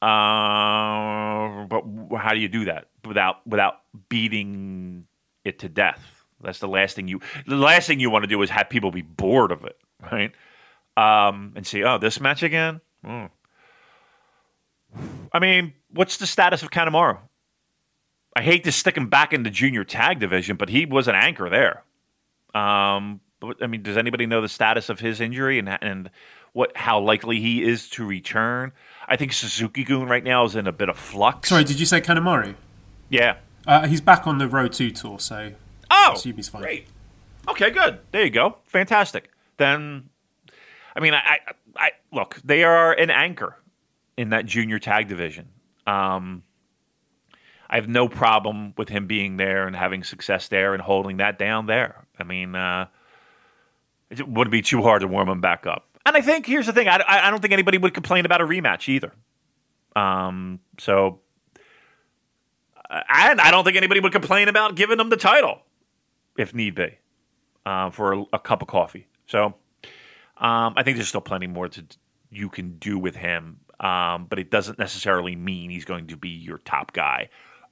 uh, 0.00 1.66
but 1.66 1.84
how 2.18 2.32
do 2.32 2.38
you 2.38 2.48
do 2.48 2.66
that 2.66 2.88
without 3.04 3.46
without 3.46 3.80
beating 4.08 5.06
it 5.44 5.60
to 5.60 5.68
death? 5.68 6.24
That's 6.40 6.60
the 6.60 6.68
last 6.68 6.94
thing 6.94 7.08
you. 7.08 7.20
The 7.46 7.56
last 7.56 7.86
thing 7.86 8.00
you 8.00 8.10
want 8.10 8.22
to 8.22 8.28
do 8.28 8.40
is 8.42 8.50
have 8.50 8.68
people 8.68 8.90
be 8.90 9.02
bored 9.02 9.50
of 9.50 9.64
it, 9.64 9.76
right? 10.12 10.32
Um, 10.96 11.52
and 11.56 11.66
see, 11.66 11.84
oh, 11.84 11.98
this 11.98 12.20
match 12.20 12.42
again. 12.42 12.80
Mm. 13.04 13.30
I 15.32 15.38
mean, 15.38 15.74
what's 15.92 16.16
the 16.16 16.26
status 16.26 16.62
of 16.62 16.70
Kanemaru? 16.70 17.18
I 18.34 18.42
hate 18.42 18.64
to 18.64 18.72
stick 18.72 18.96
him 18.96 19.08
back 19.08 19.32
in 19.32 19.42
the 19.42 19.50
junior 19.50 19.84
tag 19.84 20.20
division, 20.20 20.56
but 20.56 20.68
he 20.68 20.86
was 20.86 21.08
an 21.08 21.16
anchor 21.16 21.48
there. 21.48 21.82
Um, 22.54 23.20
but, 23.40 23.62
I 23.62 23.66
mean, 23.66 23.82
does 23.82 23.96
anybody 23.96 24.26
know 24.26 24.40
the 24.40 24.48
status 24.48 24.88
of 24.88 25.00
his 25.00 25.20
injury 25.20 25.58
and 25.58 25.68
and 25.82 26.10
what 26.52 26.76
how 26.76 27.00
likely 27.00 27.40
he 27.40 27.62
is 27.62 27.88
to 27.90 28.04
return? 28.04 28.72
I 29.08 29.16
think 29.16 29.32
Suzuki-gun 29.32 30.06
right 30.06 30.22
now 30.22 30.44
is 30.44 30.54
in 30.54 30.66
a 30.66 30.72
bit 30.72 30.88
of 30.88 30.98
flux. 30.98 31.48
Sorry, 31.48 31.64
did 31.64 31.80
you 31.80 31.86
say 31.86 32.00
Kanemaru? 32.00 32.54
Yeah. 33.08 33.36
Uh, 33.66 33.86
he's 33.86 34.02
back 34.02 34.26
on 34.26 34.38
the 34.38 34.46
Road 34.46 34.72
2 34.72 34.90
tour, 34.90 35.18
so 35.18 35.52
oh, 35.90 36.08
I 36.10 36.12
assume 36.12 36.36
he's 36.36 36.48
fine. 36.48 36.62
Great. 36.62 36.86
Okay, 37.48 37.70
good. 37.70 38.00
There 38.12 38.22
you 38.22 38.30
go. 38.30 38.58
Fantastic. 38.66 39.30
Then, 39.56 40.10
I 40.94 41.00
mean, 41.00 41.14
I, 41.14 41.18
I, 41.18 41.38
I 41.76 41.90
look, 42.12 42.38
they 42.44 42.64
are 42.64 42.92
an 42.92 43.10
anchor 43.10 43.56
in 44.18 44.30
that 44.30 44.44
junior 44.44 44.78
tag 44.78 45.08
division. 45.08 45.48
Um, 45.86 46.42
I 47.70 47.76
have 47.76 47.88
no 47.88 48.08
problem 48.08 48.74
with 48.76 48.88
him 48.88 49.06
being 49.06 49.38
there 49.38 49.66
and 49.66 49.74
having 49.74 50.04
success 50.04 50.48
there 50.48 50.74
and 50.74 50.82
holding 50.82 51.18
that 51.18 51.38
down 51.38 51.66
there. 51.66 52.04
I 52.18 52.24
mean, 52.24 52.54
uh, 52.54 52.86
it 54.10 54.26
wouldn't 54.26 54.52
be 54.52 54.62
too 54.62 54.82
hard 54.82 55.00
to 55.00 55.08
warm 55.08 55.28
him 55.28 55.40
back 55.40 55.66
up. 55.66 55.86
And 56.08 56.16
I 56.16 56.22
think 56.22 56.46
here's 56.46 56.64
the 56.64 56.72
thing: 56.72 56.88
I, 56.88 57.02
I 57.06 57.30
don't 57.30 57.40
think 57.40 57.52
anybody 57.52 57.76
would 57.76 57.92
complain 57.92 58.24
about 58.24 58.40
a 58.40 58.44
rematch 58.44 58.88
either. 58.88 59.12
Um, 59.94 60.58
so, 60.78 61.20
and 62.88 63.38
I 63.38 63.50
don't 63.50 63.62
think 63.64 63.76
anybody 63.76 64.00
would 64.00 64.12
complain 64.12 64.48
about 64.48 64.74
giving 64.74 64.98
him 64.98 65.10
the 65.10 65.18
title 65.18 65.60
if 66.38 66.54
need 66.54 66.74
be 66.74 66.96
uh, 67.66 67.90
for 67.90 68.14
a, 68.14 68.24
a, 68.32 68.38
cup 68.38 68.62
of 68.62 68.68
coffee. 68.68 69.06
So, 69.26 69.54
um, 70.38 70.74
I 70.76 70.82
think 70.82 70.96
there's 70.96 71.08
still 71.08 71.20
plenty 71.20 71.46
more 71.46 71.68
to 71.68 71.84
you 72.30 72.48
can 72.48 72.78
do 72.78 72.98
with 72.98 73.14
him, 73.14 73.60
um, 73.78 74.28
but 74.30 74.38
it 74.38 74.50
doesn't 74.50 74.78
necessarily 74.78 75.36
mean 75.36 75.68
he's 75.68 75.84
going 75.84 76.06
to 76.06 76.16
be 76.16 76.30
your 76.30 76.56
top 76.58 76.94
guy. 76.94 77.28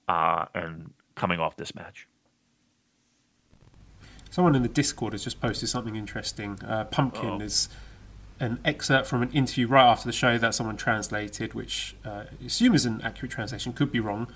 Uh, 0.09 0.45
and 0.55 0.93
coming 1.15 1.41
off 1.41 1.57
this 1.57 1.75
match. 1.75 2.07
Someone 4.31 4.55
in 4.55 4.63
the 4.63 4.69
Discord 4.69 5.15
has 5.15 5.25
just 5.25 5.41
posted 5.41 5.71
something 5.71 5.97
interesting. 5.97 6.59
Uh, 6.63 6.85
Pumpkin 6.85 7.31
Uh-oh. 7.31 7.41
is 7.41 7.71
an 8.39 8.59
excerpt 8.65 9.07
from 9.07 9.23
an 9.23 9.31
interview 9.33 9.67
right 9.67 9.85
after 9.85 10.07
the 10.07 10.13
show 10.13 10.39
that 10.39 10.55
someone 10.55 10.77
translated, 10.77 11.55
which 11.55 11.97
uh, 12.05 12.25
I 12.41 12.47
assume 12.47 12.75
is 12.75 12.85
an 12.85 13.01
accurate 13.03 13.33
translation, 13.33 13.73
could 13.73 13.91
be 13.91 14.01
wrong. 14.01 14.29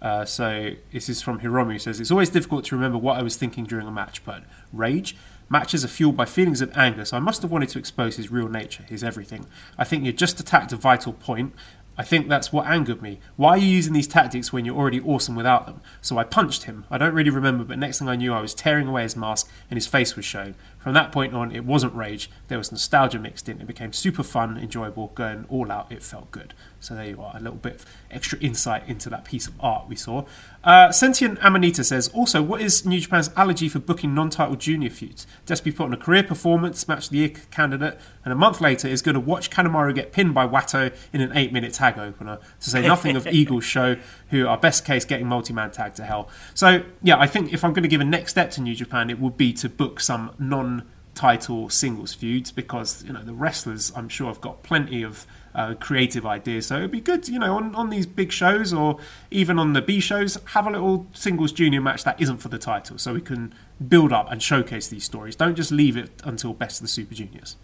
Uh, 0.00 0.24
so 0.24 0.70
this 0.92 1.08
is 1.08 1.22
from 1.22 1.40
Hiromu. 1.40 1.80
Says, 1.80 1.98
It's 1.98 2.10
always 2.10 2.30
difficult 2.30 2.64
to 2.66 2.76
remember 2.76 2.98
what 2.98 3.18
I 3.18 3.22
was 3.22 3.36
thinking 3.36 3.64
during 3.64 3.86
a 3.86 3.90
match, 3.90 4.24
but 4.24 4.44
rage. 4.72 5.16
Matches 5.50 5.82
are 5.82 5.88
fueled 5.88 6.16
by 6.16 6.26
feelings 6.26 6.60
of 6.60 6.76
anger, 6.76 7.06
so 7.06 7.16
I 7.16 7.20
must 7.20 7.40
have 7.40 7.50
wanted 7.50 7.70
to 7.70 7.78
expose 7.78 8.16
his 8.16 8.30
real 8.30 8.48
nature, 8.48 8.82
his 8.82 9.02
everything. 9.02 9.46
I 9.78 9.84
think 9.84 10.04
you 10.04 10.12
just 10.12 10.38
attacked 10.38 10.72
a 10.74 10.76
vital 10.76 11.14
point, 11.14 11.54
I 12.00 12.04
think 12.04 12.28
that's 12.28 12.52
what 12.52 12.68
angered 12.68 13.02
me. 13.02 13.18
Why 13.34 13.50
are 13.50 13.58
you 13.58 13.66
using 13.66 13.92
these 13.92 14.06
tactics 14.06 14.52
when 14.52 14.64
you're 14.64 14.76
already 14.76 15.00
awesome 15.00 15.34
without 15.34 15.66
them? 15.66 15.80
So 16.00 16.16
I 16.16 16.22
punched 16.22 16.62
him. 16.62 16.84
I 16.92 16.96
don't 16.96 17.12
really 17.12 17.28
remember, 17.28 17.64
but 17.64 17.76
next 17.76 17.98
thing 17.98 18.08
I 18.08 18.14
knew, 18.14 18.32
I 18.32 18.40
was 18.40 18.54
tearing 18.54 18.86
away 18.86 19.02
his 19.02 19.16
mask 19.16 19.50
and 19.68 19.76
his 19.76 19.88
face 19.88 20.14
was 20.14 20.24
showing. 20.24 20.54
From 20.78 20.94
that 20.94 21.10
point 21.10 21.34
on, 21.34 21.50
it 21.50 21.64
wasn't 21.64 21.96
rage. 21.96 22.30
There 22.46 22.56
was 22.56 22.70
nostalgia 22.70 23.18
mixed 23.18 23.48
in. 23.48 23.60
It 23.60 23.66
became 23.66 23.92
super 23.92 24.22
fun, 24.22 24.56
enjoyable, 24.56 25.08
going 25.16 25.44
all 25.48 25.72
out. 25.72 25.90
It 25.90 26.04
felt 26.04 26.30
good. 26.30 26.54
So 26.78 26.94
there 26.94 27.08
you 27.08 27.20
are, 27.20 27.36
a 27.36 27.40
little 27.40 27.58
bit 27.58 27.74
of 27.74 27.86
extra 28.12 28.38
insight 28.38 28.88
into 28.88 29.10
that 29.10 29.24
piece 29.24 29.48
of 29.48 29.54
art 29.58 29.88
we 29.88 29.96
saw. 29.96 30.24
Uh, 30.68 30.92
Sentient 30.92 31.38
Amanita 31.42 31.82
says, 31.82 32.08
also, 32.08 32.42
what 32.42 32.60
is 32.60 32.84
New 32.84 33.00
Japan's 33.00 33.30
allergy 33.36 33.70
for 33.70 33.78
booking 33.78 34.14
non-title 34.14 34.56
junior 34.56 34.90
feuds? 34.90 35.26
Despy 35.46 35.74
put 35.74 35.84
on 35.84 35.94
a 35.94 35.96
career 35.96 36.22
performance, 36.22 36.86
match 36.86 37.06
of 37.06 37.10
the 37.12 37.16
year 37.16 37.30
candidate, 37.50 37.98
and 38.22 38.34
a 38.34 38.36
month 38.36 38.60
later 38.60 38.86
is 38.86 39.00
going 39.00 39.14
to 39.14 39.20
watch 39.20 39.48
Kanemaru 39.48 39.94
get 39.94 40.12
pinned 40.12 40.34
by 40.34 40.46
Wato 40.46 40.94
in 41.10 41.22
an 41.22 41.34
eight-minute 41.34 41.72
tag 41.72 41.98
opener. 41.98 42.38
To 42.60 42.68
say 42.68 42.86
nothing 42.86 43.16
of 43.16 43.26
Eagles 43.32 43.64
Show, 43.64 43.96
who 44.28 44.46
are 44.46 44.58
best 44.58 44.84
case 44.84 45.06
getting 45.06 45.26
multi-man 45.26 45.70
tag 45.70 45.94
to 45.94 46.04
hell. 46.04 46.28
So 46.52 46.84
yeah, 47.02 47.18
I 47.18 47.26
think 47.26 47.54
if 47.54 47.64
I'm 47.64 47.72
going 47.72 47.84
to 47.84 47.88
give 47.88 48.02
a 48.02 48.04
next 48.04 48.32
step 48.32 48.50
to 48.50 48.60
New 48.60 48.74
Japan, 48.74 49.08
it 49.08 49.18
would 49.18 49.38
be 49.38 49.54
to 49.54 49.70
book 49.70 50.00
some 50.00 50.34
non-title 50.38 51.70
singles 51.70 52.12
feuds 52.12 52.52
because 52.52 53.02
you 53.04 53.14
know 53.14 53.22
the 53.22 53.32
wrestlers 53.32 53.90
I'm 53.96 54.10
sure 54.10 54.26
have 54.26 54.42
got 54.42 54.62
plenty 54.62 55.02
of 55.02 55.26
uh, 55.58 55.74
creative 55.74 56.24
ideas. 56.24 56.66
So 56.66 56.76
it'd 56.76 56.92
be 56.92 57.00
good, 57.00 57.28
you 57.28 57.38
know, 57.40 57.56
on, 57.56 57.74
on 57.74 57.90
these 57.90 58.06
big 58.06 58.30
shows 58.30 58.72
or 58.72 58.98
even 59.32 59.58
on 59.58 59.72
the 59.72 59.82
B 59.82 59.98
shows, 59.98 60.38
have 60.52 60.68
a 60.68 60.70
little 60.70 61.08
singles 61.12 61.50
junior 61.50 61.80
match 61.80 62.04
that 62.04 62.20
isn't 62.20 62.36
for 62.36 62.48
the 62.48 62.58
title, 62.58 62.96
so 62.96 63.12
we 63.12 63.20
can 63.20 63.52
build 63.88 64.12
up 64.12 64.30
and 64.30 64.40
showcase 64.40 64.86
these 64.86 65.04
stories. 65.04 65.34
Don't 65.34 65.56
just 65.56 65.72
leave 65.72 65.96
it 65.96 66.10
until 66.22 66.54
best 66.54 66.78
of 66.78 66.82
the 66.82 66.88
Super 66.88 67.14
Juniors. 67.14 67.56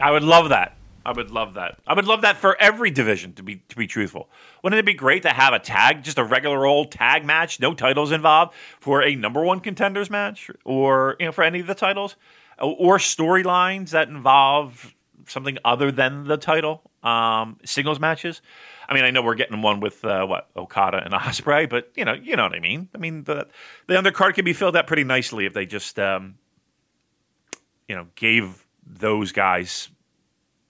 I 0.00 0.10
would 0.10 0.24
love 0.24 0.48
that. 0.48 0.76
I 1.04 1.12
would 1.12 1.30
love 1.30 1.52
that. 1.54 1.78
I 1.86 1.92
would 1.92 2.06
love 2.06 2.22
that 2.22 2.38
for 2.38 2.56
every 2.58 2.90
division. 2.90 3.34
To 3.34 3.42
be 3.42 3.56
to 3.68 3.76
be 3.76 3.86
truthful, 3.86 4.30
wouldn't 4.62 4.80
it 4.80 4.86
be 4.86 4.94
great 4.94 5.22
to 5.24 5.28
have 5.28 5.52
a 5.52 5.58
tag, 5.58 6.02
just 6.02 6.16
a 6.16 6.24
regular 6.24 6.64
old 6.64 6.90
tag 6.92 7.26
match, 7.26 7.60
no 7.60 7.74
titles 7.74 8.10
involved, 8.10 8.54
for 8.80 9.02
a 9.02 9.14
number 9.14 9.44
one 9.44 9.60
contenders 9.60 10.08
match, 10.08 10.50
or 10.64 11.16
you 11.20 11.26
know, 11.26 11.32
for 11.32 11.44
any 11.44 11.60
of 11.60 11.66
the 11.66 11.74
titles, 11.74 12.16
or 12.58 12.96
storylines 12.96 13.90
that 13.90 14.08
involve 14.08 14.94
something 15.26 15.58
other 15.62 15.92
than 15.92 16.24
the 16.24 16.38
title 16.38 16.90
um, 17.04 17.58
singles 17.64 18.00
matches. 18.00 18.42
I 18.88 18.94
mean, 18.94 19.04
I 19.04 19.10
know 19.10 19.22
we're 19.22 19.34
getting 19.34 19.62
one 19.62 19.80
with 19.80 20.04
uh, 20.04 20.26
what 20.26 20.48
Okada 20.56 21.02
and 21.04 21.14
Ospreay, 21.14 21.68
but 21.68 21.90
you 21.94 22.04
know, 22.04 22.14
you 22.14 22.36
know 22.36 22.44
what 22.44 22.54
I 22.54 22.60
mean. 22.60 22.88
I 22.94 22.98
mean, 22.98 23.24
the 23.24 23.46
the 23.86 23.94
undercard 23.94 24.34
can 24.34 24.44
be 24.44 24.52
filled 24.52 24.76
out 24.76 24.86
pretty 24.86 25.04
nicely 25.04 25.46
if 25.46 25.52
they 25.52 25.66
just 25.66 25.98
um, 25.98 26.36
you 27.88 27.94
know 27.94 28.06
gave 28.14 28.66
those 28.86 29.32
guys 29.32 29.90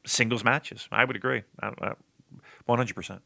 singles 0.05 0.45
matches. 0.45 0.89
I 0.93 1.05
would 1.05 1.17
agree, 1.17 1.43
one 2.67 2.79
hundred 2.79 2.95
percent. 2.95 3.23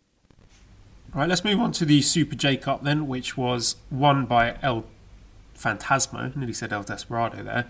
Right, 1.15 1.29
let's 1.29 1.43
move 1.43 1.59
on 1.59 1.73
to 1.73 1.87
the 1.87 2.03
Super 2.03 2.35
J 2.35 2.59
Cup 2.59 2.85
then, 2.85 3.09
which 3.09 3.37
was 3.37 3.77
won 3.91 4.27
by 4.27 4.57
El 4.63 4.85
Phantasmo. 5.57 6.37
Nearly 6.37 6.53
said 6.53 6.73
El 6.73 6.83
Desperado 6.83 7.43
there. 7.43 7.67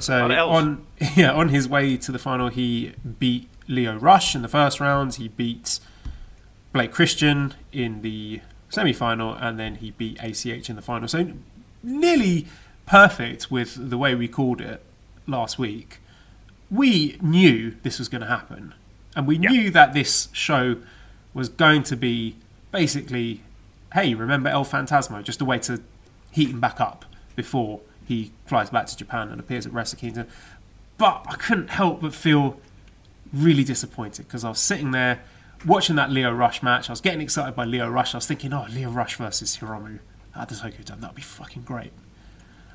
So 0.00 0.26
of 0.26 0.30
Ls. 0.32 0.50
on 0.50 0.86
yeah 1.16 1.32
on 1.32 1.50
his 1.50 1.68
way 1.68 1.96
to 1.96 2.12
the 2.12 2.18
final, 2.18 2.48
he 2.48 2.94
beat 3.18 3.48
Lio 3.70 3.96
Rush 3.96 4.34
in 4.34 4.42
the 4.42 4.48
first 4.48 4.80
round. 4.80 5.14
He 5.14 5.28
beat 5.28 5.78
Blake 6.72 6.92
Christian 6.92 7.54
in 7.72 8.02
the 8.02 8.40
semi-final, 8.68 9.34
and 9.34 9.58
then 9.58 9.76
he 9.76 9.92
beat 9.92 10.18
ACH 10.22 10.68
in 10.68 10.76
the 10.76 10.82
final. 10.82 11.08
So 11.08 11.32
nearly 11.82 12.46
perfect 12.84 13.50
with 13.50 13.90
the 13.90 13.96
way 13.96 14.14
we 14.14 14.28
called 14.28 14.60
it 14.60 14.82
last 15.26 15.58
week. 15.58 16.00
We 16.70 17.16
knew 17.22 17.76
this 17.82 17.98
was 17.98 18.08
going 18.08 18.20
to 18.20 18.28
happen, 18.28 18.74
and 19.16 19.26
we 19.26 19.38
knew 19.38 19.70
that 19.70 19.92
this 19.92 20.28
show 20.32 20.76
was 21.32 21.48
going 21.48 21.84
to 21.84 21.96
be 21.96 22.36
basically, 22.72 23.42
hey, 23.94 24.14
remember 24.14 24.50
El 24.50 24.64
Phantasmo? 24.64 25.22
Just 25.22 25.40
a 25.40 25.44
way 25.44 25.58
to 25.60 25.80
heat 26.32 26.50
him 26.50 26.60
back 26.60 26.80
up 26.80 27.04
before 27.34 27.80
he 28.06 28.32
flies 28.46 28.70
back 28.70 28.86
to 28.86 28.96
Japan 28.96 29.28
and 29.28 29.40
appears 29.40 29.66
at 29.66 29.72
Wrestle 29.72 29.98
Kingdom. 29.98 30.26
But 30.98 31.24
I 31.28 31.36
couldn't 31.36 31.70
help 31.70 32.02
but 32.02 32.14
feel 32.14 32.60
really 33.32 33.64
disappointed 33.64 34.26
because 34.26 34.44
I 34.44 34.48
was 34.48 34.58
sitting 34.58 34.90
there 34.90 35.22
watching 35.64 35.96
that 35.96 36.10
Lio 36.10 36.32
Rush 36.32 36.62
match. 36.62 36.88
I 36.88 36.92
was 36.92 37.00
getting 37.00 37.20
excited 37.20 37.54
by 37.54 37.64
Lio 37.64 37.88
Rush. 37.88 38.14
I 38.14 38.18
was 38.18 38.26
thinking, 38.26 38.52
oh, 38.52 38.66
Lio 38.70 38.90
Rush 38.90 39.16
versus 39.16 39.58
Hiromu 39.58 40.00
at 40.36 40.48
the 40.48 40.54
Tokyo 40.54 40.82
Dome. 40.84 41.00
That'd 41.00 41.16
be 41.16 41.22
fucking 41.22 41.62
great. 41.62 41.92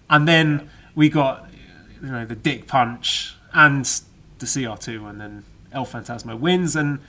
And 0.09 0.27
then 0.27 0.69
we 0.93 1.09
got, 1.09 1.49
you 2.01 2.09
know, 2.09 2.25
the 2.25 2.35
Dick 2.35 2.67
Punch 2.67 3.35
and 3.53 3.85
the 4.39 4.45
CR2, 4.45 5.09
and 5.09 5.19
then 5.19 5.43
El 5.71 5.85
Phantasmo 5.85 6.37
wins. 6.39 6.75
And 6.75 6.99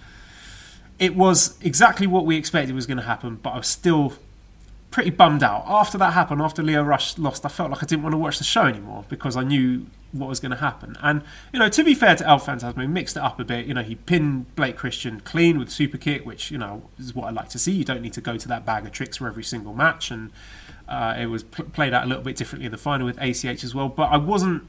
it 0.99 1.15
was 1.15 1.59
exactly 1.61 2.07
what 2.07 2.25
we 2.25 2.37
expected 2.37 2.75
was 2.75 2.87
going 2.87 2.97
to 2.97 3.03
happen, 3.03 3.37
but 3.37 3.51
I 3.51 3.59
was 3.59 3.69
still 3.69 4.15
pretty 4.97 5.11
bummed 5.11 5.43
out. 5.43 5.63
After 5.67 5.99
that 5.99 6.15
happened, 6.15 6.41
after 6.41 6.63
Lio 6.63 6.83
Rush 6.83 7.19
lost, 7.19 7.45
I 7.45 7.51
felt 7.51 7.71
like 7.71 7.83
I 7.83 7.87
didn't 7.87 8.03
want 8.03 8.15
to 8.15 8.17
watch 8.17 8.39
the 8.39 8.45
show 8.45 8.63
anymore 8.63 9.05
because 9.11 9.37
I 9.37 9.43
knew 9.43 9.85
what 10.13 10.27
was 10.27 10.41
going 10.41 10.53
to 10.53 10.57
happen. 10.57 10.97
And, 11.03 11.23
you 11.53 11.59
know, 11.59 11.69
to 11.69 11.85
be 11.85 11.95
fair 11.95 12.17
to 12.17 12.27
El 12.27 12.41
Phantasmo, 12.41 12.81
he 12.81 12.87
mixed 12.87 13.15
it 13.15 13.23
up 13.23 13.39
a 13.39 13.45
bit. 13.45 13.67
You 13.67 13.75
know, 13.75 13.83
he 13.83 13.97
pinned 13.97 14.57
Blake 14.57 14.75
Christian 14.75 15.21
clean 15.21 15.59
with 15.59 15.69
super 15.69 15.99
kick, 15.99 16.25
which, 16.25 16.51
you 16.51 16.57
know, 16.57 16.89
is 16.99 17.15
what 17.15 17.27
I 17.27 17.31
like 17.31 17.51
to 17.51 17.59
see. 17.59 17.73
You 17.73 17.85
don't 17.85 18.01
need 18.01 18.15
to 18.15 18.23
go 18.23 18.39
to 18.39 18.49
that 18.49 18.65
bag 18.65 18.87
of 18.87 18.93
tricks 18.93 19.19
for 19.19 19.29
every 19.29 19.45
single 19.45 19.75
match. 19.75 20.11
And 20.11 20.31
uh, 20.89 21.15
it 21.19 21.27
was 21.27 21.43
pl- 21.43 21.67
played 21.67 21.93
out 21.93 22.05
a 22.05 22.07
little 22.07 22.25
bit 22.25 22.37
differently 22.37 22.65
in 22.65 22.73
the 22.73 22.79
final 22.79 23.05
with 23.05 23.19
ACH 23.21 23.63
as 23.63 23.75
well. 23.75 23.91
But 23.91 24.05
I 24.05 24.17
wasn't 24.17 24.67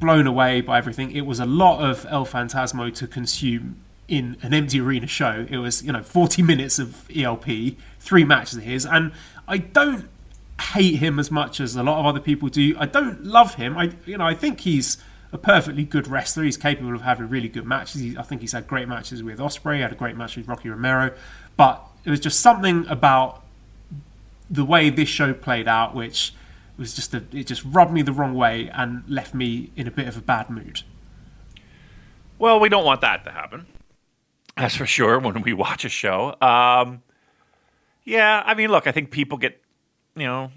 blown 0.00 0.26
away 0.26 0.62
by 0.62 0.78
everything. 0.78 1.12
It 1.12 1.26
was 1.26 1.38
a 1.38 1.46
lot 1.46 1.80
of 1.80 2.04
El 2.10 2.26
Phantasmo 2.26 2.92
to 2.92 3.06
consume 3.06 3.76
in 4.08 4.36
an 4.42 4.54
empty 4.54 4.80
arena 4.80 5.06
show. 5.06 5.46
It 5.48 5.58
was, 5.58 5.82
you 5.82 5.92
know, 5.92 6.02
40 6.02 6.42
minutes 6.42 6.78
of 6.78 7.08
ELP, 7.14 7.46
three 8.00 8.24
matches 8.24 8.58
of 8.58 8.64
his, 8.64 8.86
and 8.86 9.12
I 9.46 9.58
don't 9.58 10.08
hate 10.72 10.96
him 10.96 11.18
as 11.18 11.30
much 11.30 11.60
as 11.60 11.76
a 11.76 11.82
lot 11.82 12.00
of 12.00 12.06
other 12.06 12.20
people 12.20 12.48
do. 12.48 12.74
I 12.78 12.86
don't 12.86 13.24
love 13.24 13.54
him. 13.54 13.76
I, 13.76 13.92
you 14.06 14.18
know, 14.18 14.26
I 14.26 14.34
think 14.34 14.60
he's 14.60 14.96
a 15.32 15.38
perfectly 15.38 15.84
good 15.84 16.08
wrestler. 16.08 16.44
He's 16.44 16.56
capable 16.56 16.94
of 16.94 17.02
having 17.02 17.28
really 17.28 17.48
good 17.48 17.66
matches. 17.66 18.00
He, 18.00 18.16
I 18.16 18.22
think 18.22 18.40
he's 18.40 18.52
had 18.52 18.66
great 18.66 18.88
matches 18.88 19.22
with 19.22 19.38
Ospreay. 19.38 19.80
Had 19.80 19.92
a 19.92 19.96
great 19.96 20.16
match 20.16 20.36
with 20.36 20.48
Rocky 20.48 20.70
Romero, 20.70 21.14
but 21.56 21.84
it 22.04 22.10
was 22.10 22.20
just 22.20 22.40
something 22.40 22.86
about 22.88 23.42
the 24.50 24.64
way 24.64 24.88
this 24.90 25.08
show 25.08 25.34
played 25.34 25.68
out, 25.68 25.94
which 25.94 26.32
was 26.78 26.94
just 26.94 27.12
a, 27.12 27.22
it 27.32 27.46
just 27.46 27.64
rubbed 27.64 27.92
me 27.92 28.02
the 28.02 28.12
wrong 28.12 28.34
way 28.34 28.70
and 28.72 29.02
left 29.08 29.34
me 29.34 29.70
in 29.76 29.86
a 29.86 29.90
bit 29.90 30.08
of 30.08 30.16
a 30.16 30.20
bad 30.20 30.48
mood. 30.48 30.82
Well, 32.38 32.58
we 32.58 32.68
don't 32.68 32.84
want 32.84 33.00
that 33.02 33.24
to 33.24 33.32
happen. 33.32 33.66
That's 34.58 34.74
for 34.74 34.86
sure 34.86 35.20
when 35.20 35.42
we 35.42 35.52
watch 35.52 35.84
a 35.84 35.88
show. 35.88 36.34
Um, 36.40 37.02
yeah, 38.04 38.42
I 38.44 38.54
mean, 38.54 38.70
look, 38.70 38.88
I 38.88 38.92
think 38.92 39.12
people 39.12 39.38
get, 39.38 39.62
you 40.16 40.24
know, 40.24 40.50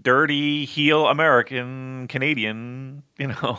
dirty 0.00 0.66
heel 0.66 1.08
American, 1.08 2.06
Canadian, 2.06 3.02
you 3.18 3.26
know, 3.26 3.58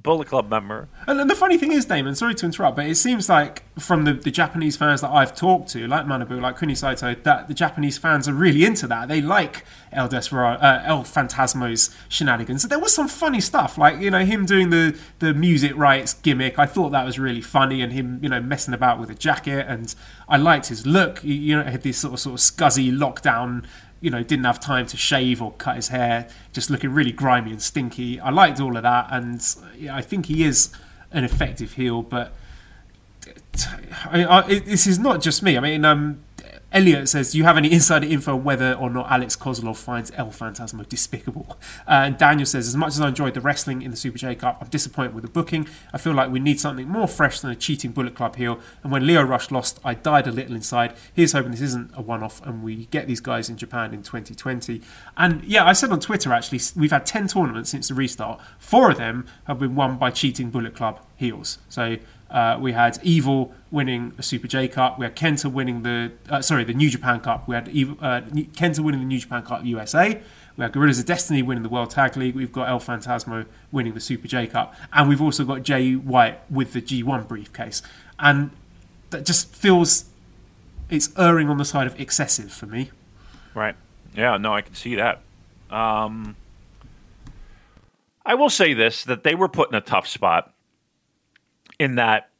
Bullet 0.00 0.28
Club 0.28 0.48
member. 0.48 0.88
And, 1.08 1.28
the 1.28 1.34
funny 1.34 1.58
thing 1.58 1.72
is, 1.72 1.84
Damon, 1.84 2.14
sorry 2.14 2.34
to 2.36 2.46
interrupt, 2.46 2.76
but 2.76 2.86
it 2.86 2.94
seems 2.94 3.28
like 3.28 3.64
from 3.80 4.04
the, 4.04 4.12
the 4.12 4.30
Japanese 4.30 4.76
fans 4.76 5.00
that 5.00 5.10
I've 5.10 5.34
talked 5.34 5.70
to, 5.70 5.88
like 5.88 6.06
Manabu, 6.06 6.40
like 6.40 6.56
Kuni 6.56 6.76
Saito, 6.76 7.16
that 7.24 7.48
the 7.48 7.54
Japanese 7.54 7.98
fans 7.98 8.28
are 8.28 8.32
really 8.32 8.64
into 8.64 8.86
that. 8.86 9.08
They 9.08 9.20
like 9.20 9.64
El 9.92 10.06
Desperado, 10.08 10.60
uh, 10.60 10.82
El 10.84 11.02
Phantasmo's 11.02 11.94
shenanigans. 12.08 12.62
So 12.62 12.68
there 12.68 12.78
was 12.78 12.94
some 12.94 13.08
funny 13.08 13.40
stuff, 13.40 13.76
like 13.76 14.00
you 14.00 14.10
know 14.10 14.24
him 14.24 14.46
doing 14.46 14.70
the 14.70 14.96
the 15.18 15.34
music 15.34 15.72
rights 15.76 16.14
gimmick. 16.14 16.58
I 16.58 16.66
thought 16.66 16.90
that 16.90 17.04
was 17.04 17.18
really 17.18 17.40
funny, 17.40 17.82
and 17.82 17.92
him 17.92 18.20
you 18.22 18.28
know 18.28 18.40
messing 18.40 18.74
about 18.74 19.00
with 19.00 19.10
a 19.10 19.14
jacket, 19.14 19.66
and 19.68 19.92
I 20.28 20.36
liked 20.36 20.68
his 20.68 20.86
look. 20.86 21.20
He, 21.20 21.34
you 21.34 21.56
know, 21.56 21.64
had 21.64 21.82
this 21.82 21.98
sort 21.98 22.14
of 22.14 22.20
sort 22.20 22.34
of 22.34 22.40
scuzzy 22.40 22.92
lockdown 22.92 23.64
you 24.00 24.10
know, 24.10 24.22
didn't 24.22 24.44
have 24.44 24.60
time 24.60 24.86
to 24.86 24.96
shave 24.96 25.42
or 25.42 25.52
cut 25.52 25.76
his 25.76 25.88
hair, 25.88 26.28
just 26.52 26.70
looking 26.70 26.90
really 26.90 27.12
grimy 27.12 27.50
and 27.50 27.62
stinky. 27.62 28.20
I 28.20 28.30
liked 28.30 28.60
all 28.60 28.76
of 28.76 28.82
that, 28.82 29.08
and 29.10 29.40
I 29.90 30.02
think 30.02 30.26
he 30.26 30.44
is 30.44 30.70
an 31.10 31.24
effective 31.24 31.72
heel. 31.74 32.02
But 32.02 32.32
I, 34.06 34.24
I, 34.24 34.42
this 34.60 34.86
is 34.86 34.98
not 34.98 35.20
just 35.20 35.42
me. 35.42 35.56
I 35.56 35.60
mean, 35.60 35.84
um, 35.84 36.20
Elliot 36.70 37.08
says, 37.08 37.32
"Do 37.32 37.38
you 37.38 37.44
have 37.44 37.56
any 37.56 37.72
insider 37.72 38.06
info 38.06 38.36
whether 38.36 38.74
or 38.74 38.90
not 38.90 39.10
Alex 39.10 39.36
Koslov 39.36 39.76
finds 39.76 40.10
El 40.16 40.28
Phantasmo 40.28 40.86
despicable?" 40.86 41.58
Uh, 41.86 42.04
and 42.04 42.18
Daniel 42.18 42.44
says, 42.44 42.68
"As 42.68 42.76
much 42.76 42.88
as 42.88 43.00
I 43.00 43.08
enjoyed 43.08 43.34
the 43.34 43.40
wrestling 43.40 43.80
in 43.80 43.90
the 43.90 43.96
Super 43.96 44.18
J 44.18 44.34
Cup, 44.34 44.58
I'm 44.60 44.68
disappointed 44.68 45.14
with 45.14 45.22
the 45.22 45.30
booking. 45.30 45.66
I 45.94 45.98
feel 45.98 46.12
like 46.12 46.30
we 46.30 46.40
need 46.40 46.60
something 46.60 46.86
more 46.86 47.08
fresh 47.08 47.40
than 47.40 47.50
a 47.50 47.56
cheating 47.56 47.92
Bullet 47.92 48.14
Club 48.14 48.36
heel. 48.36 48.60
And 48.82 48.92
when 48.92 49.06
Lio 49.06 49.22
Rush 49.22 49.50
lost, 49.50 49.80
I 49.82 49.94
died 49.94 50.26
a 50.26 50.32
little 50.32 50.54
inside. 50.54 50.94
Here's 51.14 51.32
hoping 51.32 51.52
this 51.52 51.62
isn't 51.62 51.90
a 51.94 52.02
one-off 52.02 52.44
and 52.44 52.62
we 52.62 52.86
get 52.86 53.06
these 53.06 53.20
guys 53.20 53.48
in 53.48 53.56
Japan 53.56 53.94
in 53.94 54.02
2020." 54.02 54.82
And 55.16 55.42
yeah, 55.44 55.64
I 55.64 55.72
said 55.72 55.90
on 55.90 56.00
Twitter 56.00 56.32
actually, 56.32 56.60
we've 56.76 56.90
had 56.90 57.06
10 57.06 57.28
tournaments 57.28 57.70
since 57.70 57.88
the 57.88 57.94
restart. 57.94 58.40
Four 58.58 58.90
of 58.90 58.98
them 58.98 59.24
have 59.44 59.58
been 59.58 59.74
won 59.74 59.96
by 59.96 60.10
cheating 60.10 60.50
Bullet 60.50 60.74
Club 60.74 61.00
heels. 61.16 61.58
So 61.68 61.96
uh, 62.30 62.58
we 62.60 62.72
had 62.72 62.98
Evil 63.02 63.52
winning 63.70 64.12
the 64.16 64.22
Super 64.22 64.46
J 64.46 64.68
Cup. 64.68 64.98
We 64.98 65.04
had 65.04 65.16
Kenta 65.16 65.50
winning 65.50 65.82
the 65.82 66.12
uh, 66.28 66.42
sorry 66.42 66.64
the 66.64 66.74
New 66.74 66.90
Japan 66.90 67.20
Cup. 67.20 67.48
We 67.48 67.54
had 67.54 67.68
Evil, 67.68 67.96
uh, 68.00 68.20
Kenta 68.20 68.80
winning 68.80 69.00
the 69.00 69.06
New 69.06 69.18
Japan 69.18 69.42
Cup 69.42 69.64
USA. 69.64 70.20
We 70.56 70.62
had 70.62 70.72
Guerrillas 70.72 70.98
of 70.98 71.06
Destiny 71.06 71.40
winning 71.40 71.62
the 71.62 71.68
World 71.68 71.90
Tag 71.90 72.16
League. 72.16 72.34
We've 72.34 72.52
got 72.52 72.68
El 72.68 72.80
Phantasmo 72.80 73.46
winning 73.70 73.94
the 73.94 74.00
Super 74.00 74.28
J 74.28 74.46
Cup, 74.46 74.74
and 74.92 75.08
we've 75.08 75.22
also 75.22 75.44
got 75.44 75.62
Jay 75.62 75.94
White 75.94 76.40
with 76.50 76.72
the 76.72 76.82
G1 76.82 77.28
briefcase. 77.28 77.80
And 78.18 78.50
that 79.10 79.24
just 79.24 79.54
feels 79.54 80.06
it's 80.90 81.10
erring 81.16 81.48
on 81.48 81.58
the 81.58 81.64
side 81.64 81.86
of 81.86 81.98
excessive 82.00 82.52
for 82.52 82.66
me. 82.66 82.90
Right. 83.54 83.76
Yeah, 84.14 84.36
no, 84.36 84.54
I 84.54 84.62
can 84.62 84.74
see 84.74 84.96
that. 84.96 85.20
Um, 85.70 86.36
I 88.26 88.34
will 88.34 88.50
say 88.50 88.74
this 88.74 89.04
that 89.04 89.22
they 89.22 89.34
were 89.34 89.48
put 89.48 89.70
in 89.70 89.74
a 89.74 89.80
tough 89.80 90.06
spot 90.06 90.52
in 91.78 91.96
that, 91.96 92.30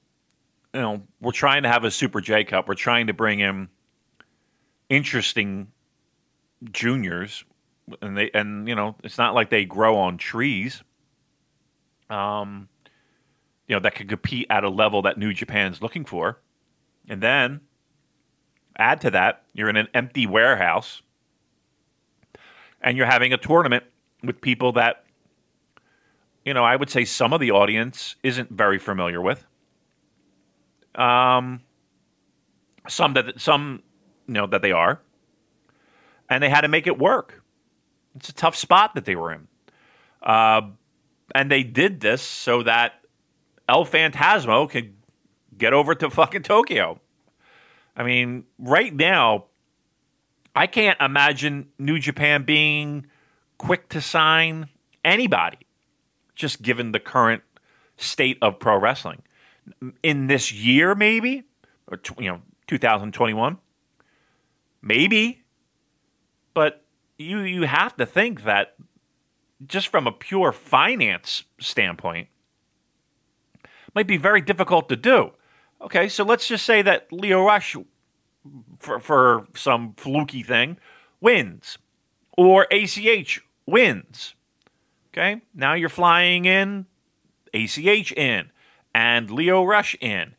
you 0.74 0.80
know, 0.80 1.02
we're 1.20 1.32
trying 1.32 1.62
to 1.62 1.68
have 1.68 1.84
a 1.84 1.90
Super 1.90 2.20
J 2.20 2.44
Cup. 2.44 2.68
We're 2.68 2.74
trying 2.74 3.06
to 3.06 3.12
bring 3.12 3.40
in 3.40 3.68
interesting 4.88 5.68
juniors, 6.72 7.44
and 8.02 8.16
they 8.16 8.30
and 8.32 8.68
you 8.68 8.74
know, 8.74 8.96
it's 9.02 9.18
not 9.18 9.34
like 9.34 9.50
they 9.50 9.64
grow 9.64 9.96
on 9.96 10.18
trees. 10.18 10.82
Um, 12.10 12.68
you 13.66 13.76
know, 13.76 13.80
that 13.80 13.94
could 13.94 14.08
compete 14.08 14.46
at 14.50 14.64
a 14.64 14.70
level 14.70 15.02
that 15.02 15.18
New 15.18 15.32
Japan's 15.32 15.82
looking 15.82 16.04
for, 16.04 16.38
and 17.08 17.22
then 17.22 17.60
add 18.78 19.00
to 19.02 19.10
that, 19.10 19.42
you're 19.52 19.68
in 19.68 19.76
an 19.76 19.88
empty 19.92 20.26
warehouse, 20.26 21.02
and 22.80 22.96
you're 22.96 23.06
having 23.06 23.32
a 23.32 23.36
tournament 23.36 23.84
with 24.22 24.40
people 24.40 24.72
that 24.72 25.04
you 26.48 26.54
know, 26.54 26.64
I 26.64 26.76
would 26.76 26.88
say 26.88 27.04
some 27.04 27.34
of 27.34 27.40
the 27.40 27.50
audience 27.50 28.16
isn't 28.22 28.50
very 28.50 28.78
familiar 28.78 29.20
with. 29.20 29.46
Um, 30.94 31.60
some 32.88 33.12
that 33.12 33.38
some 33.38 33.82
you 34.26 34.32
know 34.32 34.46
that 34.46 34.62
they 34.62 34.72
are, 34.72 34.98
and 36.30 36.42
they 36.42 36.48
had 36.48 36.62
to 36.62 36.68
make 36.68 36.86
it 36.86 36.98
work. 36.98 37.42
It's 38.16 38.30
a 38.30 38.32
tough 38.32 38.56
spot 38.56 38.94
that 38.94 39.04
they 39.04 39.14
were 39.14 39.30
in, 39.30 39.46
uh, 40.22 40.62
and 41.34 41.50
they 41.50 41.64
did 41.64 42.00
this 42.00 42.22
so 42.22 42.62
that 42.62 42.94
El 43.68 43.84
Phantasmo 43.84 44.70
could 44.70 44.94
get 45.58 45.74
over 45.74 45.94
to 45.96 46.08
fucking 46.08 46.44
Tokyo. 46.44 46.98
I 47.94 48.04
mean, 48.04 48.44
right 48.58 48.94
now, 48.94 49.44
I 50.56 50.66
can't 50.66 50.98
imagine 50.98 51.68
New 51.78 51.98
Japan 51.98 52.44
being 52.44 53.04
quick 53.58 53.90
to 53.90 54.00
sign 54.00 54.70
anybody 55.04 55.67
just 56.38 56.62
given 56.62 56.92
the 56.92 57.00
current 57.00 57.42
state 57.98 58.38
of 58.40 58.58
pro 58.58 58.78
wrestling. 58.78 59.22
In 60.02 60.28
this 60.28 60.50
year, 60.50 60.94
maybe, 60.94 61.42
or 61.88 62.00
you 62.18 62.30
know, 62.30 62.40
2021, 62.68 63.58
maybe, 64.80 65.42
but 66.54 66.84
you 67.18 67.40
you 67.40 67.62
have 67.64 67.94
to 67.96 68.06
think 68.06 68.44
that 68.44 68.76
just 69.66 69.88
from 69.88 70.06
a 70.06 70.12
pure 70.12 70.52
finance 70.52 71.44
standpoint, 71.60 72.28
might 73.94 74.06
be 74.06 74.16
very 74.16 74.40
difficult 74.40 74.88
to 74.88 74.96
do. 74.96 75.32
Okay, 75.82 76.08
so 76.08 76.24
let's 76.24 76.48
just 76.48 76.64
say 76.64 76.80
that 76.82 77.12
Lio 77.12 77.44
Rush, 77.44 77.76
for 78.78 79.00
for 79.00 79.46
some 79.54 79.92
fluky 79.98 80.42
thing, 80.42 80.78
wins, 81.20 81.76
or 82.38 82.66
ACH 82.70 83.42
wins. 83.66 84.34
Okay, 85.12 85.40
now 85.54 85.74
you're 85.74 85.88
flying 85.88 86.44
in 86.44 86.86
ACH 87.54 88.12
in 88.12 88.50
and 88.94 89.30
Lio 89.30 89.64
Rush 89.64 89.96
in. 90.00 90.34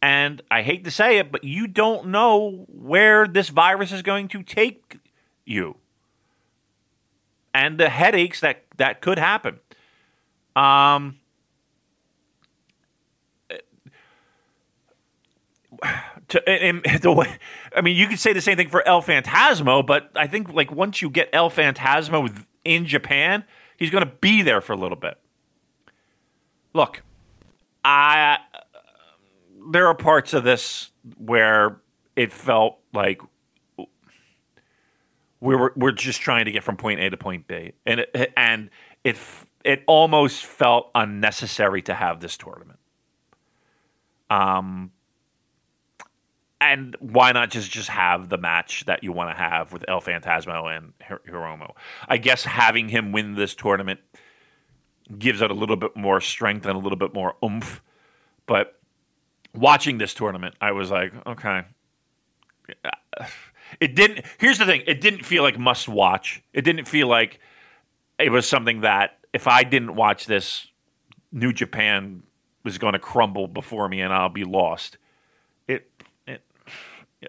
And 0.00 0.42
I 0.50 0.62
hate 0.62 0.84
to 0.84 0.90
say 0.90 1.18
it, 1.18 1.30
but 1.30 1.44
you 1.44 1.66
don't 1.66 2.08
know 2.08 2.66
where 2.68 3.26
this 3.26 3.48
virus 3.50 3.92
is 3.92 4.02
going 4.02 4.28
to 4.28 4.42
take 4.42 4.98
you. 5.44 5.76
And 7.54 7.78
the 7.78 7.88
headaches 7.88 8.40
that, 8.40 8.64
that 8.78 9.00
could 9.00 9.18
happen. 9.18 9.60
Um, 10.56 11.18
to, 16.28 16.48
and, 16.48 16.84
and 16.86 17.02
the 17.02 17.12
way, 17.12 17.38
I 17.74 17.80
mean, 17.80 17.96
you 17.96 18.08
could 18.08 18.18
say 18.18 18.32
the 18.32 18.40
same 18.40 18.56
thing 18.56 18.68
for 18.68 18.86
El 18.86 19.02
Phantasmo, 19.02 19.86
but 19.86 20.10
I 20.16 20.26
think 20.26 20.52
like 20.52 20.72
once 20.72 21.00
you 21.00 21.10
get 21.10 21.28
El 21.32 21.50
Phantasmo 21.50 22.44
in 22.64 22.86
Japan, 22.86 23.44
he's 23.82 23.90
going 23.90 24.04
to 24.04 24.12
be 24.20 24.42
there 24.42 24.60
for 24.60 24.74
a 24.74 24.76
little 24.76 24.96
bit. 24.96 25.18
Look, 26.72 27.02
I 27.84 28.38
there 29.72 29.88
are 29.88 29.94
parts 29.94 30.34
of 30.34 30.44
this 30.44 30.92
where 31.18 31.80
it 32.14 32.32
felt 32.32 32.78
like 32.94 33.20
we 35.40 35.56
were 35.56 35.72
we're 35.74 35.90
just 35.90 36.20
trying 36.20 36.44
to 36.44 36.52
get 36.52 36.62
from 36.62 36.76
point 36.76 37.00
A 37.00 37.10
to 37.10 37.16
point 37.16 37.48
B, 37.48 37.72
and 37.84 38.00
it, 38.00 38.32
and 38.36 38.70
it 39.02 39.18
it 39.64 39.82
almost 39.88 40.46
felt 40.46 40.92
unnecessary 40.94 41.82
to 41.82 41.94
have 41.94 42.20
this 42.20 42.36
tournament. 42.36 42.78
Um, 44.30 44.92
and 46.62 46.96
why 47.00 47.32
not 47.32 47.50
just 47.50 47.70
just 47.70 47.88
have 47.88 48.28
the 48.28 48.38
match 48.38 48.84
that 48.86 49.02
you 49.02 49.12
want 49.12 49.30
to 49.30 49.36
have 49.36 49.72
with 49.72 49.84
El 49.88 50.00
Phantasmo 50.00 50.74
and 50.74 50.92
Hiromu? 51.28 51.72
I 52.08 52.18
guess 52.18 52.44
having 52.44 52.88
him 52.88 53.12
win 53.12 53.34
this 53.34 53.54
tournament 53.54 54.00
gives 55.18 55.42
it 55.42 55.50
a 55.50 55.54
little 55.54 55.76
bit 55.76 55.96
more 55.96 56.20
strength 56.20 56.66
and 56.66 56.74
a 56.74 56.78
little 56.78 56.98
bit 56.98 57.12
more 57.12 57.34
oomph. 57.44 57.82
But 58.46 58.78
watching 59.54 59.98
this 59.98 60.14
tournament, 60.14 60.54
I 60.60 60.72
was 60.72 60.90
like, 60.90 61.12
okay. 61.26 61.62
It 63.80 63.94
didn't. 63.94 64.24
Here's 64.38 64.58
the 64.58 64.66
thing: 64.66 64.82
it 64.86 65.00
didn't 65.00 65.24
feel 65.24 65.42
like 65.42 65.58
must 65.58 65.88
watch. 65.88 66.42
It 66.52 66.62
didn't 66.62 66.86
feel 66.86 67.08
like 67.08 67.40
it 68.18 68.30
was 68.30 68.46
something 68.46 68.82
that 68.82 69.18
if 69.32 69.46
I 69.46 69.64
didn't 69.64 69.94
watch 69.94 70.26
this, 70.26 70.66
New 71.32 71.52
Japan 71.52 72.22
was 72.64 72.78
going 72.78 72.92
to 72.92 72.98
crumble 72.98 73.48
before 73.48 73.88
me 73.88 74.00
and 74.00 74.12
I'll 74.12 74.28
be 74.28 74.44
lost. 74.44 74.98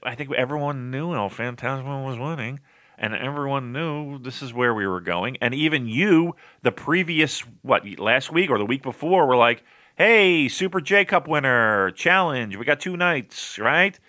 I 0.01 0.15
think 0.15 0.33
everyone 0.33 0.89
knew 0.89 1.13
El 1.13 1.29
Phantasmo 1.29 2.05
was 2.05 2.17
winning 2.17 2.59
and 2.97 3.13
everyone 3.13 3.71
knew 3.73 4.19
this 4.19 4.41
is 4.41 4.53
where 4.53 4.73
we 4.73 4.87
were 4.87 5.01
going. 5.01 5.37
And 5.41 5.53
even 5.53 5.87
you, 5.87 6.35
the 6.61 6.71
previous 6.71 7.41
what 7.61 7.83
last 7.99 8.31
week 8.31 8.49
or 8.49 8.57
the 8.57 8.65
week 8.65 8.83
before, 8.83 9.27
were 9.27 9.35
like, 9.35 9.63
"Hey, 9.95 10.47
Super 10.47 10.79
J 10.79 11.05
Cup 11.05 11.27
winner 11.27 11.91
challenge. 11.91 12.55
We 12.55 12.65
got 12.65 12.79
two 12.79 12.97
nights, 12.97 13.57
right?" 13.59 13.99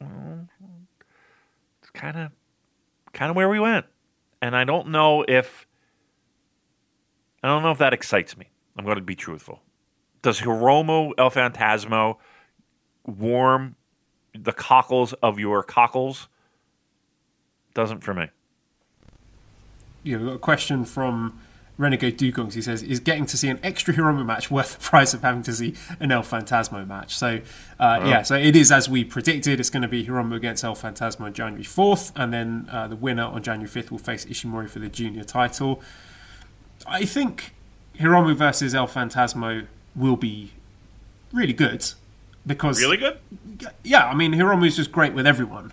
it's 0.00 1.90
kind 1.92 2.16
of, 2.16 2.32
kind 3.12 3.30
of 3.30 3.36
where 3.36 3.48
we 3.48 3.60
went. 3.60 3.86
And 4.40 4.56
I 4.56 4.64
don't 4.64 4.88
know 4.88 5.24
if, 5.26 5.66
I 7.42 7.48
don't 7.48 7.62
know 7.62 7.70
if 7.70 7.78
that 7.78 7.92
excites 7.92 8.36
me. 8.36 8.50
I'm 8.76 8.84
going 8.84 8.96
to 8.96 9.02
be 9.02 9.14
truthful. 9.14 9.62
Does 10.22 10.40
Hiromu 10.40 11.12
El 11.18 11.30
Phantasmo 11.30 12.16
warm 13.04 13.76
the 14.38 14.52
cockles 14.52 15.12
of 15.14 15.38
your 15.38 15.62
cockles? 15.62 16.28
Doesn't 17.74 18.00
for 18.00 18.14
me. 18.14 18.28
Yeah, 20.02 20.16
we've 20.16 20.26
got 20.26 20.34
a 20.34 20.38
question 20.38 20.84
from 20.84 21.40
Renegade 21.78 22.18
Dugongs. 22.18 22.54
He 22.54 22.62
says, 22.62 22.82
"Is 22.82 23.00
getting 23.00 23.24
to 23.26 23.36
see 23.36 23.48
an 23.48 23.58
extra 23.62 23.94
Hiromu 23.94 24.26
match 24.26 24.50
worth 24.50 24.78
the 24.78 24.80
price 24.80 25.14
of 25.14 25.22
having 25.22 25.42
to 25.44 25.52
see 25.52 25.74
an 26.00 26.12
El 26.12 26.22
Phantasmo 26.22 26.86
match?" 26.86 27.16
So, 27.16 27.40
uh, 27.78 28.00
oh. 28.02 28.08
yeah, 28.08 28.22
so 28.22 28.34
it 28.34 28.56
is 28.56 28.70
as 28.70 28.88
we 28.88 29.04
predicted. 29.04 29.60
It's 29.60 29.70
going 29.70 29.82
to 29.82 29.88
be 29.88 30.04
Hiromu 30.04 30.34
against 30.34 30.64
El 30.64 30.74
Phantasmo 30.74 31.22
on 31.22 31.32
January 31.32 31.64
fourth, 31.64 32.12
and 32.16 32.32
then 32.32 32.68
uh, 32.70 32.88
the 32.88 32.96
winner 32.96 33.24
on 33.24 33.42
January 33.42 33.68
fifth 33.68 33.90
will 33.90 33.98
face 33.98 34.24
Ishimori 34.24 34.68
for 34.68 34.80
the 34.80 34.88
junior 34.88 35.24
title. 35.24 35.80
I 36.86 37.04
think 37.04 37.54
Hiromu 37.98 38.34
versus 38.34 38.74
El 38.74 38.88
Phantasmo 38.88 39.66
will 39.94 40.16
be 40.16 40.52
really 41.32 41.52
good 41.52 41.92
because 42.46 42.80
really 42.80 42.96
good. 42.96 43.18
Yeah, 43.84 44.06
I 44.06 44.14
mean 44.14 44.32
Hiromu 44.32 44.66
is 44.66 44.76
just 44.76 44.92
great 44.92 45.14
with 45.14 45.26
everyone. 45.26 45.72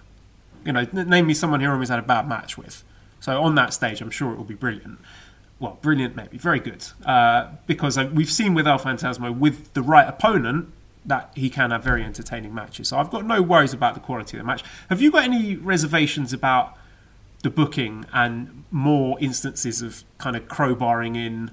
You 0.65 0.73
know, 0.73 0.85
name 0.91 1.27
me 1.27 1.33
someone 1.33 1.61
Hiromu's 1.61 1.89
had 1.89 1.99
a 1.99 2.03
bad 2.03 2.27
match 2.27 2.57
with. 2.57 2.83
So 3.19 3.41
on 3.41 3.55
that 3.55 3.73
stage, 3.73 4.01
I'm 4.01 4.11
sure 4.11 4.31
it 4.31 4.37
will 4.37 4.43
be 4.43 4.55
brilliant. 4.55 4.99
Well, 5.59 5.77
brilliant, 5.81 6.15
maybe 6.15 6.37
very 6.37 6.59
good, 6.59 6.85
uh, 7.05 7.51
because 7.67 7.97
uh, 7.97 8.09
we've 8.13 8.31
seen 8.31 8.53
with 8.53 8.65
El 8.65 8.79
Phantasmo 8.79 9.37
with 9.37 9.73
the 9.73 9.81
right 9.81 10.07
opponent 10.07 10.71
that 11.05 11.31
he 11.35 11.49
can 11.49 11.71
have 11.71 11.83
very 11.83 12.03
entertaining 12.03 12.53
matches. 12.53 12.89
So 12.89 12.97
I've 12.97 13.09
got 13.09 13.25
no 13.25 13.41
worries 13.41 13.73
about 13.73 13.93
the 13.93 13.99
quality 13.99 14.37
of 14.37 14.43
the 14.43 14.47
match. 14.47 14.63
Have 14.89 15.01
you 15.01 15.11
got 15.11 15.23
any 15.23 15.55
reservations 15.55 16.31
about 16.31 16.77
the 17.41 17.49
booking 17.49 18.05
and 18.13 18.63
more 18.71 19.17
instances 19.19 19.81
of 19.81 20.03
kind 20.17 20.35
of 20.35 20.47
crowbarring 20.47 21.15
in 21.15 21.51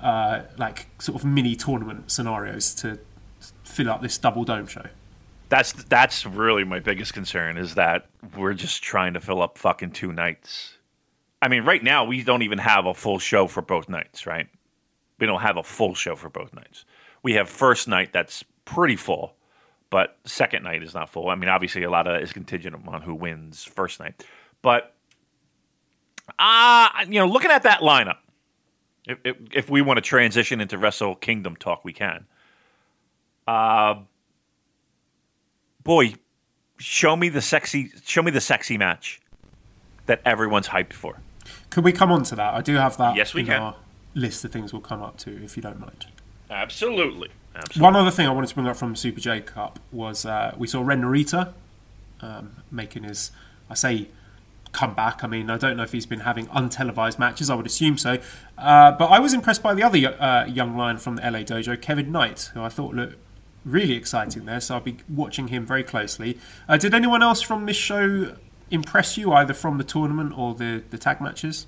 uh, 0.00 0.42
like 0.58 0.88
sort 1.00 1.16
of 1.20 1.24
mini 1.24 1.56
tournament 1.56 2.10
scenarios 2.10 2.74
to 2.74 2.98
fill 3.76 3.90
up 3.90 4.02
this 4.02 4.16
double 4.18 4.44
dome 4.44 4.66
show? 4.66 4.86
That's 5.48 5.72
that's 5.84 6.26
really 6.26 6.64
my 6.64 6.80
biggest 6.80 7.14
concern 7.14 7.56
is 7.56 7.74
that 7.76 8.06
we're 8.36 8.54
just 8.54 8.82
trying 8.82 9.14
to 9.14 9.20
fill 9.20 9.42
up 9.42 9.58
fucking 9.58 9.92
two 9.92 10.12
nights. 10.12 10.78
I 11.40 11.48
mean, 11.48 11.64
right 11.64 11.82
now 11.82 12.04
we 12.04 12.22
don't 12.24 12.42
even 12.42 12.58
have 12.58 12.86
a 12.86 12.94
full 12.94 13.18
show 13.18 13.46
for 13.46 13.62
both 13.62 13.88
nights, 13.88 14.26
right? 14.26 14.48
We 15.20 15.26
don't 15.26 15.42
have 15.42 15.56
a 15.56 15.62
full 15.62 15.94
show 15.94 16.16
for 16.16 16.28
both 16.28 16.52
nights. 16.52 16.84
We 17.22 17.34
have 17.34 17.48
first 17.48 17.86
night 17.86 18.12
that's 18.12 18.44
pretty 18.64 18.96
full, 18.96 19.36
but 19.90 20.16
second 20.24 20.64
night 20.64 20.82
is 20.82 20.94
not 20.94 21.10
full. 21.10 21.28
I 21.28 21.34
mean, 21.36 21.48
obviously 21.48 21.84
a 21.84 21.90
lot 21.90 22.06
of 22.06 22.20
is 22.22 22.32
contingent 22.32 22.76
on 22.88 23.02
who 23.02 23.14
wins 23.14 23.62
first 23.62 24.00
night. 24.00 24.24
But 24.62 24.94
uh, 26.38 26.88
you 27.06 27.20
know, 27.20 27.26
looking 27.26 27.50
at 27.50 27.62
that 27.62 27.80
lineup, 27.80 28.18
if, 29.06 29.18
if, 29.22 29.36
if 29.52 29.70
we 29.70 29.82
want 29.82 29.98
to 29.98 30.02
transition 30.02 30.60
into 30.60 30.76
Wrestle 30.76 31.14
Kingdom 31.14 31.54
talk, 31.56 31.84
we 31.84 31.92
can. 31.92 32.26
Uh, 33.46 34.02
boy, 35.82 36.14
show 36.78 37.16
me 37.16 37.28
the 37.28 37.40
sexy, 37.40 37.90
show 38.04 38.22
me 38.22 38.30
the 38.30 38.40
sexy 38.40 38.76
match 38.76 39.20
that 40.06 40.20
everyone's 40.24 40.68
hyped 40.68 40.92
for. 40.92 41.18
Could 41.70 41.84
we 41.84 41.92
come 41.92 42.10
on 42.10 42.22
to 42.24 42.36
that? 42.36 42.54
I 42.54 42.60
do 42.60 42.74
have 42.74 42.96
that. 42.98 43.16
Yes, 43.16 43.34
we 43.34 43.40
in 43.40 43.46
can. 43.46 43.62
Our 43.62 43.76
list 44.14 44.44
of 44.44 44.52
things 44.52 44.72
we'll 44.72 44.82
come 44.82 45.02
up 45.02 45.18
to, 45.18 45.44
if 45.44 45.56
you 45.56 45.62
don't 45.62 45.78
mind. 45.78 46.06
Absolutely. 46.50 47.30
Absolutely. 47.54 47.82
One 47.82 47.96
other 47.96 48.10
thing 48.10 48.26
I 48.26 48.30
wanted 48.30 48.48
to 48.48 48.54
bring 48.54 48.66
up 48.66 48.76
from 48.76 48.94
Super 48.96 49.20
J 49.20 49.40
Cup 49.40 49.78
was 49.90 50.26
uh, 50.26 50.54
we 50.58 50.66
saw 50.66 50.82
Ren 50.82 51.02
Narita 51.02 51.52
um, 52.20 52.56
making 52.70 53.04
his, 53.04 53.30
I 53.70 53.74
say, 53.74 54.08
comeback. 54.72 55.24
I 55.24 55.26
mean, 55.26 55.48
I 55.48 55.56
don't 55.56 55.76
know 55.76 55.82
if 55.82 55.92
he's 55.92 56.06
been 56.06 56.20
having 56.20 56.46
untelevised 56.48 57.18
matches. 57.18 57.48
I 57.48 57.54
would 57.54 57.66
assume 57.66 57.96
so. 57.96 58.18
Uh, 58.58 58.92
but 58.92 59.06
I 59.06 59.18
was 59.20 59.32
impressed 59.32 59.62
by 59.62 59.74
the 59.74 59.82
other 59.82 59.98
uh, 60.20 60.46
young 60.46 60.76
lion 60.76 60.98
from 60.98 61.16
the 61.16 61.22
LA 61.22 61.40
Dojo, 61.40 61.80
Kevin 61.80 62.12
Knight, 62.12 62.50
who 62.52 62.62
I 62.62 62.68
thought 62.68 62.94
looked 62.94 63.16
really 63.66 63.94
exciting 63.94 64.46
there. 64.46 64.60
So 64.60 64.76
I'll 64.76 64.80
be 64.80 64.98
watching 65.08 65.48
him 65.48 65.66
very 65.66 65.82
closely. 65.82 66.38
Uh, 66.68 66.78
did 66.78 66.94
anyone 66.94 67.22
else 67.22 67.42
from 67.42 67.66
this 67.66 67.76
show 67.76 68.36
impress 68.70 69.18
you, 69.18 69.32
either 69.32 69.52
from 69.52 69.76
the 69.76 69.84
tournament 69.84 70.38
or 70.38 70.54
the, 70.54 70.82
the 70.88 70.96
tag 70.96 71.20
matches? 71.20 71.66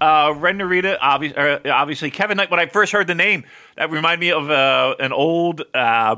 Uh, 0.00 0.32
Ren 0.36 0.58
Narita, 0.58 0.96
obviously, 1.00 1.38
uh, 1.38 1.58
obviously, 1.72 2.10
Kevin 2.10 2.36
Knight. 2.36 2.50
When 2.50 2.60
I 2.60 2.66
first 2.66 2.92
heard 2.92 3.06
the 3.06 3.14
name, 3.14 3.44
that 3.76 3.90
reminded 3.90 4.20
me 4.20 4.30
of 4.30 4.50
uh, 4.50 4.94
an 5.00 5.12
old 5.12 5.62
uh, 5.74 6.16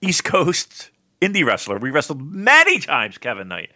East 0.00 0.24
Coast 0.24 0.90
indie 1.20 1.44
wrestler. 1.44 1.78
We 1.78 1.90
wrestled 1.90 2.22
many 2.22 2.78
times, 2.78 3.18
Kevin 3.18 3.48
Knight. 3.48 3.70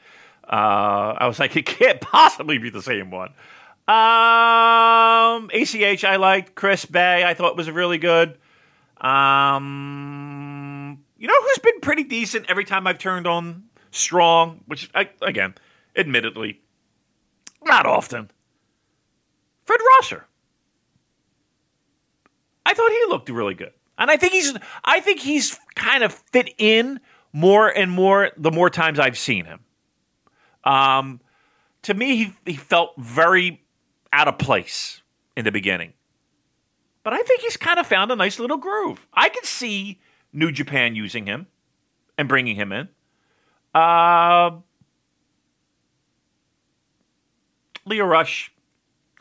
Uh, 0.44 1.16
I 1.19 1.27
was 1.27 1.39
like, 1.39 1.57
it 1.57 1.65
can't 1.65 2.01
possibly 2.01 2.59
be 2.59 2.70
the 2.70 2.82
same 2.82 3.11
one. 3.11 3.31
Um, 3.89 5.51
ACH, 5.52 6.05
I 6.05 6.16
liked. 6.16 6.55
Chris 6.55 6.85
Bey, 6.85 7.24
I 7.24 7.35
thought 7.35 7.57
was 7.57 7.70
really 7.70 7.98
good. 7.98 8.36
Um, 9.01 10.98
you 11.16 11.27
know 11.27 11.43
who's 11.43 11.59
been 11.59 11.81
pretty 11.81 12.05
decent 12.05 12.47
every 12.48 12.64
time 12.64 12.86
I've 12.86 12.98
turned 12.98 13.27
on 13.27 13.64
Strong, 13.93 14.62
which, 14.66 14.89
I, 14.94 15.10
again, 15.22 15.55
admittedly, 15.97 16.60
not 17.64 17.86
often. 17.86 18.31
Fred 19.64 19.81
Rosser. 19.97 20.27
I 22.64 22.74
thought 22.74 22.90
he 22.90 23.05
looked 23.09 23.28
really 23.31 23.55
good. 23.55 23.72
And 23.98 24.10
I 24.10 24.16
think 24.16 24.32
he's 24.32 24.55
I 24.85 25.01
think 25.01 25.20
he's 25.20 25.59
kind 25.74 26.02
of 26.02 26.12
fit 26.12 26.55
in 26.59 27.01
more 27.32 27.68
and 27.68 27.90
more 27.90 28.31
the 28.36 28.51
more 28.51 28.70
times 28.70 28.98
I've 28.98 29.18
seen 29.18 29.44
him. 29.44 29.60
Um, 30.64 31.20
to 31.82 31.94
me, 31.94 32.16
he, 32.16 32.32
he 32.47 32.55
felt 32.55 32.94
very 32.97 33.62
out 34.12 34.28
of 34.28 34.39
place 34.39 35.02
in 35.36 35.44
the 35.44 35.52
beginning. 35.52 35.93
But 37.02 37.14
I 37.14 37.22
think 37.22 37.40
he's 37.40 37.56
kind 37.56 37.78
of 37.78 37.86
found 37.86 38.10
a 38.10 38.16
nice 38.16 38.39
little 38.39 38.59
groove. 38.59 39.06
I 39.14 39.28
could 39.31 39.47
see 39.47 40.01
New 40.32 40.52
Japan 40.52 40.94
using 40.94 41.27
him 41.27 41.47
and 42.18 42.28
bringing 42.28 42.56
him 42.56 42.72
in. 42.72 42.89
Uh, 43.74 44.51
Lio 47.86 48.05
Rush, 48.05 48.52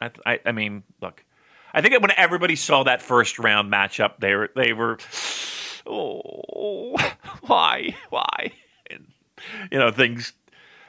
I, 0.01 0.11
I, 0.26 0.39
I 0.45 0.51
mean, 0.51 0.84
look, 1.01 1.23
I 1.73 1.81
think 1.81 1.99
when 2.01 2.11
everybody 2.11 2.56
saw 2.56 2.84
that 2.84 3.01
first 3.01 3.39
round 3.39 3.72
matchup, 3.72 4.19
they 4.19 4.35
were 4.35 4.49
they 4.56 4.73
were, 4.73 4.97
oh, 5.85 6.97
why, 7.41 7.95
why, 8.10 8.51
and, 8.89 9.07
you 9.72 9.77
know, 9.77 9.91
things 9.91 10.34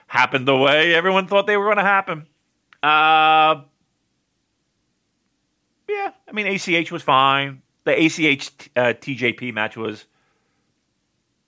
happened 0.06 0.48
the 0.48 0.56
way 0.56 0.94
everyone 0.94 1.26
thought 1.28 1.46
they 1.46 1.56
were 1.56 1.66
going 1.66 1.76
to 1.76 1.82
happen. 1.82 2.26
Uh, 2.82 3.62
yeah, 5.90 6.12
I 6.28 6.32
mean, 6.32 6.46
ACH 6.46 6.90
was 6.92 7.02
fine. 7.02 7.62
The 7.84 7.92
ACH 7.92 8.70
uh, 8.76 8.80
TJP 8.94 9.52
match 9.54 9.76
was 9.76 10.04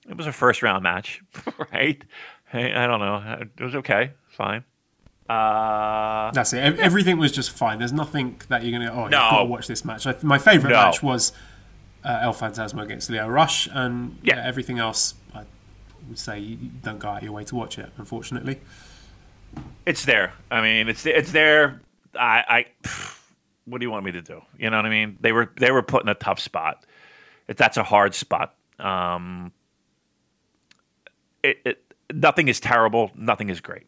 it 0.08 0.16
was 0.16 0.26
a 0.26 0.32
first 0.32 0.62
round 0.62 0.82
match, 0.82 1.22
right? 1.72 2.02
Hey, 2.46 2.72
I 2.74 2.86
don't 2.86 3.00
know. 3.00 3.38
It 3.58 3.62
was 3.62 3.74
okay, 3.76 4.12
fine. 4.28 4.64
Uh, 5.28 6.30
That's 6.32 6.52
it. 6.52 6.78
Everything 6.78 7.16
was 7.18 7.32
just 7.32 7.50
fine. 7.52 7.78
There's 7.78 7.92
nothing 7.92 8.40
that 8.48 8.64
you're 8.64 8.78
gonna. 8.78 8.92
Oh, 8.92 9.02
you've 9.04 9.10
got 9.12 9.38
to 9.38 9.44
watch 9.44 9.66
this 9.66 9.84
match. 9.84 10.06
My 10.22 10.38
favorite 10.38 10.70
No. 10.70 10.76
match 10.76 11.02
was 11.02 11.32
uh, 12.04 12.18
El 12.22 12.34
Phantasmo 12.34 12.82
against 12.82 13.08
Lio 13.08 13.28
Rush, 13.28 13.68
and 13.72 14.18
yeah. 14.22 14.36
Yeah. 14.36 14.46
everything 14.46 14.78
else. 14.78 15.14
I 15.34 15.44
would 16.08 16.18
say 16.18 16.38
you 16.40 16.56
don't 16.82 16.98
go 16.98 17.08
out 17.08 17.18
of 17.18 17.22
your 17.22 17.32
way 17.32 17.44
to 17.44 17.54
watch 17.54 17.78
it. 17.78 17.90
Unfortunately, 17.96 18.60
it's 19.86 20.04
there. 20.04 20.32
I 20.50 20.60
mean, 20.60 20.88
it's 20.88 21.06
it's 21.06 21.32
there. 21.32 21.80
I, 22.18 22.66
I 22.84 22.88
what 23.64 23.80
do 23.80 23.86
you 23.86 23.90
want 23.90 24.04
me 24.04 24.12
to 24.12 24.22
do? 24.22 24.42
You 24.58 24.70
know 24.70 24.76
what 24.76 24.86
I 24.86 24.90
mean? 24.90 25.18
They 25.20 25.32
were 25.32 25.52
they 25.58 25.70
were 25.70 25.82
put 25.82 26.02
in 26.02 26.08
a 26.08 26.14
tough 26.14 26.40
spot. 26.40 26.84
It, 27.48 27.56
that's 27.56 27.76
a 27.76 27.82
hard 27.82 28.14
spot. 28.14 28.54
Um, 28.78 29.52
it, 31.42 31.58
it 31.64 31.94
nothing 32.12 32.48
is 32.48 32.60
terrible. 32.60 33.10
Nothing 33.14 33.50
is 33.50 33.60
great. 33.60 33.86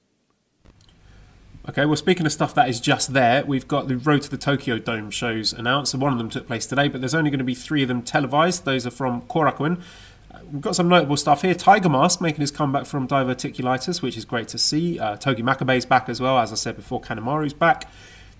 Okay, 1.66 1.86
well, 1.86 1.96
speaking 1.96 2.26
of 2.26 2.32
stuff 2.32 2.54
that 2.56 2.68
is 2.68 2.78
just 2.78 3.14
there, 3.14 3.42
we've 3.42 3.66
got 3.66 3.88
the 3.88 3.96
Road 3.96 4.20
to 4.22 4.30
the 4.30 4.36
Tokyo 4.36 4.78
Dome 4.78 5.10
shows 5.10 5.54
announced. 5.54 5.94
One 5.94 6.12
of 6.12 6.18
them 6.18 6.28
took 6.28 6.46
place 6.46 6.66
today, 6.66 6.88
but 6.88 7.00
there's 7.00 7.14
only 7.14 7.30
going 7.30 7.38
to 7.38 7.44
be 7.44 7.54
three 7.54 7.80
of 7.80 7.88
them 7.88 8.02
televised. 8.02 8.66
Those 8.66 8.86
are 8.86 8.90
from 8.90 9.22
Korakuen. 9.22 9.80
Uh, 10.30 10.40
We've 10.52 10.60
got 10.60 10.76
some 10.76 10.88
notable 10.88 11.16
stuff 11.16 11.40
here. 11.40 11.54
Tiger 11.54 11.88
Mask 11.88 12.20
making 12.20 12.42
his 12.42 12.50
comeback 12.50 12.84
from 12.84 13.08
diverticulitis, 13.08 14.02
which 14.02 14.18
is 14.18 14.26
great 14.26 14.48
to 14.48 14.58
see. 14.58 14.98
Uh, 14.98 15.16
Togi 15.16 15.42
Makabe's 15.42 15.86
back 15.86 16.10
as 16.10 16.20
well, 16.20 16.38
as 16.38 16.52
I 16.52 16.56
said 16.56 16.76
before, 16.76 17.00
Kanemaru's 17.00 17.54
back. 17.54 17.90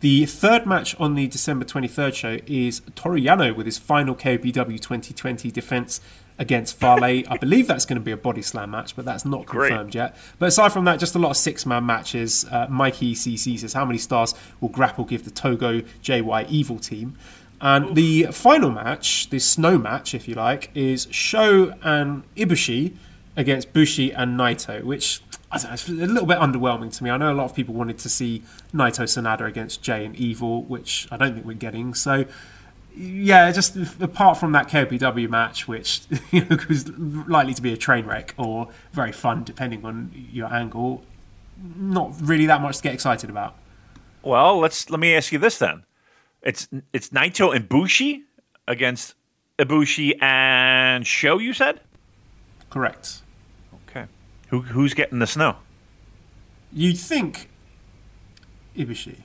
The 0.05 0.27
third 0.27 0.67
match 0.67 0.95
on 1.01 1.15
the 1.15 1.27
December 1.27 1.65
23rd 1.65 2.13
show 2.13 2.39
is 2.47 2.83
Toru 2.95 3.19
Yano 3.19 3.57
with 3.57 3.65
his 3.65 3.79
final 3.79 4.15
KOPW 4.15 4.79
2020 4.79 5.51
defense 5.51 6.03
against 6.39 6.79
Fale. 6.79 7.03
I 7.31 7.39
believe 7.41 7.67
that's 7.67 7.87
going 7.87 7.97
to 7.97 8.05
be 8.05 8.11
a 8.11 8.17
body 8.19 8.43
slam 8.43 8.73
match, 8.73 8.95
but 8.97 9.07
that's 9.07 9.25
not 9.25 9.47
Great. 9.47 9.71
confirmed 9.71 9.95
yet. 9.95 10.15
But 10.39 10.49
aside 10.49 10.75
from 10.75 10.85
that, 10.85 11.01
just 11.01 11.15
a 11.15 11.19
lot 11.19 11.31
of 11.31 11.39
six 11.39 11.65
man 11.65 11.87
matches. 11.87 12.45
Uh, 12.51 12.67
Mikey 12.69 13.15
CC 13.15 13.59
says, 13.59 13.73
How 13.73 13.87
many 13.87 13.97
stars 13.97 14.35
will 14.61 14.69
Grapple 14.69 15.05
give 15.07 15.25
the 15.25 15.31
Togo 15.31 15.81
JY 16.03 16.51
Evil 16.51 16.79
team? 16.79 17.17
And 17.63 17.97
the 17.97 18.25
final 18.25 18.71
match, 18.71 19.31
the 19.31 19.39
snow 19.39 19.79
match, 19.79 20.13
if 20.13 20.29
you 20.29 20.35
like, 20.35 20.71
is 20.75 21.09
Sho 21.11 21.73
and 21.83 22.25
Ibushi 22.37 22.95
against 23.37 23.73
Bushi 23.73 24.13
and 24.13 24.39
Naito, 24.39 24.85
which 24.85 25.23
I 25.55 25.59
don't 25.59 25.67
know, 25.67 25.73
it's 25.75 25.89
a 25.89 25.93
little 25.93 26.27
bit 26.27 26.39
underwhelming 26.39 26.97
to 26.97 27.05
me. 27.05 27.11
I 27.11 27.17
know 27.17 27.33
a 27.33 27.35
lot 27.35 27.45
of 27.45 27.55
people 27.55 27.75
wanted 27.75 27.99
to 27.99 28.09
see 28.09 28.43
Naito 28.73 29.05
Sanada 29.05 29.47
against 29.47 29.83
Jay 29.83 30.05
and 30.05 30.17
Evil, 30.17 30.63
which 30.63 31.07
I 31.11 31.17
don't 31.17 31.35
think 31.35 31.47
we're 31.47 31.55
getting. 31.55 31.95
So, 31.95 32.25
yeah, 32.97 33.51
just 33.53 33.77
apart 34.01 34.39
from 34.39 34.53
that 34.53 34.69
KOPW 34.69 35.29
match, 35.29 35.69
which 35.69 36.03
you 36.31 36.45
know 36.45 36.59
was 36.69 36.89
likely 36.89 37.55
to 37.55 37.63
be 37.63 37.73
a 37.73 37.77
train 37.77 38.07
wreck 38.07 38.35
or 38.37 38.69
very 38.93 39.13
fun 39.13 39.45
depending 39.45 39.85
on 39.85 40.11
your 40.33 40.53
angle, 40.53 41.03
not 41.77 42.13
really 42.21 42.47
that 42.47 42.61
much 42.61 42.79
to 42.79 42.83
get 42.83 42.95
excited 42.95 43.31
about. 43.31 43.55
Well, 44.23 44.59
let's 44.59 44.91
let 44.91 45.01
me 45.01 45.15
ask 45.15 45.33
you 45.33 45.39
this 45.39 45.59
then. 45.59 45.85
It's 46.43 46.69
it's 46.93 47.11
Naito 47.11 47.55
and 47.55 47.69
Bushi 47.69 48.25
against 48.67 49.15
Ibushi 49.59 50.21
and 50.23 51.07
Sho. 51.07 51.39
You 51.39 51.53
said 51.53 51.81
Correct. 52.71 53.23
Who 54.49 54.61
who's 54.62 54.95
getting 54.95 55.19
the 55.19 55.27
snow? 55.27 55.57
You'd 56.73 56.99
think 56.99 57.49
Ibushi. 58.77 59.21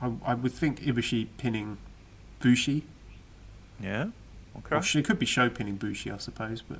I, 0.00 0.12
I 0.24 0.34
would 0.34 0.52
think 0.52 0.80
Ibushi 0.80 1.28
pinning 1.38 1.78
Bushi. 2.40 2.84
Yeah. 3.80 4.08
Okay. 4.58 4.76
Or 4.76 4.82
she 4.82 5.02
could 5.02 5.18
be 5.18 5.26
Sho 5.26 5.48
pinning 5.48 5.76
Bushi, 5.76 6.10
I 6.10 6.18
suppose, 6.18 6.62
but 6.62 6.78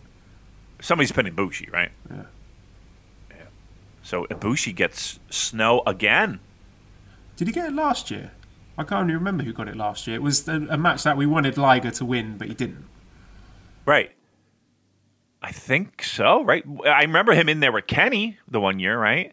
Somebody's 0.80 1.12
pinning 1.12 1.34
Bushi, 1.34 1.68
right? 1.72 1.90
yeah. 2.10 2.24
So 4.02 4.26
Ibushi 4.26 4.74
gets 4.74 5.20
snow 5.30 5.82
again. 5.86 6.40
Did 7.36 7.46
he 7.46 7.52
get 7.52 7.66
it 7.66 7.72
last 7.72 8.10
year? 8.10 8.32
I 8.76 8.82
can't 8.82 9.04
even 9.04 9.14
remember 9.14 9.44
who 9.44 9.52
got 9.52 9.68
it 9.68 9.76
last 9.76 10.06
year. 10.08 10.16
It 10.16 10.22
was 10.22 10.48
a, 10.48 10.54
a 10.70 10.76
match 10.76 11.04
that 11.04 11.16
we 11.16 11.24
wanted 11.24 11.56
Liger 11.56 11.90
to 11.92 12.04
win, 12.04 12.36
but 12.36 12.48
he 12.48 12.54
didn't. 12.54 12.84
Right. 13.86 14.10
I 15.42 15.50
think 15.50 16.04
so, 16.04 16.44
right? 16.44 16.64
I 16.86 17.02
remember 17.02 17.32
him 17.32 17.48
in 17.48 17.58
there 17.58 17.72
with 17.72 17.88
Kenny 17.88 18.38
the 18.48 18.60
one 18.60 18.78
year, 18.78 18.96
right? 18.96 19.32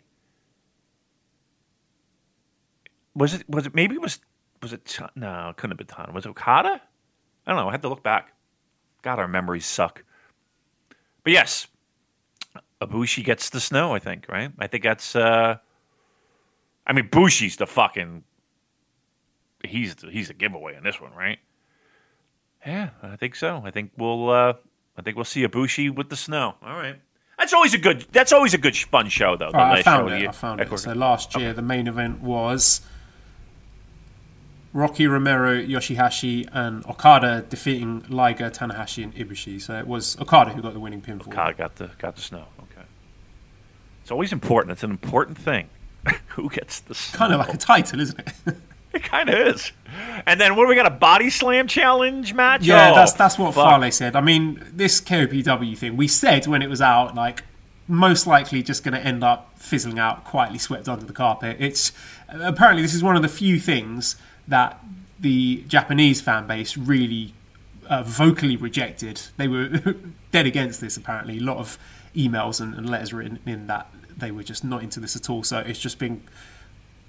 Was 3.13 3.35
it 3.35 3.47
was 3.47 3.67
it 3.67 3.75
maybe 3.75 3.95
it 3.95 4.01
was 4.01 4.19
was 4.61 4.73
it 4.73 4.97
no, 5.15 5.49
it 5.49 5.57
couldn't 5.57 5.71
have 5.71 5.77
been 5.77 5.87
Tana. 5.87 6.11
Was 6.11 6.25
it 6.25 6.29
Okada? 6.29 6.81
I 7.45 7.51
don't 7.51 7.59
know. 7.59 7.67
I 7.69 7.71
had 7.71 7.83
to 7.83 7.89
look 7.89 8.01
back. 8.03 8.33
God, 9.03 9.19
our 9.19 9.27
memories 9.27 9.65
suck. 9.65 10.03
But 11.23 11.33
yes, 11.33 11.67
Ibushi 12.81 13.23
gets 13.23 13.49
the 13.51 13.59
snow, 13.59 13.93
I 13.93 13.99
think, 13.99 14.27
right? 14.29 14.51
I 14.57 14.67
think 14.67 14.83
that's 14.83 15.15
uh 15.15 15.57
I 16.87 16.93
mean 16.93 17.09
Bushi's 17.09 17.57
the 17.57 17.67
fucking 17.67 18.23
he's 19.63 19.95
the, 19.95 20.09
he's 20.09 20.31
a 20.31 20.33
giveaway 20.33 20.75
in 20.75 20.83
this 20.83 20.99
one, 20.99 21.13
right? 21.13 21.37
Yeah, 22.65 22.89
I 23.03 23.15
think 23.15 23.35
so. 23.35 23.61
I 23.63 23.69
think 23.69 23.91
we'll 23.95 24.29
uh 24.31 24.53
I 24.99 25.01
think 25.01 25.15
we'll 25.15 25.25
see 25.25 25.47
Ibushi 25.47 25.89
with 25.95 26.09
the 26.09 26.17
snow. 26.17 26.55
All 26.61 26.75
right. 26.75 26.99
That's 27.37 27.53
always 27.53 27.73
a 27.73 27.77
good 27.77 28.05
that's 28.11 28.33
always 28.33 28.53
a 28.53 28.57
good 28.57 28.75
fun 28.75 29.07
show 29.07 29.37
though. 29.37 29.49
right, 29.51 29.79
I 29.79 29.81
found 29.81 30.09
show 30.09 30.15
it. 30.15 30.27
I 30.27 30.31
found 30.33 30.59
it. 30.59 30.77
So 30.77 30.91
last 30.91 31.37
year, 31.37 31.53
the 31.53 31.61
main 31.61 31.87
event 31.87 32.21
was 32.21 32.81
Rocky 34.73 35.07
Romero, 35.07 35.55
Yoshihashi, 35.57 36.49
and 36.51 36.85
Okada 36.85 37.45
defeating 37.47 38.03
Liger, 38.09 38.49
Tanahashi, 38.49 39.03
and 39.03 39.15
Ibushi. 39.15 39.61
So 39.61 39.79
it 39.79 39.87
was 39.87 40.19
Okada 40.19 40.51
who 40.51 40.61
got 40.61 40.73
the 40.73 40.81
winning 40.81 41.01
pinfall. 41.01 41.29
Okada 41.29 41.53
got 41.53 41.75
the 41.77 41.89
got 41.97 42.17
the 42.17 42.21
snow. 42.21 42.45
Okay. 42.63 42.85
It's 44.01 44.11
always 44.11 44.33
important. 44.33 44.73
It's 44.73 44.83
an 44.83 44.91
important 44.91 45.37
thing. 45.37 45.69
Who 46.29 46.49
gets 46.49 46.81
the 46.81 46.95
snow? 46.95 47.17
Kind 47.17 47.33
of 47.33 47.39
like 47.39 47.53
a 47.53 47.57
title, 47.57 48.01
isn't 48.01 48.19
it? 48.19 48.33
It 48.93 49.03
kind 49.03 49.29
of 49.29 49.35
is. 49.55 49.71
And 50.25 50.41
then 50.41 50.55
what 50.55 50.63
do 50.63 50.69
we 50.69 50.75
got? 50.75 50.87
A 50.87 50.89
body 50.89 51.29
slam 51.29 51.67
challenge 51.67 52.33
match? 52.33 52.63
Yeah, 52.63 52.91
Oh, 52.91 52.95
that's 52.95 53.13
that's 53.13 53.37
what 53.37 53.53
fuck. 53.53 53.63
Farley 53.65 53.91
said. 53.91 54.15
I 54.15 54.21
mean, 54.21 54.65
this 54.73 54.99
KOPW 54.99 55.77
thing, 55.77 55.95
we 55.95 56.07
said 56.07 56.47
when 56.47 56.61
it 56.63 56.69
was 56.69 56.81
out, 56.81 57.13
like 57.13 57.43
most 57.87 58.25
likely 58.25 58.63
just 58.63 58.83
going 58.83 58.93
to 58.95 58.99
end 59.05 59.23
up 59.23 59.51
fizzling 59.59 59.99
out, 59.99 60.23
quietly 60.25 60.57
swept 60.57 60.87
under 60.89 61.05
the 61.05 61.13
carpet. 61.13 61.57
It's 61.59 61.91
apparently 62.29 62.81
this 62.81 62.93
is 62.95 63.03
one 63.03 63.15
of 63.15 63.21
the 63.21 63.27
few 63.29 63.59
things 63.59 64.15
that 64.47 64.79
the 65.19 65.63
Japanese 65.67 66.19
fan 66.21 66.47
base 66.47 66.75
really 66.77 67.33
uh, 67.87 68.01
vocally 68.03 68.55
rejected. 68.55 69.21
They 69.37 69.47
were 69.47 69.67
dead 70.31 70.47
against 70.47 70.81
this. 70.81 70.97
Apparently, 70.97 71.37
a 71.37 71.41
lot 71.41 71.57
of 71.57 71.77
emails 72.15 72.59
and, 72.59 72.73
and 72.73 72.89
letters 72.89 73.13
written 73.13 73.37
in 73.45 73.67
that 73.67 73.87
they 74.17 74.31
were 74.31 74.43
just 74.43 74.63
not 74.63 74.81
into 74.81 74.99
this 74.99 75.15
at 75.15 75.29
all. 75.29 75.43
So 75.43 75.59
it's 75.59 75.79
just 75.79 75.99
been 75.99 76.21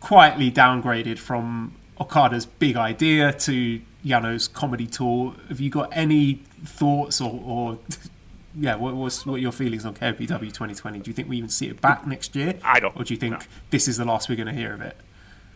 quietly 0.01 0.51
downgraded 0.51 1.19
from 1.19 1.77
Okada's 2.01 2.47
big 2.47 2.77
idea 2.77 3.33
to 3.33 3.81
Yano's 4.05 4.49
comedy 4.49 4.87
tour. 4.87 5.35
Have 5.49 5.61
you 5.61 5.71
got 5.71 5.91
any 5.93 6.43
thoughts 6.65 7.21
or, 7.21 7.41
or 7.45 7.79
yeah, 8.55 8.77
what 8.77 8.95
what's, 8.95 9.25
what 9.27 9.35
are 9.35 9.39
your 9.39 9.53
feelings 9.53 9.85
on 9.85 9.95
KOPW 9.95 10.27
2020? 10.41 10.99
Do 11.01 11.11
you 11.11 11.15
think 11.15 11.29
we 11.29 11.37
even 11.37 11.51
see 11.51 11.69
it 11.69 11.81
back 11.81 12.07
next 12.07 12.35
year? 12.35 12.55
I 12.65 12.81
don't- 12.81 12.97
Or 12.97 13.05
do 13.05 13.13
you 13.15 13.21
think 13.21 13.33
no. 13.41 13.47
this 13.71 13.87
is 13.89 13.97
the 13.99 14.05
last 14.05 14.29
we're 14.29 14.37
going 14.37 14.47
to 14.49 14.55
hear 14.55 14.73
of 14.73 14.81
it? 14.81 14.97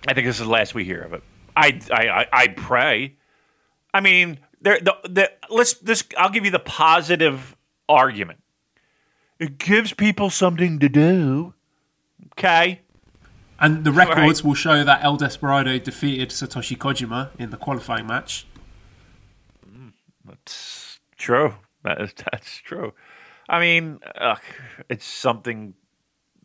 I 0.06 0.12
think 0.12 0.26
this 0.26 0.38
is 0.38 0.44
the 0.46 0.52
last 0.52 0.74
we 0.74 0.84
hear 0.84 1.00
of 1.00 1.14
it. 1.14 1.22
I 1.56 1.80
I 1.90 2.08
I, 2.08 2.26
I 2.32 2.48
pray. 2.48 3.14
I 3.94 4.00
mean, 4.00 4.38
there 4.60 4.78
the, 4.80 4.94
the 5.08 5.32
let's 5.48 5.74
this 5.74 6.04
I'll 6.18 6.28
give 6.30 6.44
you 6.44 6.50
the 6.50 6.58
positive 6.58 7.56
argument. 7.88 8.40
It 9.38 9.56
gives 9.58 9.92
people 9.94 10.28
something 10.30 10.78
to 10.80 10.88
do. 10.88 11.54
Okay. 12.38 12.80
And 13.60 13.84
the 13.84 13.92
records 13.92 14.42
Right. 14.42 14.44
will 14.48 14.54
show 14.54 14.84
that 14.84 15.04
El 15.04 15.16
Desperado 15.16 15.78
defeated 15.78 16.30
Satoshi 16.30 16.76
Kojima 16.76 17.30
in 17.38 17.50
the 17.50 17.56
qualifying 17.56 18.06
match. 18.06 18.46
That's 20.24 20.98
true. 21.16 21.54
That 21.82 22.00
is 22.00 22.14
that's 22.32 22.56
true. 22.58 22.92
I 23.48 23.60
mean, 23.60 24.00
ugh, 24.18 24.40
it's 24.88 25.04
something 25.06 25.74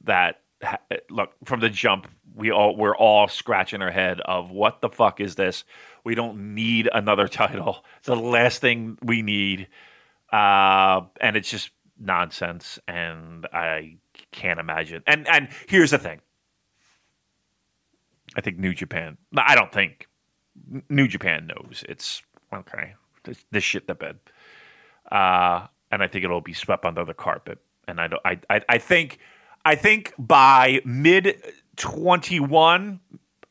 that 0.03 0.41
look 1.09 1.31
from 1.45 1.61
the 1.61 1.69
jump. 1.69 2.07
We 2.35 2.51
all 2.51 2.75
we're 2.75 2.95
all 2.95 3.27
scratching 3.27 3.81
our 3.81 3.91
head 3.91 4.19
of 4.21 4.51
what 4.51 4.81
the 4.81 4.89
fuck 4.89 5.19
is 5.21 5.35
this? 5.35 5.63
We 6.03 6.15
don't 6.15 6.53
need 6.55 6.89
another 6.93 7.27
title. 7.41 7.83
It's 7.97 8.07
the 8.07 8.15
last 8.15 8.59
thing 8.61 8.97
we 9.01 9.21
need, 9.21 9.67
uh, 10.31 11.01
and 11.21 11.35
it's 11.35 11.49
just 11.49 11.71
nonsense. 11.97 12.79
And 12.87 13.47
I 13.53 13.97
can't 14.31 14.59
imagine. 14.59 15.03
And 15.07 15.27
and 15.27 15.49
here's 15.67 15.91
the 15.91 15.97
thing. 15.97 16.19
I 18.35 18.41
think 18.41 18.57
New 18.57 18.73
Japan. 18.73 19.17
I 19.35 19.55
don't 19.55 19.71
think. 19.71 20.07
New 20.89 21.07
Japan 21.07 21.47
knows 21.47 21.83
it's 21.87 22.21
okay. 22.53 22.93
This, 23.23 23.45
this 23.51 23.63
shit 23.63 23.87
the 23.87 23.95
bed, 23.95 24.19
uh, 25.11 25.67
and 25.91 26.03
I 26.03 26.07
think 26.07 26.25
it'll 26.25 26.41
be 26.41 26.53
swept 26.53 26.85
under 26.85 27.05
the 27.05 27.13
carpet. 27.13 27.59
And 27.87 27.99
I 27.99 28.07
don't. 28.07 28.21
I 28.25 28.39
I, 28.49 28.61
I 28.69 28.77
think 28.77 29.19
I 29.65 29.75
think 29.75 30.13
by 30.17 30.81
mid 30.85 31.41
twenty 31.75 32.39
one. 32.39 32.99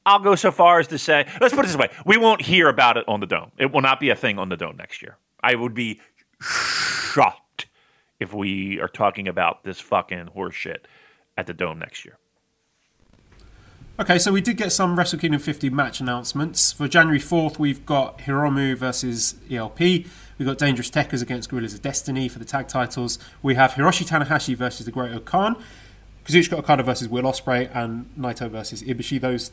I'll 0.06 0.20
go 0.20 0.36
so 0.36 0.50
far 0.50 0.80
as 0.80 0.86
to 0.88 0.98
say, 0.98 1.28
let's 1.38 1.54
put 1.54 1.64
it 1.64 1.68
this 1.68 1.76
way: 1.76 1.90
we 2.06 2.16
won't 2.16 2.40
hear 2.40 2.68
about 2.68 2.96
it 2.96 3.04
on 3.08 3.20
the 3.20 3.26
dome. 3.26 3.52
It 3.58 3.72
will 3.72 3.82
not 3.82 4.00
be 4.00 4.08
a 4.10 4.16
thing 4.16 4.38
on 4.38 4.48
the 4.48 4.56
dome 4.56 4.76
next 4.76 5.02
year. 5.02 5.18
I 5.42 5.54
would 5.54 5.74
be 5.74 6.00
shocked 6.40 7.66
if 8.18 8.32
we 8.32 8.80
are 8.80 8.88
talking 8.88 9.28
about 9.28 9.64
this 9.64 9.80
fucking 9.80 10.30
horseshit 10.34 10.84
at 11.36 11.46
the 11.46 11.54
dome 11.54 11.78
next 11.78 12.04
year. 12.04 12.18
Okay, 14.00 14.16
so 14.16 14.30
we 14.30 14.40
did 14.40 14.56
get 14.56 14.70
some 14.70 14.96
Wrestle 14.96 15.18
Kingdom 15.18 15.40
50 15.40 15.70
match 15.70 15.98
announcements. 15.98 16.70
For 16.70 16.86
January 16.86 17.18
4th, 17.18 17.58
we've 17.58 17.84
got 17.84 18.18
Hiromu 18.18 18.76
versus 18.76 19.34
ELP. 19.50 19.80
We've 19.80 20.46
got 20.46 20.56
Dangerous 20.56 20.88
Tekkers 20.88 21.20
against 21.20 21.50
Guerrillas 21.50 21.74
of 21.74 21.82
Destiny 21.82 22.28
for 22.28 22.38
the 22.38 22.44
tag 22.44 22.68
titles. 22.68 23.18
We 23.42 23.56
have 23.56 23.72
Hiroshi 23.72 24.06
Tanahashi 24.06 24.54
versus 24.54 24.86
the 24.86 24.92
Great 24.92 25.12
O-Khan. 25.12 25.56
Kazuchika 26.24 26.52
Okada 26.52 26.84
versus 26.84 27.08
Will 27.08 27.24
Ospreay 27.24 27.74
and 27.74 28.08
Naito 28.16 28.48
versus 28.48 28.84
Ibushi. 28.84 29.20
Those 29.20 29.50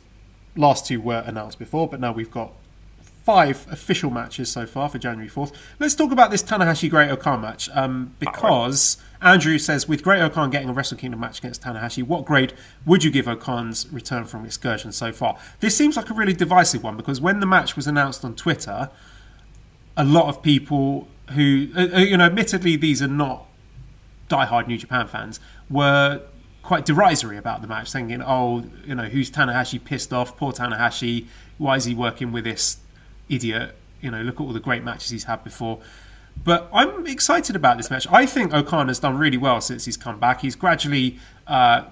last 0.54 0.86
two 0.86 1.00
were 1.00 1.24
announced 1.26 1.58
before, 1.58 1.88
but 1.88 1.98
now 1.98 2.12
we've 2.12 2.30
got 2.30 2.52
five 3.00 3.66
official 3.68 4.10
matches 4.10 4.48
so 4.48 4.64
far 4.64 4.88
for 4.88 4.98
January 4.98 5.28
4th. 5.28 5.52
Let's 5.80 5.96
talk 5.96 6.12
about 6.12 6.30
this 6.30 6.44
Tanahashi 6.44 6.88
Great 6.88 7.10
O-Khan 7.10 7.40
match 7.40 7.68
um, 7.74 8.14
because 8.20 8.98
Andrew 9.20 9.58
says 9.58 9.88
with 9.88 10.02
Great 10.02 10.20
O-Khan 10.20 10.50
getting 10.50 10.68
a 10.68 10.72
Wrestle 10.72 10.96
Kingdom 10.96 11.20
match 11.20 11.38
against 11.38 11.62
Tanahashi, 11.62 12.02
what 12.02 12.24
grade 12.24 12.52
would 12.84 13.04
you 13.04 13.10
give 13.10 13.26
O-Khan's 13.28 13.90
return 13.92 14.24
from 14.24 14.44
excursion 14.44 14.92
so 14.92 15.12
far? 15.12 15.38
This 15.60 15.76
seems 15.76 15.96
like 15.96 16.10
a 16.10 16.14
really 16.14 16.32
divisive 16.32 16.82
one 16.82 16.96
because 16.96 17.20
when 17.20 17.40
the 17.40 17.46
match 17.46 17.76
was 17.76 17.86
announced 17.86 18.24
on 18.24 18.34
Twitter, 18.34 18.90
a 19.96 20.04
lot 20.04 20.28
of 20.28 20.42
people 20.42 21.08
who, 21.30 21.68
uh, 21.74 21.88
uh 21.94 21.98
you 21.98 22.16
know, 22.16 22.26
admittedly 22.26 22.76
these 22.76 23.02
are 23.02 23.08
not 23.08 23.46
diehard 24.28 24.66
New 24.66 24.78
Japan 24.78 25.06
fans, 25.06 25.40
were 25.70 26.22
quite 26.62 26.84
derisory 26.84 27.36
about 27.36 27.62
the 27.62 27.68
match, 27.68 27.92
thinking, 27.92 28.20
"Oh, 28.20 28.64
you 28.84 28.94
know, 28.94 29.04
who's 29.04 29.30
Tanahashi 29.30 29.82
pissed 29.82 30.12
off? 30.12 30.36
Poor 30.36 30.52
Tanahashi. 30.52 31.26
Why 31.58 31.76
is 31.76 31.84
he 31.84 31.94
working 31.94 32.32
with 32.32 32.44
this 32.44 32.78
idiot. 33.28 33.74
You 34.00 34.10
know, 34.10 34.22
look 34.22 34.36
at 34.36 34.40
all 34.40 34.52
the 34.52 34.60
great 34.60 34.84
matches 34.84 35.10
he's 35.10 35.24
had 35.24 35.42
before. 35.42 35.80
But 36.44 36.68
I'm 36.72 37.06
excited 37.06 37.56
about 37.56 37.76
this 37.76 37.90
match. 37.90 38.06
I 38.10 38.24
think 38.24 38.54
O-Khan 38.54 38.88
has 38.88 39.00
done 39.00 39.18
really 39.18 39.36
well 39.36 39.60
since 39.60 39.84
he's 39.84 39.96
come 39.96 40.20
back. 40.20 40.42
He's 40.42 40.54
gradually 40.54 41.18
uh, 41.46 41.86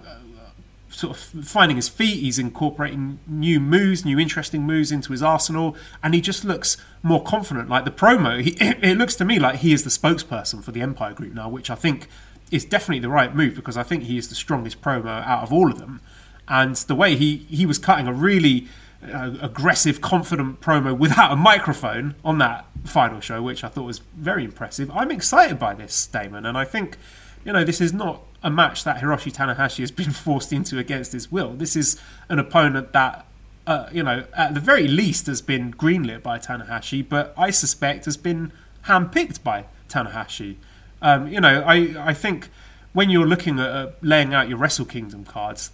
sort 0.94 1.16
of 1.16 1.46
finding 1.46 1.76
his 1.76 1.88
feet. 1.88 2.20
He's 2.20 2.38
incorporating 2.38 3.18
new 3.26 3.58
moves, 3.58 4.04
new 4.04 4.18
interesting 4.18 4.62
moves 4.62 4.92
into 4.92 5.12
his 5.12 5.22
arsenal, 5.22 5.76
and 6.02 6.14
he 6.14 6.20
just 6.20 6.44
looks 6.44 6.76
more 7.02 7.22
confident. 7.22 7.68
Like 7.68 7.84
the 7.84 7.90
promo, 7.90 8.40
he, 8.40 8.50
it 8.60 8.96
looks 8.96 9.16
to 9.16 9.24
me 9.24 9.38
like 9.38 9.56
he 9.56 9.72
is 9.72 9.84
the 9.84 9.90
spokesperson 9.90 10.62
for 10.62 10.72
the 10.72 10.80
Empire 10.80 11.12
Group 11.12 11.34
now, 11.34 11.48
which 11.48 11.70
I 11.70 11.74
think 11.74 12.08
is 12.50 12.64
definitely 12.64 13.00
the 13.00 13.08
right 13.08 13.34
move 13.34 13.54
because 13.54 13.76
I 13.76 13.82
think 13.82 14.04
he 14.04 14.16
is 14.16 14.28
the 14.28 14.34
strongest 14.34 14.80
promo 14.80 15.24
out 15.26 15.42
of 15.42 15.52
all 15.52 15.70
of 15.70 15.78
them. 15.78 16.00
And 16.46 16.76
the 16.76 16.94
way 16.94 17.16
he 17.16 17.38
he 17.48 17.66
was 17.66 17.78
cutting 17.78 18.06
a 18.06 18.12
really 18.12 18.68
uh, 19.12 19.34
aggressive, 19.40 20.00
confident 20.00 20.60
promo 20.60 20.96
without 20.96 21.32
a 21.32 21.36
microphone 21.36 22.14
on 22.24 22.38
that 22.38 22.66
final 22.84 23.20
show, 23.20 23.42
which 23.42 23.64
I 23.64 23.68
thought 23.68 23.84
was 23.84 23.98
very 24.16 24.44
impressive. 24.44 24.90
I'm 24.90 25.10
excited 25.10 25.58
by 25.58 25.74
this, 25.74 26.06
Damon, 26.06 26.46
and 26.46 26.56
I 26.56 26.64
think, 26.64 26.96
you 27.44 27.52
know, 27.52 27.64
this 27.64 27.80
is 27.80 27.92
not 27.92 28.22
a 28.42 28.50
match 28.50 28.84
that 28.84 29.00
Hiroshi 29.00 29.32
Tanahashi 29.32 29.80
has 29.80 29.90
been 29.90 30.10
forced 30.12 30.52
into 30.52 30.78
against 30.78 31.12
his 31.12 31.30
will. 31.32 31.54
This 31.54 31.76
is 31.76 32.00
an 32.28 32.38
opponent 32.38 32.92
that, 32.92 33.26
uh, 33.66 33.88
you 33.92 34.02
know, 34.02 34.24
at 34.36 34.54
the 34.54 34.60
very 34.60 34.86
least 34.86 35.26
has 35.26 35.40
been 35.40 35.72
greenlit 35.72 36.22
by 36.22 36.38
Tanahashi, 36.38 37.06
but 37.08 37.34
I 37.36 37.50
suspect 37.50 38.04
has 38.04 38.16
been 38.16 38.52
handpicked 38.86 39.42
by 39.42 39.66
Tanahashi. 39.88 40.56
Um, 41.00 41.28
you 41.28 41.40
know, 41.40 41.62
I, 41.66 41.94
I 41.98 42.14
think 42.14 42.48
when 42.92 43.10
you're 43.10 43.26
looking 43.26 43.58
at 43.58 43.68
uh, 43.68 43.90
laying 44.02 44.32
out 44.32 44.48
your 44.48 44.58
Wrestle 44.58 44.86
Kingdom 44.86 45.24
cards, 45.24 45.70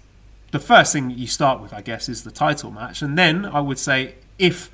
the 0.50 0.58
first 0.58 0.92
thing 0.92 1.10
you 1.10 1.26
start 1.26 1.60
with, 1.60 1.72
I 1.72 1.80
guess, 1.80 2.08
is 2.08 2.24
the 2.24 2.30
title 2.30 2.70
match. 2.70 3.02
And 3.02 3.16
then 3.16 3.44
I 3.44 3.60
would 3.60 3.78
say 3.78 4.16
if 4.38 4.70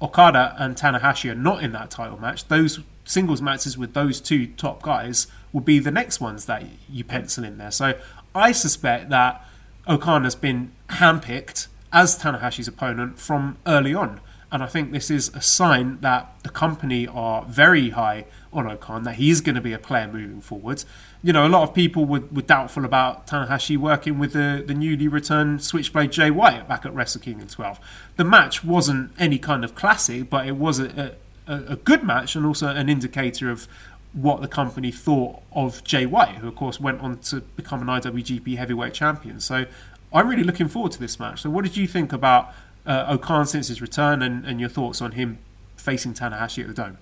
Okada 0.00 0.54
and 0.58 0.76
Tanahashi 0.76 1.30
are 1.30 1.34
not 1.34 1.62
in 1.62 1.72
that 1.72 1.90
title 1.90 2.18
match, 2.18 2.48
those 2.48 2.80
singles 3.04 3.40
matches 3.40 3.78
with 3.78 3.94
those 3.94 4.20
two 4.20 4.46
top 4.46 4.82
guys 4.82 5.26
will 5.52 5.60
be 5.60 5.78
the 5.78 5.90
next 5.90 6.20
ones 6.20 6.46
that 6.46 6.64
you 6.90 7.04
pencil 7.04 7.44
in 7.44 7.56
there. 7.56 7.70
So 7.70 7.94
I 8.34 8.52
suspect 8.52 9.08
that 9.10 9.44
O-Khan 9.86 10.24
has 10.24 10.34
been 10.34 10.72
handpicked 10.90 11.68
as 11.92 12.18
Tanahashi's 12.18 12.68
opponent 12.68 13.18
from 13.18 13.56
early 13.66 13.94
on. 13.94 14.20
And 14.52 14.62
I 14.62 14.66
think 14.66 14.92
this 14.92 15.10
is 15.10 15.34
a 15.34 15.40
sign 15.42 15.98
that 16.02 16.32
the 16.44 16.48
company 16.48 17.06
are 17.08 17.44
very 17.44 17.90
high 17.90 18.26
on 18.52 18.70
O-Khan, 18.70 19.02
that 19.02 19.16
he 19.16 19.28
is 19.28 19.40
going 19.40 19.56
to 19.56 19.60
be 19.60 19.72
a 19.72 19.78
player 19.78 20.06
moving 20.06 20.40
forwards. 20.40 20.86
You 21.22 21.32
know, 21.32 21.46
a 21.46 21.48
lot 21.48 21.68
of 21.68 21.74
people 21.74 22.04
were, 22.04 22.22
were 22.30 22.42
doubtful 22.42 22.84
about 22.84 23.26
Tanahashi 23.26 23.76
working 23.76 24.18
with 24.18 24.32
the, 24.32 24.62
the 24.64 24.72
newly 24.72 25.08
returned 25.08 25.62
Switchblade 25.62 26.12
Jay 26.12 26.30
White 26.30 26.68
back 26.68 26.86
at 26.86 26.94
Wrestle 26.94 27.20
Kingdom 27.20 27.48
12. 27.48 27.80
The 28.16 28.24
match 28.24 28.62
wasn't 28.62 29.10
any 29.18 29.38
kind 29.38 29.64
of 29.64 29.74
classic, 29.74 30.30
but 30.30 30.46
it 30.46 30.56
was 30.56 30.78
a, 30.78 31.16
a, 31.48 31.54
a 31.72 31.76
good 31.76 32.04
match 32.04 32.36
and 32.36 32.46
also 32.46 32.68
an 32.68 32.88
indicator 32.88 33.50
of 33.50 33.66
what 34.12 34.40
the 34.40 34.48
company 34.48 34.92
thought 34.92 35.42
of 35.52 35.82
Jay 35.84 36.06
White, 36.06 36.36
who 36.36 36.48
of 36.48 36.54
course 36.54 36.80
went 36.80 37.00
on 37.00 37.18
to 37.18 37.40
become 37.40 37.82
an 37.82 37.88
IWGP 37.88 38.56
Heavyweight 38.56 38.94
Champion. 38.94 39.40
So 39.40 39.66
I'm 40.12 40.28
really 40.28 40.44
looking 40.44 40.68
forward 40.68 40.92
to 40.92 41.00
this 41.00 41.20
match. 41.20 41.42
So 41.42 41.50
what 41.50 41.64
did 41.64 41.76
you 41.76 41.86
think 41.86 42.12
about 42.12 42.54
uh, 42.86 43.06
O-Khan 43.08 43.46
since 43.46 43.68
his 43.68 43.80
return 43.80 44.22
and, 44.22 44.44
and 44.44 44.60
your 44.60 44.68
thoughts 44.68 45.00
on 45.00 45.12
him 45.12 45.38
facing 45.76 46.14
Tanahashi 46.14 46.62
at 46.62 46.68
the 46.68 46.74
Dome? 46.74 46.98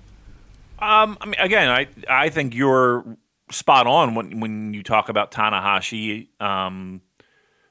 Um, 0.79 1.17
I 1.21 1.27
mean, 1.27 1.41
again, 1.41 1.69
I 1.69 1.87
I 2.09 2.29
think 2.29 2.55
you're 2.55 3.05
spot 3.51 3.87
on 3.87 4.15
when 4.15 4.41
when 4.41 4.75
you 4.75 4.83
talk 4.83 5.09
about 5.09 5.31
Tanahashi 5.31 6.29
um, 6.41 7.01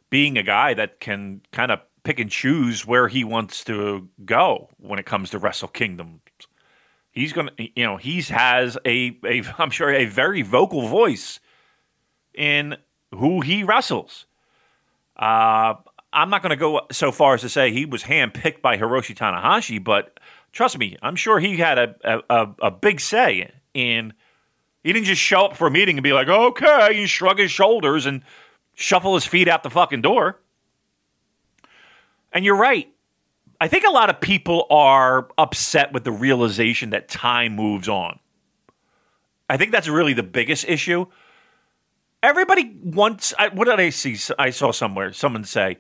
being 0.10 0.38
a 0.38 0.44
guy 0.44 0.74
that 0.74 1.00
can 1.00 1.42
kind 1.52 1.72
of 1.72 1.80
pick 2.04 2.20
and 2.20 2.30
choose 2.30 2.86
where 2.86 3.08
he 3.08 3.24
wants 3.24 3.64
to 3.66 4.08
go 4.26 4.70
when 4.78 5.00
it 5.00 5.06
comes 5.06 5.30
to 5.32 5.40
Wrestle 5.40 5.70
Kingdom. 5.70 6.22
He's 7.12 7.34
gonna, 7.34 7.52
you 7.58 7.84
know, 7.84 7.98
he's 7.98 8.30
has 8.30 8.78
a, 8.86 9.18
a 9.26 9.44
I'm 9.58 9.70
sure 9.70 9.92
a 9.92 10.06
very 10.06 10.42
vocal 10.42 10.88
voice 10.88 11.40
in 12.34 12.78
who 13.12 13.42
he 13.42 13.64
wrestles. 13.64 14.26
Uh, 15.16 15.76
I'm 16.14 16.30
not 16.30 16.42
going 16.42 16.52
to 16.52 16.56
go 16.56 16.82
so 16.92 17.12
far 17.12 17.34
as 17.34 17.42
to 17.42 17.50
say 17.50 17.72
he 17.72 17.86
was 17.86 18.04
handpicked 18.04 18.62
by 18.62 18.78
Hiroshi 18.78 19.16
Tanahashi, 19.16 19.84
but 19.84 20.20
trust 20.52 20.78
me, 20.78 20.96
I'm 21.02 21.16
sure 21.16 21.40
he 21.40 21.58
had 21.58 21.78
a, 21.78 22.24
a, 22.30 22.48
a 22.62 22.72
big 22.72 23.00
say 23.00 23.52
in. 23.74 24.14
He 24.84 24.94
didn't 24.94 25.06
just 25.06 25.22
show 25.22 25.46
up 25.46 25.56
for 25.56 25.68
a 25.68 25.72
meeting 25.72 25.98
and 25.98 26.04
be 26.04 26.14
like, 26.14 26.28
okay, 26.28 27.00
and 27.00 27.10
shrug 27.10 27.40
his 27.40 27.52
shoulders 27.52 28.06
and 28.06 28.22
shuffle 28.76 29.16
his 29.16 29.26
feet 29.26 29.48
out 29.48 29.64
the 29.64 29.70
fucking 29.70 30.02
door. 30.02 30.40
And 32.34 32.44
you're 32.44 32.58
right. 32.58 32.90
I 33.62 33.70
think 33.70 33.86
a 33.86 33.92
lot 33.92 34.10
of 34.10 34.20
people 34.20 34.68
are 34.70 35.30
upset 35.38 35.94
with 35.94 36.04
the 36.04 36.12
realization 36.12 36.90
that 36.90 37.08
time 37.08 37.56
moves 37.56 37.88
on. 37.88 38.20
I 39.50 39.58
think 39.58 39.72
that's 39.72 39.88
really 39.88 40.14
the 40.14 40.24
biggest 40.24 40.66
issue. 40.68 41.06
Everybody 42.22 42.76
wants. 42.84 43.34
I, 43.38 43.50
what 43.50 43.66
did 43.66 43.80
I 43.80 43.90
see? 43.90 44.18
I 44.38 44.50
saw 44.50 44.72
somewhere 44.72 45.14
someone 45.14 45.44
say, 45.44 45.78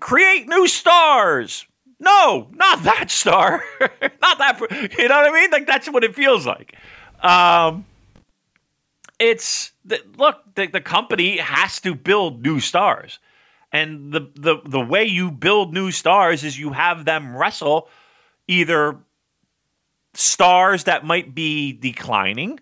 "Create 0.00 0.48
new 0.48 0.66
stars." 0.66 1.66
No, 2.00 2.48
not 2.54 2.82
that 2.84 3.10
star. 3.10 3.62
not 3.80 4.38
that. 4.38 4.58
You 4.98 5.08
know 5.08 5.16
what 5.16 5.28
I 5.28 5.32
mean? 5.32 5.50
Like 5.50 5.66
that's 5.66 5.88
what 5.88 6.02
it 6.02 6.14
feels 6.14 6.46
like. 6.46 6.74
Um, 7.22 7.84
it's 9.18 9.72
the, 9.84 10.00
look. 10.16 10.42
The, 10.54 10.66
the 10.66 10.80
company 10.80 11.36
has 11.36 11.78
to 11.80 11.94
build 11.94 12.42
new 12.42 12.58
stars, 12.58 13.18
and 13.70 14.12
the 14.12 14.30
the 14.34 14.56
the 14.64 14.80
way 14.80 15.04
you 15.04 15.30
build 15.30 15.74
new 15.74 15.90
stars 15.90 16.42
is 16.42 16.58
you 16.58 16.72
have 16.72 17.04
them 17.04 17.36
wrestle 17.36 17.88
either 18.48 18.96
stars 20.14 20.84
that 20.84 21.04
might 21.04 21.34
be 21.34 21.72
declining, 21.72 22.58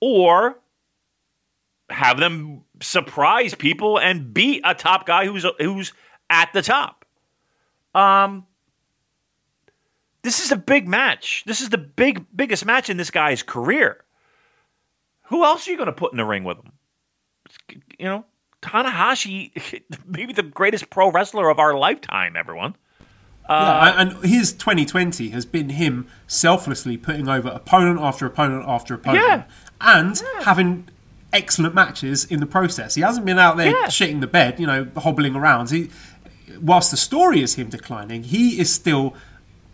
or 0.00 0.58
have 1.88 2.18
them 2.18 2.62
surprise 2.82 3.54
people 3.54 3.98
and 3.98 4.34
beat 4.34 4.60
a 4.64 4.74
top 4.74 5.06
guy 5.06 5.24
who's 5.24 5.46
who's 5.58 5.94
at 6.30 6.52
the 6.52 6.62
top. 6.62 7.04
Um, 7.94 8.46
this 10.22 10.44
is 10.44 10.52
a 10.52 10.56
big 10.56 10.88
match. 10.88 11.44
This 11.46 11.60
is 11.60 11.70
the 11.70 11.78
big 11.78 12.26
biggest 12.34 12.66
match 12.66 12.90
in 12.90 12.96
this 12.96 13.10
guy's 13.10 13.42
career. 13.42 14.04
Who 15.24 15.44
else 15.44 15.66
are 15.66 15.70
you 15.70 15.76
going 15.76 15.86
to 15.86 15.92
put 15.92 16.12
in 16.12 16.18
the 16.18 16.24
ring 16.24 16.44
with 16.44 16.58
him? 16.58 16.72
You 17.98 18.06
know, 18.06 18.24
Tanahashi, 18.62 19.82
maybe 20.06 20.32
the 20.32 20.42
greatest 20.42 20.90
pro 20.90 21.10
wrestler 21.10 21.48
of 21.48 21.58
our 21.58 21.76
lifetime. 21.76 22.36
Everyone. 22.36 22.76
Uh, 23.48 23.92
yeah, 23.94 24.00
and 24.00 24.24
his 24.24 24.52
2020 24.52 25.28
has 25.28 25.46
been 25.46 25.68
him 25.68 26.08
selflessly 26.26 26.96
putting 26.96 27.28
over 27.28 27.48
opponent 27.48 28.00
after 28.00 28.26
opponent 28.26 28.64
after 28.66 28.94
opponent, 28.94 29.24
yeah. 29.24 29.44
and 29.80 30.20
yeah. 30.20 30.42
having 30.42 30.88
excellent 31.32 31.74
matches 31.74 32.24
in 32.24 32.40
the 32.40 32.46
process. 32.46 32.96
He 32.96 33.02
hasn't 33.02 33.24
been 33.24 33.38
out 33.38 33.56
there 33.56 33.72
shitting 33.84 34.20
the 34.20 34.26
bed, 34.26 34.58
you 34.58 34.66
know, 34.66 34.88
hobbling 34.96 35.36
around. 35.36 35.70
He, 35.70 35.90
whilst 36.60 36.90
the 36.90 36.96
story 36.96 37.42
is 37.42 37.54
him 37.54 37.68
declining, 37.68 38.24
he 38.24 38.60
is 38.60 38.72
still 38.72 39.14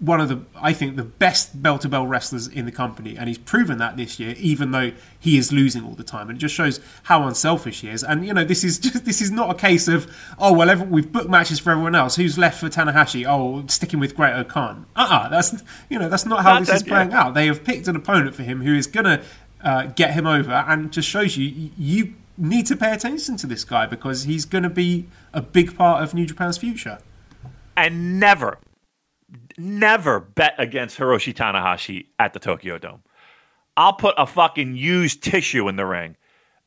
one 0.03 0.20
of 0.20 0.28
the, 0.28 0.40
I 0.57 0.73
think, 0.73 0.97
the 0.97 1.05
best 1.05 1.62
bell 1.62 1.78
to 1.78 1.89
bell 1.89 2.05
wrestlers 2.05 2.49
in 2.49 2.65
the 2.65 2.73
company, 2.73 3.16
and 3.16 3.28
he's 3.28 3.39
proven 3.39 3.78
that 3.78 3.97
this 3.97 4.19
year, 4.19 4.35
even 4.36 4.73
though 4.73 4.90
he 5.19 5.39
is 5.39 5.53
losing 5.53 5.85
all 5.85 5.94
the 5.94 6.03
time, 6.03 6.28
and 6.28 6.36
it 6.36 6.40
just 6.40 6.57
shows 6.57 6.81
how 7.05 7.24
unselfish 7.24 7.82
he 7.82 7.89
is. 7.89 8.03
And 8.03 8.27
you 8.27 8.35
know, 8.35 8.43
this 8.43 8.65
is 8.65 8.78
just 8.81 9.05
this 9.05 9.23
is 9.23 9.31
not 9.31 9.51
a 9.51 9.55
case 9.55 9.86
of 9.86 10.12
oh 10.39 10.53
well, 10.53 10.69
every, 10.69 10.89
we've 10.89 11.12
booked 11.12 11.31
matches 11.31 11.61
for 11.61 11.70
everyone 11.70 11.94
else. 11.94 12.16
Who's 12.16 12.36
left 12.36 12.59
for 12.59 12.69
Tanahashi? 12.69 13.24
Oh, 13.28 13.65
sticking 13.69 14.01
with 14.01 14.16
Great-O-Khan. 14.16 14.86
Uh, 14.97 15.07
uh 15.09 15.28
that's 15.28 15.62
you 15.89 16.01
know 16.01 16.09
that's 16.09 16.27
not 16.27 16.43
how 16.43 16.55
Not 16.55 16.66
this 16.66 16.74
is 16.74 16.82
playing 16.82 17.12
yeah. 17.12 17.23
out. 17.23 17.35
They 17.35 17.47
have 17.47 17.62
picked 17.62 17.86
an 17.86 17.94
opponent 17.94 18.35
for 18.35 18.43
him 18.43 18.62
who 18.62 18.74
is 18.74 18.89
gonna 18.89 19.23
uh, 19.62 19.86
get 19.86 20.15
him 20.15 20.27
over, 20.27 20.53
and 20.53 20.93
just 20.93 21.09
shows 21.09 21.36
you 21.36 21.70
you 21.78 22.15
need 22.37 22.67
to 22.67 22.77
pay 22.77 22.93
attention 22.93 23.37
to 23.39 23.47
this 23.47 23.65
guy 23.65 23.87
because 23.87 24.25
he's 24.25 24.45
going 24.45 24.65
to 24.65 24.71
be 24.71 25.07
a 25.33 25.43
big 25.43 25.77
part 25.77 26.03
of 26.03 26.15
New 26.15 26.27
Japan's 26.27 26.59
future. 26.59 26.99
and 27.77 28.19
never, 28.21 28.59
never 29.57 30.21
bet 30.21 30.55
against 30.59 30.99
Hiroshi 30.99 31.35
Tanahashi 31.35 32.07
at 32.19 32.33
the 32.33 32.39
Tokyo 32.39 32.79
Dome. 32.79 33.03
I'll 33.77 33.95
put 33.95 34.15
a 34.19 34.27
fucking 34.27 34.77
used 34.77 35.23
tissue 35.23 35.69
in 35.69 35.77
the 35.77 35.87
ring, 35.87 36.17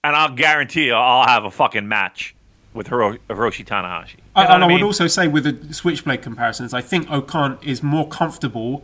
and 0.04 0.16
I'll 0.16 0.34
guarantee 0.34 0.86
you 0.88 0.94
I'll 0.94 1.28
have 1.28 1.46
a 1.46 1.52
fucking 1.52 1.88
match 1.88 2.36
with 2.74 2.88
Hiro- 2.88 3.18
Hiroshi 3.30 3.66
Tanahashi. 3.66 4.18
You 4.18 4.24
know 4.36 4.42
and 4.50 4.64
I, 4.64 4.68
I 4.68 4.72
would 4.74 4.82
also 4.84 5.08
say 5.08 5.28
with 5.28 5.44
the 5.68 5.74
Switchblade 5.74 6.22
comparisons, 6.22 6.74
I 6.74 6.82
think 6.82 7.10
O-Khan 7.12 7.58
is 7.62 7.82
more 7.84 8.08
comfortable 8.08 8.84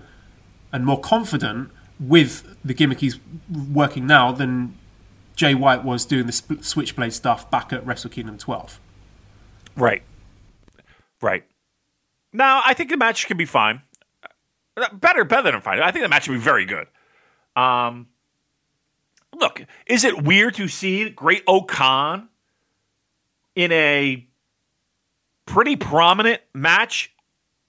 and 0.72 0.86
more 0.86 1.00
confident 1.00 1.72
with 2.00 2.56
the 2.64 2.74
gimmick 2.74 3.00
he's 3.00 3.20
working 3.74 4.08
now 4.08 4.32
than 4.32 4.78
Jay 5.36 5.56
White 5.56 5.84
was 5.84 6.06
doing 6.06 6.28
the 6.28 6.34
Switchblade 6.62 7.14
stuff 7.14 7.50
back 7.50 7.74
at 7.74 7.86
Wrestle 7.86 8.10
Kingdom 8.10 8.38
12. 8.38 8.80
Right. 9.76 10.04
Right. 11.22 11.44
Now, 12.34 12.62
I 12.66 12.74
think 12.74 12.90
the 12.90 12.98
match 12.98 13.28
could 13.28 13.38
be 13.38 13.46
fine. 13.46 13.82
Uh, 14.78 14.88
Better, 14.94 15.24
better 15.26 15.52
than 15.52 15.62
fine. 15.62 15.80
I 15.80 15.92
think 15.92 16.04
the 16.04 16.10
match 16.10 16.28
would 16.30 16.36
be 16.36 16.40
very 16.42 16.66
good. 16.66 16.88
Um, 17.56 18.08
look, 19.36 19.62
is 19.86 20.04
it 20.04 20.24
weird 20.24 20.56
to 20.56 20.68
see 20.68 21.10
Great 21.10 21.44
O-Khan 21.48 22.30
in 23.56 23.72
a 23.72 24.26
pretty 25.46 25.76
prominent 25.76 26.42
match 26.54 27.14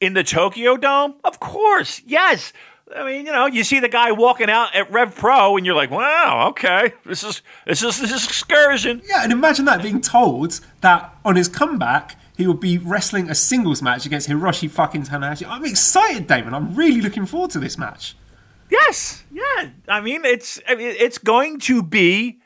in 0.00 0.14
the 0.14 0.22
Tokyo 0.22 0.76
Dome? 0.76 1.14
Of 1.24 1.40
course, 1.40 2.00
yes. 2.06 2.52
I 2.94 3.04
mean, 3.04 3.26
you 3.26 3.32
know, 3.32 3.46
you 3.46 3.64
see 3.64 3.80
the 3.80 3.88
guy 3.88 4.12
walking 4.12 4.50
out 4.50 4.74
at 4.74 4.90
Rev 4.90 5.14
Pro, 5.14 5.56
and 5.56 5.64
you're 5.64 5.74
like, 5.74 5.90
"Wow, 5.90 6.48
okay, 6.50 6.92
this 7.04 7.24
is 7.24 7.42
this 7.66 7.82
is 7.82 7.98
this 7.98 8.12
is 8.12 8.24
excursion." 8.24 9.02
Yeah, 9.06 9.22
and 9.22 9.32
imagine 9.32 9.64
that 9.66 9.82
being 9.82 10.00
told 10.00 10.60
that 10.80 11.16
on 11.24 11.36
his 11.36 11.48
comeback, 11.48 12.18
he 12.36 12.46
would 12.46 12.60
be 12.60 12.78
wrestling 12.78 13.30
a 13.30 13.34
singles 13.34 13.82
match 13.82 14.06
against 14.06 14.28
Hiroshi 14.28 14.70
fucking 14.70 15.04
Tanahashi. 15.04 15.46
I'm 15.48 15.64
excited, 15.64 16.26
Damon. 16.26 16.54
I'm 16.54 16.74
really 16.74 17.00
looking 17.00 17.26
forward 17.26 17.50
to 17.52 17.58
this 17.58 17.78
match. 17.78 18.16
Yes, 18.70 19.22
yeah. 19.30 19.70
I 19.88 20.00
mean, 20.00 20.24
it's 20.24 20.60
I 20.68 20.74
mean, 20.74 20.94
it's 20.98 21.18
going 21.18 21.60
to 21.60 21.82
be. 21.82 22.40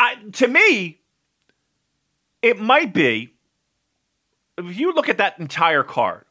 I, 0.00 0.16
to 0.32 0.48
me, 0.48 1.00
it 2.42 2.58
might 2.58 2.92
be. 2.92 3.34
If 4.56 4.78
you 4.78 4.92
look 4.94 5.08
at 5.08 5.18
that 5.18 5.38
entire 5.38 5.82
card, 5.82 6.24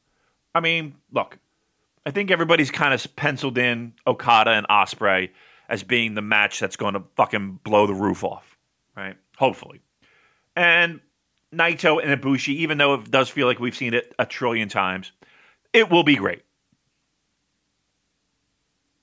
I 0.55 0.59
mean, 0.59 0.95
look, 1.11 1.37
I 2.05 2.11
think 2.11 2.31
everybody's 2.31 2.71
kind 2.71 2.93
of 2.93 3.15
penciled 3.15 3.57
in 3.57 3.93
Okada 4.05 4.51
and 4.51 4.67
Ospreay 4.67 5.29
as 5.69 5.83
being 5.83 6.15
the 6.15 6.21
match 6.21 6.59
that's 6.59 6.75
going 6.75 6.95
to 6.95 7.03
fucking 7.15 7.59
blow 7.63 7.87
the 7.87 7.93
roof 7.93 8.23
off, 8.23 8.57
right? 8.95 9.15
Hopefully, 9.37 9.81
and 10.55 10.99
Naito 11.53 12.03
and 12.03 12.21
Ibushi, 12.21 12.55
even 12.55 12.77
though 12.77 12.95
it 12.95 13.09
does 13.09 13.29
feel 13.29 13.47
like 13.47 13.59
we've 13.59 13.75
seen 13.75 13.93
it 13.93 14.13
a 14.19 14.25
trillion 14.25 14.69
times, 14.69 15.11
it 15.71 15.89
will 15.89 16.03
be 16.03 16.15
great 16.15 16.43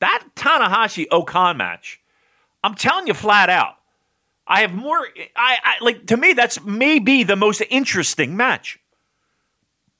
that 0.00 0.24
Tanahashi 0.34 1.06
O-Khan 1.10 1.56
match, 1.56 2.00
I'm 2.64 2.74
telling 2.74 3.06
you 3.06 3.14
flat 3.14 3.48
out, 3.48 3.76
I 4.46 4.62
have 4.62 4.74
more. 4.74 4.98
I, 5.36 5.58
I 5.62 5.84
like 5.84 6.06
to 6.06 6.16
me 6.16 6.32
that's 6.32 6.60
maybe 6.64 7.22
the 7.22 7.36
most 7.36 7.62
interesting 7.70 8.36
match. 8.36 8.80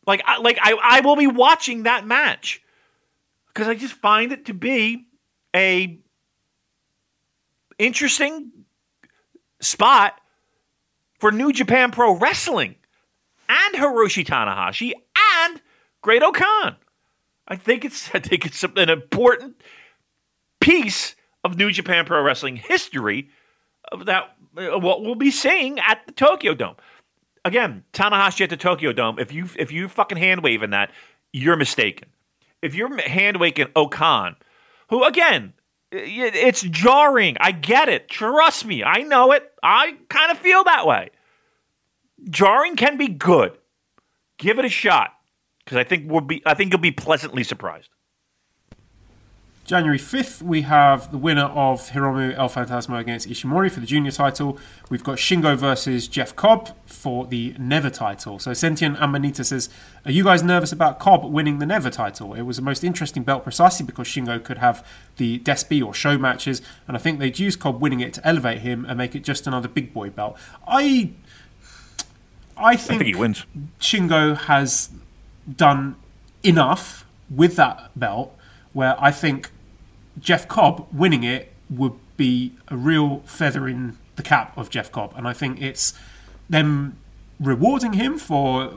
Like, 0.06 0.22
I, 0.26 0.38
like 0.38 0.58
I, 0.60 0.76
I 0.82 1.00
will 1.02 1.14
be 1.14 1.28
watching 1.28 1.84
that 1.84 2.04
match 2.04 2.60
because 3.52 3.68
I 3.68 3.74
just 3.74 3.94
find 3.94 4.32
it 4.32 4.46
to 4.46 4.54
be 4.54 5.06
a 5.54 5.98
interesting 7.78 8.50
spot 9.60 10.20
for 11.18 11.32
New 11.32 11.52
Japan 11.52 11.90
Pro 11.90 12.16
Wrestling 12.16 12.76
and 13.48 13.74
Hiroshi 13.74 14.24
Tanahashi 14.24 14.92
and 15.42 15.60
Great 16.02 16.22
O-Khan. 16.22 16.76
I 17.48 17.56
think 17.56 17.84
it's 17.84 18.10
I 18.14 18.20
think 18.20 18.46
it's 18.46 18.62
an 18.62 18.88
important 18.88 19.60
piece 20.60 21.16
of 21.42 21.56
New 21.56 21.70
Japan 21.70 22.04
Pro 22.04 22.22
Wrestling 22.22 22.56
history 22.56 23.28
of 23.90 24.06
that 24.06 24.36
what 24.54 25.02
we'll 25.02 25.14
be 25.16 25.30
seeing 25.30 25.78
at 25.80 26.06
the 26.06 26.12
Tokyo 26.12 26.54
Dome. 26.54 26.76
Again, 27.44 27.84
Tanahashi 27.92 28.42
at 28.42 28.50
the 28.50 28.56
Tokyo 28.56 28.92
Dome. 28.92 29.18
If 29.18 29.32
you 29.32 29.48
if 29.58 29.72
you 29.72 29.88
fucking 29.88 30.18
hand 30.18 30.42
waving 30.42 30.70
that, 30.70 30.92
you're 31.32 31.56
mistaken. 31.56 32.08
If 32.62 32.74
you're 32.74 32.94
hand 33.00 33.38
waving 33.38 33.68
O-Khan, 33.74 34.36
who 34.88 35.04
again, 35.04 35.54
it's 35.92 36.62
jarring. 36.62 37.36
I 37.40 37.52
get 37.52 37.88
it. 37.88 38.08
Trust 38.08 38.64
me, 38.64 38.84
I 38.84 39.02
know 39.02 39.32
it. 39.32 39.50
I 39.62 39.96
kind 40.08 40.30
of 40.30 40.38
feel 40.38 40.64
that 40.64 40.86
way. 40.86 41.10
Jarring 42.28 42.76
can 42.76 42.96
be 42.96 43.08
good. 43.08 43.56
Give 44.38 44.58
it 44.58 44.64
a 44.64 44.68
shot 44.68 45.12
because 45.64 45.78
I 45.78 45.84
think 45.84 46.10
we'll 46.10 46.20
be. 46.20 46.42
I 46.46 46.54
think 46.54 46.72
you'll 46.72 46.80
be 46.80 46.92
pleasantly 46.92 47.44
surprised. 47.44 47.90
January 49.70 49.98
5th, 49.98 50.42
we 50.42 50.62
have 50.62 51.12
the 51.12 51.16
winner 51.16 51.44
of 51.44 51.90
Hiromu 51.90 52.36
El 52.36 52.48
Phantasmo 52.48 52.98
against 52.98 53.28
Ishimori 53.28 53.70
for 53.70 53.78
the 53.78 53.86
junior 53.86 54.10
title. 54.10 54.58
We've 54.88 55.04
got 55.04 55.18
Shingo 55.18 55.56
versus 55.56 56.08
Jeff 56.08 56.34
Cobb 56.34 56.70
for 56.86 57.24
the 57.24 57.54
Never 57.56 57.88
title. 57.88 58.40
So 58.40 58.52
Sentient 58.52 59.00
Amanita 59.00 59.44
says, 59.44 59.68
Are 60.04 60.10
you 60.10 60.24
guys 60.24 60.42
nervous 60.42 60.72
about 60.72 60.98
Cobb 60.98 61.24
winning 61.24 61.60
the 61.60 61.66
Never 61.66 61.88
title? 61.88 62.34
It 62.34 62.42
was 62.42 62.56
the 62.56 62.64
most 62.64 62.82
interesting 62.82 63.22
belt 63.22 63.44
precisely 63.44 63.86
because 63.86 64.08
Shingo 64.08 64.42
could 64.42 64.58
have 64.58 64.84
the 65.18 65.38
Despy 65.38 65.86
or 65.86 65.94
Sho 65.94 66.18
matches, 66.18 66.60
and 66.88 66.96
I 66.96 66.98
think 66.98 67.20
they'd 67.20 67.38
use 67.38 67.54
Cobb 67.54 67.80
winning 67.80 68.00
it 68.00 68.12
to 68.14 68.26
elevate 68.26 68.62
him 68.62 68.84
and 68.86 68.98
make 68.98 69.14
it 69.14 69.22
just 69.22 69.46
another 69.46 69.68
big 69.68 69.94
boy 69.94 70.10
belt. 70.10 70.36
I. 70.66 71.12
I 72.56 72.72
I 72.72 72.76
think 72.76 73.02
he 73.02 73.14
wins. 73.14 73.46
Shingo 73.78 74.36
has 74.36 74.90
done 75.48 75.94
enough 76.42 77.06
with 77.30 77.54
that 77.54 77.92
belt 77.94 78.36
where 78.72 78.96
I 78.98 79.12
think 79.12 79.52
Jeff 80.18 80.48
Cobb 80.48 80.86
winning 80.92 81.22
it 81.22 81.52
would 81.68 81.94
be 82.16 82.52
a 82.68 82.76
real 82.76 83.20
feather 83.24 83.68
in 83.68 83.96
the 84.16 84.22
cap 84.22 84.56
of 84.56 84.70
Jeff 84.70 84.90
Cobb. 84.90 85.12
And 85.16 85.26
I 85.26 85.32
think 85.32 85.60
it's 85.60 85.94
them 86.48 86.98
rewarding 87.38 87.94
him 87.94 88.18
for, 88.18 88.74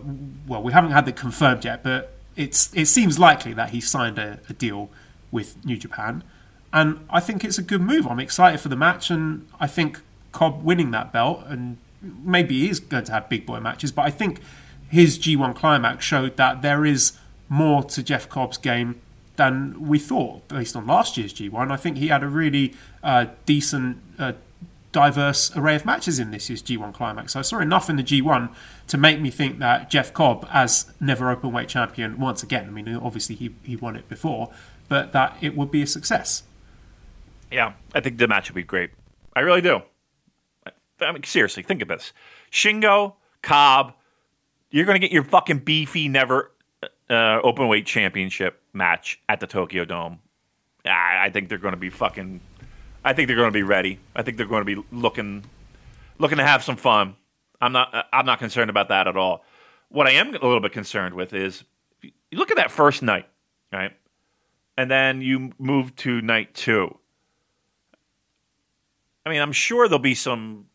well, 0.47 0.63
we 0.63 0.71
haven't 0.71 0.91
had 0.91 1.05
that 1.05 1.15
confirmed 1.15 1.65
yet, 1.65 1.83
but 1.83 2.13
it's 2.35 2.73
it 2.73 2.85
seems 2.85 3.19
likely 3.19 3.53
that 3.53 3.69
he 3.71 3.81
signed 3.81 4.17
a, 4.17 4.39
a 4.49 4.53
deal 4.53 4.89
with 5.31 5.63
New 5.65 5.77
Japan. 5.77 6.23
And 6.71 7.05
I 7.09 7.19
think 7.19 7.43
it's 7.43 7.57
a 7.57 7.61
good 7.61 7.81
move. 7.81 8.07
I'm 8.07 8.19
excited 8.19 8.59
for 8.59 8.69
the 8.69 8.75
match, 8.75 9.11
and 9.11 9.47
I 9.59 9.67
think 9.67 10.01
Cobb 10.31 10.63
winning 10.63 10.91
that 10.91 11.13
belt, 11.13 11.43
and 11.47 11.77
maybe 12.01 12.61
he 12.61 12.69
is 12.69 12.79
going 12.79 13.03
to 13.05 13.11
have 13.11 13.29
big 13.29 13.45
boy 13.45 13.59
matches, 13.59 13.91
but 13.91 14.03
I 14.03 14.09
think 14.09 14.41
his 14.89 15.17
G1 15.19 15.55
climax 15.55 16.05
showed 16.05 16.37
that 16.37 16.61
there 16.61 16.85
is 16.85 17.17
more 17.49 17.83
to 17.83 18.03
Jeff 18.03 18.29
Cobb's 18.29 18.57
game 18.57 19.01
than 19.35 19.87
we 19.87 19.99
thought 19.99 20.47
based 20.47 20.75
on 20.75 20.85
last 20.85 21.17
year's 21.17 21.33
G1. 21.33 21.71
I 21.71 21.77
think 21.77 21.97
he 21.97 22.07
had 22.07 22.23
a 22.23 22.27
really 22.27 22.73
uh, 23.03 23.27
decent, 23.45 23.97
uh, 24.19 24.33
diverse 24.91 25.55
array 25.55 25.75
of 25.75 25.85
matches 25.85 26.19
in 26.19 26.31
this 26.31 26.49
year's 26.49 26.61
G1 26.61 26.93
climax. 26.93 27.33
So 27.33 27.39
I 27.39 27.41
saw 27.41 27.59
enough 27.59 27.89
in 27.89 27.95
the 27.95 28.03
G1 28.03 28.53
to 28.87 28.97
make 28.97 29.19
me 29.19 29.31
think 29.31 29.59
that 29.59 29.89
Jeff 29.89 30.13
Cobb, 30.13 30.47
as 30.51 30.93
never 30.99 31.31
open 31.31 31.51
weight 31.51 31.67
champion 31.67 32.19
once 32.19 32.43
again, 32.43 32.67
I 32.67 32.69
mean, 32.69 32.95
obviously 32.95 33.35
he, 33.35 33.55
he 33.63 33.75
won 33.75 33.95
it 33.95 34.07
before, 34.07 34.51
but 34.87 35.11
that 35.13 35.35
it 35.41 35.57
would 35.57 35.71
be 35.71 35.81
a 35.81 35.87
success. 35.87 36.43
Yeah, 37.51 37.73
I 37.93 37.99
think 37.99 38.17
the 38.17 38.27
match 38.27 38.49
would 38.49 38.55
be 38.55 38.63
great. 38.63 38.91
I 39.35 39.41
really 39.41 39.61
do. 39.61 39.81
I 41.01 41.11
mean, 41.11 41.23
seriously, 41.23 41.63
think 41.63 41.81
of 41.81 41.87
this: 41.87 42.13
Shingo, 42.51 43.15
Cobb. 43.41 43.93
You're 44.69 44.85
going 44.85 44.99
to 44.99 44.99
get 44.99 45.11
your 45.11 45.23
fucking 45.23 45.59
beefy 45.59 46.07
never 46.07 46.49
uh, 47.13 47.41
open 47.43 47.67
weight 47.67 47.85
championship 47.85 48.61
match 48.73 49.21
at 49.29 49.39
the 49.39 49.47
Tokyo 49.47 49.85
Dome. 49.85 50.19
I, 50.85 51.25
I 51.25 51.29
think 51.29 51.49
they're 51.49 51.57
going 51.57 51.73
to 51.73 51.79
be 51.79 51.89
fucking. 51.89 52.41
I 53.05 53.13
think 53.13 53.27
they're 53.27 53.37
going 53.37 53.49
to 53.49 53.53
be 53.53 53.63
ready. 53.63 53.99
I 54.15 54.23
think 54.23 54.37
they're 54.37 54.45
going 54.45 54.65
to 54.65 54.75
be 54.75 54.83
looking, 54.91 55.43
looking 56.19 56.37
to 56.37 56.43
have 56.43 56.63
some 56.63 56.75
fun. 56.75 57.15
I'm 57.61 57.71
not. 57.71 58.07
I'm 58.11 58.25
not 58.25 58.39
concerned 58.39 58.69
about 58.69 58.89
that 58.89 59.07
at 59.07 59.15
all. 59.15 59.45
What 59.89 60.07
I 60.07 60.11
am 60.11 60.29
a 60.29 60.31
little 60.31 60.59
bit 60.59 60.71
concerned 60.71 61.13
with 61.15 61.33
is 61.33 61.63
you 62.01 62.11
look 62.37 62.51
at 62.51 62.57
that 62.57 62.71
first 62.71 63.03
night, 63.03 63.27
right, 63.71 63.93
and 64.77 64.89
then 64.89 65.21
you 65.21 65.51
move 65.59 65.95
to 65.97 66.21
night 66.21 66.53
two. 66.53 66.97
I 69.25 69.29
mean, 69.29 69.41
I'm 69.41 69.53
sure 69.53 69.87
there'll 69.87 69.99
be 69.99 70.15
some. 70.15 70.65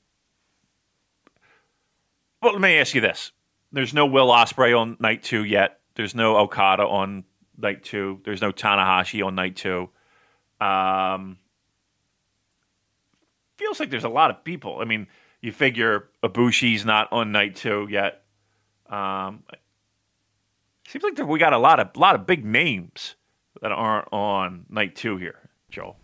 Well, 2.40 2.52
let 2.52 2.60
me 2.60 2.78
ask 2.78 2.94
you 2.94 3.00
this: 3.00 3.32
There's 3.72 3.92
no 3.92 4.06
Will 4.06 4.28
Ospreay 4.28 4.78
on 4.78 4.96
night 5.00 5.22
two 5.22 5.44
yet. 5.44 5.77
There's 5.98 6.14
no 6.14 6.36
Okada 6.36 6.84
on 6.84 7.24
night 7.60 7.82
two. 7.82 8.20
There's 8.24 8.40
no 8.40 8.52
Tanahashi 8.52 9.26
on 9.26 9.34
night 9.34 9.56
two. 9.56 9.90
Um, 10.60 11.38
feels 13.56 13.80
like 13.80 13.90
there's 13.90 14.04
a 14.04 14.08
lot 14.08 14.30
of 14.30 14.44
people. 14.44 14.78
I 14.80 14.84
mean, 14.84 15.08
you 15.40 15.50
figure 15.50 16.08
Ibushi's 16.22 16.84
not 16.84 17.12
on 17.12 17.32
night 17.32 17.56
two 17.56 17.88
yet. 17.90 18.22
Um, 18.88 19.42
seems 20.86 21.02
like 21.02 21.18
we 21.18 21.36
got 21.40 21.52
a 21.52 21.58
lot 21.58 21.80
of 21.80 21.96
lot 21.96 22.14
of 22.14 22.26
big 22.26 22.44
names 22.44 23.16
that 23.60 23.72
aren't 23.72 24.06
on 24.12 24.66
night 24.70 24.94
two 24.94 25.16
here, 25.16 25.50
Joel. 25.68 25.96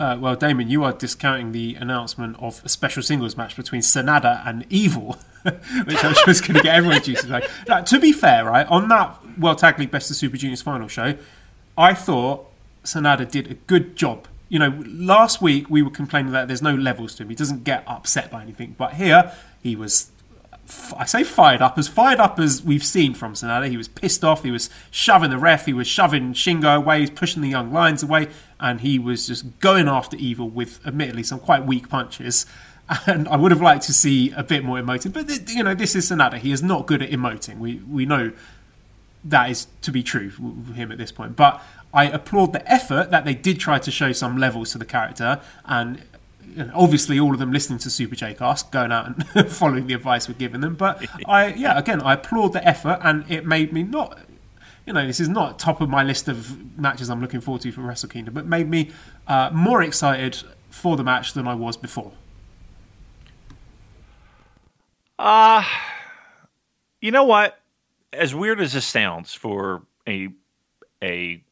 Uh, 0.00 0.16
well, 0.18 0.34
Damon, 0.34 0.70
you 0.70 0.82
are 0.82 0.94
discounting 0.94 1.52
the 1.52 1.74
announcement 1.74 2.34
of 2.40 2.62
a 2.64 2.70
special 2.70 3.02
singles 3.02 3.36
match 3.36 3.54
between 3.54 3.82
Sanada 3.82 4.42
and 4.46 4.64
Evil, 4.70 5.18
which 5.42 6.02
I'm 6.02 6.14
sure 6.14 6.30
is 6.30 6.40
going 6.40 6.54
to 6.54 6.62
get 6.62 6.74
everyone's 6.74 7.04
juices. 7.04 7.28
Like, 7.28 7.44
to 7.84 8.00
be 8.00 8.10
fair, 8.10 8.46
right 8.46 8.66
on 8.68 8.88
that 8.88 9.38
World 9.38 9.58
Tag 9.58 9.78
League 9.78 9.90
Best 9.90 10.10
of 10.10 10.16
Super 10.16 10.38
Juniors 10.38 10.62
final 10.62 10.88
show, 10.88 11.18
I 11.76 11.92
thought 11.92 12.50
Sanada 12.82 13.30
did 13.30 13.50
a 13.50 13.54
good 13.54 13.94
job. 13.94 14.26
You 14.48 14.58
know, 14.58 14.82
last 14.86 15.42
week 15.42 15.68
we 15.68 15.82
were 15.82 15.90
complaining 15.90 16.32
that 16.32 16.48
there's 16.48 16.62
no 16.62 16.74
levels 16.74 17.14
to 17.16 17.24
him. 17.24 17.28
He 17.28 17.34
doesn't 17.34 17.64
get 17.64 17.84
upset 17.86 18.30
by 18.30 18.40
anything, 18.40 18.76
but 18.78 18.94
here 18.94 19.30
he 19.62 19.76
was 19.76 20.12
I 20.96 21.04
say 21.04 21.24
fired 21.24 21.62
up, 21.62 21.78
as 21.78 21.88
fired 21.88 22.20
up 22.20 22.38
as 22.38 22.62
we've 22.62 22.84
seen 22.84 23.14
from 23.14 23.34
Sanada. 23.34 23.68
He 23.68 23.76
was 23.76 23.88
pissed 23.88 24.24
off. 24.24 24.42
He 24.42 24.50
was 24.50 24.70
shoving 24.90 25.30
the 25.30 25.38
ref. 25.38 25.66
He 25.66 25.72
was 25.72 25.86
shoving 25.86 26.32
Shingo 26.32 26.76
away. 26.76 26.96
He 26.96 27.00
was 27.02 27.10
pushing 27.10 27.42
the 27.42 27.48
young 27.48 27.72
lions 27.72 28.02
away, 28.02 28.28
and 28.58 28.80
he 28.80 28.98
was 28.98 29.26
just 29.26 29.58
going 29.60 29.88
after 29.88 30.16
Evil 30.16 30.48
with, 30.48 30.84
admittedly, 30.86 31.22
some 31.22 31.40
quite 31.40 31.66
weak 31.66 31.88
punches. 31.88 32.46
And 33.06 33.28
I 33.28 33.36
would 33.36 33.52
have 33.52 33.60
liked 33.60 33.84
to 33.84 33.92
see 33.92 34.32
a 34.32 34.42
bit 34.42 34.64
more 34.64 34.76
emoting, 34.76 35.12
but 35.12 35.48
you 35.48 35.62
know, 35.62 35.76
this 35.76 35.94
is 35.94 36.10
Sanada. 36.10 36.38
He 36.38 36.50
is 36.50 36.60
not 36.60 36.88
good 36.88 37.02
at 37.02 37.10
emoting. 37.10 37.58
We 37.58 37.76
we 37.88 38.04
know 38.04 38.32
that 39.24 39.50
is 39.50 39.68
to 39.82 39.92
be 39.92 40.02
true 40.02 40.32
with 40.40 40.74
him 40.74 40.90
at 40.90 40.98
this 40.98 41.12
point. 41.12 41.36
But 41.36 41.62
I 41.92 42.06
applaud 42.06 42.52
the 42.52 42.68
effort 42.68 43.12
that 43.12 43.24
they 43.24 43.34
did 43.34 43.60
try 43.60 43.78
to 43.78 43.90
show 43.90 44.10
some 44.10 44.36
levels 44.36 44.72
to 44.72 44.78
the 44.78 44.84
character, 44.84 45.40
and 45.64 46.02
obviously 46.74 47.18
all 47.18 47.32
of 47.32 47.38
them 47.38 47.52
listening 47.52 47.78
to 47.80 47.90
Super 47.90 48.14
J 48.14 48.34
Cast, 48.34 48.70
going 48.70 48.92
out 48.92 49.06
and 49.06 49.50
following 49.50 49.86
the 49.86 49.94
advice 49.94 50.28
we're 50.28 50.34
giving 50.34 50.60
them. 50.60 50.74
But 50.74 51.04
I, 51.26 51.48
yeah, 51.54 51.78
again, 51.78 52.00
I 52.02 52.14
applaud 52.14 52.52
the 52.52 52.66
effort, 52.66 52.98
and 53.02 53.30
it 53.30 53.46
made 53.46 53.72
me 53.72 53.82
not, 53.82 54.18
you 54.86 54.92
know, 54.92 55.06
this 55.06 55.20
is 55.20 55.28
not 55.28 55.58
top 55.58 55.80
of 55.80 55.88
my 55.88 56.02
list 56.02 56.28
of 56.28 56.78
matches 56.78 57.10
I'm 57.10 57.20
looking 57.20 57.40
forward 57.40 57.62
to 57.62 57.72
for 57.72 57.82
Wrestle 57.82 58.08
Kingdom, 58.08 58.34
but 58.34 58.46
made 58.46 58.68
me 58.68 58.90
uh, 59.26 59.50
more 59.52 59.82
excited 59.82 60.42
for 60.70 60.96
the 60.96 61.04
match 61.04 61.32
than 61.32 61.46
I 61.46 61.54
was 61.54 61.76
before. 61.76 62.12
Uh, 65.18 65.62
you 67.00 67.10
know 67.10 67.24
what? 67.24 67.58
As 68.12 68.34
weird 68.34 68.60
as 68.60 68.72
this 68.72 68.86
sounds 68.86 69.34
for 69.34 69.82
a 70.08 70.28
a 71.02 71.42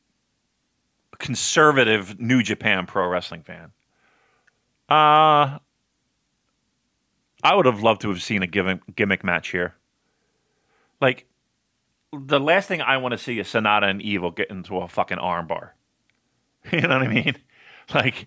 conservative 1.19 2.19
New 2.21 2.43
Japan 2.43 2.87
Pro 2.87 3.09
Wrestling 3.09 3.43
fan, 3.43 3.71
uh, 4.89 5.59
I 7.43 7.55
would 7.55 7.67
have 7.67 7.83
loved 7.83 8.03
to 8.03 8.09
have 8.09 8.23
seen 8.23 8.43
a 8.43 8.47
gimmick, 8.47 8.81
gimmick 8.97 9.23
match 9.23 9.49
here. 9.51 9.75
Like, 11.01 11.27
the 12.13 12.41
last 12.41 12.69
thing 12.69 12.81
I 12.81 12.97
want 12.97 13.13
to 13.13 13.19
see 13.19 13.39
is 13.39 13.49
Sanada 13.49 13.89
and 13.89 14.01
Evil 14.03 14.31
get 14.31 14.51
into 14.51 14.79
a 14.79 14.89
fucking 14.89 15.19
armbar. 15.19 15.71
You 16.73 16.83
know 16.83 16.99
what 16.99 17.07
I 17.07 17.09
mean? 17.09 17.37
Like, 17.95 18.27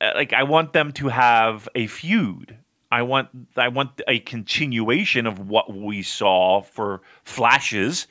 uh, 0.00 0.12
like 0.14 0.32
I 0.32 0.44
want 0.44 0.72
them 0.72 0.92
to 0.92 1.08
have 1.08 1.68
a 1.74 1.88
feud. 1.88 2.56
I 2.92 3.02
want 3.02 3.28
I 3.56 3.66
want 3.66 4.00
a 4.06 4.20
continuation 4.20 5.26
of 5.26 5.48
what 5.48 5.74
we 5.74 6.02
saw 6.02 6.60
for 6.60 7.02
flashes 7.24 8.06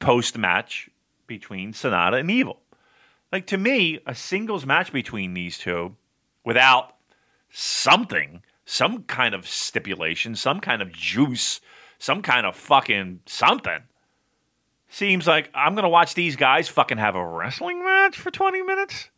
post 0.00 0.36
match 0.36 0.90
between 1.28 1.72
Sanada 1.72 2.18
and 2.18 2.28
Evil. 2.28 2.60
Like 3.30 3.46
to 3.48 3.56
me, 3.56 4.00
a 4.04 4.16
singles 4.16 4.66
match 4.66 4.92
between 4.92 5.34
these 5.34 5.58
two 5.58 5.94
without 6.44 6.94
something, 7.50 8.42
some 8.64 9.04
kind 9.04 9.34
of 9.34 9.48
stipulation, 9.48 10.34
some 10.34 10.60
kind 10.60 10.82
of 10.82 10.92
juice, 10.92 11.60
some 11.98 12.22
kind 12.22 12.46
of 12.46 12.56
fucking 12.56 13.20
something. 13.26 13.82
Seems 14.88 15.26
like 15.26 15.50
I'm 15.54 15.74
going 15.74 15.82
to 15.82 15.88
watch 15.88 16.14
these 16.14 16.36
guys 16.36 16.68
fucking 16.68 16.98
have 16.98 17.14
a 17.14 17.26
wrestling 17.26 17.84
match 17.84 18.16
for 18.16 18.30
20 18.30 18.62
minutes. 18.62 19.10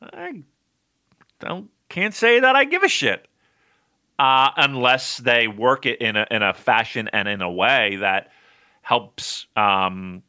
I 0.00 0.42
don't 1.38 1.70
can't 1.88 2.14
say 2.14 2.40
that 2.40 2.56
I 2.56 2.64
give 2.64 2.82
a 2.82 2.88
shit. 2.88 3.28
Uh, 4.18 4.50
unless 4.56 5.18
they 5.18 5.48
work 5.48 5.84
it 5.84 6.00
in 6.00 6.16
a, 6.16 6.26
in 6.30 6.42
a 6.42 6.52
fashion 6.52 7.08
and 7.12 7.28
in 7.28 7.42
a 7.42 7.50
way 7.50 7.96
that 7.96 8.30
helps 8.82 9.46
um, 9.56 10.22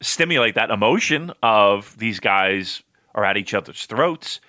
stimulate 0.00 0.54
that 0.54 0.70
emotion 0.70 1.32
of 1.42 1.96
these 1.98 2.20
guys 2.20 2.82
are 3.14 3.24
at 3.24 3.36
each 3.36 3.54
other's 3.54 3.86
throats 3.86 4.40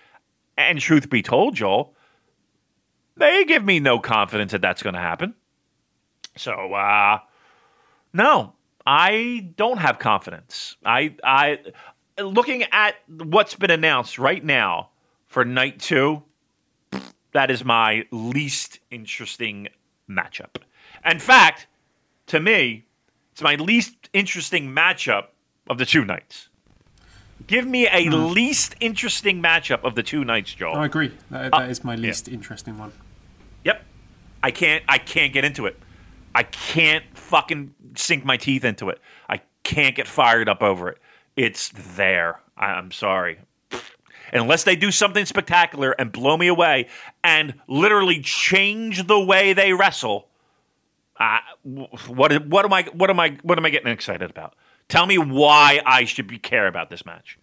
and 0.60 0.80
truth 0.80 1.10
be 1.10 1.22
told, 1.22 1.56
Joel, 1.56 1.94
they 3.16 3.46
give 3.46 3.64
me 3.64 3.80
no 3.80 4.00
confidence 4.00 4.52
that 4.52 4.62
that's 4.62 4.84
going 4.84 4.96
to 4.96 5.02
happen. 5.02 5.34
So, 6.36 6.74
uh, 6.74 7.20
no, 8.14 8.54
I 8.86 9.50
don't 9.56 9.78
have 9.78 10.00
confidence. 10.00 10.76
I, 10.86 11.16
I, 11.24 11.60
looking 12.18 12.64
at 12.72 12.96
what's 13.08 13.56
been 13.56 13.72
announced 13.72 14.20
right 14.20 14.44
now 14.44 14.90
for 15.28 15.46
night 15.46 15.80
two, 15.80 16.24
that 17.32 17.52
is 17.52 17.64
my 17.64 18.06
least 18.12 18.80
interesting 18.90 19.68
matchup. 20.10 20.58
In 21.06 21.20
fact, 21.20 21.68
to 22.28 22.40
me, 22.40 22.86
it's 23.32 23.42
my 23.42 23.56
least 23.56 24.10
interesting 24.14 24.74
matchup 24.74 25.28
of 25.70 25.78
the 25.78 25.86
two 25.86 26.04
nights. 26.04 26.49
Give 27.50 27.66
me 27.66 27.88
a 27.88 28.06
hmm. 28.06 28.32
least 28.32 28.76
interesting 28.80 29.42
matchup 29.42 29.84
of 29.84 29.96
the 29.96 30.04
two 30.04 30.24
nights, 30.24 30.54
Joel. 30.54 30.76
I 30.76 30.86
agree. 30.86 31.12
That, 31.32 31.52
that 31.52 31.54
uh, 31.54 31.62
is 31.64 31.84
my 31.84 31.96
least 31.96 32.28
yeah. 32.28 32.36
interesting 32.36 32.78
one. 32.78 32.92
Yep. 33.64 33.84
I 34.44 34.52
can't. 34.52 34.84
I 34.88 35.00
can't 35.00 35.34
get 35.34 35.44
into 35.44 35.66
it. 35.66 35.76
I 36.36 36.44
can't 36.44 37.04
fucking 37.18 37.74
sink 37.96 38.24
my 38.24 38.38
teeth 38.38 38.64
into 38.64 38.90
it. 38.90 39.00
I 39.28 39.42
can't 39.64 39.96
get 39.96 40.08
fired 40.08 40.48
up 40.48 40.62
over 40.62 40.90
it. 40.90 41.00
It's 41.36 41.72
there. 41.96 42.40
I'm 42.56 42.92
sorry. 42.92 43.40
Unless 44.32 44.66
they 44.66 44.76
do 44.76 44.92
something 44.92 45.26
spectacular 45.26 45.96
and 45.98 46.12
blow 46.12 46.38
me 46.38 46.50
away 46.50 46.88
and 47.24 47.56
literally 47.68 48.22
change 48.22 49.08
the 49.08 49.20
way 49.20 49.54
they 49.54 49.74
wrestle, 49.74 50.28
uh, 51.20 51.40
what 51.64 52.46
what 52.46 52.64
am 52.64 52.74
I 52.74 52.84
what 52.94 53.10
am 53.10 53.20
I 53.20 53.40
what 53.42 53.58
am 53.58 53.66
I 53.66 53.72
getting 53.72 53.92
excited 53.92 54.30
about? 54.30 54.54
Tell 54.88 55.08
me 55.08 55.18
why 55.18 55.82
I 55.84 56.06
should 56.06 56.28
be 56.28 56.38
care 56.38 56.68
about 56.68 56.92
this 56.92 57.08
match. 57.08 57.39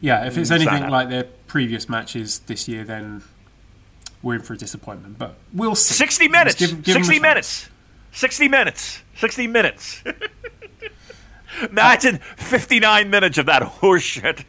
Yeah, 0.00 0.26
if 0.26 0.38
it's 0.38 0.50
anything 0.50 0.88
like 0.88 1.08
their 1.08 1.24
previous 1.46 1.88
matches 1.88 2.40
this 2.40 2.68
year, 2.68 2.84
then 2.84 3.22
we're 4.22 4.36
in 4.36 4.42
for 4.42 4.54
a 4.54 4.58
disappointment. 4.58 5.18
But 5.18 5.34
we'll 5.52 5.74
see. 5.74 5.94
Sixty 5.94 6.28
minutes. 6.28 6.56
Give, 6.56 6.82
give 6.82 6.94
Sixty 6.94 7.18
minutes. 7.18 7.68
Sixty 8.12 8.48
minutes. 8.48 9.02
Sixty 9.16 9.46
minutes. 9.46 10.02
Imagine 11.70 12.18
fifty-nine 12.36 13.10
minutes 13.10 13.38
of 13.38 13.46
that 13.46 13.62
horseshit. 13.80 14.44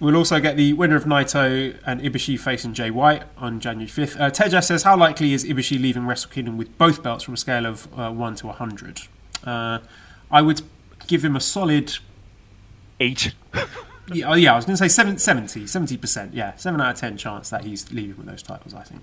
We'll 0.00 0.16
also 0.16 0.40
get 0.40 0.56
the 0.56 0.72
winner 0.72 0.96
of 0.96 1.04
Naito 1.04 1.76
and 1.84 2.00
Ibushi 2.00 2.40
facing 2.40 2.72
Jay 2.72 2.90
White 2.90 3.24
on 3.36 3.60
January 3.60 3.86
5th. 3.86 4.18
Uh, 4.18 4.30
Teja 4.30 4.62
says, 4.62 4.82
How 4.82 4.96
likely 4.96 5.34
is 5.34 5.44
Ibushi 5.44 5.78
leaving 5.78 6.06
Wrestle 6.06 6.30
Kingdom 6.30 6.56
with 6.56 6.76
both 6.78 7.02
belts 7.02 7.22
from 7.22 7.34
a 7.34 7.36
scale 7.36 7.66
of 7.66 7.86
uh, 7.98 8.10
1 8.10 8.36
to 8.36 8.46
100? 8.46 9.02
Uh, 9.44 9.80
I 10.30 10.40
would 10.40 10.62
give 11.06 11.22
him 11.22 11.36
a 11.36 11.40
solid 11.40 11.98
eight. 13.00 13.34
yeah, 14.12 14.30
oh, 14.30 14.34
yeah, 14.34 14.52
I 14.52 14.56
was 14.56 14.64
going 14.64 14.76
to 14.76 14.88
say 14.88 14.88
70, 14.88 15.64
70%. 15.64 16.30
Yeah, 16.32 16.54
7 16.56 16.80
out 16.80 16.94
of 16.94 17.00
10 17.00 17.16
chance 17.16 17.50
that 17.50 17.64
he's 17.64 17.90
leaving 17.90 18.16
with 18.16 18.26
those 18.26 18.42
titles, 18.42 18.74
I 18.74 18.82
think. 18.82 19.02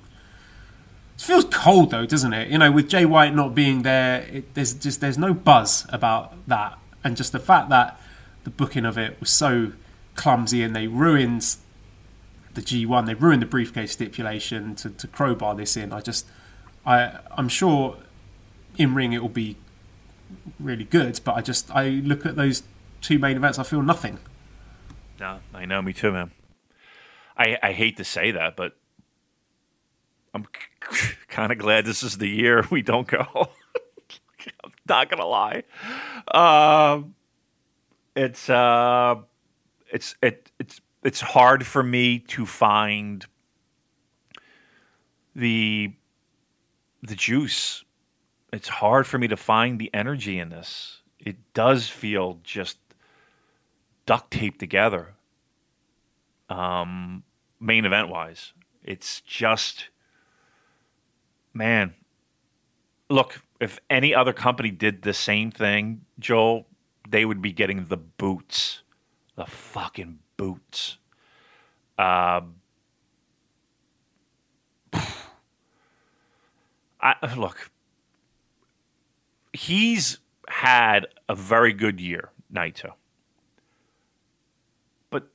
It 1.15 1.21
feels 1.21 1.45
cold 1.45 1.91
though, 1.91 2.05
doesn't 2.05 2.31
it? 2.31 2.49
You 2.49 2.59
know, 2.59 2.71
with 2.71 2.89
Jay 2.89 3.03
White 3.03 3.33
not 3.33 3.55
being 3.55 3.81
there, 3.81 4.21
it, 4.31 4.53
there's 4.53 4.73
just 4.73 5.01
there's 5.01 5.17
no 5.17 5.33
buzz 5.33 5.87
about 5.89 6.47
that, 6.47 6.77
and 7.03 7.17
just 7.17 7.31
the 7.31 7.39
fact 7.39 7.69
that 7.69 7.99
the 8.43 8.51
booking 8.51 8.85
of 8.85 8.99
it 8.99 9.19
was 9.19 9.31
so 9.31 9.71
clumsy 10.15 10.61
and 10.61 10.75
they 10.75 10.85
ruined 10.85 11.55
the 12.53 12.61
G1, 12.61 13.07
they 13.07 13.15
ruined 13.15 13.41
the 13.41 13.47
briefcase 13.47 13.93
stipulation 13.93 14.75
to, 14.75 14.89
to 14.91 15.07
crowbar 15.07 15.55
this 15.55 15.75
in. 15.75 15.91
I 15.91 16.01
just, 16.01 16.27
I 16.85 17.19
I'm 17.31 17.49
sure 17.49 17.97
in 18.77 18.93
ring 18.93 19.13
it 19.13 19.21
will 19.21 19.29
be 19.29 19.57
really 20.59 20.83
good, 20.83 21.19
but 21.23 21.35
I 21.35 21.41
just 21.41 21.75
I 21.75 21.89
look 21.89 22.27
at 22.27 22.35
those 22.35 22.61
two 23.07 23.19
main 23.19 23.37
events, 23.37 23.57
I 23.57 23.63
feel 23.63 23.81
nothing. 23.81 24.19
No, 25.17 25.39
I 25.53 25.63
know, 25.63 25.81
me 25.81 25.93
too, 25.93 26.11
man. 26.11 26.31
I 27.37 27.57
I 27.63 27.71
hate 27.71 27.97
to 27.97 28.03
say 28.03 28.31
that, 28.31 28.57
but 28.57 28.75
I'm 30.33 30.45
kind 31.29 31.53
of 31.53 31.57
glad 31.57 31.85
this 31.85 32.03
is 32.03 32.17
the 32.17 32.27
year 32.27 32.65
we 32.69 32.81
don't 32.81 33.07
go. 33.07 33.25
I'm 34.63 34.71
not 34.87 35.09
gonna 35.09 35.25
lie. 35.25 35.63
Um, 36.33 37.15
it's 38.13 38.49
uh, 38.49 39.15
it's 39.91 40.15
it 40.21 40.51
it's 40.59 40.81
it's 41.03 41.21
hard 41.21 41.65
for 41.65 41.81
me 41.81 42.19
to 42.19 42.45
find 42.45 43.25
the 45.33 45.93
the 47.03 47.15
juice 47.15 47.85
it's 48.51 48.67
hard 48.67 49.05
for 49.05 49.19
me 49.19 49.27
to 49.27 49.37
find 49.37 49.77
the 49.79 49.93
energy 49.93 50.39
in 50.39 50.49
this 50.49 51.03
it 51.19 51.35
does 51.53 51.87
feel 51.87 52.39
just 52.43 52.79
duct 54.07 54.31
taped 54.31 54.59
together. 54.59 55.13
Um, 56.49 57.23
main 57.59 57.85
event 57.85 58.09
wise, 58.09 58.53
it's 58.83 59.21
just 59.21 59.89
man. 61.53 61.93
Look, 63.09 63.41
if 63.59 63.79
any 63.89 64.15
other 64.15 64.33
company 64.33 64.71
did 64.71 65.03
the 65.03 65.13
same 65.13 65.51
thing, 65.51 66.01
Joel, 66.19 66.65
they 67.07 67.25
would 67.25 67.41
be 67.41 67.51
getting 67.51 67.85
the 67.85 67.97
boots, 67.97 68.81
the 69.35 69.45
fucking 69.45 70.19
boots. 70.35 70.97
Um, 71.97 72.55
I, 77.01 77.35
look, 77.35 77.71
he's 79.53 80.19
had 80.47 81.07
a 81.29 81.35
very 81.35 81.73
good 81.73 81.99
year, 82.01 82.31
Naito. 82.53 82.93
But 85.09 85.27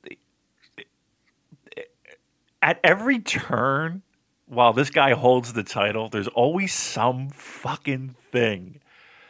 at 2.61 2.79
every 2.83 3.19
turn, 3.19 4.01
while 4.47 4.73
this 4.73 4.89
guy 4.89 5.13
holds 5.13 5.53
the 5.53 5.63
title, 5.63 6.09
there's 6.09 6.27
always 6.27 6.73
some 6.73 7.29
fucking 7.29 8.15
thing 8.31 8.79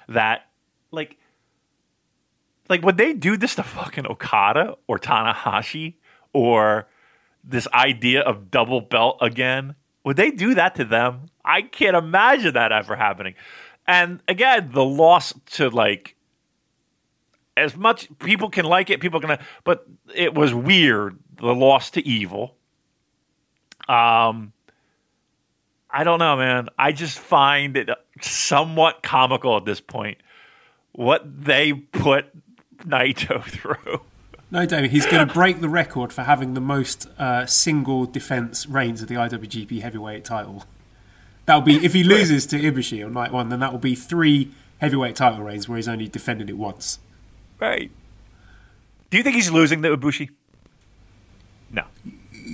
that, 0.08 0.50
like, 0.92 1.18
like 2.70 2.84
would 2.84 2.98
they 2.98 3.14
do 3.14 3.38
this 3.38 3.56
to 3.56 3.64
fucking 3.64 4.06
Okada 4.06 4.76
or 4.88 5.00
Tanahashi 5.00 5.96
or 6.34 6.88
this 7.44 7.68
idea 7.74 8.22
of 8.22 8.52
double 8.52 8.82
belt 8.82 9.18
again? 9.22 9.76
Would 10.04 10.18
they 10.18 10.32
do 10.32 10.56
that 10.56 10.76
to 10.76 10.86
them? 10.86 11.28
I 11.46 11.62
can't 11.62 11.96
imagine 11.96 12.54
that 12.54 12.72
ever 12.72 12.96
happening. 12.96 13.36
And 13.88 14.22
again, 14.28 14.72
the 14.74 14.84
loss 14.84 15.34
to 15.52 15.70
like 15.70 16.16
as 17.56 17.76
much 17.76 18.08
people 18.20 18.50
can 18.50 18.66
like 18.66 18.90
it, 18.90 19.00
people 19.00 19.20
can, 19.20 19.38
but 19.64 19.86
it 20.14 20.34
was 20.34 20.54
weird. 20.54 21.20
The 21.38 21.54
loss 21.54 21.92
to 21.92 22.08
evil. 22.08 22.56
Um, 23.88 24.54
I 25.90 26.04
don't 26.04 26.20
know, 26.20 26.38
man. 26.38 26.70
I 26.78 26.92
just 26.92 27.20
find 27.20 27.76
it 27.78 27.90
somewhat 28.22 29.04
comical 29.04 29.58
at 29.58 29.66
this 29.66 29.82
point 29.82 30.18
what 30.94 31.44
they 31.46 31.74
put 31.74 32.26
Naito 32.78 33.44
through. 33.50 34.02
No, 34.52 34.66
David, 34.68 34.92
he's 34.92 35.08
going 35.08 35.28
to 35.28 35.34
break 35.34 35.62
the 35.62 35.70
record 35.70 36.14
for 36.14 36.22
having 36.22 36.54
the 36.54 36.62
most 36.62 37.08
uh, 37.18 37.48
single 37.48 38.06
defense 38.06 38.68
reigns 38.68 39.02
of 39.02 39.08
the 39.08 39.16
IWGP 39.16 39.82
Heavyweight 39.82 40.24
Title. 40.24 40.66
That'll 41.46 41.64
be 41.64 41.84
if 41.84 41.94
he 41.94 42.04
loses 42.04 42.46
to 42.48 42.60
Ibushi 42.60 43.04
on 43.04 43.14
night 43.14 43.32
one, 43.32 43.50
then 43.50 43.60
that 43.60 43.72
will 43.72 43.80
be 43.80 43.96
three 43.96 44.52
heavyweight 44.78 45.16
title 45.16 45.44
reigns 45.44 45.68
where 45.68 45.78
he's 45.78 45.88
only 45.88 46.08
defended 46.08 46.50
it 46.50 46.58
once. 46.58 47.00
Right. 47.60 47.92
Do 49.10 49.18
you 49.18 49.24
think 49.24 49.36
he's 49.36 49.52
losing 49.52 49.82
to 49.84 49.96
Ibushi? 49.96 50.30
No. 51.72 51.84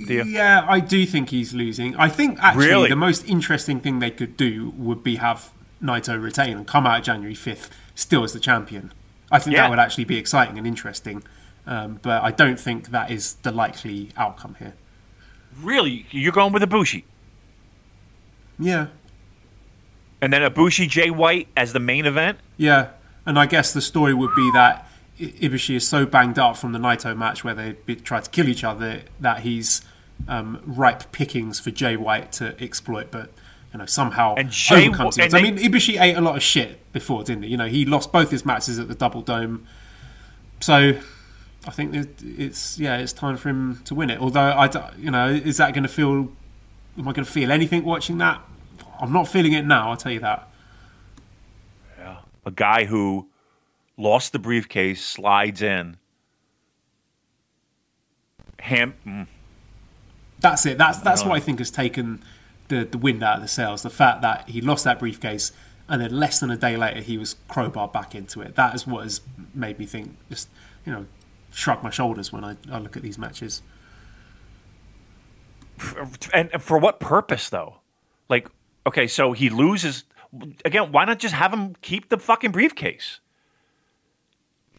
Do 0.06 0.14
you? 0.14 0.24
Yeah, 0.24 0.64
I 0.68 0.80
do 0.80 1.06
think 1.06 1.30
he's 1.30 1.54
losing. 1.54 1.96
I 1.96 2.08
think 2.08 2.38
actually 2.42 2.66
really? 2.66 2.88
the 2.88 2.96
most 2.96 3.26
interesting 3.26 3.80
thing 3.80 3.98
they 3.98 4.10
could 4.10 4.36
do 4.36 4.70
would 4.76 5.02
be 5.02 5.16
have 5.16 5.50
Naito 5.82 6.22
retain 6.22 6.56
and 6.56 6.66
come 6.66 6.86
out 6.86 7.02
January 7.02 7.34
fifth 7.34 7.70
still 7.94 8.24
as 8.24 8.32
the 8.32 8.40
champion. 8.40 8.92
I 9.32 9.38
think 9.38 9.56
yeah. 9.56 9.62
that 9.62 9.70
would 9.70 9.78
actually 9.78 10.04
be 10.04 10.16
exciting 10.18 10.58
and 10.58 10.66
interesting. 10.66 11.22
Um, 11.66 12.00
but 12.02 12.22
I 12.22 12.30
don't 12.30 12.58
think 12.58 12.88
that 12.90 13.10
is 13.10 13.34
the 13.42 13.52
likely 13.52 14.10
outcome 14.16 14.56
here. 14.58 14.74
Really, 15.60 16.06
you're 16.10 16.32
going 16.32 16.52
with 16.52 16.62
Ibushi? 16.62 17.04
Yeah. 18.58 18.88
And 20.20 20.32
then 20.32 20.42
Ibushi 20.42 20.88
Jay 20.88 21.10
White 21.10 21.48
as 21.56 21.72
the 21.72 21.80
main 21.80 22.06
event. 22.06 22.38
Yeah, 22.56 22.90
and 23.24 23.38
I 23.38 23.46
guess 23.46 23.72
the 23.72 23.80
story 23.80 24.14
would 24.14 24.34
be 24.34 24.50
that 24.52 24.86
Ibushi 25.20 25.76
is 25.76 25.86
so 25.86 26.06
banged 26.06 26.38
up 26.38 26.56
from 26.56 26.72
the 26.72 26.78
Naito 26.78 27.16
match 27.16 27.44
where 27.44 27.54
they 27.54 27.74
tried 27.96 28.24
to 28.24 28.30
kill 28.30 28.48
each 28.48 28.64
other 28.64 29.02
that 29.20 29.40
he's 29.40 29.82
um, 30.28 30.62
ripe 30.64 31.12
pickings 31.12 31.60
for 31.60 31.70
Jay 31.70 31.96
White 31.96 32.32
to 32.32 32.60
exploit, 32.62 33.10
but 33.10 33.30
you 33.72 33.78
know 33.78 33.86
somehow 33.86 34.34
and 34.36 34.50
Jay, 34.50 34.88
overcomes 34.88 35.18
it. 35.18 35.34
I 35.34 35.42
mean, 35.42 35.58
Ibushi 35.58 36.00
ate 36.00 36.16
a 36.16 36.20
lot 36.20 36.36
of 36.36 36.42
shit 36.42 36.92
before, 36.92 37.22
didn't 37.24 37.44
he? 37.44 37.50
You 37.50 37.56
know, 37.56 37.66
he 37.66 37.84
lost 37.84 38.12
both 38.12 38.30
his 38.30 38.44
matches 38.44 38.78
at 38.78 38.88
the 38.88 38.94
Double 38.94 39.22
Dome, 39.22 39.66
so 40.60 40.94
I 41.66 41.70
think 41.70 41.94
it's 42.22 42.78
yeah, 42.78 42.96
it's 42.98 43.12
time 43.12 43.36
for 43.36 43.50
him 43.50 43.82
to 43.84 43.94
win 43.94 44.10
it. 44.10 44.20
Although 44.20 44.40
I, 44.40 44.92
you 44.98 45.10
know, 45.10 45.28
is 45.28 45.58
that 45.58 45.74
going 45.74 45.82
to 45.82 45.88
feel? 45.88 46.32
Am 46.98 47.08
I 47.08 47.12
going 47.12 47.24
to 47.24 47.30
feel 47.30 47.52
anything 47.52 47.84
watching 47.84 48.18
that? 48.18 48.40
I'm 48.98 49.12
not 49.12 49.28
feeling 49.28 49.52
it 49.52 49.64
now. 49.64 49.90
I'll 49.90 49.96
tell 49.96 50.12
you 50.12 50.20
that. 50.20 50.48
Yeah, 51.98 52.16
a 52.44 52.50
guy 52.50 52.84
who 52.84 53.28
lost 54.00 54.32
the 54.32 54.38
briefcase 54.38 55.04
slides 55.04 55.62
in. 55.62 55.96
Ham. 58.60 58.94
Mm. 59.06 59.26
That's 60.40 60.66
it. 60.66 60.78
That's 60.78 60.98
that's 60.98 61.24
what 61.24 61.32
I 61.32 61.40
think 61.40 61.58
has 61.58 61.70
taken 61.70 62.22
the 62.68 62.84
the 62.84 62.98
wind 62.98 63.22
out 63.22 63.36
of 63.36 63.42
the 63.42 63.48
sails. 63.48 63.82
The 63.82 63.90
fact 63.90 64.22
that 64.22 64.48
he 64.48 64.60
lost 64.60 64.84
that 64.84 64.98
briefcase 64.98 65.52
and 65.88 66.00
then 66.00 66.18
less 66.18 66.40
than 66.40 66.50
a 66.50 66.56
day 66.56 66.76
later 66.76 67.00
he 67.00 67.18
was 67.18 67.36
crowbar 67.48 67.88
back 67.88 68.14
into 68.14 68.40
it. 68.40 68.54
That 68.54 68.74
is 68.74 68.86
what 68.86 69.04
has 69.04 69.20
made 69.54 69.78
me 69.78 69.86
think. 69.86 70.16
Just 70.28 70.48
you 70.84 70.92
know, 70.92 71.06
shrug 71.52 71.82
my 71.82 71.90
shoulders 71.90 72.32
when 72.32 72.44
I, 72.44 72.56
I 72.70 72.78
look 72.78 72.96
at 72.96 73.02
these 73.02 73.18
matches. 73.18 73.62
And 76.32 76.50
for 76.60 76.78
what 76.78 77.00
purpose, 77.00 77.48
though? 77.48 77.76
Like, 78.28 78.48
okay, 78.86 79.06
so 79.06 79.32
he 79.32 79.48
loses 79.48 80.04
again. 80.64 80.92
Why 80.92 81.04
not 81.04 81.18
just 81.18 81.34
have 81.34 81.52
him 81.52 81.74
keep 81.82 82.08
the 82.08 82.18
fucking 82.18 82.52
briefcase? 82.52 83.20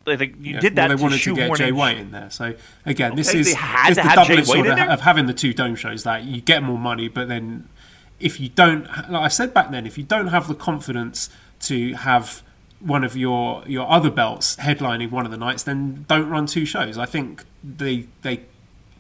Like, 0.06 0.20
you 0.40 0.56
yeah, 0.56 0.60
did 0.60 0.76
that. 0.76 0.90
Well, 0.90 0.98
they 0.98 1.04
wanted 1.04 1.22
to 1.22 1.36
get 1.36 1.56
Jay 1.56 1.72
White 1.72 1.98
in 1.98 2.12
there. 2.12 2.30
So 2.32 2.56
again, 2.86 3.16
this 3.16 3.34
is, 3.34 3.48
this 3.48 3.56
the 3.56 4.12
double 4.16 4.46
sort 4.46 4.68
of, 4.68 4.80
of 4.80 5.02
having 5.02 5.28
the 5.28 5.34
two 5.34 5.54
dome 5.54 5.76
shows. 5.76 6.04
That 6.04 6.24
you 6.24 6.42
get 6.42 6.64
more 6.64 6.80
money, 6.80 7.08
but 7.08 7.28
then 7.28 7.68
if 8.20 8.40
you 8.40 8.50
don't, 8.50 8.86
like 9.12 9.24
I 9.24 9.28
said 9.28 9.54
back 9.54 9.72
then, 9.72 9.86
if 9.86 9.98
you 9.98 10.04
don't 10.04 10.28
have 10.28 10.48
the 10.48 10.56
confidence 10.56 11.30
to 11.62 11.94
have 11.94 12.42
one 12.80 13.04
of 13.04 13.16
your 13.16 13.64
your 13.68 13.88
other 13.90 14.10
belts 14.10 14.56
headlining 14.56 15.12
one 15.12 15.26
of 15.26 15.32
the 15.32 15.38
nights, 15.38 15.64
then 15.64 16.06
don't 16.08 16.30
run 16.30 16.48
two 16.48 16.66
shows. 16.66 16.98
I 16.98 17.06
think 17.06 17.46
they 17.64 18.08
they 18.24 18.46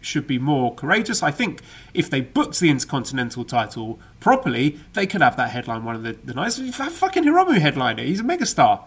should 0.01 0.27
be 0.27 0.39
more 0.39 0.73
courageous. 0.73 1.23
I 1.23 1.31
think 1.31 1.61
if 1.93 2.09
they 2.09 2.21
booked 2.21 2.59
the 2.59 2.69
Intercontinental 2.69 3.45
title 3.45 3.99
properly, 4.19 4.79
they 4.93 5.05
could 5.07 5.21
have 5.21 5.37
that 5.37 5.51
headline 5.51 5.83
one 5.83 5.95
of 5.95 6.03
the, 6.03 6.13
the 6.23 6.33
nights. 6.33 6.57
Fucking 6.57 7.23
Hiromu 7.23 7.59
headliner. 7.59 8.03
He's 8.03 8.19
a 8.19 8.23
megastar. 8.23 8.83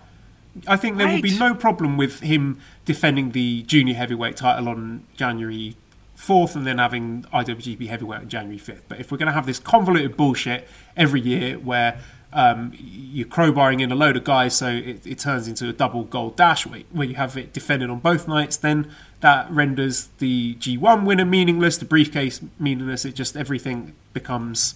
I 0.67 0.77
think 0.77 0.99
there 0.99 1.07
right. 1.07 1.15
would 1.15 1.23
be 1.23 1.39
no 1.39 1.55
problem 1.55 1.97
with 1.97 2.21
him 2.21 2.61
defending 2.85 3.33
the 3.33 3.63
junior 3.63 3.95
heavyweight 3.95 4.37
title 4.37 4.69
on 4.69 5.05
January 5.17 5.77
4th 6.17 6.55
and 6.55 6.67
then 6.67 6.79
having 6.79 7.23
IWGP 7.33 7.89
heavyweight 7.89 8.21
on 8.21 8.29
January 8.29 8.59
5th. 8.59 8.83
But 8.89 9.01
if 9.01 9.11
we're 9.11 9.19
going 9.19 9.27
to 9.27 9.33
have 9.33 9.47
this 9.47 9.59
convoluted 9.59 10.17
bullshit 10.17 10.69
every 10.97 11.21
year 11.21 11.59
where 11.59 12.01
um, 12.33 12.73
you're 12.77 13.27
crowbarring 13.27 13.81
in 13.81 13.91
a 13.93 13.95
load 13.95 14.17
of 14.17 14.25
guys, 14.25 14.57
so 14.57 14.69
it, 14.69 15.07
it 15.07 15.19
turns 15.19 15.49
into 15.49 15.69
a 15.69 15.73
double 15.73 16.05
gold 16.05 16.37
dash 16.37 16.67
where, 16.67 16.83
where 16.93 17.07
you 17.07 17.15
have 17.15 17.37
it 17.37 17.53
defended 17.53 17.91
on 17.91 17.99
both 17.99 18.29
nights. 18.29 18.57
Then 18.57 18.91
that 19.21 19.51
renders 19.51 20.09
the 20.19 20.55
G1 20.57 21.05
winner 21.05 21.25
meaningless, 21.25 21.79
the 21.79 21.85
briefcase 21.85 22.41
meaningless. 22.59 23.05
It 23.05 23.15
just 23.15 23.37
everything 23.37 23.95
becomes 24.13 24.75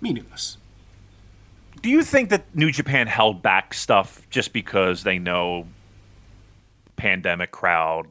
meaningless. 0.00 0.56
Do 1.82 1.88
you 1.88 2.02
think 2.02 2.28
that 2.30 2.54
New 2.54 2.70
Japan 2.70 3.06
held 3.06 3.42
back 3.42 3.72
stuff 3.72 4.26
just 4.30 4.52
because 4.52 5.02
they 5.02 5.18
know 5.18 5.66
pandemic 6.96 7.50
crowd, 7.50 8.06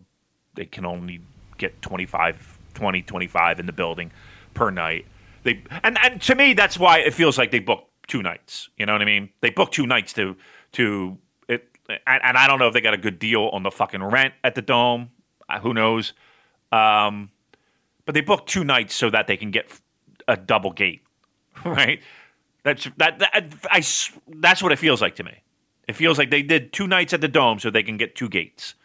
they 0.56 0.66
can 0.66 0.86
only 0.86 1.22
get 1.58 1.80
25, 1.82 2.58
20, 2.74 3.02
25 3.04 3.60
in 3.60 3.66
the 3.66 3.72
building 3.72 4.12
per 4.54 4.72
night? 4.72 5.06
They 5.44 5.64
and, 5.84 5.98
and 6.04 6.22
to 6.24 6.36
me 6.36 6.54
that's 6.54 6.78
why 6.78 7.00
it 7.00 7.14
feels 7.14 7.38
like 7.38 7.52
they 7.52 7.60
booked 7.60 7.90
two 8.08 8.24
nights. 8.24 8.70
You 8.78 8.86
know 8.86 8.94
what 8.94 9.02
I 9.02 9.06
mean? 9.06 9.30
They 9.42 9.52
booked 9.52 9.74
two 9.74 9.86
nights 9.86 10.14
to 10.14 10.36
to 10.74 11.18
it, 11.48 11.68
and, 11.88 12.22
and 12.24 12.38
I 12.38 12.48
don't 12.48 12.60
know 12.60 12.68
if 12.68 12.74
they 12.74 12.82
got 12.82 12.94
a 12.94 12.98
good 12.98 13.20
deal 13.20 13.50
on 13.54 13.64
the 13.64 13.72
fucking 13.72 14.04
rent 14.04 14.34
at 14.44 14.56
the 14.56 14.62
dome. 14.62 15.12
Uh, 15.48 15.60
who 15.60 15.74
knows? 15.74 16.14
Um, 16.72 17.30
but 18.06 18.14
they 18.16 18.22
booked 18.22 18.50
two 18.50 18.64
nights 18.64 18.96
so 18.96 19.10
that 19.10 19.28
they 19.28 19.38
can 19.38 19.52
get 19.52 19.70
a 20.28 20.36
double 20.36 20.72
gate, 20.72 21.04
right? 21.66 22.02
That's 22.70 22.90
that, 22.98 23.20
that 23.20 23.32
I 23.70 23.84
that's 24.28 24.64
what 24.64 24.72
it 24.72 24.78
feels 24.78 25.02
like 25.02 25.16
to 25.16 25.24
me. 25.24 25.42
It 25.88 25.96
feels 25.96 26.18
like 26.18 26.30
they 26.30 26.44
did 26.44 26.72
two 26.72 26.88
nights 26.88 27.14
at 27.14 27.22
the 27.22 27.28
dome 27.28 27.60
so 27.60 27.70
they 27.70 27.84
can 27.84 27.98
get 27.98 28.16
two 28.16 28.30
gates. 28.30 28.76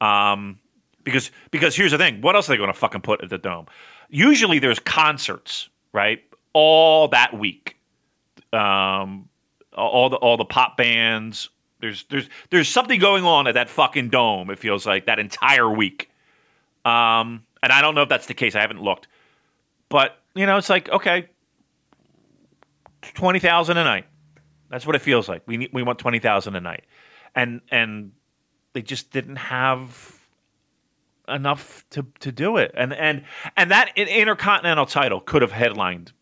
Um, 0.00 0.58
because 1.02 1.30
because 1.50 1.74
here's 1.74 1.92
the 1.92 1.98
thing, 1.98 2.20
what 2.20 2.34
else 2.34 2.48
are 2.48 2.52
they 2.52 2.56
going 2.56 2.72
to 2.72 2.78
fucking 2.78 3.00
put 3.00 3.22
at 3.22 3.30
the 3.30 3.38
dome? 3.38 3.66
Usually 4.10 4.58
there's 4.58 4.78
concerts, 4.78 5.68
right? 5.92 6.22
All 6.52 7.08
that 7.08 7.36
week 7.36 7.74
um, 8.54 9.28
all 9.76 10.08
the 10.08 10.16
all 10.16 10.36
the 10.36 10.44
pop 10.44 10.76
bands. 10.76 11.50
There's 11.80 12.04
there's 12.04 12.28
there's 12.50 12.68
something 12.68 13.00
going 13.00 13.24
on 13.24 13.46
at 13.46 13.54
that 13.54 13.68
fucking 13.68 14.10
dome. 14.10 14.50
It 14.50 14.58
feels 14.58 14.86
like 14.86 15.06
that 15.06 15.18
entire 15.18 15.68
week. 15.68 16.10
Um, 16.84 17.44
and 17.62 17.72
I 17.72 17.80
don't 17.80 17.94
know 17.94 18.02
if 18.02 18.08
that's 18.08 18.26
the 18.26 18.34
case. 18.34 18.54
I 18.54 18.60
haven't 18.60 18.80
looked, 18.80 19.08
but 19.88 20.18
you 20.34 20.46
know, 20.46 20.56
it's 20.56 20.70
like 20.70 20.88
okay, 20.88 21.28
twenty 23.12 23.38
thousand 23.38 23.76
a 23.76 23.84
night. 23.84 24.06
That's 24.70 24.86
what 24.86 24.96
it 24.96 25.02
feels 25.02 25.28
like. 25.28 25.42
We 25.46 25.56
need, 25.58 25.70
we 25.72 25.82
want 25.82 25.98
twenty 25.98 26.18
thousand 26.18 26.56
a 26.56 26.60
night, 26.60 26.84
and 27.34 27.60
and 27.70 28.12
they 28.72 28.82
just 28.82 29.10
didn't 29.10 29.36
have 29.36 30.18
enough 31.28 31.84
to 31.90 32.06
to 32.20 32.32
do 32.32 32.56
it. 32.56 32.72
And 32.74 32.92
and 32.92 33.24
and 33.56 33.70
that 33.70 33.96
intercontinental 33.96 34.86
title 34.86 35.20
could 35.20 35.42
have 35.42 35.52
headlined. 35.52 36.12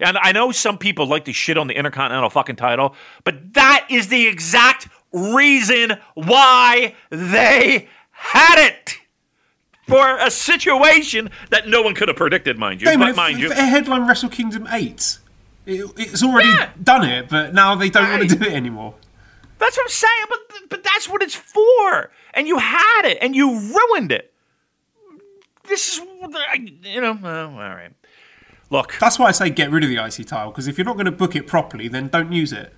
And 0.00 0.16
I 0.18 0.32
know 0.32 0.52
some 0.52 0.78
people 0.78 1.06
like 1.06 1.24
to 1.26 1.32
shit 1.32 1.58
on 1.58 1.66
the 1.66 1.74
intercontinental 1.74 2.30
fucking 2.30 2.56
title, 2.56 2.94
but 3.24 3.54
that 3.54 3.86
is 3.90 4.08
the 4.08 4.26
exact 4.26 4.88
reason 5.12 5.98
why 6.14 6.94
they 7.10 7.88
had 8.10 8.66
it 8.66 8.98
for 9.86 10.16
a 10.18 10.30
situation 10.30 11.30
that 11.50 11.68
no 11.68 11.82
one 11.82 11.94
could 11.94 12.08
have 12.08 12.16
predicted, 12.16 12.56
mind 12.58 12.80
you. 12.80 12.86
Damon, 12.86 13.08
but 13.08 13.16
mind 13.16 13.34
if, 13.36 13.40
you, 13.40 13.52
if 13.52 13.58
a 13.58 13.66
headline 13.66 14.06
Wrestle 14.06 14.30
Kingdom 14.30 14.66
eight, 14.70 15.18
it, 15.66 15.90
it's 15.96 16.22
already 16.22 16.48
Yeah. 16.48 16.70
done 16.82 17.04
it, 17.04 17.28
but 17.28 17.54
now 17.54 17.74
they 17.74 17.90
don't 17.90 18.08
want 18.10 18.28
to 18.28 18.36
do 18.36 18.44
it 18.44 18.52
anymore. 18.52 18.94
that's 19.58 19.76
what 19.76 19.84
I'm 19.84 19.88
saying. 19.90 20.24
But 20.28 20.38
but 20.70 20.82
that's 20.84 21.08
what 21.08 21.22
it's 21.22 21.34
for. 21.34 22.10
And 22.34 22.48
you 22.48 22.58
had 22.58 23.02
it, 23.04 23.18
and 23.20 23.34
you 23.36 23.50
ruined 23.58 24.10
it. 24.12 24.32
This 25.68 25.98
is, 25.98 26.00
you 26.84 27.00
know, 27.00 27.18
uh, 27.22 27.48
all 27.48 27.56
right. 27.56 27.92
Look, 28.70 28.96
That's 28.98 29.18
why 29.18 29.26
I 29.26 29.32
say 29.32 29.50
get 29.50 29.70
rid 29.70 29.84
of 29.84 29.90
the 29.90 29.96
IC 30.02 30.26
tile 30.26 30.50
because 30.50 30.66
if 30.66 30.78
you're 30.78 30.84
not 30.86 30.94
going 30.94 31.04
to 31.06 31.12
book 31.12 31.36
it 31.36 31.46
properly, 31.46 31.88
then 31.88 32.08
don't 32.08 32.32
use 32.32 32.52
it. 32.54 32.74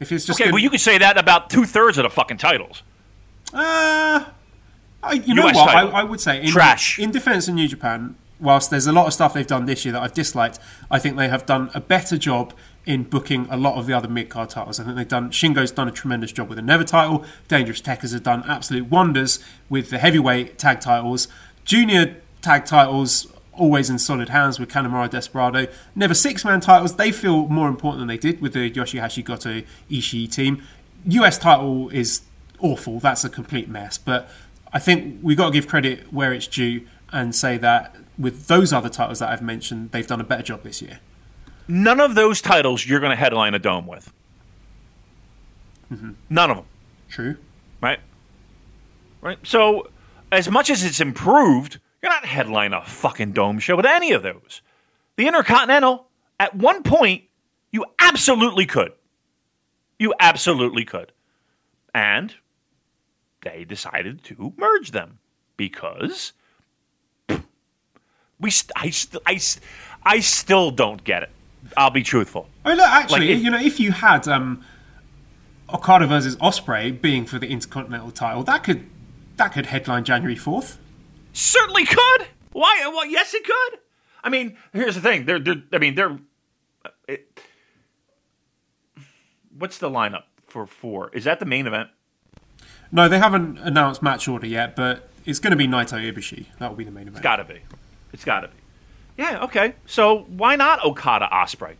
If 0.00 0.10
it's 0.12 0.24
just 0.26 0.38
okay, 0.40 0.46
gonna, 0.46 0.54
well, 0.54 0.62
you 0.62 0.68
could 0.70 0.80
say 0.80 0.98
that 0.98 1.16
about 1.16 1.50
two 1.50 1.64
thirds 1.64 1.96
of 1.98 2.02
the 2.02 2.10
fucking 2.10 2.36
titles. 2.38 2.82
Uh, 3.54 4.24
I, 5.02 5.12
you 5.24 5.34
know 5.34 5.44
what? 5.44 5.56
I. 5.56 5.82
I 5.86 6.02
would 6.02 6.20
say 6.20 6.42
in, 6.42 6.48
Trash. 6.48 6.98
in 6.98 7.12
defense 7.12 7.46
of 7.48 7.54
New 7.54 7.68
Japan. 7.68 8.16
Whilst 8.38 8.70
there's 8.70 8.86
a 8.86 8.92
lot 8.92 9.06
of 9.06 9.14
stuff 9.14 9.32
they've 9.32 9.46
done 9.46 9.66
this 9.66 9.84
year 9.84 9.92
that 9.92 10.02
I've 10.02 10.12
disliked, 10.12 10.58
I 10.90 10.98
think 10.98 11.16
they 11.16 11.28
have 11.28 11.46
done 11.46 11.70
a 11.74 11.80
better 11.80 12.18
job 12.18 12.52
in 12.84 13.02
booking 13.02 13.46
a 13.50 13.56
lot 13.56 13.76
of 13.76 13.86
the 13.86 13.92
other 13.92 14.08
mid 14.08 14.28
card 14.28 14.50
titles. 14.50 14.78
I 14.78 14.84
think 14.84 14.96
they've 14.96 15.08
done 15.08 15.30
Shingo's 15.30 15.72
done 15.72 15.88
a 15.88 15.92
tremendous 15.92 16.32
job 16.32 16.48
with 16.48 16.56
the 16.56 16.62
Never 16.62 16.84
title. 16.84 17.24
Dangerous 17.48 17.80
Tekkers 17.80 18.12
have 18.12 18.22
done 18.22 18.44
absolute 18.46 18.90
wonders 18.90 19.38
with 19.68 19.90
the 19.90 19.98
heavyweight 19.98 20.58
tag 20.58 20.80
titles. 20.80 21.28
Junior 21.64 22.16
tag 22.42 22.64
titles 22.64 23.26
always 23.52 23.90
in 23.90 23.98
solid 23.98 24.28
hands 24.28 24.60
with 24.60 24.68
Kanemaru 24.68 25.10
Desperado. 25.10 25.66
Never 25.94 26.14
six 26.14 26.44
man 26.44 26.60
titles. 26.60 26.96
They 26.96 27.10
feel 27.10 27.48
more 27.48 27.68
important 27.68 28.00
than 28.00 28.08
they 28.08 28.18
did 28.18 28.40
with 28.40 28.52
the 28.52 28.68
Yoshi-Hashi 28.68 29.22
Goto 29.22 29.62
Ishii 29.90 30.30
team. 30.30 30.62
US 31.06 31.38
title 31.38 31.88
is 31.88 32.22
awful. 32.60 33.00
That's 33.00 33.24
a 33.24 33.30
complete 33.30 33.68
mess. 33.68 33.98
But 33.98 34.28
I 34.72 34.78
think 34.78 35.18
we've 35.22 35.36
got 35.36 35.46
to 35.46 35.52
give 35.52 35.66
credit 35.66 36.12
where 36.12 36.32
it's 36.32 36.46
due 36.46 36.86
and 37.12 37.34
say 37.34 37.56
that 37.58 37.96
with 38.18 38.46
those 38.46 38.72
other 38.72 38.88
titles 38.88 39.18
that 39.18 39.30
I've 39.30 39.42
mentioned, 39.42 39.92
they've 39.92 40.06
done 40.06 40.20
a 40.20 40.24
better 40.24 40.42
job 40.42 40.62
this 40.62 40.80
year. 40.80 41.00
None 41.68 42.00
of 42.00 42.14
those 42.14 42.40
titles 42.40 42.86
you're 42.86 43.00
going 43.00 43.10
to 43.10 43.16
headline 43.16 43.54
a 43.54 43.58
dome 43.58 43.86
with. 43.86 44.12
Mm-hmm. 45.92 46.12
None 46.30 46.50
of 46.50 46.56
them. 46.58 46.66
True. 47.08 47.36
right? 47.80 48.00
Right. 49.20 49.38
So, 49.44 49.90
as 50.32 50.50
much 50.50 50.70
as 50.70 50.84
it's 50.84 51.00
improved, 51.00 51.78
you're 52.02 52.10
not 52.10 52.24
headline 52.24 52.72
a 52.72 52.82
fucking 52.84 53.32
dome 53.32 53.58
show 53.58 53.76
with 53.76 53.86
any 53.86 54.12
of 54.12 54.22
those. 54.22 54.60
The 55.16 55.26
Intercontinental, 55.26 56.08
at 56.38 56.54
one 56.54 56.82
point, 56.82 57.24
you 57.72 57.84
absolutely 57.98 58.66
could. 58.66 58.92
You 59.98 60.14
absolutely 60.20 60.84
could. 60.84 61.12
And 61.94 62.34
they 63.42 63.64
decided 63.64 64.22
to 64.24 64.52
merge 64.56 64.90
them 64.90 65.18
because 65.56 66.32
we 68.40 68.50
st- 68.50 68.72
I, 68.76 68.90
st- 68.90 69.22
I, 69.26 69.36
st- 69.36 69.64
I 70.04 70.20
still 70.20 70.70
don't 70.70 71.02
get 71.04 71.22
it. 71.22 71.30
I'll 71.76 71.90
be 71.90 72.02
truthful. 72.02 72.48
I 72.64 72.68
mean, 72.70 72.78
look, 72.78 72.86
actually, 72.88 73.20
Like, 73.20 73.28
if- 73.30 73.42
you 73.42 73.50
know, 73.50 73.58
if 73.60 73.80
you 73.80 73.92
had 73.92 74.28
um, 74.28 74.64
Okada 75.72 76.06
versus 76.06 76.36
Ospreay 76.36 77.00
being 77.00 77.24
for 77.26 77.38
the 77.38 77.48
Intercontinental 77.48 78.10
title, 78.10 78.42
that 78.44 78.62
could 78.64 78.86
that 79.36 79.52
could 79.52 79.66
headline 79.66 80.04
January 80.04 80.36
fourth. 80.36 80.78
Certainly 81.32 81.86
could. 81.86 82.26
Why? 82.52 82.86
Well, 82.94 83.04
yes, 83.06 83.34
it 83.34 83.44
could. 83.44 83.78
I 84.24 84.30
mean, 84.30 84.56
here's 84.72 84.94
the 84.94 85.00
thing. 85.02 85.26
They're, 85.26 85.38
they're 85.38 85.62
I 85.72 85.78
mean, 85.78 85.94
they're. 85.94 86.18
It, 87.06 87.40
what's 89.58 89.78
the 89.78 89.90
lineup 89.90 90.22
for 90.46 90.66
four? 90.66 91.10
Is 91.12 91.24
that 91.24 91.38
the 91.40 91.44
main 91.46 91.66
event? 91.66 91.90
No, 92.92 93.08
they 93.08 93.18
haven't 93.18 93.58
announced 93.58 94.02
match 94.02 94.28
order 94.28 94.46
yet, 94.46 94.76
but 94.76 95.08
it's 95.24 95.38
going 95.40 95.50
to 95.50 95.56
be 95.56 95.66
Naito 95.66 96.00
Ibushi. 96.00 96.46
That 96.58 96.70
will 96.70 96.76
be 96.76 96.84
the 96.84 96.90
main 96.90 97.02
event. 97.08 97.16
It's 97.16 97.22
Got 97.22 97.36
to 97.36 97.44
be. 97.44 97.60
It's 98.16 98.24
got 98.24 98.40
to 98.40 98.48
be. 98.48 98.54
Yeah. 99.18 99.44
Okay. 99.44 99.74
So 99.84 100.20
why 100.20 100.56
not 100.56 100.82
Okada 100.82 101.28
Ospreay 101.30 101.74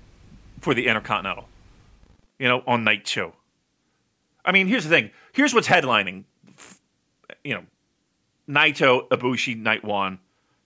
for 0.60 0.74
the 0.74 0.86
Intercontinental? 0.86 1.48
You 2.38 2.46
know, 2.46 2.62
on 2.66 2.84
night 2.84 3.06
two. 3.06 3.32
I 4.44 4.52
mean, 4.52 4.66
here's 4.66 4.84
the 4.84 4.90
thing. 4.90 5.12
Here's 5.32 5.54
what's 5.54 5.66
headlining. 5.66 6.24
You 7.42 7.54
know, 7.54 7.64
Naito 8.46 9.08
Ibushi 9.08 9.56
night 9.56 9.82
one, 9.82 10.18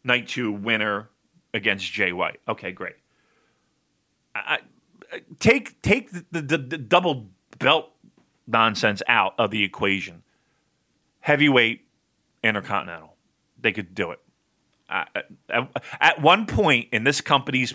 night 0.02 0.26
two 0.26 0.50
winner 0.50 1.08
against 1.54 1.92
Jay 1.92 2.12
White. 2.12 2.40
Okay, 2.48 2.72
great. 2.72 2.96
I, 4.34 4.58
I, 5.12 5.20
take 5.38 5.80
take 5.82 6.10
the, 6.10 6.42
the, 6.42 6.58
the 6.58 6.78
double 6.78 7.28
belt 7.60 7.92
nonsense 8.48 9.02
out 9.06 9.34
of 9.38 9.52
the 9.52 9.62
equation. 9.62 10.24
Heavyweight 11.20 11.86
Intercontinental, 12.42 13.14
they 13.60 13.70
could 13.70 13.94
do 13.94 14.10
it. 14.10 14.18
At, 14.90 15.26
at 16.00 16.20
one 16.20 16.46
point 16.46 16.88
in 16.92 17.04
this 17.04 17.20
company's 17.20 17.72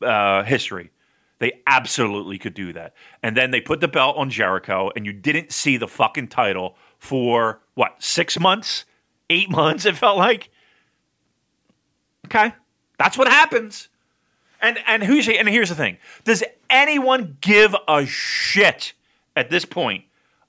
uh, 0.00 0.44
history, 0.44 0.90
they 1.38 1.60
absolutely 1.66 2.38
could 2.38 2.54
do 2.54 2.72
that. 2.74 2.94
And 3.22 3.36
then 3.36 3.50
they 3.50 3.60
put 3.60 3.80
the 3.80 3.88
belt 3.88 4.16
on 4.16 4.30
Jericho, 4.30 4.92
and 4.94 5.04
you 5.04 5.12
didn't 5.12 5.52
see 5.52 5.76
the 5.76 5.88
fucking 5.88 6.28
title 6.28 6.76
for 6.98 7.60
what 7.74 7.96
six 7.98 8.38
months, 8.38 8.84
eight 9.28 9.50
months? 9.50 9.84
It 9.84 9.96
felt 9.96 10.18
like. 10.18 10.50
Okay, 12.26 12.54
that's 12.98 13.18
what 13.18 13.26
happens. 13.26 13.88
And 14.60 14.78
and 14.86 15.02
who's 15.02 15.28
and 15.28 15.48
here's 15.48 15.70
the 15.70 15.74
thing: 15.74 15.98
Does 16.22 16.44
anyone 16.70 17.36
give 17.40 17.74
a 17.88 18.06
shit 18.06 18.92
at 19.34 19.50
this 19.50 19.64
point 19.64 20.04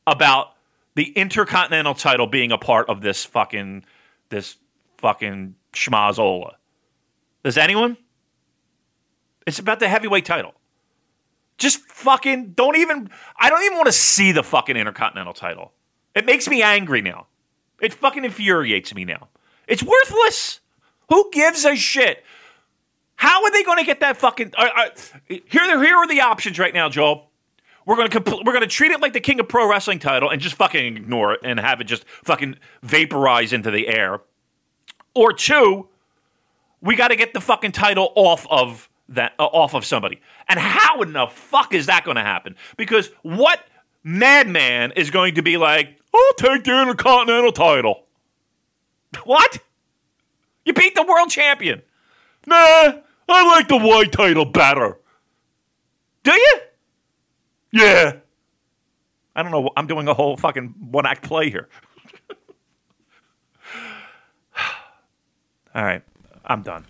about 0.06 0.54
the 0.94 1.12
Intercontinental 1.14 1.96
title 1.96 2.28
being 2.28 2.52
a 2.52 2.58
part 2.60 2.88
of 2.90 3.02
this 3.02 3.26
fucking 3.26 3.84
this 4.30 4.58
fucking 5.04 5.54
schmazola? 5.74 6.54
Does 7.44 7.58
anyone? 7.58 7.98
It's 9.46 9.60
about 9.60 9.82
the 9.82 9.90
heavyweight 9.90 10.24
title. 10.24 10.54
Just 11.58 11.82
fucking 11.82 12.54
don't 12.54 12.78
even. 12.78 13.10
I 13.38 13.50
don't 13.50 13.64
even 13.64 13.78
want 13.78 13.88
to 13.88 13.92
see 13.92 14.32
the 14.32 14.44
fucking 14.44 14.78
Intercontinental 14.78 15.34
title. 15.34 15.74
It 16.16 16.26
makes 16.26 16.48
me 16.48 16.64
angry 16.64 17.02
now. 17.02 17.28
It 17.82 17.94
fucking 17.94 18.24
infuriates 18.24 18.96
me 18.96 19.04
now. 19.04 19.28
It's 19.68 19.84
worthless. 19.84 20.62
Who 21.10 21.30
gives 21.32 21.66
a 21.66 21.76
shit? 21.76 22.24
How 23.16 23.44
are 23.44 23.52
they 23.52 23.64
going 23.64 23.80
to 23.80 23.84
get 23.84 24.00
that 24.00 24.16
fucking? 24.18 24.54
Uh, 24.58 24.70
uh, 24.76 24.90
here, 25.28 25.84
here 25.84 25.98
are 25.98 26.08
the 26.08 26.22
options 26.22 26.58
right 26.58 26.74
now, 26.74 26.88
Joel. 26.88 27.30
We're 27.86 28.08
to 28.08 28.22
compl- 28.22 28.46
we're 28.46 28.54
going 28.54 28.62
to 28.62 28.68
treat 28.68 28.92
it 28.92 29.02
like 29.02 29.12
the 29.12 29.20
King 29.20 29.42
of 29.42 29.50
Pro 29.50 29.70
Wrestling 29.70 30.00
title 30.00 30.30
and 30.30 30.42
just 30.42 30.56
fucking 30.56 30.96
ignore 30.96 31.34
it 31.34 31.42
and 31.44 31.60
have 31.60 31.82
it 31.82 31.86
just 31.86 32.06
fucking 32.24 32.56
vaporize 32.82 33.52
into 33.52 33.70
the 33.70 33.90
air. 33.90 34.22
Or 35.16 35.34
two, 35.34 35.88
we 36.82 36.96
got 36.96 37.10
to 37.10 37.16
get 37.16 37.34
the 37.34 37.42
fucking 37.42 37.72
title 37.72 38.12
off 38.16 38.48
of 38.50 38.90
that 39.10 39.34
uh, 39.40 39.46
off 39.46 39.74
of 39.74 39.86
somebody. 39.86 40.20
And 40.48 40.60
how 40.60 41.02
in 41.02 41.14
the 41.14 41.28
fuck 41.28 41.74
is 41.74 41.86
that 41.86 42.04
going 42.04 42.16
to 42.16 42.24
happen? 42.24 42.56
Because 42.78 43.10
what 43.22 43.60
madman 44.04 44.92
is 44.96 45.10
going 45.10 45.36
to 45.36 45.42
be 45.42 45.58
like, 45.58 46.00
"I'll 46.14 46.34
take 46.38 46.64
the 46.64 46.82
Intercontinental 46.82 47.52
title"? 47.52 48.04
What? 49.24 49.60
You 50.66 50.74
beat 50.74 50.96
the 50.96 51.04
world 51.04 51.30
champion. 51.30 51.82
Nah, 52.48 52.94
I 53.30 53.48
like 53.56 53.68
the 53.68 53.78
white 53.78 54.12
title 54.12 54.46
better. 54.46 54.98
Do 56.24 56.32
you? 56.32 56.60
Yeah. 57.72 58.14
I 59.36 59.44
don't 59.44 59.52
know. 59.52 59.70
I'm 59.76 59.88
doing 59.88 60.08
a 60.08 60.14
whole 60.14 60.38
fucking 60.38 60.76
one 60.92 61.06
act 61.06 61.24
play 61.24 61.50
here. 61.50 61.70
All 65.76 65.84
right. 65.84 66.04
I'm 66.46 66.62
done. 66.62 66.86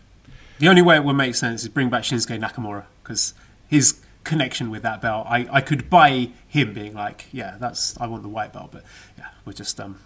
The 0.59 0.67
only 0.67 0.81
way 0.81 0.95
it 0.95 1.03
would 1.03 1.13
make 1.13 1.35
sense 1.35 1.63
is 1.63 1.69
bring 1.69 1.89
back 1.89 2.03
Shinsuke 2.03 2.39
Nakamura 2.39 2.85
because 3.01 3.33
his 3.67 3.99
connection 4.23 4.69
with 4.69 4.81
that 4.83 5.01
belt, 5.01 5.27
I, 5.29 5.47
I 5.51 5.61
could 5.61 5.89
buy 5.89 6.29
him 6.47 6.73
being 6.73 6.93
like, 6.93 7.27
yeah, 7.31 7.57
that's 7.59 7.99
I 7.99 8.07
want 8.07 8.23
the 8.23 8.29
white 8.29 8.53
belt, 8.53 8.71
but 8.71 8.83
yeah, 9.17 9.27
we're 9.45 9.53
just 9.53 9.79
um 9.79 9.99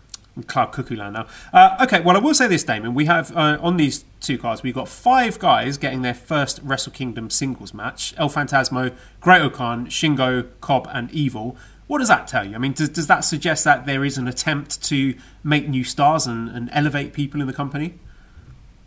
Cloud 0.45 0.71
Cuckoo 0.71 0.95
Land 0.95 1.13
now. 1.13 1.27
Uh, 1.51 1.77
okay, 1.81 1.99
well 1.99 2.15
I 2.15 2.19
will 2.19 2.33
say 2.33 2.47
this, 2.47 2.63
Damon, 2.63 2.93
we 2.93 3.05
have 3.05 3.35
uh, 3.35 3.57
on 3.61 3.77
these 3.77 4.05
two 4.19 4.37
cards 4.37 4.63
we've 4.63 4.73
got 4.73 4.87
five 4.87 5.39
guys 5.39 5.77
getting 5.77 6.01
their 6.01 6.13
first 6.13 6.59
Wrestle 6.63 6.91
Kingdom 6.91 7.29
singles 7.29 7.73
match: 7.73 8.13
El 8.17 8.29
Phantasmo, 8.29 8.95
Great 9.21 9.41
O-Khan, 9.41 9.87
Shingo, 9.87 10.47
Cobb, 10.61 10.87
and 10.91 11.11
Evil. 11.11 11.55
What 11.87 11.99
does 11.99 12.09
that 12.09 12.27
tell 12.27 12.45
you? 12.45 12.55
I 12.55 12.57
mean, 12.57 12.73
does, 12.73 12.89
does 12.89 13.07
that 13.07 13.21
suggest 13.21 13.63
that 13.63 13.85
there 13.85 14.03
is 14.03 14.17
an 14.17 14.27
attempt 14.27 14.83
to 14.83 15.15
make 15.41 15.69
new 15.69 15.85
stars 15.85 16.27
and, 16.27 16.49
and 16.49 16.69
elevate 16.73 17.13
people 17.13 17.39
in 17.39 17.47
the 17.47 17.53
company? 17.53 17.93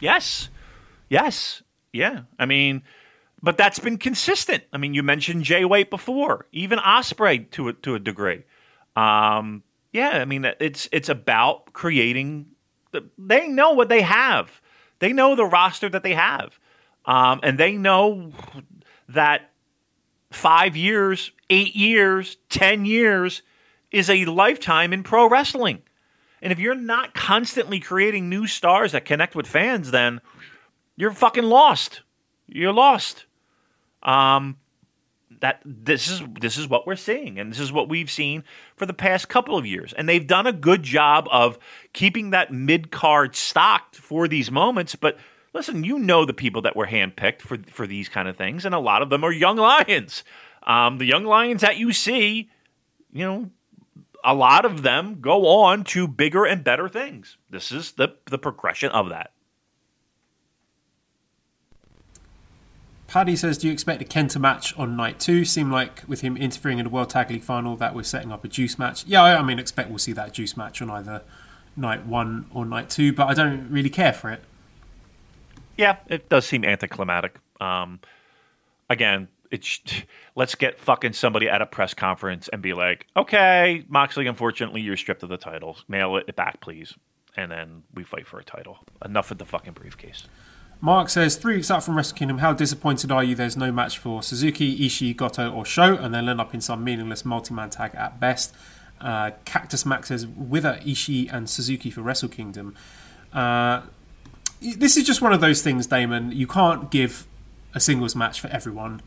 Yes. 0.00 0.48
Yes. 1.08 1.62
Yeah. 1.92 2.22
I 2.38 2.46
mean, 2.46 2.82
but 3.42 3.56
that's 3.56 3.78
been 3.78 3.98
consistent. 3.98 4.64
I 4.72 4.78
mean, 4.78 4.94
you 4.94 5.02
mentioned 5.02 5.44
Jay 5.44 5.64
White 5.64 5.90
before, 5.90 6.46
even 6.52 6.78
Ospreay 6.78 7.50
to 7.52 7.68
a, 7.68 7.72
to 7.74 7.94
a 7.94 7.98
degree. 7.98 8.44
Um, 8.96 9.62
Yeah, 9.92 10.10
I 10.10 10.24
mean 10.24 10.44
it's 10.60 10.88
it's 10.92 11.08
about 11.08 11.72
creating. 11.72 12.46
They 13.18 13.48
know 13.48 13.72
what 13.72 13.88
they 13.88 14.02
have. 14.02 14.60
They 15.00 15.12
know 15.12 15.34
the 15.34 15.44
roster 15.46 15.88
that 15.88 16.02
they 16.02 16.14
have, 16.14 16.58
um, 17.06 17.40
and 17.42 17.58
they 17.58 17.72
know 17.76 18.32
that 19.08 19.50
five 20.30 20.76
years, 20.76 21.32
eight 21.48 21.74
years, 21.74 22.36
ten 22.48 22.84
years 22.84 23.42
is 23.90 24.10
a 24.10 24.24
lifetime 24.26 24.92
in 24.92 25.02
pro 25.02 25.28
wrestling. 25.28 25.82
And 26.42 26.52
if 26.52 26.58
you're 26.58 26.74
not 26.74 27.14
constantly 27.14 27.80
creating 27.80 28.28
new 28.28 28.46
stars 28.46 28.92
that 28.92 29.04
connect 29.04 29.34
with 29.34 29.46
fans, 29.46 29.90
then 29.90 30.20
you're 30.96 31.12
fucking 31.12 31.44
lost. 31.44 32.02
You're 32.46 32.72
lost. 32.72 33.26
Um, 34.02 34.56
that 35.40 35.60
this 35.64 36.08
is 36.10 36.22
this 36.40 36.58
is 36.58 36.68
what 36.68 36.86
we're 36.86 36.96
seeing, 36.96 37.38
and 37.38 37.50
this 37.50 37.60
is 37.60 37.72
what 37.72 37.88
we've 37.88 38.10
seen 38.10 38.44
for 38.76 38.86
the 38.86 38.92
past 38.92 39.28
couple 39.28 39.56
of 39.56 39.66
years. 39.66 39.92
And 39.92 40.08
they've 40.08 40.26
done 40.26 40.46
a 40.46 40.52
good 40.52 40.82
job 40.82 41.28
of 41.30 41.58
keeping 41.92 42.30
that 42.30 42.52
mid 42.52 42.90
card 42.90 43.34
stocked 43.34 43.96
for 43.96 44.28
these 44.28 44.50
moments. 44.50 44.94
But 44.94 45.18
listen, 45.54 45.84
you 45.84 45.98
know 45.98 46.24
the 46.24 46.34
people 46.34 46.62
that 46.62 46.76
were 46.76 46.86
handpicked 46.86 47.40
for 47.40 47.58
for 47.68 47.86
these 47.86 48.08
kind 48.08 48.28
of 48.28 48.36
things, 48.36 48.64
and 48.64 48.74
a 48.74 48.78
lot 48.78 49.02
of 49.02 49.10
them 49.10 49.24
are 49.24 49.32
young 49.32 49.56
lions. 49.88 50.24
Um, 50.62 50.98
the 50.98 51.06
young 51.06 51.24
lions 51.24 51.62
that 51.62 51.78
you 51.78 51.92
see, 51.92 52.50
you 53.12 53.24
know, 53.24 53.50
a 54.24 54.34
lot 54.34 54.64
of 54.64 54.82
them 54.82 55.20
go 55.20 55.46
on 55.46 55.84
to 55.84 56.06
bigger 56.06 56.44
and 56.44 56.62
better 56.64 56.88
things. 56.88 57.36
This 57.48 57.72
is 57.72 57.92
the 57.92 58.16
the 58.26 58.38
progression 58.38 58.90
of 58.90 59.08
that. 59.08 59.32
Paddy 63.08 63.34
says, 63.34 63.58
"Do 63.58 63.66
you 63.66 63.72
expect 63.72 64.00
a 64.00 64.04
Kenta 64.04 64.40
match 64.40 64.76
on 64.78 64.96
night 64.96 65.18
two? 65.18 65.44
Seem 65.44 65.70
like 65.70 66.02
with 66.06 66.20
him 66.20 66.36
interfering 66.36 66.78
in 66.78 66.84
the 66.84 66.90
World 66.90 67.10
Tag 67.10 67.30
League 67.30 67.42
final, 67.42 67.76
that 67.76 67.94
we're 67.94 68.04
setting 68.04 68.30
up 68.30 68.44
a 68.44 68.48
juice 68.48 68.78
match. 68.78 69.04
Yeah, 69.04 69.22
I 69.22 69.42
mean, 69.42 69.58
expect 69.58 69.88
we'll 69.88 69.98
see 69.98 70.12
that 70.12 70.32
juice 70.32 70.56
match 70.56 70.80
on 70.80 70.90
either 70.90 71.22
night 71.76 72.06
one 72.06 72.46
or 72.54 72.64
night 72.64 72.88
two, 72.90 73.12
but 73.12 73.26
I 73.26 73.34
don't 73.34 73.68
really 73.70 73.90
care 73.90 74.12
for 74.12 74.30
it. 74.30 74.42
Yeah, 75.76 75.96
it 76.08 76.28
does 76.28 76.46
seem 76.46 76.64
anticlimactic. 76.64 77.38
Um, 77.60 78.00
again, 78.88 79.28
it's 79.50 79.80
let's 80.36 80.54
get 80.54 80.78
fucking 80.78 81.12
somebody 81.12 81.48
at 81.48 81.62
a 81.62 81.66
press 81.66 81.94
conference 81.94 82.48
and 82.48 82.62
be 82.62 82.72
like, 82.72 83.06
okay, 83.16 83.84
Moxley, 83.88 84.26
unfortunately, 84.26 84.80
you're 84.80 84.96
stripped 84.96 85.22
of 85.22 85.28
the 85.28 85.36
title. 85.36 85.76
Mail 85.88 86.16
it 86.16 86.36
back, 86.36 86.60
please, 86.60 86.94
and 87.36 87.50
then 87.50 87.82
we 87.94 88.04
fight 88.04 88.26
for 88.26 88.38
a 88.38 88.44
title. 88.44 88.78
Enough 89.04 89.30
with 89.30 89.38
the 89.38 89.46
fucking 89.46 89.72
briefcase." 89.74 90.26
Mark 90.82 91.10
says, 91.10 91.36
three 91.36 91.56
weeks 91.56 91.70
out 91.70 91.84
from 91.84 91.94
Wrestle 91.94 92.16
Kingdom, 92.16 92.38
how 92.38 92.54
disappointed 92.54 93.12
are 93.12 93.22
you 93.22 93.34
there's 93.34 93.56
no 93.56 93.70
match 93.70 93.98
for 93.98 94.22
Suzuki, 94.22 94.78
Ishii, 94.86 95.14
Goto, 95.14 95.52
or 95.52 95.66
Sho, 95.66 95.94
and 95.94 96.14
they'll 96.14 96.30
end 96.30 96.40
up 96.40 96.54
in 96.54 96.62
some 96.62 96.82
meaningless 96.82 97.22
multi 97.22 97.52
man 97.52 97.68
tag 97.68 97.94
at 97.94 98.18
best? 98.18 98.54
Uh, 98.98 99.32
Cactus 99.44 99.84
Max 99.84 100.08
says, 100.08 100.26
wither 100.26 100.80
Ishii 100.82 101.30
and 101.30 101.50
Suzuki 101.50 101.90
for 101.90 102.00
Wrestle 102.00 102.30
Kingdom. 102.30 102.74
Uh, 103.30 103.82
this 104.60 104.96
is 104.96 105.04
just 105.04 105.20
one 105.20 105.34
of 105.34 105.42
those 105.42 105.60
things, 105.60 105.86
Damon. 105.86 106.32
You 106.32 106.46
can't 106.46 106.90
give 106.90 107.26
a 107.74 107.80
singles 107.80 108.16
match 108.16 108.40
for 108.40 108.48
everyone, 108.48 109.02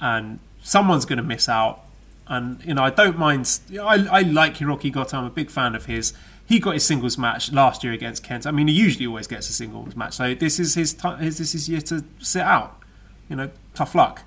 and 0.00 0.38
someone's 0.62 1.04
going 1.04 1.18
to 1.18 1.22
miss 1.24 1.48
out. 1.48 1.82
And, 2.28 2.62
you 2.64 2.74
know, 2.74 2.82
I 2.82 2.90
don't 2.90 3.18
mind. 3.18 3.60
I, 3.72 4.06
I 4.10 4.20
like 4.22 4.56
Hiroki 4.56 4.90
Goto, 4.90 5.18
I'm 5.18 5.24
a 5.24 5.30
big 5.30 5.50
fan 5.50 5.74
of 5.74 5.86
his 5.86 6.12
he 6.46 6.60
got 6.60 6.74
his 6.74 6.86
singles 6.86 7.18
match 7.18 7.52
last 7.52 7.82
year 7.82 7.92
against 7.92 8.22
Kent. 8.22 8.46
I 8.46 8.52
mean, 8.52 8.68
he 8.68 8.74
usually 8.74 9.06
always 9.06 9.26
gets 9.26 9.50
a 9.50 9.52
singles 9.52 9.96
match. 9.96 10.14
So 10.14 10.34
this 10.34 10.60
is 10.60 10.74
his, 10.74 10.94
t- 10.94 11.16
his 11.16 11.38
this 11.38 11.54
is 11.54 11.68
year 11.68 11.80
to 11.82 12.04
sit 12.20 12.42
out. 12.42 12.80
You 13.28 13.36
know, 13.36 13.50
tough 13.74 13.94
luck. 13.94 14.22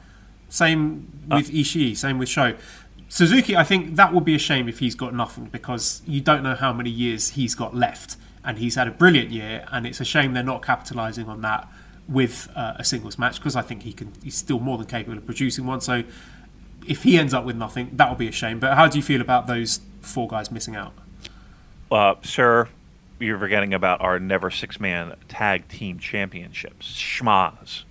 Same 0.50 1.08
with 1.30 1.50
uh. 1.50 1.54
Ishii. 1.54 1.96
Same 1.96 2.18
with 2.18 2.28
Sho. 2.28 2.56
Suzuki, 3.08 3.56
I 3.56 3.64
think 3.64 3.96
that 3.96 4.14
would 4.14 4.26
be 4.26 4.36
a 4.36 4.40
shame 4.40 4.68
if 4.68 4.80
he's 4.80 4.96
got 4.96 5.16
nothing 5.16 5.46
because 5.46 6.02
you 6.06 6.22
don't 6.22 6.44
know 6.44 6.56
how 6.56 6.74
many 6.74 6.90
years 6.90 7.30
he's 7.30 7.56
got 7.56 7.74
left, 7.74 8.18
and 8.44 8.60
he's 8.60 8.76
had 8.76 8.88
a 8.88 8.92
brilliant 8.92 9.32
year, 9.32 9.66
and 9.72 9.88
it's 9.88 10.00
a 10.00 10.06
shame 10.06 10.34
they're 10.34 10.44
not 10.44 10.62
capitalising 10.62 11.28
on 11.28 11.42
that 11.42 11.68
with 12.10 12.50
uh, 12.56 12.74
a 12.78 12.84
singles 12.84 13.18
match 13.18 13.38
because 13.38 13.56
I 13.56 13.62
think 13.62 13.84
he 13.84 13.94
can. 13.94 14.12
He's 14.24 14.36
still 14.36 14.60
more 14.60 14.78
than 14.78 14.88
capable 14.88 15.18
of 15.18 15.26
producing 15.26 15.66
one. 15.66 15.82
So 15.82 16.04
if 16.88 17.04
he 17.04 17.18
ends 17.18 17.34
up 17.34 17.46
with 17.46 17.56
nothing, 17.56 17.92
that 17.94 18.10
will 18.10 18.18
be 18.18 18.28
a 18.28 18.32
shame. 18.32 18.60
But 18.60 18.76
how 18.76 18.88
do 18.88 18.98
you 18.98 19.04
feel 19.04 19.22
about 19.22 19.48
those 19.48 19.80
four 20.02 20.28
guys 20.28 20.52
missing 20.52 20.76
out? 20.76 20.94
uh, 21.92 22.16
sir, 22.24 22.68
you're 23.20 23.40
forgetting 23.40 23.74
about 23.74 24.02
our 24.02 24.20
never 24.20 24.52
six 24.52 24.80
man 24.80 25.16
tag 25.28 25.68
team 25.68 26.00
championships, 26.00 26.94
schmaz, 26.94 27.84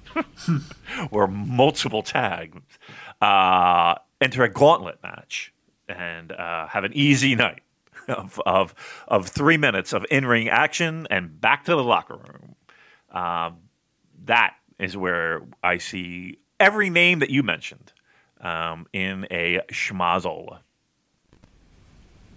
or 1.10 1.26
multiple 1.26 2.02
tags. 2.02 2.60
Uh, 3.20 3.94
enter 4.20 4.42
a 4.42 4.48
gauntlet 4.48 4.98
match 5.02 5.52
and 5.88 6.32
uh, 6.32 6.66
have 6.68 6.84
an 6.84 6.92
easy 6.94 7.34
night 7.34 7.62
of, 8.08 8.40
of, 8.46 8.74
of 9.08 9.28
three 9.28 9.56
minutes 9.56 9.92
of 9.92 10.04
in 10.10 10.24
ring 10.26 10.48
action 10.48 11.06
and 11.10 11.40
back 11.40 11.64
to 11.64 11.72
the 11.72 11.82
locker 11.82 12.16
room. 12.16 12.54
Um, 13.10 13.56
that 14.28 14.54
is 14.78 14.96
where 14.96 15.42
I 15.62 15.76
see 15.78 16.38
every 16.58 16.88
name 16.88 17.18
that 17.18 17.28
you 17.28 17.42
mentioned 17.42 17.92
um, 18.40 18.86
in 18.92 19.26
a 19.30 19.60
schmazola 19.70 20.60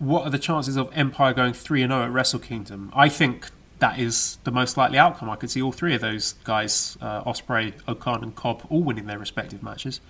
what 0.01 0.25
are 0.25 0.31
the 0.31 0.39
chances 0.39 0.77
of 0.77 0.89
Empire 0.93 1.31
going 1.31 1.53
3 1.53 1.81
0 1.81 2.03
at 2.03 2.11
Wrestle 2.11 2.39
Kingdom? 2.39 2.91
I 2.93 3.07
think 3.07 3.49
that 3.77 3.99
is 3.99 4.39
the 4.43 4.51
most 4.51 4.75
likely 4.75 4.97
outcome. 4.97 5.29
I 5.29 5.35
could 5.35 5.51
see 5.51 5.61
all 5.61 5.71
three 5.71 5.93
of 5.93 6.01
those 6.01 6.33
guys, 6.43 6.97
uh, 7.01 7.23
Ospreay, 7.23 7.73
O-Khan, 7.87 8.23
and 8.23 8.35
Cobb, 8.35 8.65
all 8.69 8.81
winning 8.81 9.05
their 9.05 9.19
respective 9.19 9.61
matches. 9.61 10.01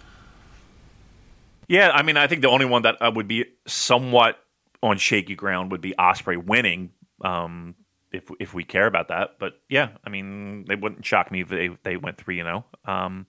Yeah, 1.67 1.91
I 1.91 2.03
mean, 2.03 2.15
I 2.15 2.27
think 2.27 2.41
the 2.41 2.47
only 2.47 2.65
one 2.65 2.83
that 2.83 3.01
uh, 3.01 3.11
would 3.13 3.27
be 3.27 3.45
somewhat 3.67 4.37
on 4.81 4.97
shaky 4.97 5.35
ground 5.35 5.71
would 5.71 5.81
be 5.81 5.93
Ospreay 5.99 6.37
winning, 6.37 6.91
um, 7.23 7.75
if 8.11 8.29
if 8.39 8.53
we 8.53 8.63
care 8.63 8.88
about 8.88 9.07
that. 9.09 9.38
But 9.39 9.53
yeah, 9.69 9.89
I 10.05 10.09
mean, 10.09 10.65
it 10.69 10.79
wouldn't 10.81 11.05
shock 11.05 11.31
me 11.31 11.41
if 11.41 11.49
they 11.49 11.69
they 11.83 11.97
went 11.97 12.17
three 12.17 12.39
and 12.39 12.47
zero. 12.47 12.65
Oh. 12.85 12.93
Um, 12.93 13.27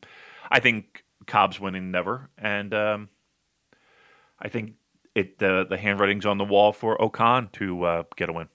I 0.50 0.60
think 0.60 1.04
Cobb's 1.26 1.58
winning 1.60 1.90
never, 1.90 2.30
and 2.36 2.74
um, 2.74 3.08
I 4.38 4.48
think 4.48 4.74
it 5.14 5.38
the 5.38 5.66
the 5.68 5.76
handwriting's 5.76 6.26
on 6.26 6.38
the 6.38 6.44
wall 6.44 6.72
for 6.72 7.00
O-Khan 7.00 7.48
to 7.54 7.84
uh, 7.84 8.02
get 8.16 8.28
a 8.28 8.32
win. 8.32 8.48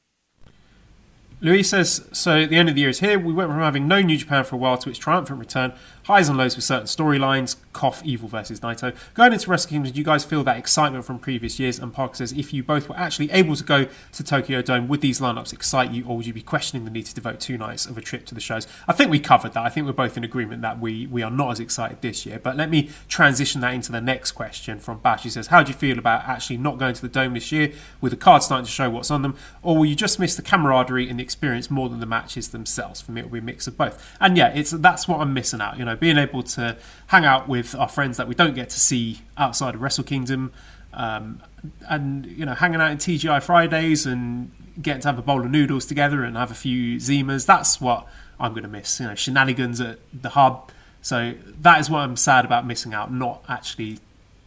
Louis 1.39 1.61
says, 1.61 2.07
so 2.13 2.47
the 2.47 2.55
end 2.55 2.67
of 2.67 2.73
the 2.73 2.81
year 2.81 2.89
is 2.89 2.99
here. 2.99 3.19
We 3.19 3.31
went 3.31 3.51
from 3.51 3.59
having 3.59 3.87
no 3.87 4.01
New 4.01 4.17
Japan 4.17 4.43
for 4.43 4.55
a 4.55 4.57
while 4.57 4.75
to 4.79 4.89
its 4.89 4.97
triumphant 4.97 5.39
return. 5.39 5.73
Highs 6.07 6.29
and 6.29 6.37
lows 6.37 6.55
with 6.55 6.63
certain 6.63 6.87
storylines. 6.87 7.57
Cough, 7.73 8.01
Evil 8.05 8.29
versus 8.29 8.61
Naito. 8.61 8.95
Going 9.13 9.33
into 9.33 9.49
Wrestle 9.49 9.69
Kingdom, 9.69 9.91
did 9.91 9.97
you 9.97 10.05
guys 10.05 10.23
feel 10.23 10.41
that 10.45 10.55
excitement 10.55 11.03
from 11.03 11.19
previous 11.19 11.59
years? 11.59 11.79
And 11.79 11.93
Parker 11.93 12.15
says, 12.15 12.31
if 12.31 12.53
you 12.53 12.63
both 12.63 12.87
were 12.87 12.95
actually 12.95 13.29
able 13.29 13.57
to 13.57 13.63
go 13.63 13.87
to 14.13 14.23
Tokyo 14.23 14.61
Dome, 14.61 14.87
would 14.87 15.01
these 15.01 15.19
lineups 15.19 15.51
excite 15.51 15.91
you, 15.91 16.05
or 16.05 16.15
would 16.15 16.25
you 16.25 16.31
be 16.31 16.41
questioning 16.41 16.85
the 16.85 16.91
need 16.91 17.05
to 17.07 17.13
devote 17.13 17.41
two 17.41 17.57
nights 17.57 17.85
of 17.85 17.97
a 17.97 18.01
trip 18.01 18.25
to 18.27 18.33
the 18.33 18.39
shows? 18.39 18.67
I 18.87 18.93
think 18.93 19.11
we 19.11 19.19
covered 19.19 19.51
that. 19.53 19.65
I 19.65 19.69
think 19.69 19.85
we're 19.85 19.91
both 19.91 20.15
in 20.15 20.23
agreement 20.23 20.61
that 20.61 20.79
we, 20.79 21.07
we 21.07 21.23
are 21.23 21.29
not 21.29 21.51
as 21.51 21.59
excited 21.59 22.01
this 22.01 22.25
year. 22.25 22.39
But 22.39 22.55
let 22.55 22.69
me 22.69 22.89
transition 23.09 23.59
that 23.61 23.73
into 23.73 23.91
the 23.91 24.01
next 24.01 24.31
question 24.31 24.79
from 24.79 24.99
Bash. 24.99 25.23
He 25.23 25.29
says, 25.29 25.47
how 25.47 25.61
do 25.61 25.71
you 25.71 25.77
feel 25.77 25.99
about 25.99 26.23
actually 26.23 26.57
not 26.57 26.77
going 26.77 26.93
to 26.93 27.01
the 27.01 27.09
Dome 27.09 27.33
this 27.33 27.51
year 27.51 27.73
with 27.99 28.11
the 28.11 28.17
cards 28.17 28.45
starting 28.45 28.65
to 28.65 28.71
show 28.71 28.89
what's 28.89 29.11
on 29.11 29.23
them? 29.23 29.35
Or 29.61 29.77
will 29.77 29.85
you 29.85 29.95
just 29.95 30.19
miss 30.19 30.37
the 30.37 30.41
camaraderie 30.41 31.09
and 31.09 31.19
the 31.19 31.23
experience 31.23 31.69
more 31.69 31.89
than 31.89 31.99
the 31.99 32.05
matches 32.05 32.47
themselves? 32.47 33.01
For 33.01 33.11
me, 33.11 33.19
it 33.21 33.25
will 33.25 33.33
be 33.33 33.39
a 33.39 33.41
mix 33.41 33.67
of 33.67 33.77
both. 33.77 34.15
And 34.21 34.37
yeah, 34.37 34.53
it's 34.53 34.71
that's 34.71 35.07
what 35.07 35.19
I'm 35.19 35.33
missing 35.33 35.59
out. 35.59 35.77
You 35.77 35.85
know, 35.85 35.96
being 35.99 36.17
able 36.17 36.43
to 36.43 36.77
hang 37.07 37.25
out 37.25 37.47
with 37.47 37.75
our 37.75 37.89
friends 37.89 38.17
that 38.17 38.27
we 38.27 38.35
don't 38.35 38.55
get 38.55 38.69
to 38.69 38.79
see 38.79 39.21
outside 39.37 39.75
of 39.75 39.81
Wrestle 39.81 40.03
Kingdom, 40.03 40.51
um, 40.93 41.41
and 41.89 42.25
you 42.25 42.45
know, 42.45 42.53
hanging 42.53 42.81
out 42.81 42.91
in 42.91 42.97
TGI 42.97 43.41
Fridays 43.41 44.05
and 44.05 44.51
getting 44.81 45.01
to 45.01 45.07
have 45.07 45.19
a 45.19 45.21
bowl 45.21 45.41
of 45.41 45.51
noodles 45.51 45.85
together 45.85 46.23
and 46.23 46.37
have 46.37 46.51
a 46.51 46.55
few 46.55 46.97
Zimas. 46.97 47.45
That's 47.45 47.81
what 47.81 48.07
I'm 48.39 48.51
going 48.51 48.63
to 48.63 48.69
miss. 48.69 48.99
You 48.99 49.07
know, 49.07 49.15
shenanigans 49.15 49.81
at 49.81 49.99
the 50.13 50.29
hub. 50.29 50.71
So 51.01 51.35
that 51.61 51.79
is 51.79 51.89
what 51.89 51.99
I'm 51.99 52.15
sad 52.15 52.45
about 52.45 52.65
missing 52.65 52.93
out, 52.93 53.11
not 53.11 53.43
actually 53.47 53.99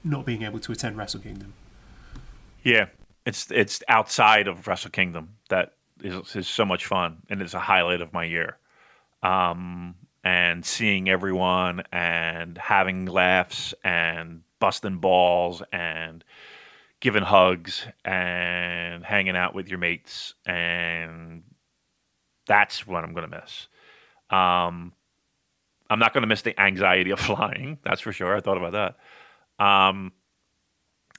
not 0.05 0.25
being 0.25 0.43
able 0.43 0.59
to 0.61 0.73
attend 0.73 0.97
Wrestle 0.97 1.21
Kingdom. 1.21 1.53
Yeah, 2.63 2.87
it's 3.27 3.51
it's 3.51 3.83
outside 3.89 4.49
of 4.49 4.67
Wrestle 4.67 4.91
Kingdom 4.91 5.37
that 5.49 5.73
is, 6.03 6.37
is 6.37 6.49
so 6.49 6.65
much 6.65 6.87
fun 6.87 7.19
and 7.29 7.41
it's 7.43 7.55
a 7.55 7.61
highlight 7.61 8.01
of 8.01 8.13
my 8.13 8.25
year. 8.25 8.57
Um, 9.23 9.95
and 10.23 10.65
seeing 10.65 11.09
everyone 11.09 11.83
and 11.93 12.59
having 12.59 13.07
laughs 13.07 13.75
and 13.83 14.43
busting 14.59 14.99
balls 14.99 15.63
and 15.73 16.25
giving 17.01 17.23
hugs 17.23 17.87
and 18.05 19.05
hanging 19.05 19.37
out 19.37 19.55
with 19.55 19.69
your 19.69 19.79
mates 19.79 20.35
and 20.45 21.43
that's 22.47 22.87
what 22.87 23.05
I'm 23.05 23.15
going 23.15 23.31
to 23.31 23.41
miss. 23.41 23.69
Um, 24.29 24.93
I'm 25.89 25.99
not 25.99 26.13
going 26.13 26.23
to 26.23 26.27
miss 26.27 26.43
the 26.43 26.59
anxiety 26.61 27.11
of 27.11 27.21
flying. 27.31 27.79
That's 27.85 28.01
for 28.01 28.13
sure. 28.13 28.37
I 28.37 28.41
thought 28.41 28.57
about 28.57 28.97
that. 29.59 29.65
Um, 29.65 30.13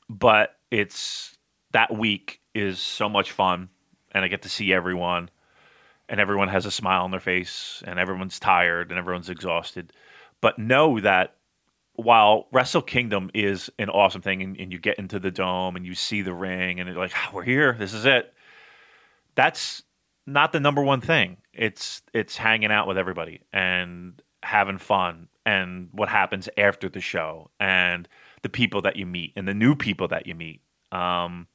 but 0.09 0.57
it's 0.69 1.37
that 1.71 1.95
week 1.95 2.41
is 2.53 2.79
so 2.79 3.07
much 3.07 3.31
fun, 3.31 3.69
and 4.11 4.25
I 4.25 4.27
get 4.27 4.41
to 4.41 4.49
see 4.49 4.73
everyone 4.73 5.29
and 6.11 6.19
everyone 6.19 6.49
has 6.49 6.65
a 6.65 6.71
smile 6.71 7.05
on 7.05 7.11
their 7.11 7.21
face 7.21 7.81
and 7.87 7.97
everyone's 7.97 8.37
tired 8.37 8.89
and 8.91 8.99
everyone's 8.99 9.29
exhausted. 9.29 9.93
But 10.41 10.59
know 10.59 10.99
that 10.99 11.35
while 11.93 12.47
Wrestle 12.51 12.81
Kingdom 12.81 13.31
is 13.33 13.69
an 13.79 13.89
awesome 13.89 14.21
thing, 14.21 14.43
and, 14.43 14.57
and 14.59 14.73
you 14.73 14.77
get 14.77 14.99
into 14.99 15.19
the 15.19 15.31
dome 15.31 15.77
and 15.77 15.85
you 15.85 15.95
see 15.95 16.21
the 16.21 16.33
ring, 16.33 16.79
and 16.79 16.89
you're 16.89 16.97
like, 16.97 17.13
"Ah, 17.15 17.31
we're 17.33 17.43
here, 17.43 17.75
this 17.79 17.93
is 17.93 18.05
it. 18.05 18.33
That's 19.35 19.83
not 20.27 20.51
the 20.51 20.59
number 20.59 20.83
one 20.83 20.99
thing. 20.99 21.37
It's 21.53 22.01
it's 22.13 22.35
hanging 22.35 22.71
out 22.71 22.87
with 22.87 22.97
everybody 22.97 23.41
and 23.53 24.21
having 24.43 24.79
fun, 24.79 25.29
and 25.45 25.89
what 25.93 26.09
happens 26.09 26.49
after 26.57 26.89
the 26.89 27.01
show, 27.01 27.51
and 27.59 28.07
the 28.41 28.49
people 28.49 28.81
that 28.81 28.97
you 28.97 29.05
meet, 29.05 29.31
and 29.37 29.47
the 29.47 29.53
new 29.53 29.75
people 29.75 30.09
that 30.09 30.27
you 30.27 30.35
meet. 30.35 30.61
Um, 30.91 31.47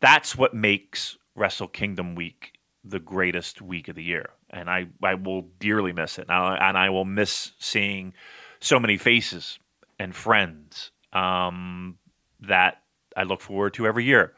that's 0.00 0.36
what 0.36 0.52
makes 0.52 1.16
Wrestle 1.34 1.68
Kingdom 1.68 2.14
week 2.14 2.55
the 2.88 2.98
greatest 2.98 3.60
week 3.60 3.88
of 3.88 3.96
the 3.96 4.02
year, 4.02 4.30
and 4.50 4.70
I 4.70 4.86
I 5.02 5.14
will 5.14 5.42
dearly 5.58 5.92
miss 5.92 6.18
it, 6.18 6.22
and 6.22 6.30
I, 6.30 6.68
and 6.68 6.78
I 6.78 6.90
will 6.90 7.04
miss 7.04 7.52
seeing 7.58 8.14
so 8.60 8.78
many 8.78 8.96
faces 8.96 9.58
and 9.98 10.14
friends 10.14 10.90
um, 11.12 11.98
that 12.40 12.82
I 13.16 13.24
look 13.24 13.40
forward 13.40 13.74
to 13.74 13.86
every 13.86 14.04
year. 14.04 14.34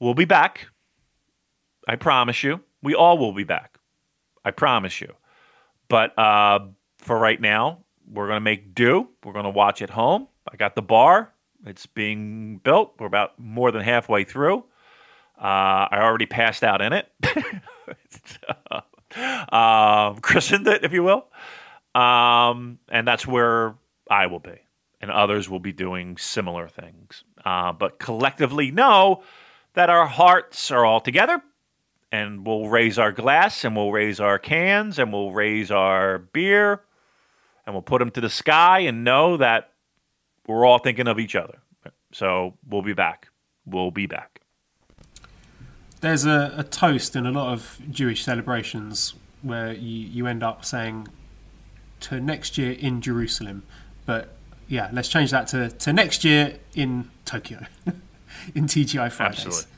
We'll 0.00 0.14
be 0.14 0.24
back. 0.24 0.68
I 1.88 1.96
promise 1.96 2.44
you. 2.44 2.60
We 2.82 2.94
all 2.94 3.18
will 3.18 3.32
be 3.32 3.44
back. 3.44 3.78
I 4.44 4.50
promise 4.50 5.00
you. 5.00 5.14
But 5.88 6.16
uh, 6.18 6.60
for 6.98 7.18
right 7.18 7.40
now, 7.40 7.84
we're 8.06 8.26
going 8.26 8.36
to 8.36 8.40
make 8.40 8.74
do. 8.74 9.08
We're 9.24 9.32
going 9.32 9.44
to 9.44 9.50
watch 9.50 9.82
at 9.82 9.90
home. 9.90 10.28
I 10.50 10.56
got 10.56 10.74
the 10.74 10.82
bar. 10.82 11.32
It's 11.66 11.86
being 11.86 12.58
built. 12.58 12.94
We're 12.98 13.06
about 13.06 13.38
more 13.38 13.72
than 13.72 13.82
halfway 13.82 14.24
through. 14.24 14.64
Uh, 15.38 15.86
I 15.90 15.98
already 16.00 16.26
passed 16.26 16.64
out 16.64 16.82
in 16.82 16.92
it. 16.92 17.08
um, 19.52 20.18
christened 20.20 20.66
it, 20.66 20.84
if 20.84 20.92
you 20.92 21.02
will. 21.02 21.26
Um, 21.94 22.78
and 22.88 23.06
that's 23.06 23.26
where 23.26 23.74
I 24.10 24.26
will 24.26 24.40
be. 24.40 24.58
And 25.00 25.10
others 25.10 25.48
will 25.48 25.60
be 25.60 25.72
doing 25.72 26.16
similar 26.16 26.68
things. 26.68 27.22
Uh, 27.44 27.72
but 27.72 27.98
collectively 27.98 28.70
know 28.70 29.22
that 29.74 29.90
our 29.90 30.06
hearts 30.06 30.70
are 30.70 30.84
all 30.84 31.00
together 31.00 31.40
and 32.10 32.46
we'll 32.46 32.68
raise 32.68 32.98
our 32.98 33.12
glass 33.12 33.64
and 33.64 33.76
we'll 33.76 33.92
raise 33.92 34.18
our 34.18 34.38
cans 34.38 34.98
and 34.98 35.12
we'll 35.12 35.32
raise 35.32 35.70
our 35.70 36.18
beer 36.18 36.82
and 37.64 37.74
we'll 37.74 37.82
put 37.82 37.98
them 37.98 38.10
to 38.10 38.20
the 38.20 38.30
sky 38.30 38.80
and 38.80 39.04
know 39.04 39.36
that 39.36 39.72
we're 40.46 40.64
all 40.64 40.78
thinking 40.78 41.06
of 41.06 41.18
each 41.18 41.36
other. 41.36 41.58
So 42.12 42.54
we'll 42.68 42.82
be 42.82 42.94
back. 42.94 43.28
We'll 43.66 43.90
be 43.90 44.06
back. 44.06 44.37
There's 46.00 46.24
a, 46.24 46.54
a 46.56 46.64
toast 46.64 47.16
in 47.16 47.26
a 47.26 47.32
lot 47.32 47.52
of 47.52 47.80
Jewish 47.90 48.24
celebrations 48.24 49.14
where 49.42 49.72
you, 49.72 50.06
you 50.06 50.26
end 50.26 50.42
up 50.42 50.64
saying 50.64 51.08
to 52.00 52.20
next 52.20 52.58
year 52.58 52.72
in 52.72 53.00
Jerusalem. 53.00 53.64
But 54.06 54.30
yeah, 54.68 54.90
let's 54.92 55.08
change 55.08 55.30
that 55.30 55.48
to, 55.48 55.70
to 55.70 55.92
next 55.92 56.24
year 56.24 56.58
in 56.74 57.10
Tokyo, 57.24 57.66
in 58.54 58.66
TGI 58.66 59.10
Fridays. 59.10 59.46
Absolutely. 59.46 59.72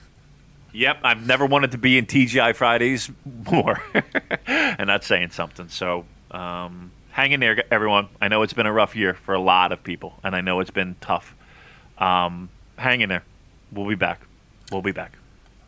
Yep, 0.72 0.98
I've 1.02 1.26
never 1.26 1.46
wanted 1.46 1.72
to 1.72 1.78
be 1.78 1.98
in 1.98 2.06
TGI 2.06 2.54
Fridays 2.54 3.10
more, 3.50 3.82
and 4.46 4.88
that's 4.88 5.06
saying 5.06 5.30
something. 5.30 5.68
So, 5.68 6.04
um, 6.30 6.92
hang 7.10 7.32
in 7.32 7.40
there, 7.40 7.64
everyone. 7.72 8.08
I 8.20 8.28
know 8.28 8.42
it's 8.42 8.52
been 8.52 8.66
a 8.66 8.72
rough 8.72 8.94
year 8.94 9.14
for 9.14 9.34
a 9.34 9.40
lot 9.40 9.72
of 9.72 9.82
people, 9.82 10.14
and 10.22 10.36
I 10.36 10.42
know 10.42 10.60
it's 10.60 10.70
been 10.70 10.94
tough. 11.00 11.34
Um, 11.98 12.50
hang 12.76 13.00
in 13.00 13.08
there. 13.08 13.24
We'll 13.72 13.88
be 13.88 13.96
back. 13.96 14.20
We'll 14.70 14.82
be 14.82 14.92
back. 14.92 15.12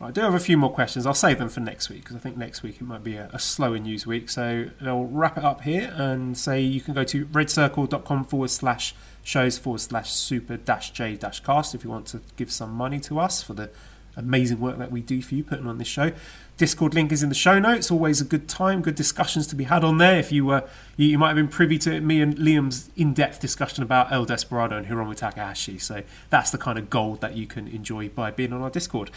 I 0.03 0.11
do 0.11 0.21
have 0.21 0.33
a 0.33 0.39
few 0.39 0.57
more 0.57 0.71
questions. 0.71 1.05
I'll 1.05 1.13
save 1.13 1.39
them 1.39 1.49
for 1.49 1.59
next 1.59 1.89
week 1.89 2.03
because 2.03 2.15
I 2.15 2.19
think 2.19 2.37
next 2.37 2.63
week 2.63 2.75
it 2.81 2.83
might 2.83 3.03
be 3.03 3.15
a, 3.15 3.29
a 3.33 3.39
slower 3.39 3.79
news 3.79 4.05
week. 4.05 4.29
So 4.29 4.65
I'll 4.81 5.05
wrap 5.05 5.37
it 5.37 5.43
up 5.43 5.61
here 5.61 5.93
and 5.95 6.37
say 6.37 6.61
you 6.61 6.81
can 6.81 6.93
go 6.93 7.03
to 7.03 7.25
redcircle.com 7.27 8.25
forward 8.25 8.49
slash 8.49 8.95
shows 9.23 9.57
forward 9.57 9.79
slash 9.79 10.11
super 10.11 10.57
dash 10.57 10.91
j 10.91 11.15
dash 11.15 11.39
cast 11.39 11.73
if 11.73 11.83
you 11.83 11.89
want 11.89 12.07
to 12.07 12.21
give 12.35 12.51
some 12.51 12.71
money 12.71 12.99
to 12.99 13.19
us 13.19 13.41
for 13.41 13.53
the 13.53 13.69
amazing 14.15 14.59
work 14.59 14.77
that 14.77 14.91
we 14.91 15.01
do 15.01 15.21
for 15.21 15.35
you 15.35 15.43
putting 15.43 15.67
on 15.67 15.77
this 15.77 15.87
show. 15.87 16.11
Discord 16.55 16.93
link 16.93 17.11
is 17.11 17.23
in 17.23 17.29
the 17.29 17.35
show 17.35 17.57
notes. 17.57 17.89
Always 17.89 18.21
a 18.21 18.25
good 18.25 18.47
time, 18.47 18.83
good 18.83 18.93
discussions 18.93 19.47
to 19.47 19.55
be 19.55 19.63
had 19.63 19.83
on 19.83 19.97
there. 19.97 20.19
If 20.19 20.31
you 20.31 20.45
were, 20.45 20.63
you, 20.97 21.07
you 21.07 21.17
might 21.17 21.29
have 21.29 21.35
been 21.35 21.47
privy 21.47 21.79
to 21.79 21.99
me 21.99 22.21
and 22.21 22.37
Liam's 22.37 22.91
in-depth 22.95 23.39
discussion 23.39 23.83
about 23.83 24.11
El 24.11 24.25
Desperado 24.25 24.77
and 24.77 24.85
Hiromu 24.85 25.15
Takahashi. 25.15 25.79
So 25.79 26.03
that's 26.29 26.51
the 26.51 26.59
kind 26.59 26.77
of 26.77 26.91
gold 26.91 27.21
that 27.21 27.35
you 27.35 27.47
can 27.47 27.67
enjoy 27.67 28.09
by 28.09 28.29
being 28.29 28.53
on 28.53 28.61
our 28.61 28.69
Discord. 28.69 29.09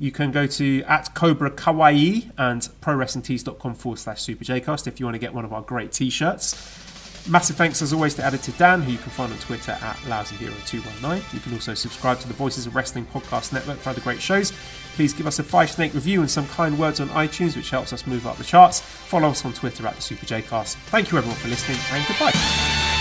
You 0.00 0.10
can 0.10 0.32
go 0.32 0.46
to 0.46 0.82
at 0.84 1.14
Cobra 1.14 1.50
Kawaii 1.50 2.30
and 2.38 2.62
prowrestlingtees.com 2.80 3.74
forward 3.74 3.98
slash 3.98 4.22
Super 4.22 4.44
Jcast 4.44 4.86
if 4.86 4.98
you 4.98 5.04
want 5.04 5.14
to 5.14 5.18
get 5.18 5.34
one 5.34 5.44
of 5.44 5.52
our 5.52 5.60
great 5.60 5.92
t-shirts. 5.92 7.28
Massive 7.28 7.56
thanks 7.56 7.82
as 7.82 7.92
always 7.92 8.14
to 8.14 8.24
Editor 8.24 8.52
Dan, 8.52 8.80
who 8.80 8.92
you 8.92 8.96
can 8.96 9.10
find 9.10 9.30
on 9.30 9.38
Twitter 9.40 9.72
at 9.72 9.96
LousyHero219. 10.06 11.34
You 11.34 11.40
can 11.40 11.52
also 11.52 11.74
subscribe 11.74 12.18
to 12.20 12.28
the 12.28 12.32
Voices 12.32 12.66
of 12.66 12.74
Wrestling 12.74 13.04
podcast 13.04 13.52
network 13.52 13.76
for 13.76 13.90
other 13.90 14.00
great 14.00 14.22
shows. 14.22 14.54
Please 14.94 15.12
give 15.12 15.26
us 15.26 15.38
a 15.38 15.42
five 15.42 15.70
snake 15.70 15.92
review 15.92 16.20
and 16.20 16.30
some 16.30 16.48
kind 16.48 16.78
words 16.78 16.98
on 16.98 17.10
iTunes, 17.10 17.54
which 17.54 17.68
helps 17.68 17.92
us 17.92 18.06
move 18.06 18.26
up 18.26 18.38
the 18.38 18.44
charts. 18.44 18.80
Follow 18.80 19.28
us 19.28 19.44
on 19.44 19.52
Twitter 19.52 19.86
at 19.86 19.96
the 19.96 20.02
Super 20.02 20.24
Jcast. 20.24 20.76
Thank 20.86 21.12
you 21.12 21.18
everyone 21.18 21.38
for 21.38 21.48
listening, 21.48 21.78
and 21.92 22.06
goodbye. 22.08 22.99